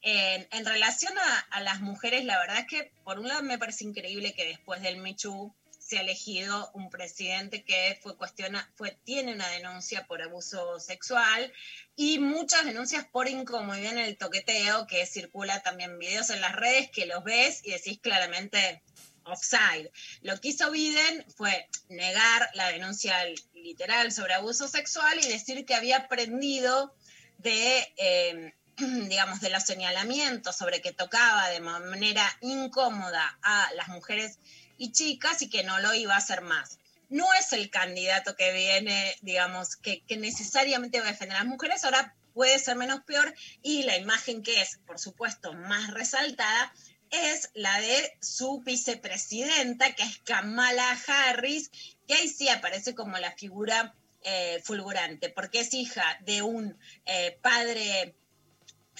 En, 0.07 0.65
relación 0.65 1.17
a, 1.17 1.39
a 1.49 1.61
las 1.61 1.81
mujeres, 1.81 2.25
la 2.25 2.37
verdad 2.37 2.59
es 2.59 2.67
que 2.67 2.91
por 3.03 3.19
un 3.19 3.27
lado 3.27 3.41
me 3.41 3.57
parece 3.57 3.85
increíble 3.85 4.33
que 4.33 4.45
después 4.45 4.83
del 4.83 4.97
Michu 4.97 5.51
se 5.85 5.99
ha 5.99 6.01
elegido 6.01 6.71
un 6.73 6.89
presidente 6.89 7.63
que 7.63 7.99
fue 8.01 8.17
cuestiona, 8.17 8.67
fue, 8.75 8.97
tiene 9.03 9.33
una 9.33 9.47
denuncia 9.49 10.07
por 10.07 10.19
abuso 10.19 10.79
sexual 10.79 11.53
y 11.95 12.17
muchas 12.17 12.65
denuncias 12.65 13.05
por 13.05 13.27
incomodidad 13.27 13.91
en 13.91 13.99
el 13.99 14.17
toqueteo, 14.17 14.87
que 14.87 15.05
circula 15.05 15.61
también 15.61 15.99
videos 15.99 16.31
en 16.31 16.41
las 16.41 16.55
redes 16.55 16.89
que 16.89 17.05
los 17.05 17.23
ves 17.23 17.61
y 17.63 17.69
decís 17.69 17.99
claramente 17.99 18.81
offside. 19.25 19.91
Lo 20.21 20.41
que 20.41 20.49
hizo 20.49 20.71
Biden 20.71 21.23
fue 21.35 21.69
negar 21.89 22.49
la 22.55 22.69
denuncia 22.69 23.15
literal 23.53 24.11
sobre 24.11 24.33
abuso 24.33 24.67
sexual 24.67 25.19
y 25.23 25.27
decir 25.27 25.65
que 25.65 25.75
había 25.75 25.97
aprendido 25.97 26.95
de, 27.37 27.93
eh, 27.97 28.55
digamos, 28.77 29.39
de 29.39 29.51
los 29.51 29.63
señalamientos 29.63 30.55
sobre 30.55 30.81
que 30.81 30.93
tocaba 30.93 31.47
de 31.49 31.59
manera 31.59 32.27
incómoda 32.41 33.37
a 33.43 33.69
las 33.75 33.89
mujeres 33.89 34.39
y 34.77 34.91
chicas 34.91 35.41
y 35.41 35.49
que 35.49 35.63
no 35.63 35.79
lo 35.79 35.93
iba 35.93 36.13
a 36.13 36.17
hacer 36.17 36.41
más. 36.41 36.79
No 37.09 37.25
es 37.33 37.53
el 37.53 37.69
candidato 37.69 38.35
que 38.35 38.51
viene, 38.51 39.15
digamos, 39.21 39.75
que, 39.75 40.03
necesariamente 40.17 40.99
va 40.99 41.07
a 41.07 41.11
defender 41.11 41.37
a 41.37 41.41
las 41.41 41.47
mujeres, 41.47 41.83
ahora 41.83 42.15
puede 42.33 42.59
ser 42.59 42.75
menos 42.75 43.01
peor 43.05 43.33
y 43.61 43.83
la 43.83 43.97
imagen 43.97 44.43
que 44.43 44.61
es, 44.61 44.79
por 44.85 44.99
supuesto, 44.99 45.53
más 45.53 45.91
resaltada 45.91 46.73
es 47.11 47.49
la 47.53 47.79
de 47.79 48.17
su 48.19 48.61
vicepresidenta, 48.61 49.93
que 49.93 50.03
es 50.03 50.17
Kamala 50.19 50.99
Harris, 51.07 51.69
que 52.07 52.15
ahí 52.15 52.27
sí 52.27 52.49
aparece 52.49 52.95
como 52.95 53.17
la 53.19 53.31
figura 53.31 53.95
eh, 54.23 54.59
fulgurante, 54.63 55.29
porque 55.29 55.59
es 55.59 55.73
hija 55.73 56.17
de 56.21 56.41
un 56.41 56.77
eh, 57.05 57.37
padre 57.41 58.15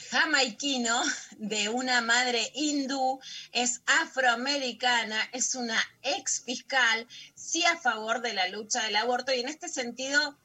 jamaiquino, 0.09 1.01
de 1.37 1.69
una 1.69 2.01
madre 2.01 2.51
hindú, 2.53 3.19
es 3.51 3.81
afroamericana, 3.85 5.17
es 5.31 5.55
una 5.55 5.77
ex 6.01 6.43
fiscal, 6.45 7.07
sí 7.35 7.63
a 7.65 7.77
favor 7.77 8.21
de 8.21 8.33
la 8.33 8.47
lucha 8.49 8.83
del 8.83 8.95
aborto 8.95 9.33
y 9.33 9.39
en 9.39 9.49
este 9.49 9.69
sentido 9.69 10.37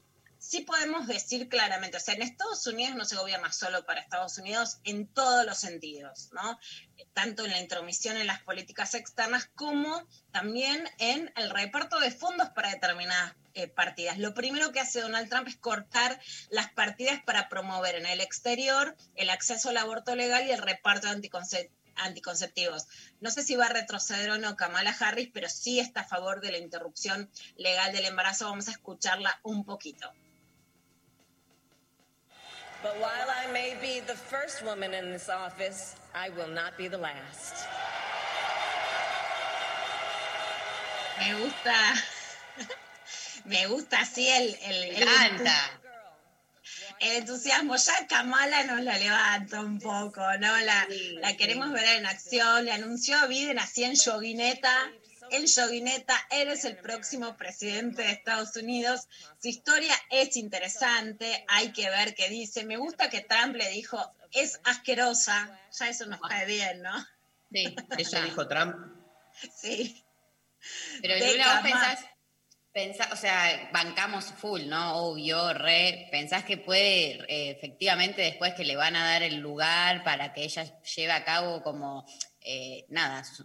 sí 0.50 0.62
podemos 0.62 1.06
decir 1.06 1.48
claramente, 1.48 1.98
o 1.98 2.00
sea, 2.00 2.14
en 2.14 2.22
Estados 2.22 2.66
Unidos 2.66 2.96
no 2.96 3.04
se 3.04 3.14
gobierna 3.14 3.52
solo 3.52 3.86
para 3.86 4.00
Estados 4.00 4.36
Unidos 4.36 4.80
en 4.82 5.06
todos 5.06 5.46
los 5.46 5.58
sentidos, 5.58 6.30
¿no? 6.32 6.58
Tanto 7.12 7.44
en 7.44 7.52
la 7.52 7.60
intromisión 7.60 8.16
en 8.16 8.26
las 8.26 8.42
políticas 8.42 8.96
externas 8.96 9.48
como 9.54 10.04
también 10.32 10.90
en 10.98 11.32
el 11.36 11.50
reparto 11.50 12.00
de 12.00 12.10
fondos 12.10 12.48
para 12.48 12.70
determinadas 12.70 13.36
eh, 13.54 13.68
partidas. 13.68 14.18
Lo 14.18 14.34
primero 14.34 14.72
que 14.72 14.80
hace 14.80 15.00
Donald 15.00 15.30
Trump 15.30 15.46
es 15.46 15.56
cortar 15.56 16.20
las 16.48 16.72
partidas 16.72 17.22
para 17.22 17.48
promover 17.48 17.94
en 17.94 18.06
el 18.06 18.20
exterior 18.20 18.96
el 19.14 19.30
acceso 19.30 19.68
al 19.68 19.76
aborto 19.76 20.16
legal 20.16 20.44
y 20.48 20.50
el 20.50 20.58
reparto 20.60 21.06
de 21.06 21.12
anticonceptivos 21.12 21.78
anticonceptivos. 21.96 22.86
No 23.20 23.30
sé 23.30 23.42
si 23.42 23.56
va 23.56 23.66
a 23.66 23.72
retroceder 23.72 24.30
o 24.30 24.38
no 24.38 24.56
Kamala 24.56 24.96
Harris, 24.98 25.28
pero 25.34 25.50
sí 25.50 25.80
está 25.80 26.00
a 26.00 26.08
favor 26.08 26.40
de 26.40 26.50
la 26.50 26.56
interrupción 26.56 27.30
legal 27.56 27.92
del 27.92 28.06
embarazo. 28.06 28.46
Vamos 28.46 28.68
a 28.68 28.70
escucharla 28.70 29.38
un 29.42 29.64
poquito. 29.66 30.10
But 32.82 32.98
while 32.98 33.28
I 33.28 33.50
may 33.52 33.76
be 33.80 34.00
the 34.00 34.14
first 34.14 34.64
woman 34.64 34.94
in 34.94 35.12
this 35.12 35.28
office, 35.28 35.96
I 36.14 36.30
will 36.30 36.48
not 36.48 36.78
be 36.78 36.88
the 36.88 36.98
last. 36.98 37.66
Me 41.18 41.34
gusta, 41.42 41.76
me 43.44 43.66
gusta 43.66 44.00
así 44.00 44.26
el, 44.26 44.56
el, 44.64 44.96
el 44.96 45.08
el 47.00 47.16
entusiasmo. 47.16 47.76
Ya 47.76 48.06
Kamala 48.06 48.64
nos 48.64 48.82
la 48.82 48.98
levanta 48.98 49.60
un 49.60 49.78
poco, 49.78 50.20
¿no? 50.38 50.58
La, 50.60 50.86
la 51.20 51.36
queremos 51.36 51.72
ver 51.72 51.96
en 51.96 52.06
acción. 52.06 52.64
Le 52.64 52.72
anunció 52.72 53.18
a 53.18 53.26
Biden 53.26 53.58
así 53.58 53.84
en 53.84 53.94
yoguineta. 53.94 54.90
En 55.30 55.46
yoguineta, 55.46 56.14
eres 56.30 56.64
el 56.64 56.76
próximo 56.76 57.36
presidente 57.36 58.02
de 58.02 58.12
Estados 58.12 58.56
Unidos. 58.56 59.08
Su 59.40 59.48
historia 59.48 59.94
es 60.10 60.36
interesante. 60.36 61.44
Hay 61.48 61.72
que 61.72 61.88
ver 61.88 62.14
qué 62.14 62.28
dice. 62.28 62.64
Me 62.64 62.76
gusta 62.76 63.10
que 63.10 63.20
Trump 63.20 63.54
le 63.56 63.68
dijo, 63.70 63.98
es 64.32 64.60
asquerosa. 64.64 65.58
Ya 65.78 65.88
eso 65.88 66.06
nos 66.06 66.20
cae 66.20 66.46
bien, 66.46 66.82
¿no? 66.82 66.92
Sí, 67.52 67.76
Eso 67.98 68.20
dijo 68.22 68.46
Trump. 68.48 68.76
Sí. 69.54 70.04
Pero 71.00 71.14
De 71.14 71.32
Lula, 71.32 71.54
vos 71.54 71.62
pensás, 71.62 72.04
pensás, 72.72 73.12
o 73.12 73.16
sea, 73.16 73.70
bancamos 73.72 74.26
full, 74.26 74.66
¿no? 74.66 74.96
Obvio, 74.96 75.54
re. 75.54 76.08
¿Pensás 76.10 76.44
que 76.44 76.58
puede 76.58 77.22
eh, 77.28 77.50
efectivamente 77.50 78.22
después 78.22 78.54
que 78.54 78.64
le 78.64 78.76
van 78.76 78.96
a 78.96 79.04
dar 79.04 79.22
el 79.22 79.36
lugar 79.36 80.04
para 80.04 80.32
que 80.32 80.44
ella 80.44 80.64
lleve 80.82 81.12
a 81.12 81.24
cabo 81.24 81.62
como, 81.62 82.06
eh, 82.42 82.86
nada, 82.88 83.22
su- 83.24 83.44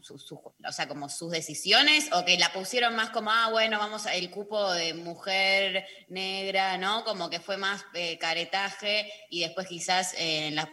o 0.65 0.71
sea, 0.71 0.87
como 0.87 1.09
sus 1.09 1.31
decisiones? 1.31 2.09
¿O 2.13 2.23
que 2.25 2.37
la 2.37 2.51
pusieron 2.53 2.95
más 2.95 3.09
como, 3.09 3.31
ah, 3.31 3.49
bueno, 3.51 3.77
vamos 3.79 4.05
el 4.05 4.29
cupo 4.31 4.71
de 4.73 4.93
mujer 4.93 5.85
negra, 6.09 6.77
¿no? 6.77 7.03
Como 7.03 7.29
que 7.29 7.39
fue 7.39 7.57
más 7.57 7.83
eh, 7.93 8.17
caretaje 8.17 9.11
y 9.29 9.41
después 9.41 9.67
quizás 9.67 10.13
eh, 10.15 10.47
en 10.47 10.55
la 10.55 10.69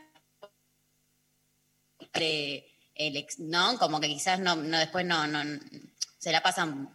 de 2.15 2.69
el 2.94 3.16
ex- 3.16 3.39
¿no? 3.39 3.78
Como 3.78 4.01
que 4.01 4.09
quizás 4.09 4.39
no, 4.39 4.55
no 4.57 4.78
después 4.78 5.05
no, 5.07 5.27
no, 5.27 5.43
se 6.19 6.31
la 6.31 6.43
pasan, 6.43 6.89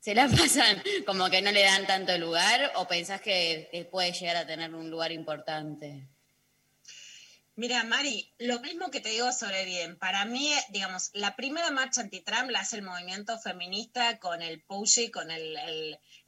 se 0.00 0.14
la 0.14 0.28
pasan 0.28 0.82
como 1.04 1.28
que 1.28 1.42
no 1.42 1.50
le 1.52 1.62
dan 1.64 1.86
tanto 1.86 2.16
lugar, 2.18 2.72
o 2.76 2.86
pensás 2.86 3.20
que 3.20 3.68
eh, 3.72 3.84
puede 3.84 4.12
llegar 4.12 4.36
a 4.36 4.46
tener 4.46 4.74
un 4.74 4.88
lugar 4.90 5.12
importante. 5.12 6.08
Mira, 7.58 7.84
Mari, 7.84 8.34
lo 8.38 8.60
mismo 8.60 8.90
que 8.90 9.00
te 9.00 9.08
digo 9.08 9.32
sobre 9.32 9.64
Biden. 9.64 9.98
Para 9.98 10.26
mí, 10.26 10.52
eh, 10.52 10.64
digamos, 10.68 11.08
la 11.14 11.36
primera 11.36 11.70
marcha 11.70 12.02
anti-Trump 12.02 12.50
la 12.50 12.60
hace 12.60 12.76
el 12.76 12.82
movimiento 12.82 13.38
feminista 13.38 14.18
con 14.18 14.42
el 14.42 14.62
Pushy, 14.62 15.10
con 15.10 15.30
el, 15.30 15.56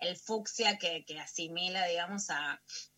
el, 0.01 0.17
fucsia 0.17 0.79
que, 0.79 1.05
que 1.05 1.21
asimila, 1.21 1.85
digamos, 1.85 2.31
a, 2.31 2.53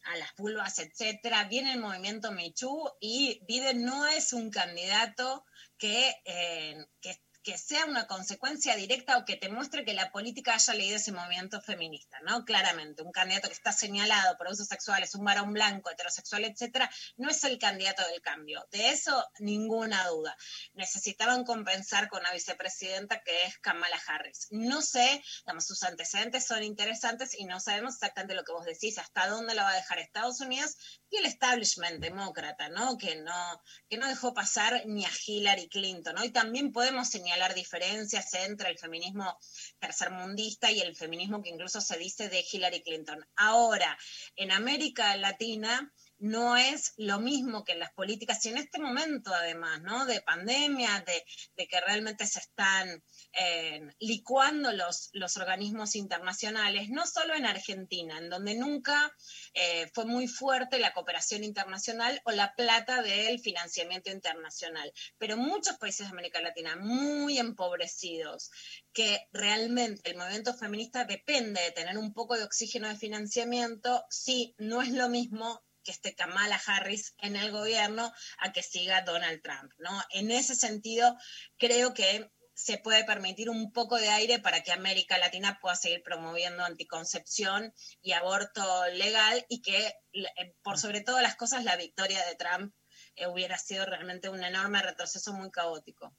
a 0.05 0.16
las 0.16 0.32
vulvas, 0.36 0.78
etcétera. 0.78 1.43
Viene 1.48 1.73
el 1.73 1.81
movimiento 1.81 2.31
Too 2.57 2.98
y 3.01 3.40
Biden 3.48 3.85
no 3.85 4.07
es 4.07 4.32
un 4.32 4.51
candidato 4.51 5.44
que, 5.77 6.15
eh, 6.24 6.77
que, 7.01 7.20
que 7.42 7.56
sea 7.56 7.86
una 7.86 8.06
consecuencia 8.06 8.76
directa 8.76 9.16
o 9.16 9.24
que 9.24 9.36
te 9.36 9.48
muestre 9.48 9.84
que 9.84 9.94
la 9.94 10.12
política 10.12 10.54
haya 10.54 10.74
leído 10.74 10.96
ese 10.96 11.12
movimiento 11.12 11.60
feminista, 11.62 12.18
¿no? 12.20 12.44
Claramente, 12.44 13.02
un 13.02 13.12
candidato 13.12 13.48
que 13.48 13.54
está 13.54 13.72
señalado 13.72 14.36
por 14.36 14.48
abusos 14.48 14.66
sexuales, 14.66 15.14
un 15.14 15.24
varón 15.24 15.52
blanco, 15.52 15.90
heterosexual, 15.90 16.44
etcétera, 16.44 16.90
no 17.16 17.30
es 17.30 17.42
el 17.44 17.58
candidato 17.58 18.06
del 18.06 18.20
cambio. 18.20 18.66
De 18.70 18.90
eso, 18.90 19.24
ninguna 19.38 20.06
duda. 20.08 20.36
Necesitaban 20.74 21.44
compensar 21.44 22.08
con 22.08 22.22
la 22.22 22.32
vicepresidenta 22.32 23.22
que 23.22 23.44
es 23.44 23.58
Kamala 23.58 24.00
Harris. 24.06 24.48
No 24.50 24.82
sé, 24.82 25.22
digamos, 25.46 25.64
sus 25.64 25.82
antecedentes 25.82 26.46
son 26.46 26.62
interesantes 26.62 27.38
y 27.38 27.46
no 27.46 27.58
sabemos 27.58 27.94
exactamente 27.94 28.34
lo 28.34 28.44
que 28.44 28.52
vos 28.52 28.66
decís, 28.66 28.98
hasta 28.98 29.28
dónde 29.28 29.54
lo 29.54 29.62
va 29.62 29.70
a 29.70 29.76
dejar 29.76 29.98
Estados 29.98 30.40
Unidos 30.40 30.76
y 31.08 31.16
el 31.16 31.26
establishment 31.26 32.00
demócrata, 32.00 32.68
¿no? 32.68 32.98
Que 32.98 33.16
no, 33.16 33.62
que 33.88 33.96
no 33.96 34.06
dejó 34.08 34.34
pasar 34.34 34.82
ni 34.86 35.06
a 35.06 35.10
Hillary 35.26 35.68
Clinton, 35.68 36.16
¿no? 36.16 36.24
Y 36.24 36.30
también 36.30 36.72
podemos 36.72 37.08
señalar 37.08 37.30
diferencias 37.55 38.32
entre 38.35 38.70
el 38.70 38.78
feminismo 38.78 39.39
tercermundista 39.78 40.70
y 40.70 40.81
el 40.81 40.94
feminismo 40.97 41.43
que 41.43 41.51
incluso 41.51 41.81
se 41.81 41.98
dice 41.98 42.28
de 42.28 42.44
Hillary 42.51 42.82
Clinton. 42.82 43.24
Ahora, 43.36 43.97
en 44.36 44.51
América 44.51 45.16
Latina 45.16 45.93
no 46.20 46.56
es 46.56 46.92
lo 46.97 47.18
mismo 47.18 47.64
que 47.64 47.72
en 47.72 47.80
las 47.80 47.92
políticas, 47.92 48.44
y 48.44 48.51
en 48.51 48.59
este 48.59 48.78
momento 48.78 49.32
además, 49.34 49.80
¿no? 49.82 50.05
De 50.06 50.20
pandemia, 50.20 51.02
de, 51.06 51.24
de 51.56 51.66
que 51.66 51.80
realmente 51.80 52.26
se 52.26 52.40
están 52.40 53.02
eh, 53.32 53.80
licuando 53.98 54.72
los, 54.72 55.09
los 55.12 55.36
organismos 55.38 55.97
internacionales, 55.97 56.90
no 56.90 57.06
solo 57.06 57.34
en 57.34 57.47
Argentina, 57.47 58.18
en 58.18 58.28
donde 58.28 58.55
nunca 58.55 59.14
eh, 59.55 59.90
fue 59.94 60.05
muy 60.05 60.28
fuerte 60.28 60.78
la 60.78 60.92
cooperación 60.92 61.42
internacional 61.42 62.20
o 62.24 62.32
la 62.32 62.55
plata 62.55 63.02
del 63.02 63.40
financiamiento 63.40 64.10
internacional, 64.10 64.92
pero 65.16 65.36
muchos 65.36 65.78
países 65.78 66.06
de 66.06 66.12
América 66.12 66.42
Latina 66.42 66.76
muy 66.76 67.38
empobrecidos, 67.38 68.51
que 68.92 69.26
realmente 69.32 70.10
el 70.10 70.18
movimiento 70.18 70.55
feminista 70.55 71.05
depende 71.05 71.62
de 71.62 71.72
tener 71.72 71.97
un 71.97 72.12
poco 72.12 72.36
de 72.36 72.44
oxígeno 72.44 72.88
de 72.88 72.97
financiamiento, 72.97 74.05
sí, 74.10 74.55
no 74.59 74.82
es 74.82 74.90
lo 74.90 75.09
mismo 75.09 75.62
que 75.90 75.96
esté 75.96 76.14
Kamala 76.14 76.60
Harris 76.66 77.14
en 77.18 77.34
el 77.34 77.50
gobierno 77.50 78.12
a 78.38 78.52
que 78.52 78.62
siga 78.62 79.02
Donald 79.02 79.42
Trump, 79.42 79.72
¿no? 79.78 79.90
En 80.10 80.30
ese 80.30 80.54
sentido, 80.54 81.16
creo 81.58 81.94
que 81.94 82.30
se 82.54 82.78
puede 82.78 83.04
permitir 83.04 83.50
un 83.50 83.72
poco 83.72 83.96
de 83.96 84.08
aire 84.08 84.38
para 84.38 84.62
que 84.62 84.70
América 84.70 85.18
Latina 85.18 85.58
pueda 85.60 85.74
seguir 85.74 86.02
promoviendo 86.04 86.64
anticoncepción 86.64 87.74
y 88.02 88.12
aborto 88.12 88.62
legal 88.92 89.44
y 89.48 89.62
que, 89.62 89.94
eh, 90.12 90.54
por 90.62 90.78
sobre 90.78 91.00
todas 91.00 91.22
las 91.22 91.34
cosas, 91.34 91.64
la 91.64 91.76
victoria 91.76 92.24
de 92.26 92.36
Trump 92.36 92.72
eh, 93.16 93.26
hubiera 93.26 93.58
sido 93.58 93.84
realmente 93.84 94.28
un 94.28 94.44
enorme 94.44 94.82
retroceso 94.82 95.32
muy 95.32 95.50
caótico. 95.50 96.14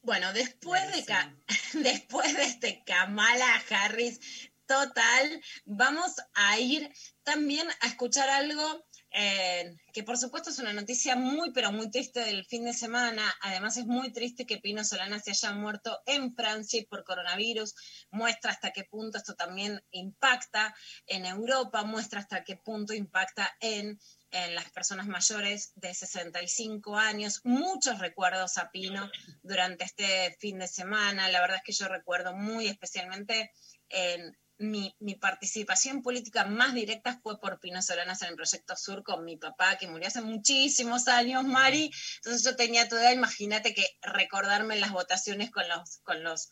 Bueno, 0.00 0.32
después 0.32 0.82
de, 0.92 1.04
después 1.82 2.36
de 2.36 2.42
este 2.44 2.84
Kamala 2.84 3.64
Harris 3.70 4.20
total, 4.66 5.42
vamos 5.64 6.14
a 6.34 6.58
ir 6.58 6.92
también 7.22 7.66
a 7.80 7.86
escuchar 7.86 8.28
algo 8.28 8.84
eh, 9.16 9.76
que 9.92 10.02
por 10.02 10.18
supuesto 10.18 10.50
es 10.50 10.58
una 10.58 10.72
noticia 10.72 11.14
muy, 11.14 11.52
pero 11.52 11.70
muy 11.70 11.88
triste 11.88 12.18
del 12.18 12.44
fin 12.46 12.64
de 12.64 12.74
semana. 12.74 13.32
Además 13.42 13.76
es 13.76 13.86
muy 13.86 14.12
triste 14.12 14.44
que 14.44 14.58
Pino 14.58 14.84
Solana 14.84 15.20
se 15.20 15.30
haya 15.30 15.52
muerto 15.52 16.00
en 16.04 16.34
Francia 16.34 16.82
por 16.90 17.04
coronavirus. 17.04 17.74
Muestra 18.10 18.50
hasta 18.50 18.72
qué 18.72 18.82
punto 18.82 19.18
esto 19.18 19.34
también 19.34 19.80
impacta 19.92 20.74
en 21.06 21.26
Europa, 21.26 21.84
muestra 21.84 22.18
hasta 22.18 22.42
qué 22.42 22.56
punto 22.56 22.92
impacta 22.92 23.56
en, 23.60 24.00
en 24.32 24.54
las 24.56 24.72
personas 24.72 25.06
mayores 25.06 25.70
de 25.76 25.94
65 25.94 26.96
años. 26.96 27.40
Muchos 27.44 28.00
recuerdos 28.00 28.58
a 28.58 28.72
Pino 28.72 29.08
durante 29.44 29.84
este 29.84 30.36
fin 30.40 30.58
de 30.58 30.66
semana. 30.66 31.28
La 31.28 31.40
verdad 31.40 31.58
es 31.58 31.62
que 31.62 31.72
yo 31.72 31.86
recuerdo 31.86 32.34
muy 32.34 32.66
especialmente 32.66 33.52
en 33.90 34.36
mi, 34.70 34.94
mi, 34.98 35.14
participación 35.14 36.02
política 36.02 36.44
más 36.44 36.74
directa 36.74 37.18
fue 37.22 37.40
por 37.40 37.60
Pino 37.60 37.82
Solanas 37.82 38.22
en 38.22 38.28
el 38.28 38.36
Proyecto 38.36 38.76
Sur 38.76 39.02
con 39.02 39.24
mi 39.24 39.36
papá, 39.36 39.76
que 39.78 39.88
murió 39.88 40.08
hace 40.08 40.20
muchísimos 40.20 41.08
años, 41.08 41.44
Mari. 41.44 41.90
Entonces 42.16 42.44
yo 42.44 42.56
tenía 42.56 42.88
toda, 42.88 43.12
imagínate 43.12 43.74
que 43.74 43.86
recordarme 44.02 44.76
las 44.76 44.92
votaciones 44.92 45.50
con 45.50 45.68
los, 45.68 45.98
con 46.02 46.22
los, 46.22 46.50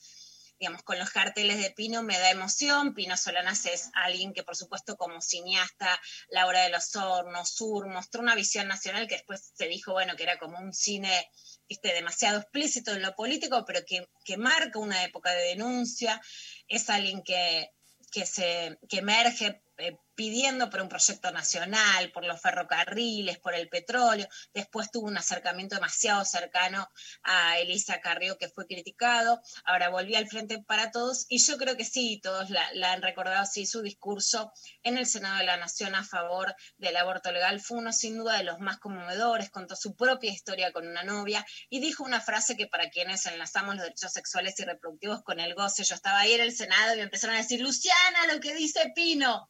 digamos, 0.59 0.83
con 0.83 0.99
los 0.99 1.11
carteles 1.11 1.61
de 1.61 1.71
Pino 1.71 2.03
me 2.03 2.19
da 2.19 2.31
emoción. 2.31 2.95
Pino 2.95 3.17
Solanas 3.17 3.67
es 3.67 3.91
alguien 3.95 4.33
que, 4.33 4.43
por 4.43 4.57
supuesto, 4.57 4.97
como 4.97 5.21
cineasta, 5.21 6.01
La 6.29 6.47
Hora 6.47 6.63
de 6.63 6.71
los 6.71 6.95
Hornos, 6.95 7.51
Sur, 7.51 7.89
mostró 7.89 8.23
una 8.23 8.35
visión 8.35 8.69
nacional 8.69 9.09
que 9.09 9.17
después 9.17 9.53
se 9.55 9.67
dijo, 9.67 9.93
bueno, 9.93 10.17
que 10.17 10.23
era 10.23 10.39
como 10.39 10.59
un 10.59 10.73
cine 10.73 11.29
viste, 11.73 11.95
demasiado 11.95 12.39
explícito 12.39 12.93
en 12.93 13.03
lo 13.03 13.15
político, 13.15 13.65
pero 13.67 13.81
que, 13.87 14.07
que 14.25 14.37
marca 14.37 14.79
una 14.79 15.05
época 15.05 15.33
de 15.33 15.43
denuncia. 15.43 16.21
Es 16.69 16.91
alguien 16.91 17.23
que 17.23 17.71
que, 18.13 18.27
se, 18.27 18.79
que 18.89 18.99
emerge 18.99 19.61
eh, 19.79 19.97
pidiendo 20.15 20.69
por 20.69 20.83
un 20.83 20.89
proyecto 20.89 21.31
nacional, 21.33 22.13
por 22.13 22.25
los 22.25 22.41
ferrocarriles, 22.41 23.39
por 23.39 23.55
el 23.55 23.69
petróleo. 23.69 24.29
Después 24.53 24.91
tuvo 24.91 25.09
un 25.09 25.17
acercamiento 25.17 25.75
demasiado 25.75 26.25
cercano 26.25 26.89
a 27.23 27.59
Elisa 27.59 28.01
Carrió, 28.01 28.37
que 28.37 28.49
fue 28.49 28.67
criticado. 28.67 29.41
Ahora 29.65 29.89
volvió 29.89 30.19
al 30.19 30.29
Frente 30.29 30.63
para 30.63 30.91
Todos 30.91 31.27
y 31.29 31.39
yo 31.39 31.57
creo 31.57 31.77
que 31.77 31.85
sí, 31.85 32.21
todos 32.23 32.51
la, 32.51 32.93
han 32.93 33.03
recordado, 33.03 33.47
sí, 33.47 33.67
su 33.67 33.83
discurso 33.83 34.53
en 34.83 34.99
el 34.99 35.07
Senado 35.07 35.39
de 35.39 35.45
la 35.45 35.57
Nación 35.57 35.95
a 35.95 36.05
favor 36.05 36.55
del 36.77 36.97
aborto 36.97 37.33
legal 37.33 37.61
fue 37.61 37.79
uno 37.79 37.93
sin 37.93 38.19
duda 38.19 38.37
de 38.37 38.45
los 38.45 38.59
más 38.59 38.79
conmovedores, 38.79 39.51
contó 39.51 39.77
su 39.77 39.97
propia 39.97 40.31
historia 40.31 40.73
con 40.73 40.87
una 40.87 41.03
novia 41.03 41.45
y 41.71 41.81
dijo 41.81 42.05
una 42.05 42.21
frase 42.21 42.57
que 42.57 42.67
para 42.67 42.91
quienes 42.91 43.25
enlazamos 43.27 43.77
los 43.77 43.85
derechos 43.85 44.13
sexuales 44.13 44.59
y 44.61 44.65
reproductivos 44.65 45.23
con 45.23 45.41
el 45.41 45.55
goce, 45.55 45.85
yo 45.85 45.95
estaba 45.95 46.21
ahí 46.21 46.33
en 46.35 46.43
el 46.43 46.55
Senado 46.55 46.93
y 46.95 46.99
me 46.99 47.05
empezaron 47.05 47.37
a 47.37 47.41
decir, 47.41 47.61
Luciana, 47.61 48.27
lo 48.33 48.41
que 48.41 48.55
dice 48.55 48.93
Pino. 48.95 49.49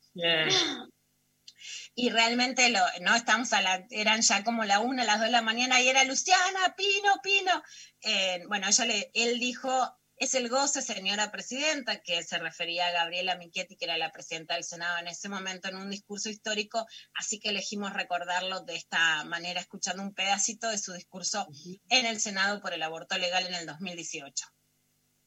Y 1.94 2.10
realmente 2.10 2.70
lo, 2.70 2.80
no 3.02 3.14
estamos 3.14 3.52
a 3.52 3.60
la, 3.60 3.86
eran 3.90 4.22
ya 4.22 4.44
como 4.44 4.64
la 4.64 4.80
una, 4.80 5.04
las 5.04 5.18
dos 5.18 5.26
de 5.26 5.30
la 5.30 5.42
mañana 5.42 5.80
y 5.80 5.88
era 5.88 6.04
Luciana, 6.04 6.74
Pino, 6.76 7.20
Pino. 7.22 7.62
Eh, 8.00 8.42
bueno, 8.48 8.66
ella 8.66 8.84
le, 8.86 9.10
él 9.14 9.38
dijo, 9.38 9.70
es 10.16 10.34
el 10.34 10.48
goce, 10.48 10.82
señora 10.82 11.32
presidenta, 11.32 12.00
que 12.00 12.22
se 12.22 12.38
refería 12.38 12.86
a 12.86 12.92
Gabriela 12.92 13.36
Michetti, 13.36 13.76
que 13.76 13.86
era 13.86 13.98
la 13.98 14.12
presidenta 14.12 14.54
del 14.54 14.64
Senado 14.64 14.98
en 14.98 15.08
ese 15.08 15.28
momento, 15.28 15.68
en 15.68 15.76
un 15.76 15.90
discurso 15.90 16.30
histórico, 16.30 16.86
así 17.14 17.40
que 17.40 17.48
elegimos 17.48 17.92
recordarlo 17.92 18.60
de 18.60 18.76
esta 18.76 19.24
manera, 19.24 19.60
escuchando 19.60 20.02
un 20.02 20.14
pedacito 20.14 20.68
de 20.68 20.78
su 20.78 20.92
discurso 20.92 21.48
en 21.88 22.06
el 22.06 22.20
Senado 22.20 22.60
por 22.60 22.72
el 22.72 22.82
aborto 22.82 23.18
legal 23.18 23.46
en 23.46 23.54
el 23.54 23.66
2018. 23.66 24.46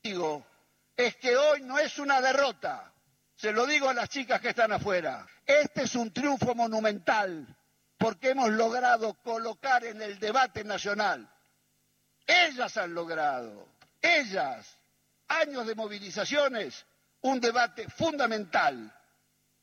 Digo, 0.02 0.48
es 0.96 1.16
que 1.18 1.36
hoy 1.36 1.62
no 1.64 1.78
es 1.78 2.00
una 2.00 2.22
derrota, 2.22 2.95
se 3.36 3.52
lo 3.52 3.66
digo 3.66 3.90
a 3.90 3.94
las 3.94 4.10
chicas 4.10 4.42
que 4.42 4.50
están 4.50 4.72
afuera, 4.72 5.26
este 5.46 5.84
es 5.84 5.96
un 5.96 6.12
triunfo 6.12 6.56
monumental, 6.56 7.46
porque 7.98 8.32
hemos 8.32 8.50
logrado 8.52 9.14
colocar 9.16 9.84
en 9.86 10.02
el 10.02 10.20
debate 10.20 10.64
nacional, 10.64 11.30
ellas 12.26 12.76
han 12.78 12.94
logrado, 12.94 13.68
ellas, 14.02 14.78
años 15.28 15.68
de 15.68 15.76
movilizaciones, 15.76 16.86
un 17.22 17.40
debate 17.40 17.90
fundamental 17.90 18.94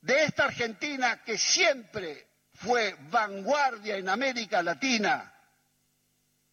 de 0.01 0.24
esta 0.24 0.44
Argentina 0.44 1.23
que 1.24 1.39
siempre 1.39 2.27
fue 2.55 2.97
vanguardia 3.09 3.97
en 3.97 4.09
América 4.09 4.62
Latina 4.62 5.32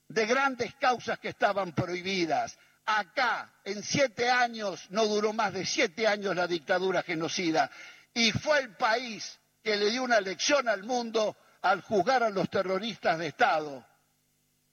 de 0.07 0.25
grandes 0.25 0.73
causas 0.75 1.19
que 1.19 1.29
estaban 1.29 1.73
prohibidas. 1.73 2.57
Acá, 2.91 3.53
en 3.65 3.83
siete 3.83 4.31
años, 4.31 4.87
no 4.89 5.05
duró 5.05 5.31
más 5.31 5.53
de 5.53 5.63
siete 5.63 6.07
años 6.07 6.35
la 6.35 6.47
dictadura 6.47 7.03
genocida, 7.03 7.69
y 8.15 8.31
fue 8.31 8.61
el 8.61 8.75
país 8.77 9.39
que 9.63 9.75
le 9.75 9.91
dio 9.91 10.01
una 10.01 10.19
lección 10.19 10.67
al 10.67 10.83
mundo 10.83 11.37
al 11.61 11.81
juzgar 11.81 12.23
a 12.23 12.31
los 12.31 12.49
terroristas 12.49 13.19
de 13.19 13.27
Estado, 13.27 13.85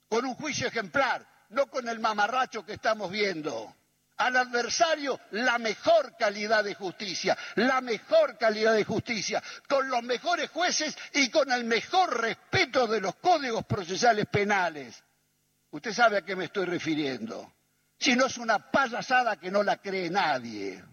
con 0.08 0.24
un 0.24 0.34
juicio 0.34 0.66
ejemplar, 0.66 1.28
no 1.50 1.66
con 1.66 1.86
el 1.90 1.98
mamarracho 1.98 2.64
que 2.64 2.72
estamos 2.72 3.10
viendo. 3.10 3.76
Al 4.16 4.34
adversario 4.34 5.20
la 5.32 5.58
mejor 5.58 6.16
calidad 6.16 6.64
de 6.64 6.74
justicia, 6.74 7.36
la 7.56 7.82
mejor 7.82 8.38
calidad 8.38 8.72
de 8.72 8.84
justicia, 8.84 9.42
con 9.68 9.90
los 9.90 10.02
mejores 10.02 10.48
jueces 10.48 10.96
y 11.12 11.28
con 11.28 11.52
el 11.52 11.64
mejor 11.64 12.18
respeto 12.18 12.86
de 12.86 13.02
los 13.02 13.16
códigos 13.16 13.66
procesales 13.66 14.24
penales. 14.24 15.04
Usted 15.70 15.92
sabe 15.92 16.16
a 16.16 16.22
qué 16.22 16.34
me 16.34 16.46
estoy 16.46 16.64
refiriendo. 16.64 17.55
Si 17.98 18.14
no 18.14 18.26
es 18.26 18.38
una 18.38 18.70
payasada 18.70 19.36
que 19.36 19.50
no 19.50 19.62
la 19.62 19.78
cree 19.78 20.10
nadie. 20.10 20.84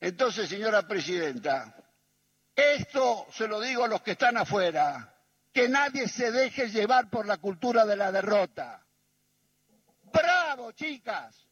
Entonces, 0.00 0.48
señora 0.48 0.86
presidenta, 0.86 1.74
esto 2.54 3.26
se 3.32 3.48
lo 3.48 3.60
digo 3.60 3.84
a 3.84 3.88
los 3.88 4.02
que 4.02 4.12
están 4.12 4.36
afuera, 4.36 5.14
que 5.52 5.68
nadie 5.68 6.08
se 6.08 6.30
deje 6.30 6.68
llevar 6.68 7.08
por 7.08 7.26
la 7.26 7.38
cultura 7.38 7.86
de 7.86 7.96
la 7.96 8.12
derrota. 8.12 8.84
¡Bravo, 10.12 10.72
chicas! 10.72 11.46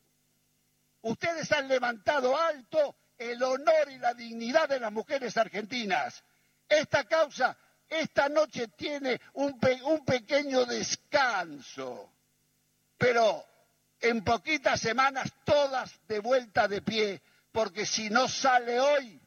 Ustedes 1.02 1.50
han 1.52 1.68
levantado 1.68 2.36
alto 2.36 2.96
el 3.18 3.42
honor 3.42 3.90
y 3.90 3.98
la 3.98 4.14
dignidad 4.14 4.68
de 4.68 4.80
las 4.80 4.92
mujeres 4.92 5.36
argentinas. 5.36 6.22
Esta 6.68 7.04
causa 7.04 7.56
esta 7.88 8.28
noche 8.28 8.68
tiene 8.68 9.20
un 9.34 9.58
pequeño 10.04 10.64
descanso, 10.64 12.12
pero 12.96 13.44
en 14.04 14.22
poquitas 14.22 14.80
semanas 14.80 15.32
todas 15.44 15.90
de 16.06 16.18
vuelta 16.18 16.68
de 16.68 16.82
pie, 16.82 17.22
porque 17.50 17.86
si 17.86 18.10
no 18.10 18.28
sale 18.28 18.78
hoy, 18.78 19.20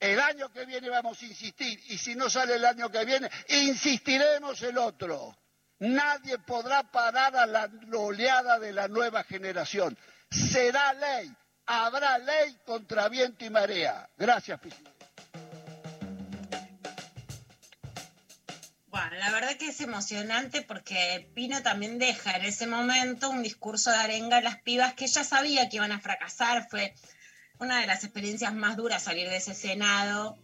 el 0.00 0.18
año 0.18 0.50
que 0.50 0.64
viene 0.64 0.88
vamos 0.88 1.20
a 1.20 1.26
insistir, 1.26 1.78
y 1.88 1.98
si 1.98 2.14
no 2.14 2.30
sale 2.30 2.54
el 2.54 2.64
año 2.64 2.90
que 2.90 3.04
viene, 3.04 3.30
insistiremos 3.48 4.62
el 4.62 4.78
otro. 4.78 5.36
Nadie 5.80 6.38
podrá 6.38 6.84
parar 6.84 7.36
a 7.36 7.46
la 7.46 7.70
oleada 7.92 8.58
de 8.58 8.72
la 8.72 8.88
nueva 8.88 9.24
generación. 9.24 9.96
Será 10.30 10.94
ley, 10.94 11.30
habrá 11.66 12.18
ley 12.18 12.56
contra 12.64 13.08
viento 13.08 13.44
y 13.44 13.50
marea. 13.50 14.08
Gracias. 14.16 14.58
La 19.12 19.30
verdad 19.30 19.56
que 19.56 19.68
es 19.68 19.80
emocionante 19.80 20.62
porque 20.62 21.28
Pino 21.34 21.62
también 21.62 21.98
deja 21.98 22.36
en 22.36 22.44
ese 22.44 22.66
momento 22.66 23.30
un 23.30 23.42
discurso 23.42 23.90
de 23.90 23.96
arenga 23.96 24.38
a 24.38 24.40
las 24.42 24.60
pibas 24.60 24.94
que 24.94 25.06
ya 25.06 25.24
sabía 25.24 25.68
que 25.68 25.76
iban 25.76 25.92
a 25.92 26.00
fracasar. 26.00 26.68
Fue 26.68 26.94
una 27.58 27.80
de 27.80 27.86
las 27.86 28.04
experiencias 28.04 28.52
más 28.54 28.76
duras 28.76 29.02
salir 29.02 29.28
de 29.28 29.36
ese 29.36 29.54
Senado. 29.54 30.36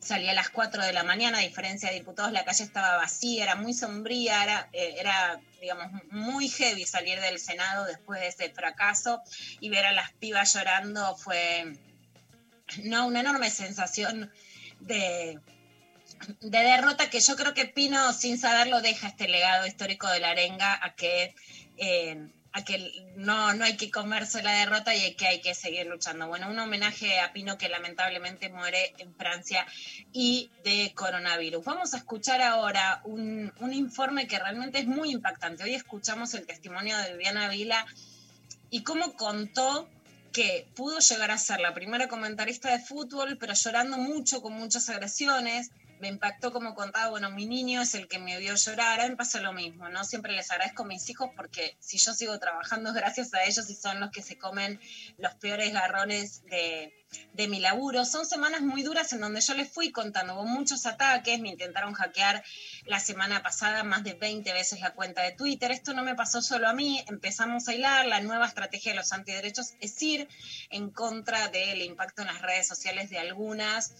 Salía 0.00 0.32
a 0.32 0.34
las 0.34 0.50
4 0.50 0.84
de 0.84 0.92
la 0.92 1.04
mañana, 1.04 1.38
a 1.38 1.42
diferencia 1.42 1.90
de 1.90 1.96
diputados, 1.96 2.32
la 2.32 2.44
calle 2.44 2.64
estaba 2.64 2.96
vacía, 2.96 3.44
era 3.44 3.54
muy 3.54 3.74
sombría, 3.74 4.42
era, 4.42 4.68
eh, 4.72 4.94
era, 4.98 5.38
digamos, 5.60 5.86
muy 6.10 6.48
heavy 6.48 6.86
salir 6.86 7.20
del 7.20 7.38
Senado 7.38 7.84
después 7.84 8.20
de 8.20 8.28
ese 8.28 8.50
fracaso 8.50 9.22
y 9.60 9.68
ver 9.68 9.84
a 9.84 9.92
las 9.92 10.10
pibas 10.12 10.54
llorando 10.54 11.16
fue, 11.16 11.74
no, 12.84 13.06
una 13.06 13.20
enorme 13.20 13.50
sensación 13.50 14.32
de, 14.80 15.38
de 16.40 16.58
derrota 16.58 17.10
que 17.10 17.20
yo 17.20 17.36
creo 17.36 17.54
que 17.54 17.66
Pino, 17.66 18.12
sin 18.12 18.38
saberlo, 18.38 18.80
deja 18.80 19.08
este 19.08 19.28
legado 19.28 19.66
histórico 19.66 20.08
de 20.08 20.20
la 20.20 20.30
arenga 20.30 20.78
a 20.84 20.94
que, 20.94 21.34
eh, 21.78 22.28
a 22.52 22.64
que 22.64 22.92
no, 23.16 23.54
no 23.54 23.64
hay 23.64 23.76
que 23.76 23.90
comerse 23.90 24.42
la 24.42 24.52
derrota 24.52 24.94
y 24.94 25.14
que 25.14 25.26
hay 25.26 25.40
que 25.40 25.54
seguir 25.54 25.86
luchando. 25.86 26.28
Bueno, 26.28 26.50
un 26.50 26.58
homenaje 26.58 27.20
a 27.20 27.32
Pino 27.32 27.56
que 27.56 27.68
lamentablemente 27.68 28.48
muere 28.48 28.94
en 28.98 29.14
Francia 29.14 29.66
y 30.12 30.50
de 30.64 30.92
coronavirus. 30.94 31.64
Vamos 31.64 31.94
a 31.94 31.98
escuchar 31.98 32.42
ahora 32.42 33.00
un, 33.04 33.52
un 33.58 33.72
informe 33.72 34.26
que 34.26 34.38
realmente 34.38 34.78
es 34.78 34.86
muy 34.86 35.12
impactante. 35.12 35.64
Hoy 35.64 35.74
escuchamos 35.74 36.34
el 36.34 36.46
testimonio 36.46 36.98
de 36.98 37.12
Viviana 37.12 37.48
Vila 37.48 37.86
y 38.68 38.82
cómo 38.82 39.14
contó 39.14 39.88
que 40.32 40.68
pudo 40.76 41.00
llegar 41.00 41.30
a 41.30 41.38
ser 41.38 41.60
la 41.60 41.74
primera 41.74 42.08
comentarista 42.08 42.70
de 42.70 42.78
fútbol, 42.78 43.36
pero 43.38 43.54
llorando 43.54 43.96
mucho, 43.98 44.42
con 44.42 44.52
muchas 44.52 44.88
agresiones, 44.88 45.70
me 46.00 46.08
impactó 46.08 46.52
como 46.52 46.74
contaba, 46.74 47.10
bueno, 47.10 47.30
mi 47.30 47.46
niño 47.46 47.82
es 47.82 47.94
el 47.94 48.08
que 48.08 48.18
me 48.18 48.38
vio 48.38 48.54
llorar, 48.54 49.00
a 49.00 49.04
mí 49.04 49.10
me 49.10 49.16
pasa 49.16 49.40
lo 49.40 49.52
mismo, 49.52 49.88
¿no? 49.88 50.02
Siempre 50.04 50.32
les 50.32 50.50
agradezco 50.50 50.82
a 50.82 50.86
mis 50.86 51.08
hijos 51.10 51.30
porque 51.36 51.76
si 51.78 51.98
yo 51.98 52.14
sigo 52.14 52.38
trabajando 52.38 52.90
es 52.90 52.94
gracias 52.96 53.34
a 53.34 53.44
ellos 53.44 53.68
y 53.68 53.74
son 53.74 54.00
los 54.00 54.10
que 54.10 54.22
se 54.22 54.38
comen 54.38 54.80
los 55.18 55.34
peores 55.34 55.72
garrones 55.72 56.42
de, 56.46 56.94
de 57.34 57.48
mi 57.48 57.60
laburo. 57.60 58.04
Son 58.04 58.24
semanas 58.24 58.62
muy 58.62 58.82
duras 58.82 59.12
en 59.12 59.20
donde 59.20 59.40
yo 59.42 59.54
les 59.54 59.70
fui 59.70 59.92
contando, 59.92 60.34
hubo 60.34 60.46
muchos 60.46 60.86
ataques, 60.86 61.38
me 61.40 61.50
intentaron 61.50 61.92
hackear 61.92 62.42
la 62.86 62.98
semana 62.98 63.42
pasada 63.42 63.84
más 63.84 64.02
de 64.02 64.14
20 64.14 64.52
veces 64.54 64.80
la 64.80 64.94
cuenta 64.94 65.22
de 65.22 65.32
Twitter. 65.32 65.70
Esto 65.70 65.92
no 65.92 66.02
me 66.02 66.14
pasó 66.14 66.40
solo 66.40 66.68
a 66.68 66.72
mí, 66.72 67.04
empezamos 67.08 67.68
a 67.68 67.74
hilar, 67.74 68.06
la 68.06 68.20
nueva 68.20 68.46
estrategia 68.46 68.92
de 68.92 68.98
los 68.98 69.12
antiderechos 69.12 69.74
es 69.80 70.00
ir 70.02 70.28
en 70.70 70.90
contra 70.90 71.48
del 71.48 71.82
impacto 71.82 72.22
en 72.22 72.28
las 72.28 72.40
redes 72.40 72.66
sociales 72.66 73.10
de 73.10 73.18
algunas 73.18 73.94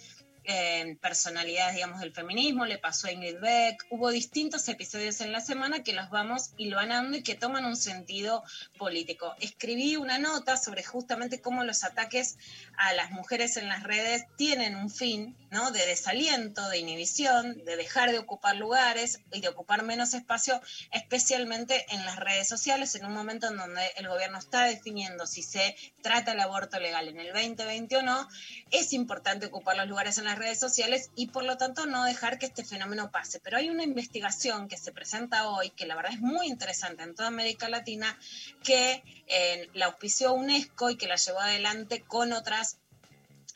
personalidades, 1.01 1.75
digamos, 1.75 2.01
del 2.01 2.13
feminismo, 2.13 2.67
le 2.67 2.79
pasó 2.79 3.07
a 3.07 3.13
Ingrid 3.13 3.39
Beck, 3.41 3.87
hubo 3.91 4.11
distintos 4.11 4.69
episodios 4.69 5.21
en 5.21 5.33
la 5.33 5.41
semana 5.41 5.83
que 5.83 5.93
los 5.93 6.11
vamos 6.11 6.51
hilvanando 6.57 7.17
y 7.17 7.23
que 7.23 7.35
toman 7.35 7.65
un 7.65 7.77
sentido 7.77 8.43
político. 8.79 9.35
Escribí 9.41 9.97
una 9.97 10.19
nota 10.19 10.57
sobre 10.57 10.83
justamente 10.83 11.41
cómo 11.41 11.65
los 11.65 11.85
ataques 11.85 12.37
a 12.77 12.93
las 12.95 13.11
mujeres 13.11 13.57
en 13.57 13.69
las 13.69 13.83
redes 13.83 14.25
tienen 14.37 14.77
un 14.77 14.91
fin, 14.91 15.37
¿no? 15.51 15.71
De 15.71 15.87
desaliento, 15.87 16.69
de 16.69 16.79
inhibición, 16.79 17.65
de 17.65 17.77
dejar 17.77 18.11
de 18.11 18.19
ocupar 18.19 18.57
lugares 18.57 19.21
y 19.33 19.41
de 19.41 19.49
ocupar 19.49 19.83
menos 19.83 20.15
espacio, 20.15 20.61
especialmente 20.93 21.87
en 21.91 22.05
las 22.05 22.17
redes 22.17 22.49
sociales, 22.49 22.95
en 22.95 23.07
un 23.07 23.13
momento 23.13 23.49
en 23.49 23.57
donde 23.57 23.83
el 23.97 24.09
gobierno 24.09 24.39
está 24.39 24.65
definiendo 24.65 25.27
si 25.27 25.43
se 25.43 25.77
trata 26.03 26.33
el 26.33 26.41
aborto 26.41 26.79
legal 26.81 27.09
en 27.09 27.21
el 27.21 27.33
2020 27.33 27.97
o 27.99 28.03
no, 28.03 28.29
es 28.71 28.93
importante 28.93 29.47
ocupar 29.47 29.77
los 29.77 29.89
lugares 29.89 30.19
en 30.19 30.25
las 30.25 30.30
redes 30.39 30.59
sociales 30.59 31.11
y 31.17 31.29
por 31.29 31.45
lo 31.45 31.57
tanto 31.57 31.87
no 31.87 32.05
dejar 32.05 32.39
que 32.39 32.47
este 32.47 32.65
fenómeno 32.65 33.11
pase. 33.11 33.41
Pero 33.41 33.57
hay 33.57 33.69
una 33.69 33.85
investigación 33.85 34.69
que 34.69 34.77
se 34.77 34.93
presenta 34.93 35.49
hoy, 35.49 35.71
que 35.71 35.87
la 35.87 35.97
verdad 35.97 36.13
es 36.13 36.21
muy 36.21 36.47
interesante 36.47 37.03
en 37.03 37.15
toda 37.15 37.29
América 37.29 37.69
Latina, 37.69 38.19
que 38.63 39.03
eh, 39.27 39.69
la 39.75 39.87
auspició 39.87 40.33
UNESCO 40.33 40.91
y 40.91 40.97
que 40.97 41.07
la 41.07 41.17
llevó 41.17 41.41
adelante 41.41 42.03
con 42.03 42.33
otras 42.33 42.79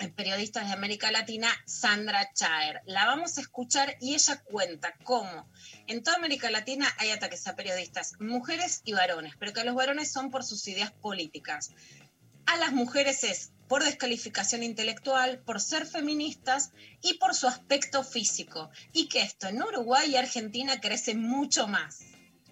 eh, 0.01 0.09
periodistas 0.09 0.67
de 0.67 0.73
América 0.73 1.13
Latina, 1.13 1.49
Sandra 1.67 2.33
Chaer. 2.33 2.83
La 2.85 3.07
vamos 3.07 3.39
a 3.39 3.43
escuchar 3.43 3.97
y 4.01 4.15
ella 4.15 4.43
cuenta 4.43 4.95
cómo 5.05 5.49
en 5.87 6.03
toda 6.03 6.17
América 6.17 6.51
Latina 6.51 6.93
hay 6.99 7.11
ataques 7.11 7.47
a 7.47 7.55
periodistas, 7.55 8.15
mujeres 8.19 8.83
y 8.85 8.93
varones, 8.93 9.35
pero 9.39 9.53
que 9.53 9.63
los 9.63 9.75
varones 9.75 10.11
son 10.11 10.31
por 10.31 10.43
sus 10.43 10.67
ideas 10.67 10.91
políticas. 10.91 11.71
A 12.47 12.57
las 12.57 12.73
mujeres 12.73 13.23
es 13.23 13.53
por 13.69 13.85
descalificación 13.85 14.63
intelectual, 14.63 15.39
por 15.39 15.61
ser 15.61 15.87
feministas 15.87 16.73
y 17.03 17.15
por 17.15 17.35
su 17.35 17.47
aspecto 17.47 18.05
físico. 18.05 18.71
Y 18.93 19.09
que 19.09 19.23
esto 19.23 19.49
en 19.49 19.63
Uruguay 19.63 20.11
y 20.11 20.17
Argentina 20.17 20.81
crece 20.81 21.15
mucho 21.15 21.67
más. 21.67 22.01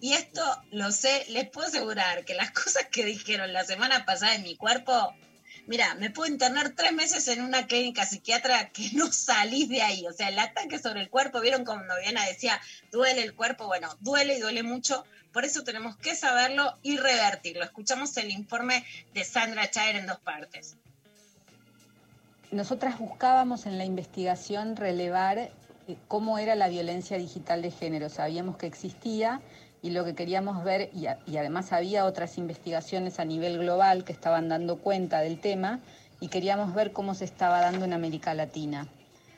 Y 0.01 0.13
esto 0.13 0.43
lo 0.71 0.91
sé, 0.91 1.25
les 1.29 1.49
puedo 1.49 1.67
asegurar 1.67 2.25
que 2.25 2.33
las 2.33 2.51
cosas 2.63 2.87
que 2.91 3.05
dijeron 3.05 3.53
la 3.53 3.63
semana 3.63 4.05
pasada 4.05 4.35
en 4.35 4.43
mi 4.43 4.57
cuerpo, 4.57 5.15
mira, 5.67 5.95
me 5.95 6.09
puedo 6.09 6.31
internar 6.31 6.71
tres 6.75 6.91
meses 6.91 7.27
en 7.29 7.41
una 7.41 7.67
clínica 7.67 8.05
psiquiatra 8.05 8.69
que 8.69 8.89
no 8.93 9.11
salís 9.11 9.69
de 9.69 9.81
ahí. 9.81 10.05
O 10.07 10.13
sea, 10.13 10.29
el 10.29 10.39
ataque 10.39 10.79
sobre 10.79 11.01
el 11.01 11.09
cuerpo, 11.09 11.39
vieron 11.39 11.63
como 11.63 11.83
Noviana 11.83 12.25
decía, 12.25 12.59
duele 12.91 13.23
el 13.23 13.33
cuerpo, 13.33 13.67
bueno, 13.67 13.95
duele 14.01 14.35
y 14.37 14.41
duele 14.41 14.63
mucho. 14.63 15.05
Por 15.31 15.45
eso 15.45 15.63
tenemos 15.63 15.95
que 15.97 16.15
saberlo 16.15 16.77
y 16.83 16.97
revertirlo. 16.97 17.63
Escuchamos 17.63 18.15
el 18.17 18.29
informe 18.29 18.85
de 19.13 19.23
Sandra 19.23 19.69
Chaer 19.71 19.95
en 19.95 20.05
dos 20.05 20.19
partes. 20.19 20.75
Nosotras 22.53 22.99
buscábamos 22.99 23.65
en 23.65 23.79
la 23.79 23.85
investigación 23.85 24.75
relevar 24.75 25.39
eh, 25.39 25.49
cómo 26.07 26.37
era 26.37 26.53
la 26.53 26.67
violencia 26.67 27.17
digital 27.17 27.63
de 27.63 27.71
género. 27.71 28.09
Sabíamos 28.09 28.57
que 28.57 28.67
existía 28.67 29.41
y 29.81 29.89
lo 29.89 30.05
que 30.05 30.13
queríamos 30.13 30.63
ver, 30.63 30.91
y, 30.93 31.07
además 31.07 31.73
había 31.73 32.05
otras 32.05 32.37
investigaciones 32.37 33.19
a 33.19 33.25
nivel 33.25 33.57
global 33.57 34.03
que 34.03 34.11
estaban 34.11 34.49
dando 34.49 34.77
cuenta 34.77 35.21
del 35.21 35.39
tema, 35.41 35.79
y 36.19 36.27
queríamos 36.27 36.75
ver 36.75 36.93
cómo 36.93 37.15
se 37.15 37.25
estaba 37.25 37.59
dando 37.59 37.85
en 37.85 37.93
América 37.93 38.35
Latina. 38.35 38.87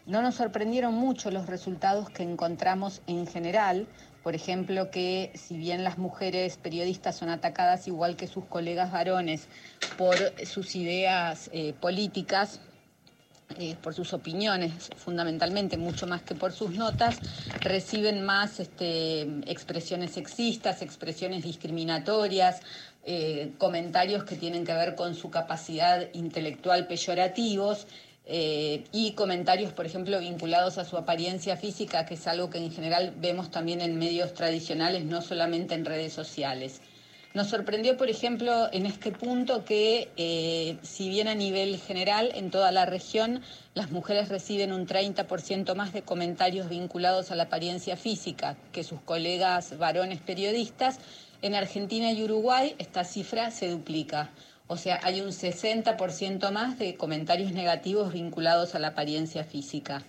No 0.05 0.21
nos 0.21 0.35
sorprendieron 0.35 0.93
mucho 0.93 1.31
los 1.31 1.47
resultados 1.47 2.09
que 2.09 2.23
encontramos 2.23 3.01
en 3.07 3.27
general, 3.27 3.87
por 4.23 4.35
ejemplo, 4.35 4.91
que 4.91 5.31
si 5.35 5.55
bien 5.55 5.85
las 5.85 5.97
mujeres 5.97 6.57
periodistas 6.57 7.15
son 7.15 7.29
atacadas 7.29 7.87
igual 7.87 8.17
que 8.17 8.27
sus 8.27 8.43
colegas 8.43 8.91
varones 8.91 9.47
por 9.97 10.17
sus 10.45 10.75
ideas 10.75 11.49
eh, 11.53 11.73
políticas, 11.79 12.59
eh, 13.57 13.75
por 13.81 13.93
sus 13.93 14.11
opiniones, 14.13 14.89
fundamentalmente, 14.97 15.77
mucho 15.77 16.07
más 16.07 16.23
que 16.23 16.35
por 16.35 16.51
sus 16.51 16.71
notas, 16.71 17.19
reciben 17.61 18.25
más 18.25 18.59
este, 18.59 19.21
expresiones 19.45 20.11
sexistas, 20.11 20.81
expresiones 20.81 21.43
discriminatorias, 21.43 22.61
eh, 23.05 23.51
comentarios 23.57 24.23
que 24.23 24.35
tienen 24.35 24.65
que 24.65 24.73
ver 24.73 24.95
con 24.95 25.15
su 25.15 25.29
capacidad 25.29 26.07
intelectual 26.13 26.87
peyorativos. 26.87 27.87
eh, 28.27 28.83
y 28.91 29.11
comentarios, 29.11 29.71
por 29.71 29.85
ejemplo, 29.85 30.19
vinculados 30.19 30.79
a 30.79 30.83
su 30.85 30.97
apariencia 30.97 31.57
física, 31.57 32.07
que 32.07 32.15
es 32.15 32.25
algo 32.25 32.49
que 32.49 32.57
en 32.57 32.71
general 32.71 33.13
vemos 33.17 33.51
también 33.51 33.81
en 33.81 33.99
medios 33.99 34.33
tradicionales, 34.33 35.05
no 35.05 35.21
solamente 35.21 35.75
en 35.75 35.85
redes 35.85 36.13
sociales. 36.13 36.81
Nos 37.35 37.49
sorprendió, 37.49 37.97
por 37.97 38.09
ejemplo, 38.09 38.69
en 38.71 38.85
este 38.85 39.11
punto 39.11 39.65
que, 39.65 40.09
eh, 40.15 40.77
si 40.83 41.09
bien 41.09 41.27
a 41.27 41.35
nivel 41.35 41.77
general 41.77 42.31
en 42.33 42.49
toda 42.49 42.71
la 42.71 42.85
región 42.85 43.41
las 43.73 43.91
mujeres 43.91 44.29
reciben 44.29 44.71
un 44.71 44.87
30% 44.87 45.75
más 45.75 45.91
de 45.91 46.01
comentarios 46.01 46.69
vinculados 46.69 47.31
a 47.31 47.35
la 47.35 47.43
apariencia 47.43 47.97
física 47.97 48.55
que 48.71 48.85
sus 48.85 49.01
colegas 49.01 49.77
varones 49.77 50.21
periodistas, 50.21 50.97
en 51.41 51.55
Argentina 51.55 52.09
y 52.13 52.23
Uruguay 52.23 52.73
esta 52.77 53.03
cifra 53.03 53.51
se 53.51 53.69
duplica. 53.69 54.29
O 54.67 54.77
sea, 54.77 55.01
hay 55.03 55.19
un 55.19 55.33
60% 55.33 56.51
más 56.51 56.79
de 56.79 56.95
comentarios 56.95 57.51
negativos 57.51 58.13
vinculados 58.13 58.75
a 58.75 58.79
la 58.79 58.87
apariencia 58.87 59.43
física. 59.43 60.03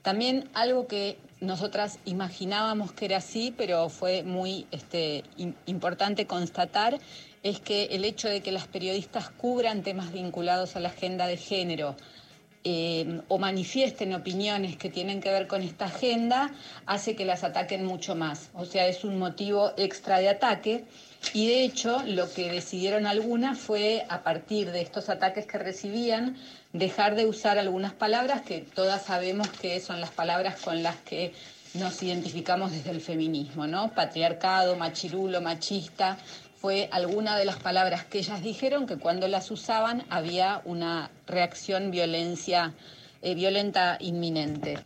También 0.00 0.48
algo 0.54 0.86
que 0.86 1.18
nosotras 1.42 1.98
imaginábamos 2.04 2.92
que 2.92 3.04
era 3.04 3.18
así, 3.18 3.52
pero 3.56 3.88
fue 3.90 4.22
muy 4.22 4.66
este, 4.70 5.24
im- 5.36 5.54
importante 5.66 6.26
constatar, 6.26 6.98
es 7.42 7.60
que 7.60 7.86
el 7.86 8.04
hecho 8.04 8.28
de 8.28 8.40
que 8.40 8.52
las 8.52 8.66
periodistas 8.68 9.28
cubran 9.30 9.82
temas 9.82 10.12
vinculados 10.12 10.76
a 10.76 10.80
la 10.80 10.88
agenda 10.88 11.26
de 11.26 11.36
género 11.36 11.96
eh, 12.64 13.20
o 13.26 13.38
manifiesten 13.38 14.14
opiniones 14.14 14.76
que 14.76 14.88
tienen 14.88 15.20
que 15.20 15.30
ver 15.30 15.48
con 15.48 15.62
esta 15.62 15.86
agenda, 15.86 16.52
hace 16.86 17.16
que 17.16 17.24
las 17.24 17.42
ataquen 17.42 17.84
mucho 17.84 18.14
más. 18.14 18.50
O 18.54 18.64
sea, 18.64 18.86
es 18.86 19.02
un 19.02 19.18
motivo 19.18 19.72
extra 19.76 20.18
de 20.20 20.28
ataque. 20.28 20.84
Y 21.34 21.46
de 21.46 21.64
hecho, 21.64 22.02
lo 22.06 22.32
que 22.32 22.50
decidieron 22.50 23.06
algunas 23.06 23.58
fue, 23.58 24.04
a 24.08 24.22
partir 24.22 24.70
de 24.70 24.82
estos 24.82 25.08
ataques 25.08 25.46
que 25.46 25.58
recibían, 25.58 26.36
dejar 26.72 27.14
de 27.14 27.26
usar 27.26 27.58
algunas 27.58 27.92
palabras 27.92 28.42
que 28.42 28.58
todas 28.58 29.02
sabemos 29.02 29.48
que 29.48 29.80
son 29.80 30.00
las 30.00 30.10
palabras 30.10 30.60
con 30.60 30.82
las 30.82 30.96
que 30.96 31.32
nos 31.74 32.02
identificamos 32.02 32.72
desde 32.72 32.90
el 32.90 33.00
feminismo, 33.00 33.66
¿no? 33.66 33.92
Patriarcado, 33.94 34.76
machirulo, 34.76 35.40
machista, 35.40 36.18
fue 36.62 36.88
alguna 36.92 37.36
de 37.38 37.44
las 37.44 37.56
palabras 37.56 38.04
que 38.04 38.18
ellas 38.18 38.42
dijeron 38.42 38.86
que 38.86 38.96
cuando 38.96 39.26
las 39.26 39.50
usaban 39.50 40.04
había 40.10 40.62
una 40.64 41.10
reacción 41.26 41.90
violencia, 41.90 42.74
eh, 43.20 43.34
violenta 43.34 43.96
inminente. 44.00 44.78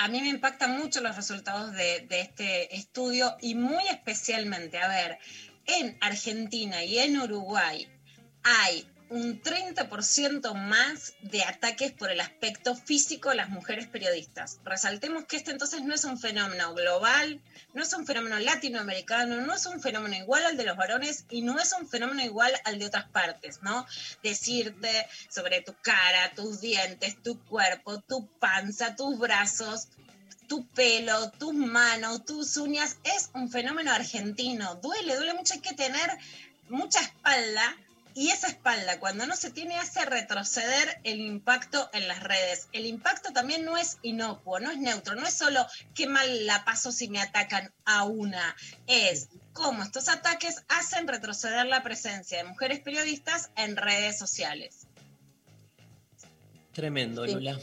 A 0.00 0.08
mí 0.08 0.22
me 0.22 0.30
impactan 0.30 0.78
mucho 0.78 1.02
los 1.02 1.14
resultados 1.14 1.74
de, 1.74 2.06
este 2.08 2.74
estudio 2.74 3.36
y 3.42 3.54
muy 3.54 3.86
especialmente, 3.88 4.78
a 4.78 4.88
ver, 4.88 5.18
en 5.66 5.98
Argentina 6.00 6.82
y 6.82 6.98
en 6.98 7.20
Uruguay 7.20 7.86
hay 8.42 8.88
un 9.10 9.42
30% 9.42 10.54
más 10.54 11.14
de 11.22 11.42
ataques 11.42 11.90
por 11.90 12.12
el 12.12 12.20
aspecto 12.20 12.76
físico 12.76 13.30
a 13.30 13.34
las 13.34 13.48
mujeres 13.48 13.88
periodistas. 13.88 14.60
Resaltemos 14.64 15.24
que 15.24 15.36
este 15.36 15.50
entonces 15.50 15.82
no 15.82 15.94
es 15.94 16.04
un 16.04 16.16
fenómeno 16.16 16.74
global, 16.74 17.40
no 17.74 17.82
es 17.82 17.92
un 17.92 18.06
fenómeno 18.06 18.38
latinoamericano, 18.38 19.40
no 19.40 19.52
es 19.52 19.66
un 19.66 19.80
fenómeno 19.80 20.14
igual 20.14 20.46
al 20.46 20.56
de 20.56 20.64
los 20.64 20.76
varones 20.76 21.24
y 21.28 21.42
no 21.42 21.58
es 21.58 21.72
un 21.72 21.88
fenómeno 21.88 22.22
igual 22.22 22.52
al 22.64 22.78
de 22.78 22.86
otras 22.86 23.08
partes, 23.08 23.62
¿no? 23.62 23.84
Decirte 24.22 25.08
sobre 25.28 25.60
tu 25.60 25.74
cara, 25.82 26.32
tus 26.36 26.60
dientes, 26.60 27.20
tu 27.20 27.40
cuerpo, 27.44 28.00
tu 28.00 28.28
panza, 28.38 28.94
tus 28.94 29.18
brazos, 29.18 29.88
tu 30.46 30.64
pelo, 30.68 31.32
tus 31.32 31.54
manos, 31.54 32.24
tus 32.24 32.56
uñas, 32.56 32.96
es 33.02 33.30
un 33.34 33.50
fenómeno 33.50 33.90
argentino. 33.92 34.76
Duele, 34.76 35.16
duele 35.16 35.34
mucho, 35.34 35.54
hay 35.54 35.60
que 35.60 35.74
tener 35.74 36.16
mucha 36.68 37.00
espalda 37.00 37.76
y 38.14 38.30
esa 38.30 38.48
espalda, 38.48 38.98
cuando 38.98 39.26
no 39.26 39.36
se 39.36 39.50
tiene, 39.50 39.76
hace 39.76 40.04
retroceder 40.04 41.00
el 41.04 41.20
impacto 41.20 41.88
en 41.92 42.08
las 42.08 42.22
redes. 42.22 42.68
El 42.72 42.86
impacto 42.86 43.32
también 43.32 43.64
no 43.64 43.76
es 43.76 43.98
inocuo, 44.02 44.60
no 44.60 44.70
es 44.70 44.78
neutro, 44.78 45.14
no 45.14 45.26
es 45.26 45.34
solo 45.34 45.66
qué 45.94 46.06
mal 46.06 46.46
la 46.46 46.64
paso 46.64 46.92
si 46.92 47.08
me 47.08 47.20
atacan 47.20 47.72
a 47.84 48.04
una, 48.04 48.56
es 48.86 49.28
cómo 49.52 49.82
estos 49.82 50.08
ataques 50.08 50.62
hacen 50.68 51.06
retroceder 51.08 51.66
la 51.66 51.82
presencia 51.82 52.38
de 52.38 52.44
mujeres 52.44 52.80
periodistas 52.80 53.50
en 53.56 53.76
redes 53.76 54.18
sociales. 54.18 54.86
Tremendo, 56.72 57.26
Sí. 57.26 57.32
Lula. 57.34 57.58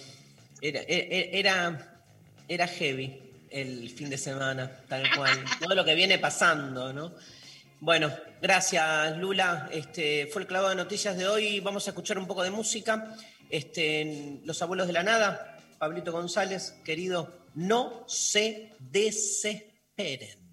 Era, 0.61 0.81
e- 0.81 0.87
e- 0.89 1.39
era, 1.39 2.01
era 2.47 2.67
heavy 2.67 3.21
el 3.49 3.89
fin 3.89 4.09
de 4.09 4.17
semana, 4.17 4.69
tal 4.87 5.03
cual. 5.15 5.43
Todo 5.61 5.75
lo 5.75 5.85
que 5.85 5.95
viene 5.95 6.19
pasando, 6.19 6.91
¿no? 6.93 7.13
Bueno, 7.79 8.11
gracias, 8.41 9.17
Lula. 9.17 9.69
Este 9.71 10.27
fue 10.27 10.41
el 10.41 10.47
clavado 10.47 10.69
de 10.69 10.75
noticias 10.75 11.15
de 11.15 11.27
hoy. 11.27 11.59
Vamos 11.59 11.85
a 11.85 11.91
escuchar 11.91 12.17
un 12.17 12.25
poco 12.25 12.41
de 12.41 12.49
música. 12.49 13.15
Este, 13.51 14.41
Los 14.45 14.61
abuelos 14.63 14.87
de 14.87 14.93
la 14.93 15.03
nada, 15.03 15.59
Pablito 15.77 16.11
González, 16.11 16.75
querido, 16.83 17.45
no 17.53 18.03
se 18.07 18.73
desesperen. 18.79 20.46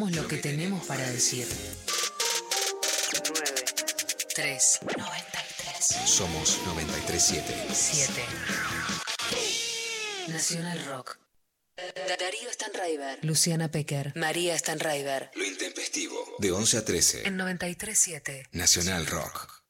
Somos 0.00 0.16
lo 0.16 0.26
que 0.28 0.38
tenemos 0.38 0.86
para 0.86 1.06
decir. 1.10 1.46
9, 3.22 3.44
3, 4.34 4.78
93, 4.96 5.84
Somos 6.06 6.58
937. 6.64 7.54
7. 7.70 8.22
Nacional 10.28 10.82
Rock. 10.86 11.18
Darío 12.18 12.50
Stanraiver. 12.50 13.18
Luciana 13.22 13.70
Pecker. 13.70 14.14
María 14.16 14.56
Stanraiver. 14.56 15.32
Lo 15.34 15.44
intempestivo. 15.44 16.16
De 16.38 16.50
11 16.50 16.78
a 16.78 16.84
13. 16.86 17.28
En 17.28 17.38
93.7. 17.38 18.48
Nacional 18.52 19.06
Rock. 19.06 19.62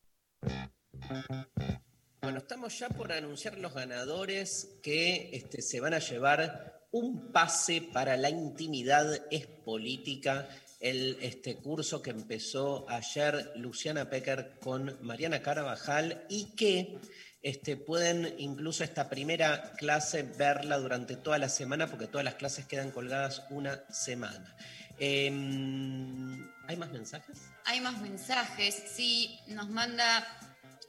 Bueno, 2.22 2.38
estamos 2.38 2.78
ya 2.78 2.88
por 2.88 3.10
anunciar 3.10 3.58
los 3.58 3.74
ganadores 3.74 4.78
que 4.80 5.30
este, 5.32 5.60
se 5.60 5.80
van 5.80 5.94
a 5.94 5.98
llevar 5.98 6.69
un 6.92 7.32
pase 7.32 7.82
para 7.92 8.16
la 8.16 8.30
intimidad 8.30 9.26
es 9.30 9.46
política, 9.46 10.48
el 10.80 11.18
este, 11.20 11.56
curso 11.56 12.02
que 12.02 12.10
empezó 12.10 12.88
ayer 12.88 13.52
Luciana 13.56 14.08
Pecker 14.08 14.58
con 14.60 14.98
Mariana 15.02 15.42
Carvajal 15.42 16.24
y 16.28 16.46
que 16.56 16.98
este, 17.42 17.76
pueden 17.76 18.34
incluso 18.38 18.82
esta 18.82 19.08
primera 19.08 19.72
clase 19.74 20.22
verla 20.22 20.78
durante 20.78 21.16
toda 21.16 21.38
la 21.38 21.48
semana 21.48 21.86
porque 21.86 22.06
todas 22.06 22.24
las 22.24 22.34
clases 22.34 22.66
quedan 22.66 22.90
colgadas 22.90 23.42
una 23.50 23.84
semana. 23.90 24.56
Em, 24.98 26.46
¿Hay 26.66 26.76
más 26.76 26.90
mensajes? 26.90 27.38
Hay 27.64 27.80
más 27.80 28.00
mensajes. 28.00 28.82
Sí, 28.94 29.38
nos 29.48 29.68
manda 29.70 30.26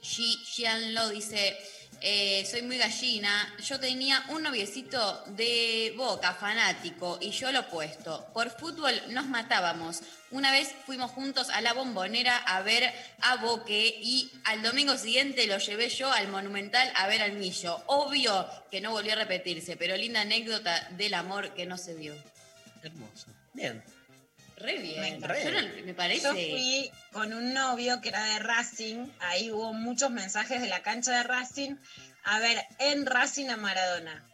Xi 0.02 0.38
Xianlo, 0.44 1.10
dice, 1.10 1.58
eh, 2.02 2.46
soy 2.50 2.64
muy 2.64 2.78
gallina. 2.78 3.54
Yo 3.64 3.80
tenía 3.80 4.24
un 4.30 4.42
noviecito 4.42 5.24
de 5.28 5.94
boca, 5.96 6.34
fanático, 6.34 7.20
y 7.22 7.30
yo 7.32 7.52
lo 7.52 7.62
opuesto. 7.62 8.28
Por 8.34 8.50
fútbol 8.50 8.94
nos 9.10 9.28
matábamos. 9.28 10.02
Una 10.32 10.52
vez 10.52 10.74
fuimos 10.86 11.12
juntos 11.12 11.50
a 11.50 11.62
la 11.62 11.74
bombonera 11.74 12.38
a 12.38 12.62
ver 12.62 12.92
a 13.22 13.36
Boque 13.36 14.00
y 14.02 14.32
al 14.46 14.64
domingo 14.64 14.98
siguiente 14.98 15.46
lo 15.46 15.58
llevé 15.58 15.90
yo 15.90 16.12
al 16.12 16.30
Monumental 16.30 16.92
a 16.96 17.08
ver 17.08 17.22
al 17.22 17.34
Millo. 17.34 17.84
Obvio 17.88 18.48
que 18.72 18.82
no 18.82 18.92
volvió 18.92 19.14
a 19.14 19.18
repetirse, 19.18 19.76
pero 19.76 19.96
linda 19.96 20.22
anécdota 20.22 20.90
del 20.92 21.14
amor 21.14 21.54
que 21.54 21.66
no 21.66 21.78
se 21.78 21.96
dio. 21.96 22.16
Hermoso. 22.82 23.28
Bien. 23.54 23.84
Re 24.62 24.78
bien. 24.80 25.02
Me. 25.02 25.12
Yo 25.20 25.86
me 25.86 25.94
parece. 25.94 26.22
Yo 26.24 26.32
fui 26.34 26.92
con 27.12 27.34
un 27.34 27.54
novio 27.54 28.00
que 28.02 28.10
era 28.10 28.24
de 28.24 28.40
Racing, 28.40 29.08
ahí 29.20 29.52
hubo 29.52 29.74
muchos 29.74 30.12
mensajes 30.12 30.62
de 30.62 30.68
la 30.68 30.82
cancha 30.82 31.12
de 31.18 31.24
Racing. 31.24 31.76
A 32.24 32.40
ver, 32.40 32.58
en 32.80 33.06
Racing 33.06 33.48
a 33.50 33.58
Maradona. 33.58 34.28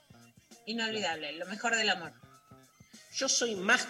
Inolvidable, 0.65 1.31
lo 1.33 1.45
mejor 1.45 1.75
del 1.75 1.89
amor. 1.89 2.13
Yo 3.15 3.29
soy 3.29 3.55
más 3.55 3.87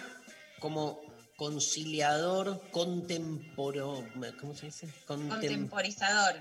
como 0.60 1.00
conciliador, 1.36 2.60
contemporo, 2.70 4.04
¿cómo 4.40 4.54
se 4.54 4.66
dice? 4.66 4.86
Contem- 5.06 5.28
Contemporizador. 5.28 6.36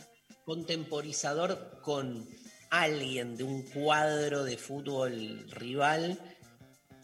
contemporizador 0.45 1.81
con 1.81 2.27
alguien 2.69 3.37
de 3.37 3.43
un 3.43 3.63
cuadro 3.63 4.43
de 4.43 4.57
fútbol 4.57 5.49
rival 5.51 6.19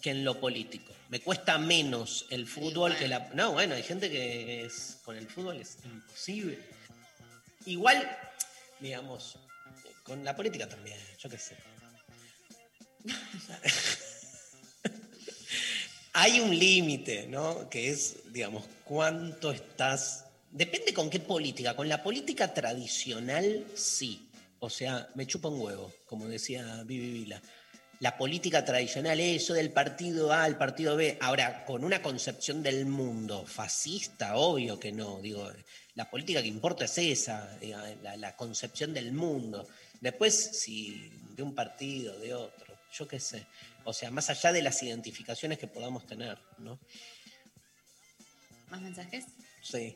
que 0.02 0.12
en 0.12 0.24
lo 0.26 0.40
político. 0.40 0.94
Me 1.14 1.22
cuesta 1.22 1.60
menos 1.60 2.26
el 2.32 2.48
fútbol 2.48 2.98
que 2.98 3.08
la... 3.08 3.30
No, 3.36 3.52
bueno, 3.52 3.76
hay 3.76 3.84
gente 3.84 4.10
que 4.10 4.66
es 4.66 4.98
con 5.06 5.16
el 5.16 5.28
fútbol 5.28 5.62
es 5.62 5.78
imposible. 5.86 6.58
Igual, 7.68 8.18
digamos, 8.80 9.38
con 10.02 10.26
la 10.26 10.36
política 10.36 10.68
también, 10.68 10.98
yo 11.20 11.30
qué 11.30 11.38
sé. 11.38 11.56
Hay 16.14 16.40
un 16.40 16.58
límite, 16.58 17.28
¿no? 17.28 17.70
Que 17.70 17.92
es, 17.92 18.34
digamos, 18.34 18.64
cuánto 18.84 19.52
estás. 19.52 20.26
Depende 20.50 20.96
con 20.96 21.12
qué 21.12 21.20
política. 21.20 21.76
Con 21.76 21.90
la 21.90 22.02
política 22.02 22.56
tradicional, 22.56 23.68
sí. 23.76 24.32
O 24.58 24.72
sea, 24.72 25.10
me 25.14 25.28
chupa 25.28 25.50
un 25.50 25.62
huevo, 25.62 25.94
como 26.08 26.28
decía 26.28 26.82
Vivi 26.88 27.12
Vila. 27.12 27.40
La 28.04 28.18
política 28.18 28.66
tradicional, 28.66 29.18
eso 29.22 29.54
del 29.54 29.72
partido 29.72 30.34
A 30.34 30.44
al 30.44 30.58
partido 30.58 30.98
B. 30.98 31.18
Ahora, 31.22 31.64
con 31.64 31.86
una 31.86 32.02
concepción 32.02 32.62
del 32.62 32.86
mundo 32.86 33.46
fascista, 33.46 34.36
obvio 34.36 34.78
que 34.78 34.92
no. 34.92 35.22
Digo, 35.22 35.50
la 35.96 36.10
política 36.10 36.42
que 36.42 36.50
importa 36.50 36.84
es 36.84 36.98
esa, 36.98 37.58
la, 37.62 38.18
la 38.18 38.36
concepción 38.36 38.94
del 38.94 39.14
mundo. 39.14 39.70
Después, 40.02 40.36
si 40.36 41.14
de 41.34 41.44
un 41.44 41.56
partido, 41.56 42.20
de 42.20 42.34
otro, 42.34 42.78
yo 42.92 43.08
qué 43.08 43.22
sé. 43.22 43.46
O 43.86 43.94
sea, 43.94 44.12
más 44.12 44.30
allá 44.30 44.52
de 44.52 44.64
las 44.64 44.84
identificaciones 44.84 45.58
que 45.58 45.68
podamos 45.68 46.06
tener, 46.06 46.38
¿no? 46.58 46.78
¿Más 48.68 48.82
mensajes? 48.82 49.24
Sí. 49.62 49.96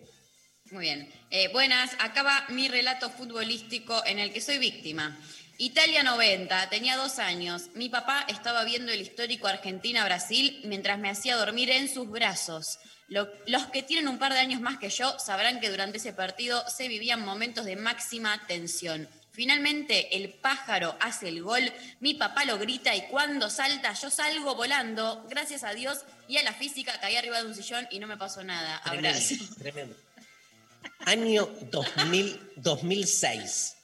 Muy 0.72 0.86
bien. 0.86 1.12
Eh, 1.30 1.50
buenas, 1.50 1.92
acaba 2.00 2.46
mi 2.52 2.70
relato 2.70 3.10
futbolístico 3.10 4.02
en 4.06 4.20
el 4.20 4.32
que 4.32 4.40
soy 4.40 4.60
víctima. 4.60 5.20
Italia 5.60 6.04
90, 6.04 6.70
tenía 6.70 6.98
dos 6.98 7.18
años. 7.20 7.70
Mi 7.74 7.90
papá 7.90 8.26
estaba 8.28 8.64
viendo 8.64 8.92
el 8.92 9.02
histórico 9.02 9.48
Argentina-Brasil 9.48 10.62
mientras 10.66 11.00
me 11.00 11.10
hacía 11.10 11.36
dormir 11.36 11.72
en 11.72 11.92
sus 11.92 12.10
brazos. 12.10 12.78
Lo- 13.08 13.28
los 13.48 13.66
que 13.68 13.82
tienen 13.84 14.08
un 14.08 14.20
par 14.20 14.34
de 14.34 14.40
años 14.40 14.62
más 14.62 14.78
que 14.78 14.90
yo 14.90 15.18
sabrán 15.18 15.60
que 15.60 15.70
durante 15.72 15.98
ese 15.98 16.14
partido 16.14 16.64
se 16.70 16.88
vivían 16.88 17.26
momentos 17.26 17.66
de 17.66 17.76
máxima 17.76 18.46
tensión. 18.48 19.10
Finalmente 19.32 20.16
el 20.18 20.30
pájaro 20.30 20.96
hace 21.00 21.30
el 21.30 21.42
gol, 21.44 21.72
mi 22.00 22.16
papá 22.16 22.44
lo 22.46 22.58
grita 22.58 22.96
y 22.96 23.08
cuando 23.08 23.50
salta 23.50 23.94
yo 23.94 24.10
salgo 24.10 24.56
volando. 24.56 25.26
Gracias 25.30 25.64
a 25.64 25.74
Dios 25.74 26.00
y 26.28 26.38
a 26.38 26.44
la 26.44 26.54
física 26.54 27.00
caí 27.00 27.16
arriba 27.16 27.42
de 27.42 27.48
un 27.48 27.56
sillón 27.56 27.88
y 27.92 28.00
no 28.00 28.08
me 28.08 28.18
pasó 28.18 28.44
nada. 28.44 28.78
Abrazo. 28.78 29.36
Tremendo, 29.36 29.56
tremendo. 29.58 29.96
Año 31.06 31.50
2000, 31.72 32.52
2006. 32.58 33.77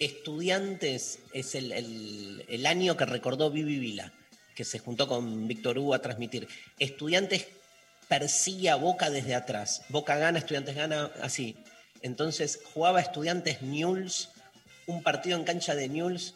Estudiantes 0.00 1.18
es 1.34 1.54
el, 1.54 2.66
año 2.66 2.96
que 2.96 3.04
recordó 3.04 3.50
Vivi 3.50 3.78
Vila, 3.78 4.14
que 4.54 4.64
se 4.64 4.78
juntó 4.78 5.06
con 5.06 5.46
Víctor 5.46 5.76
Hugo 5.76 5.92
a 5.92 6.00
transmitir. 6.00 6.48
Estudiantes 6.78 7.48
persigue 8.08 8.70
a 8.70 8.76
Boca 8.76 9.10
desde 9.10 9.34
atrás. 9.34 9.82
Boca 9.90 10.16
gana, 10.16 10.38
Estudiantes 10.38 10.74
gana, 10.74 11.10
así. 11.20 11.54
Entonces 12.00 12.60
jugaba 12.72 13.02
Estudiantes 13.02 13.60
Newell's, 13.60 14.30
un 14.86 15.02
partido 15.02 15.36
en 15.36 15.44
cancha 15.44 15.74
de 15.74 15.90
Newell's, 15.90 16.32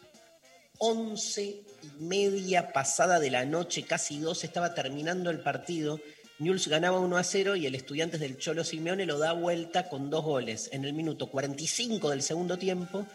11 0.77 1.41
y 1.41 1.63
media 2.01 2.71
pasada 2.71 3.19
de 3.19 3.31
la 3.31 3.45
noche, 3.45 3.81
casi 3.81 4.19
12, 4.19 4.45
estaba 4.45 4.75
terminando 4.75 5.31
el 5.31 5.39
partido. 5.39 5.99
Newell's 6.37 6.67
ganaba 6.67 6.99
1 6.99 7.17
a 7.17 7.23
0 7.23 7.55
y 7.55 7.65
el 7.65 7.73
Estudiantes 7.73 8.19
del 8.19 8.37
Cholo 8.37 8.63
Simeone 8.63 9.07
lo 9.07 9.17
da 9.17 9.33
vuelta 9.33 9.89
con 9.89 10.11
dos 10.11 10.23
goles 10.23 10.69
en 10.71 10.85
el 10.85 10.93
minuto 10.93 11.31
45 11.31 12.11
del 12.11 12.21
segundo 12.21 12.59
tiempo 12.59 13.07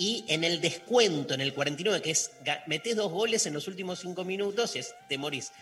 y 0.00 0.24
en 0.28 0.44
el 0.44 0.62
descuento, 0.62 1.34
en 1.34 1.42
el 1.42 1.52
49, 1.52 2.00
que 2.00 2.12
es 2.12 2.30
metés 2.66 2.96
dos 2.96 3.12
goles 3.12 3.44
en 3.44 3.52
los 3.52 3.68
últimos 3.68 3.98
cinco 3.98 4.24
minutos 4.24 4.74
es, 4.74 4.94
te 5.10 5.18
morís. 5.18 5.52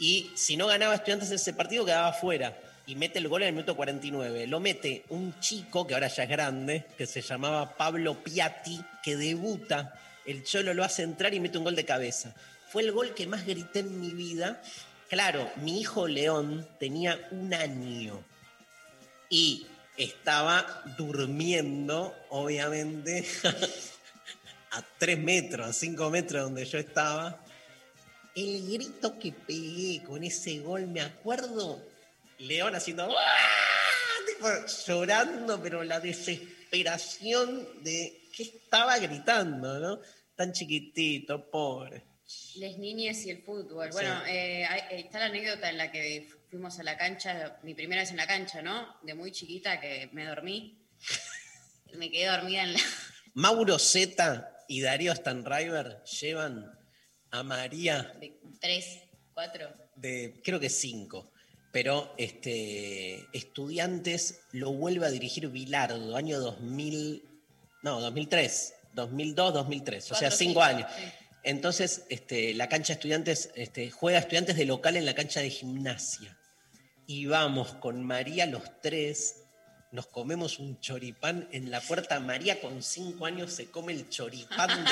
Y 0.00 0.32
si 0.34 0.56
no 0.56 0.66
ganaba 0.66 0.96
Estudiantes 0.96 1.30
ese 1.30 1.52
partido, 1.52 1.84
quedaba 1.84 2.12
fuera. 2.12 2.58
Y 2.84 2.96
mete 2.96 3.20
el 3.20 3.28
gol 3.28 3.42
en 3.42 3.48
el 3.48 3.54
minuto 3.54 3.76
49. 3.76 4.48
Lo 4.48 4.58
mete 4.58 5.04
un 5.10 5.38
chico 5.38 5.86
que 5.86 5.94
ahora 5.94 6.08
ya 6.08 6.24
es 6.24 6.28
grande, 6.28 6.84
que 6.98 7.06
se 7.06 7.22
llamaba 7.22 7.76
Pablo 7.76 8.24
Piatti, 8.24 8.80
que 9.04 9.14
debuta. 9.16 9.94
El 10.24 10.42
Cholo 10.42 10.74
lo 10.74 10.82
hace 10.82 11.04
entrar 11.04 11.32
y 11.32 11.38
mete 11.38 11.56
un 11.56 11.62
gol 11.62 11.76
de 11.76 11.84
cabeza. 11.84 12.34
Fue 12.68 12.82
el 12.82 12.90
gol 12.90 13.14
que 13.14 13.28
más 13.28 13.46
grité 13.46 13.78
en 13.78 14.00
mi 14.00 14.10
vida. 14.10 14.60
Claro, 15.08 15.48
mi 15.62 15.78
hijo 15.78 16.08
León 16.08 16.66
tenía 16.80 17.20
un 17.30 17.54
año 17.54 18.20
y 19.30 19.68
estaba 19.96 20.82
durmiendo, 20.96 22.14
obviamente, 22.30 23.24
a 24.70 24.84
tres 24.98 25.18
metros, 25.18 25.66
a 25.68 25.72
cinco 25.72 26.10
metros 26.10 26.44
donde 26.44 26.64
yo 26.64 26.78
estaba. 26.78 27.42
El 28.34 28.70
grito 28.70 29.18
que 29.18 29.32
pegué 29.32 30.02
con 30.04 30.22
ese 30.22 30.58
gol, 30.58 30.86
me 30.88 31.00
acuerdo, 31.00 31.82
León 32.38 32.74
haciendo 32.74 33.04
¡ah! 33.04 33.36
Tipo, 34.26 34.48
llorando, 34.86 35.62
pero 35.62 35.82
la 35.82 36.00
desesperación 36.00 37.82
de 37.82 38.28
que 38.34 38.42
estaba 38.42 38.98
gritando, 38.98 39.78
¿no? 39.78 40.00
Tan 40.34 40.52
chiquitito, 40.52 41.50
pobre. 41.50 42.04
Les 42.56 42.76
niñes 42.76 43.24
y 43.24 43.30
el 43.30 43.42
fútbol. 43.42 43.88
Bueno, 43.92 44.20
eh, 44.26 44.66
está 44.90 45.20
la 45.20 45.26
anécdota 45.26 45.70
en 45.70 45.78
la 45.78 45.90
que 45.90 46.28
fuimos 46.56 46.78
a 46.78 46.82
la 46.84 46.96
cancha, 46.96 47.58
mi 47.64 47.74
primera 47.74 48.00
vez 48.00 48.12
en 48.12 48.16
la 48.16 48.26
cancha, 48.26 48.62
¿no? 48.62 48.96
De 49.02 49.12
muy 49.12 49.30
chiquita 49.30 49.78
que 49.78 50.08
me 50.12 50.24
dormí. 50.24 50.78
me 51.98 52.10
quedé 52.10 52.28
dormida 52.28 52.62
en 52.62 52.72
la... 52.72 52.80
Mauro 53.34 53.78
Zeta 53.78 54.64
y 54.66 54.80
Darío 54.80 55.14
Stanriver 55.14 56.02
llevan 56.04 56.72
a 57.30 57.42
María 57.42 58.10
de 58.18 58.40
tres, 58.58 59.00
cuatro. 59.34 59.70
de, 59.96 60.40
creo 60.42 60.58
que 60.58 60.70
cinco, 60.70 61.30
pero 61.72 62.14
este, 62.16 63.26
estudiantes 63.34 64.40
lo 64.52 64.72
vuelve 64.72 65.04
a 65.04 65.10
dirigir 65.10 65.48
Bilardo, 65.48 66.16
año 66.16 66.40
2000, 66.40 67.22
no, 67.82 68.00
2003, 68.00 68.74
2002, 68.94 69.52
2003, 69.52 70.04
o 70.04 70.14
sea, 70.14 70.18
Cuatro, 70.30 70.38
cinco 70.38 70.48
cinco, 70.48 70.62
años. 70.62 70.90
sí. 70.96 71.04
Entonces, 71.46 72.06
este, 72.08 72.54
la 72.54 72.68
cancha 72.68 72.94
estudiantes, 72.94 73.50
este, 73.54 73.92
juega 73.92 74.18
estudiantes 74.18 74.56
de 74.56 74.64
local 74.64 74.96
en 74.96 75.06
la 75.06 75.14
cancha 75.14 75.38
de 75.40 75.48
gimnasia. 75.48 76.36
Y 77.06 77.26
vamos 77.26 77.74
con 77.74 78.04
María 78.04 78.46
los 78.46 78.62
tres, 78.82 79.44
nos 79.92 80.08
comemos 80.08 80.58
un 80.58 80.80
choripán 80.80 81.48
en 81.52 81.70
la 81.70 81.80
puerta. 81.80 82.18
María 82.18 82.60
con 82.60 82.82
cinco 82.82 83.26
años 83.26 83.52
se 83.52 83.70
come 83.70 83.92
el 83.92 84.08
choripán 84.08 84.84
de, 84.84 84.90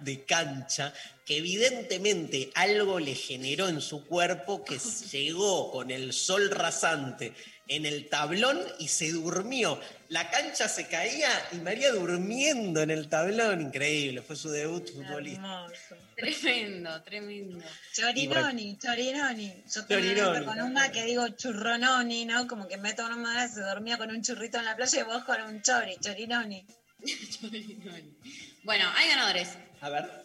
de 0.12 0.24
cancha, 0.24 0.92
que 1.24 1.36
evidentemente 1.36 2.50
algo 2.56 2.98
le 2.98 3.14
generó 3.14 3.68
en 3.68 3.80
su 3.80 4.04
cuerpo 4.06 4.64
que 4.64 4.78
llegó 5.12 5.70
con 5.70 5.92
el 5.92 6.12
sol 6.12 6.50
rasante 6.50 7.32
en 7.68 7.86
el 7.86 8.08
tablón 8.08 8.60
y 8.78 8.88
se 8.88 9.12
durmió. 9.12 9.78
La 10.12 10.28
cancha 10.28 10.68
se 10.68 10.88
caía 10.88 11.30
y 11.52 11.56
María 11.56 11.90
durmiendo 11.90 12.82
en 12.82 12.90
el 12.90 13.08
tablón. 13.08 13.62
Increíble, 13.62 14.20
fue 14.20 14.36
su 14.36 14.50
debut 14.50 14.86
futbolista. 14.92 15.66
Tremendo, 16.14 17.02
tremendo. 17.02 17.64
Chorinoni, 17.94 18.76
chorinoni. 18.76 19.64
Yo 19.74 19.88
Chorinoni. 19.88 20.44
con 20.44 20.60
una 20.60 20.92
que 20.92 21.04
digo 21.04 21.26
churrononi, 21.28 22.26
¿no? 22.26 22.46
Como 22.46 22.68
que 22.68 22.76
meto 22.76 23.06
una 23.06 23.16
madre, 23.16 23.54
se 23.54 23.62
dormía 23.62 23.96
con 23.96 24.10
un 24.10 24.20
churrito 24.20 24.58
en 24.58 24.66
la 24.66 24.76
playa 24.76 25.00
y 25.00 25.04
vos 25.04 25.24
con 25.24 25.40
un 25.40 25.62
chori, 25.62 25.96
chorinoni. 25.98 26.66
Bueno, 28.64 28.84
hay 28.94 29.08
ganadores. 29.08 29.56
A 29.80 29.88
ver. 29.88 30.21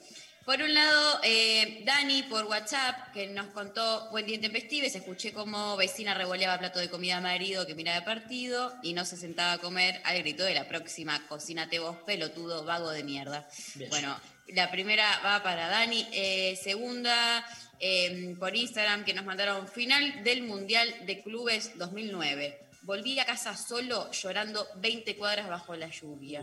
Por 0.47 0.61
un 0.61 0.73
lado, 0.73 1.19
eh, 1.23 1.81
Dani 1.83 2.23
por 2.23 2.45
WhatsApp, 2.45 3.11
que 3.11 3.27
nos 3.27 3.47
contó 3.47 4.09
buen 4.11 4.25
día 4.25 4.35
intempestives, 4.35 4.95
escuché 4.95 5.33
como 5.33 5.75
vecina 5.75 6.13
revoleaba 6.13 6.57
plato 6.57 6.79
de 6.79 6.89
comida 6.89 7.17
a 7.17 7.19
marido 7.21 7.67
que 7.67 7.75
miraba 7.75 8.05
partido 8.05 8.73
y 8.81 8.93
no 8.93 9.03
se 9.03 9.17
sentaba 9.17 9.51
a 9.51 9.57
comer 9.57 9.99
al 10.05 10.19
grito 10.19 10.45
de 10.45 10.53
la 10.53 10.65
próxima, 10.65 11.21
cocínate 11.27 11.79
vos, 11.79 11.97
pelotudo, 12.05 12.63
vago 12.63 12.91
de 12.91 13.03
mierda. 13.03 13.45
Bien. 13.75 13.89
Bueno, 13.89 14.17
la 14.47 14.71
primera 14.71 15.19
va 15.19 15.43
para 15.43 15.67
Dani. 15.67 16.07
Eh, 16.13 16.57
segunda, 16.63 17.45
eh, 17.81 18.33
por 18.39 18.55
Instagram, 18.55 19.03
que 19.03 19.13
nos 19.13 19.25
mandaron 19.25 19.67
final 19.67 20.23
del 20.23 20.43
Mundial 20.43 20.95
de 21.05 21.23
Clubes 21.23 21.77
2009. 21.77 22.57
Volví 22.83 23.19
a 23.19 23.25
casa 23.25 23.57
solo 23.57 24.09
llorando 24.13 24.65
20 24.77 25.13
cuadras 25.17 25.49
bajo 25.49 25.75
la 25.75 25.89
lluvia. 25.89 26.41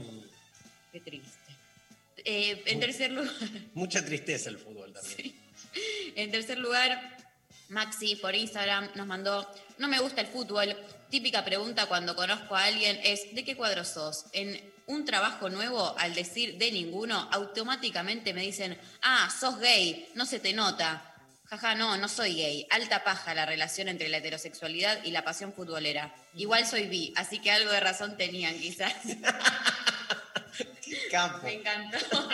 Qué 0.92 1.00
triste. 1.00 1.43
Eh, 2.24 2.62
en 2.66 2.80
tercer 2.80 3.12
lugar, 3.12 3.32
Mucha 3.74 4.04
tristeza 4.04 4.48
el 4.50 4.58
fútbol 4.58 4.92
también. 4.92 5.34
en 6.16 6.30
tercer 6.30 6.58
lugar, 6.58 7.18
Maxi 7.68 8.16
por 8.16 8.34
Instagram 8.34 8.90
nos 8.94 9.06
mandó, 9.06 9.46
no 9.78 9.88
me 9.88 9.98
gusta 10.00 10.20
el 10.20 10.26
fútbol. 10.28 10.76
Típica 11.10 11.44
pregunta 11.44 11.86
cuando 11.86 12.16
conozco 12.16 12.56
a 12.56 12.64
alguien 12.64 12.98
es, 13.04 13.34
¿de 13.34 13.44
qué 13.44 13.56
cuadro 13.56 13.84
sos? 13.84 14.26
En 14.32 14.72
un 14.86 15.04
trabajo 15.04 15.48
nuevo, 15.48 15.94
al 15.98 16.14
decir 16.14 16.58
de 16.58 16.72
ninguno, 16.72 17.28
automáticamente 17.32 18.34
me 18.34 18.42
dicen, 18.42 18.78
ah, 19.02 19.28
sos 19.38 19.58
gay, 19.60 20.08
no 20.14 20.26
se 20.26 20.40
te 20.40 20.52
nota. 20.52 21.10
Jaja, 21.46 21.74
no, 21.74 21.96
no 21.98 22.08
soy 22.08 22.34
gay. 22.34 22.66
Alta 22.70 23.04
paja 23.04 23.34
la 23.34 23.46
relación 23.46 23.88
entre 23.88 24.08
la 24.08 24.16
heterosexualidad 24.16 25.04
y 25.04 25.10
la 25.10 25.24
pasión 25.24 25.52
futbolera. 25.52 26.14
Igual 26.34 26.66
soy 26.66 26.86
bi, 26.86 27.12
así 27.16 27.38
que 27.38 27.50
algo 27.50 27.70
de 27.70 27.80
razón 27.80 28.16
tenían 28.16 28.58
quizás. 28.58 28.94
Me 31.44 31.54
encantó. 31.54 31.98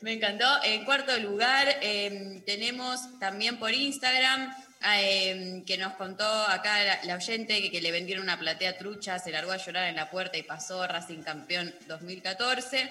Me 0.00 0.12
encantó. 0.12 0.62
En 0.64 0.84
cuarto 0.84 1.16
lugar, 1.18 1.78
eh, 1.82 2.42
tenemos 2.46 3.18
también 3.18 3.58
por 3.58 3.72
Instagram 3.72 4.54
eh, 4.96 5.62
que 5.66 5.76
nos 5.76 5.94
contó 5.94 6.24
acá 6.24 6.84
la, 6.84 7.04
la 7.04 7.16
oyente 7.16 7.70
que, 7.70 7.80
le 7.80 7.90
vendieron 7.90 8.22
una 8.24 8.38
platea 8.38 8.78
trucha, 8.78 9.18
se 9.18 9.32
largó 9.32 9.50
a 9.52 9.56
llorar 9.56 9.88
en 9.88 9.96
la 9.96 10.08
puerta 10.10 10.38
y 10.38 10.42
pasó 10.44 10.86
Racing 10.86 11.22
campeón 11.22 11.74
2014. 11.88 12.90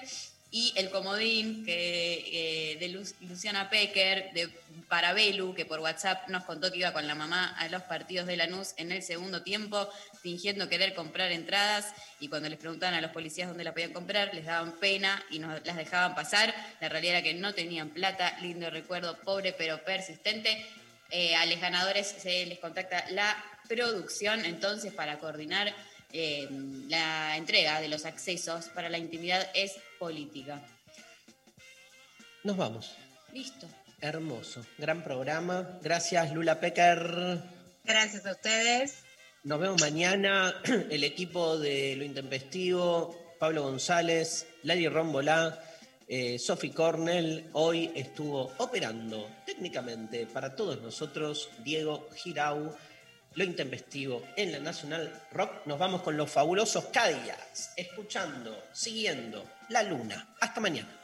Y 0.50 0.72
el 0.76 0.88
comodín 0.88 1.64
que, 1.66 2.78
de 2.80 2.88
Lu- 2.88 3.14
Luciana 3.28 3.68
Pecker, 3.68 4.30
de 4.32 4.48
Parabelu, 4.88 5.54
que 5.54 5.66
por 5.66 5.80
WhatsApp 5.80 6.26
nos 6.28 6.44
contó 6.44 6.72
que 6.72 6.78
iba 6.78 6.92
con 6.94 7.06
la 7.06 7.14
mamá 7.14 7.54
a 7.58 7.68
los 7.68 7.82
partidos 7.82 8.26
de 8.26 8.38
Lanús 8.38 8.72
en 8.78 8.90
el 8.90 9.02
segundo 9.02 9.42
tiempo, 9.42 9.90
fingiendo 10.22 10.68
querer 10.68 10.94
comprar 10.94 11.32
entradas. 11.32 11.94
Y 12.20 12.28
cuando 12.28 12.48
les 12.48 12.58
preguntaban 12.58 12.94
a 12.94 13.00
los 13.00 13.10
policías 13.10 13.48
dónde 13.48 13.64
la 13.64 13.72
podían 13.72 13.92
comprar, 13.92 14.34
les 14.34 14.46
daban 14.46 14.72
pena 14.72 15.22
y 15.30 15.38
nos 15.38 15.64
las 15.64 15.76
dejaban 15.76 16.14
pasar. 16.14 16.54
La 16.80 16.88
realidad 16.88 17.16
era 17.16 17.22
que 17.22 17.34
no 17.34 17.54
tenían 17.54 17.90
plata. 17.90 18.38
Lindo 18.40 18.70
recuerdo, 18.70 19.16
pobre 19.18 19.52
pero 19.52 19.82
persistente. 19.84 20.64
Eh, 21.10 21.34
a 21.34 21.46
los 21.46 21.58
ganadores 21.60 22.06
se 22.06 22.44
les 22.46 22.58
contacta 22.58 23.04
la 23.10 23.34
producción 23.66 24.44
entonces 24.44 24.92
para 24.92 25.18
coordinar 25.18 25.74
eh, 26.12 26.48
la 26.88 27.36
entrega 27.36 27.80
de 27.80 27.88
los 27.88 28.04
accesos 28.04 28.66
para 28.66 28.88
la 28.88 28.98
intimidad 28.98 29.50
es 29.54 29.76
política. 29.98 30.60
Nos 32.44 32.56
vamos. 32.56 32.94
Listo. 33.32 33.66
Hermoso. 34.00 34.64
Gran 34.78 35.02
programa. 35.02 35.78
Gracias, 35.82 36.32
Lula 36.32 36.60
Pecker. 36.60 37.42
Gracias 37.84 38.26
a 38.26 38.32
ustedes. 38.32 39.07
Nos 39.44 39.60
vemos 39.60 39.80
mañana. 39.80 40.52
El 40.90 41.04
equipo 41.04 41.58
de 41.58 41.94
Lo 41.96 42.04
Intempestivo, 42.04 43.36
Pablo 43.38 43.62
González, 43.62 44.48
Lali 44.64 44.88
Rombolá, 44.88 45.62
eh, 46.08 46.40
Sophie 46.40 46.72
Cornell. 46.72 47.48
Hoy 47.52 47.92
estuvo 47.94 48.52
operando 48.58 49.30
técnicamente 49.46 50.26
para 50.26 50.56
todos 50.56 50.82
nosotros 50.82 51.50
Diego 51.62 52.08
Girau. 52.16 52.74
Lo 53.34 53.44
Intempestivo 53.44 54.24
en 54.36 54.50
la 54.50 54.58
Nacional 54.58 55.22
Rock. 55.30 55.66
Nos 55.66 55.78
vamos 55.78 56.02
con 56.02 56.16
los 56.16 56.28
fabulosos 56.28 56.86
Cadillacs, 56.86 57.74
escuchando, 57.76 58.64
siguiendo 58.72 59.44
la 59.68 59.84
luna. 59.84 60.34
Hasta 60.40 60.60
mañana. 60.60 60.97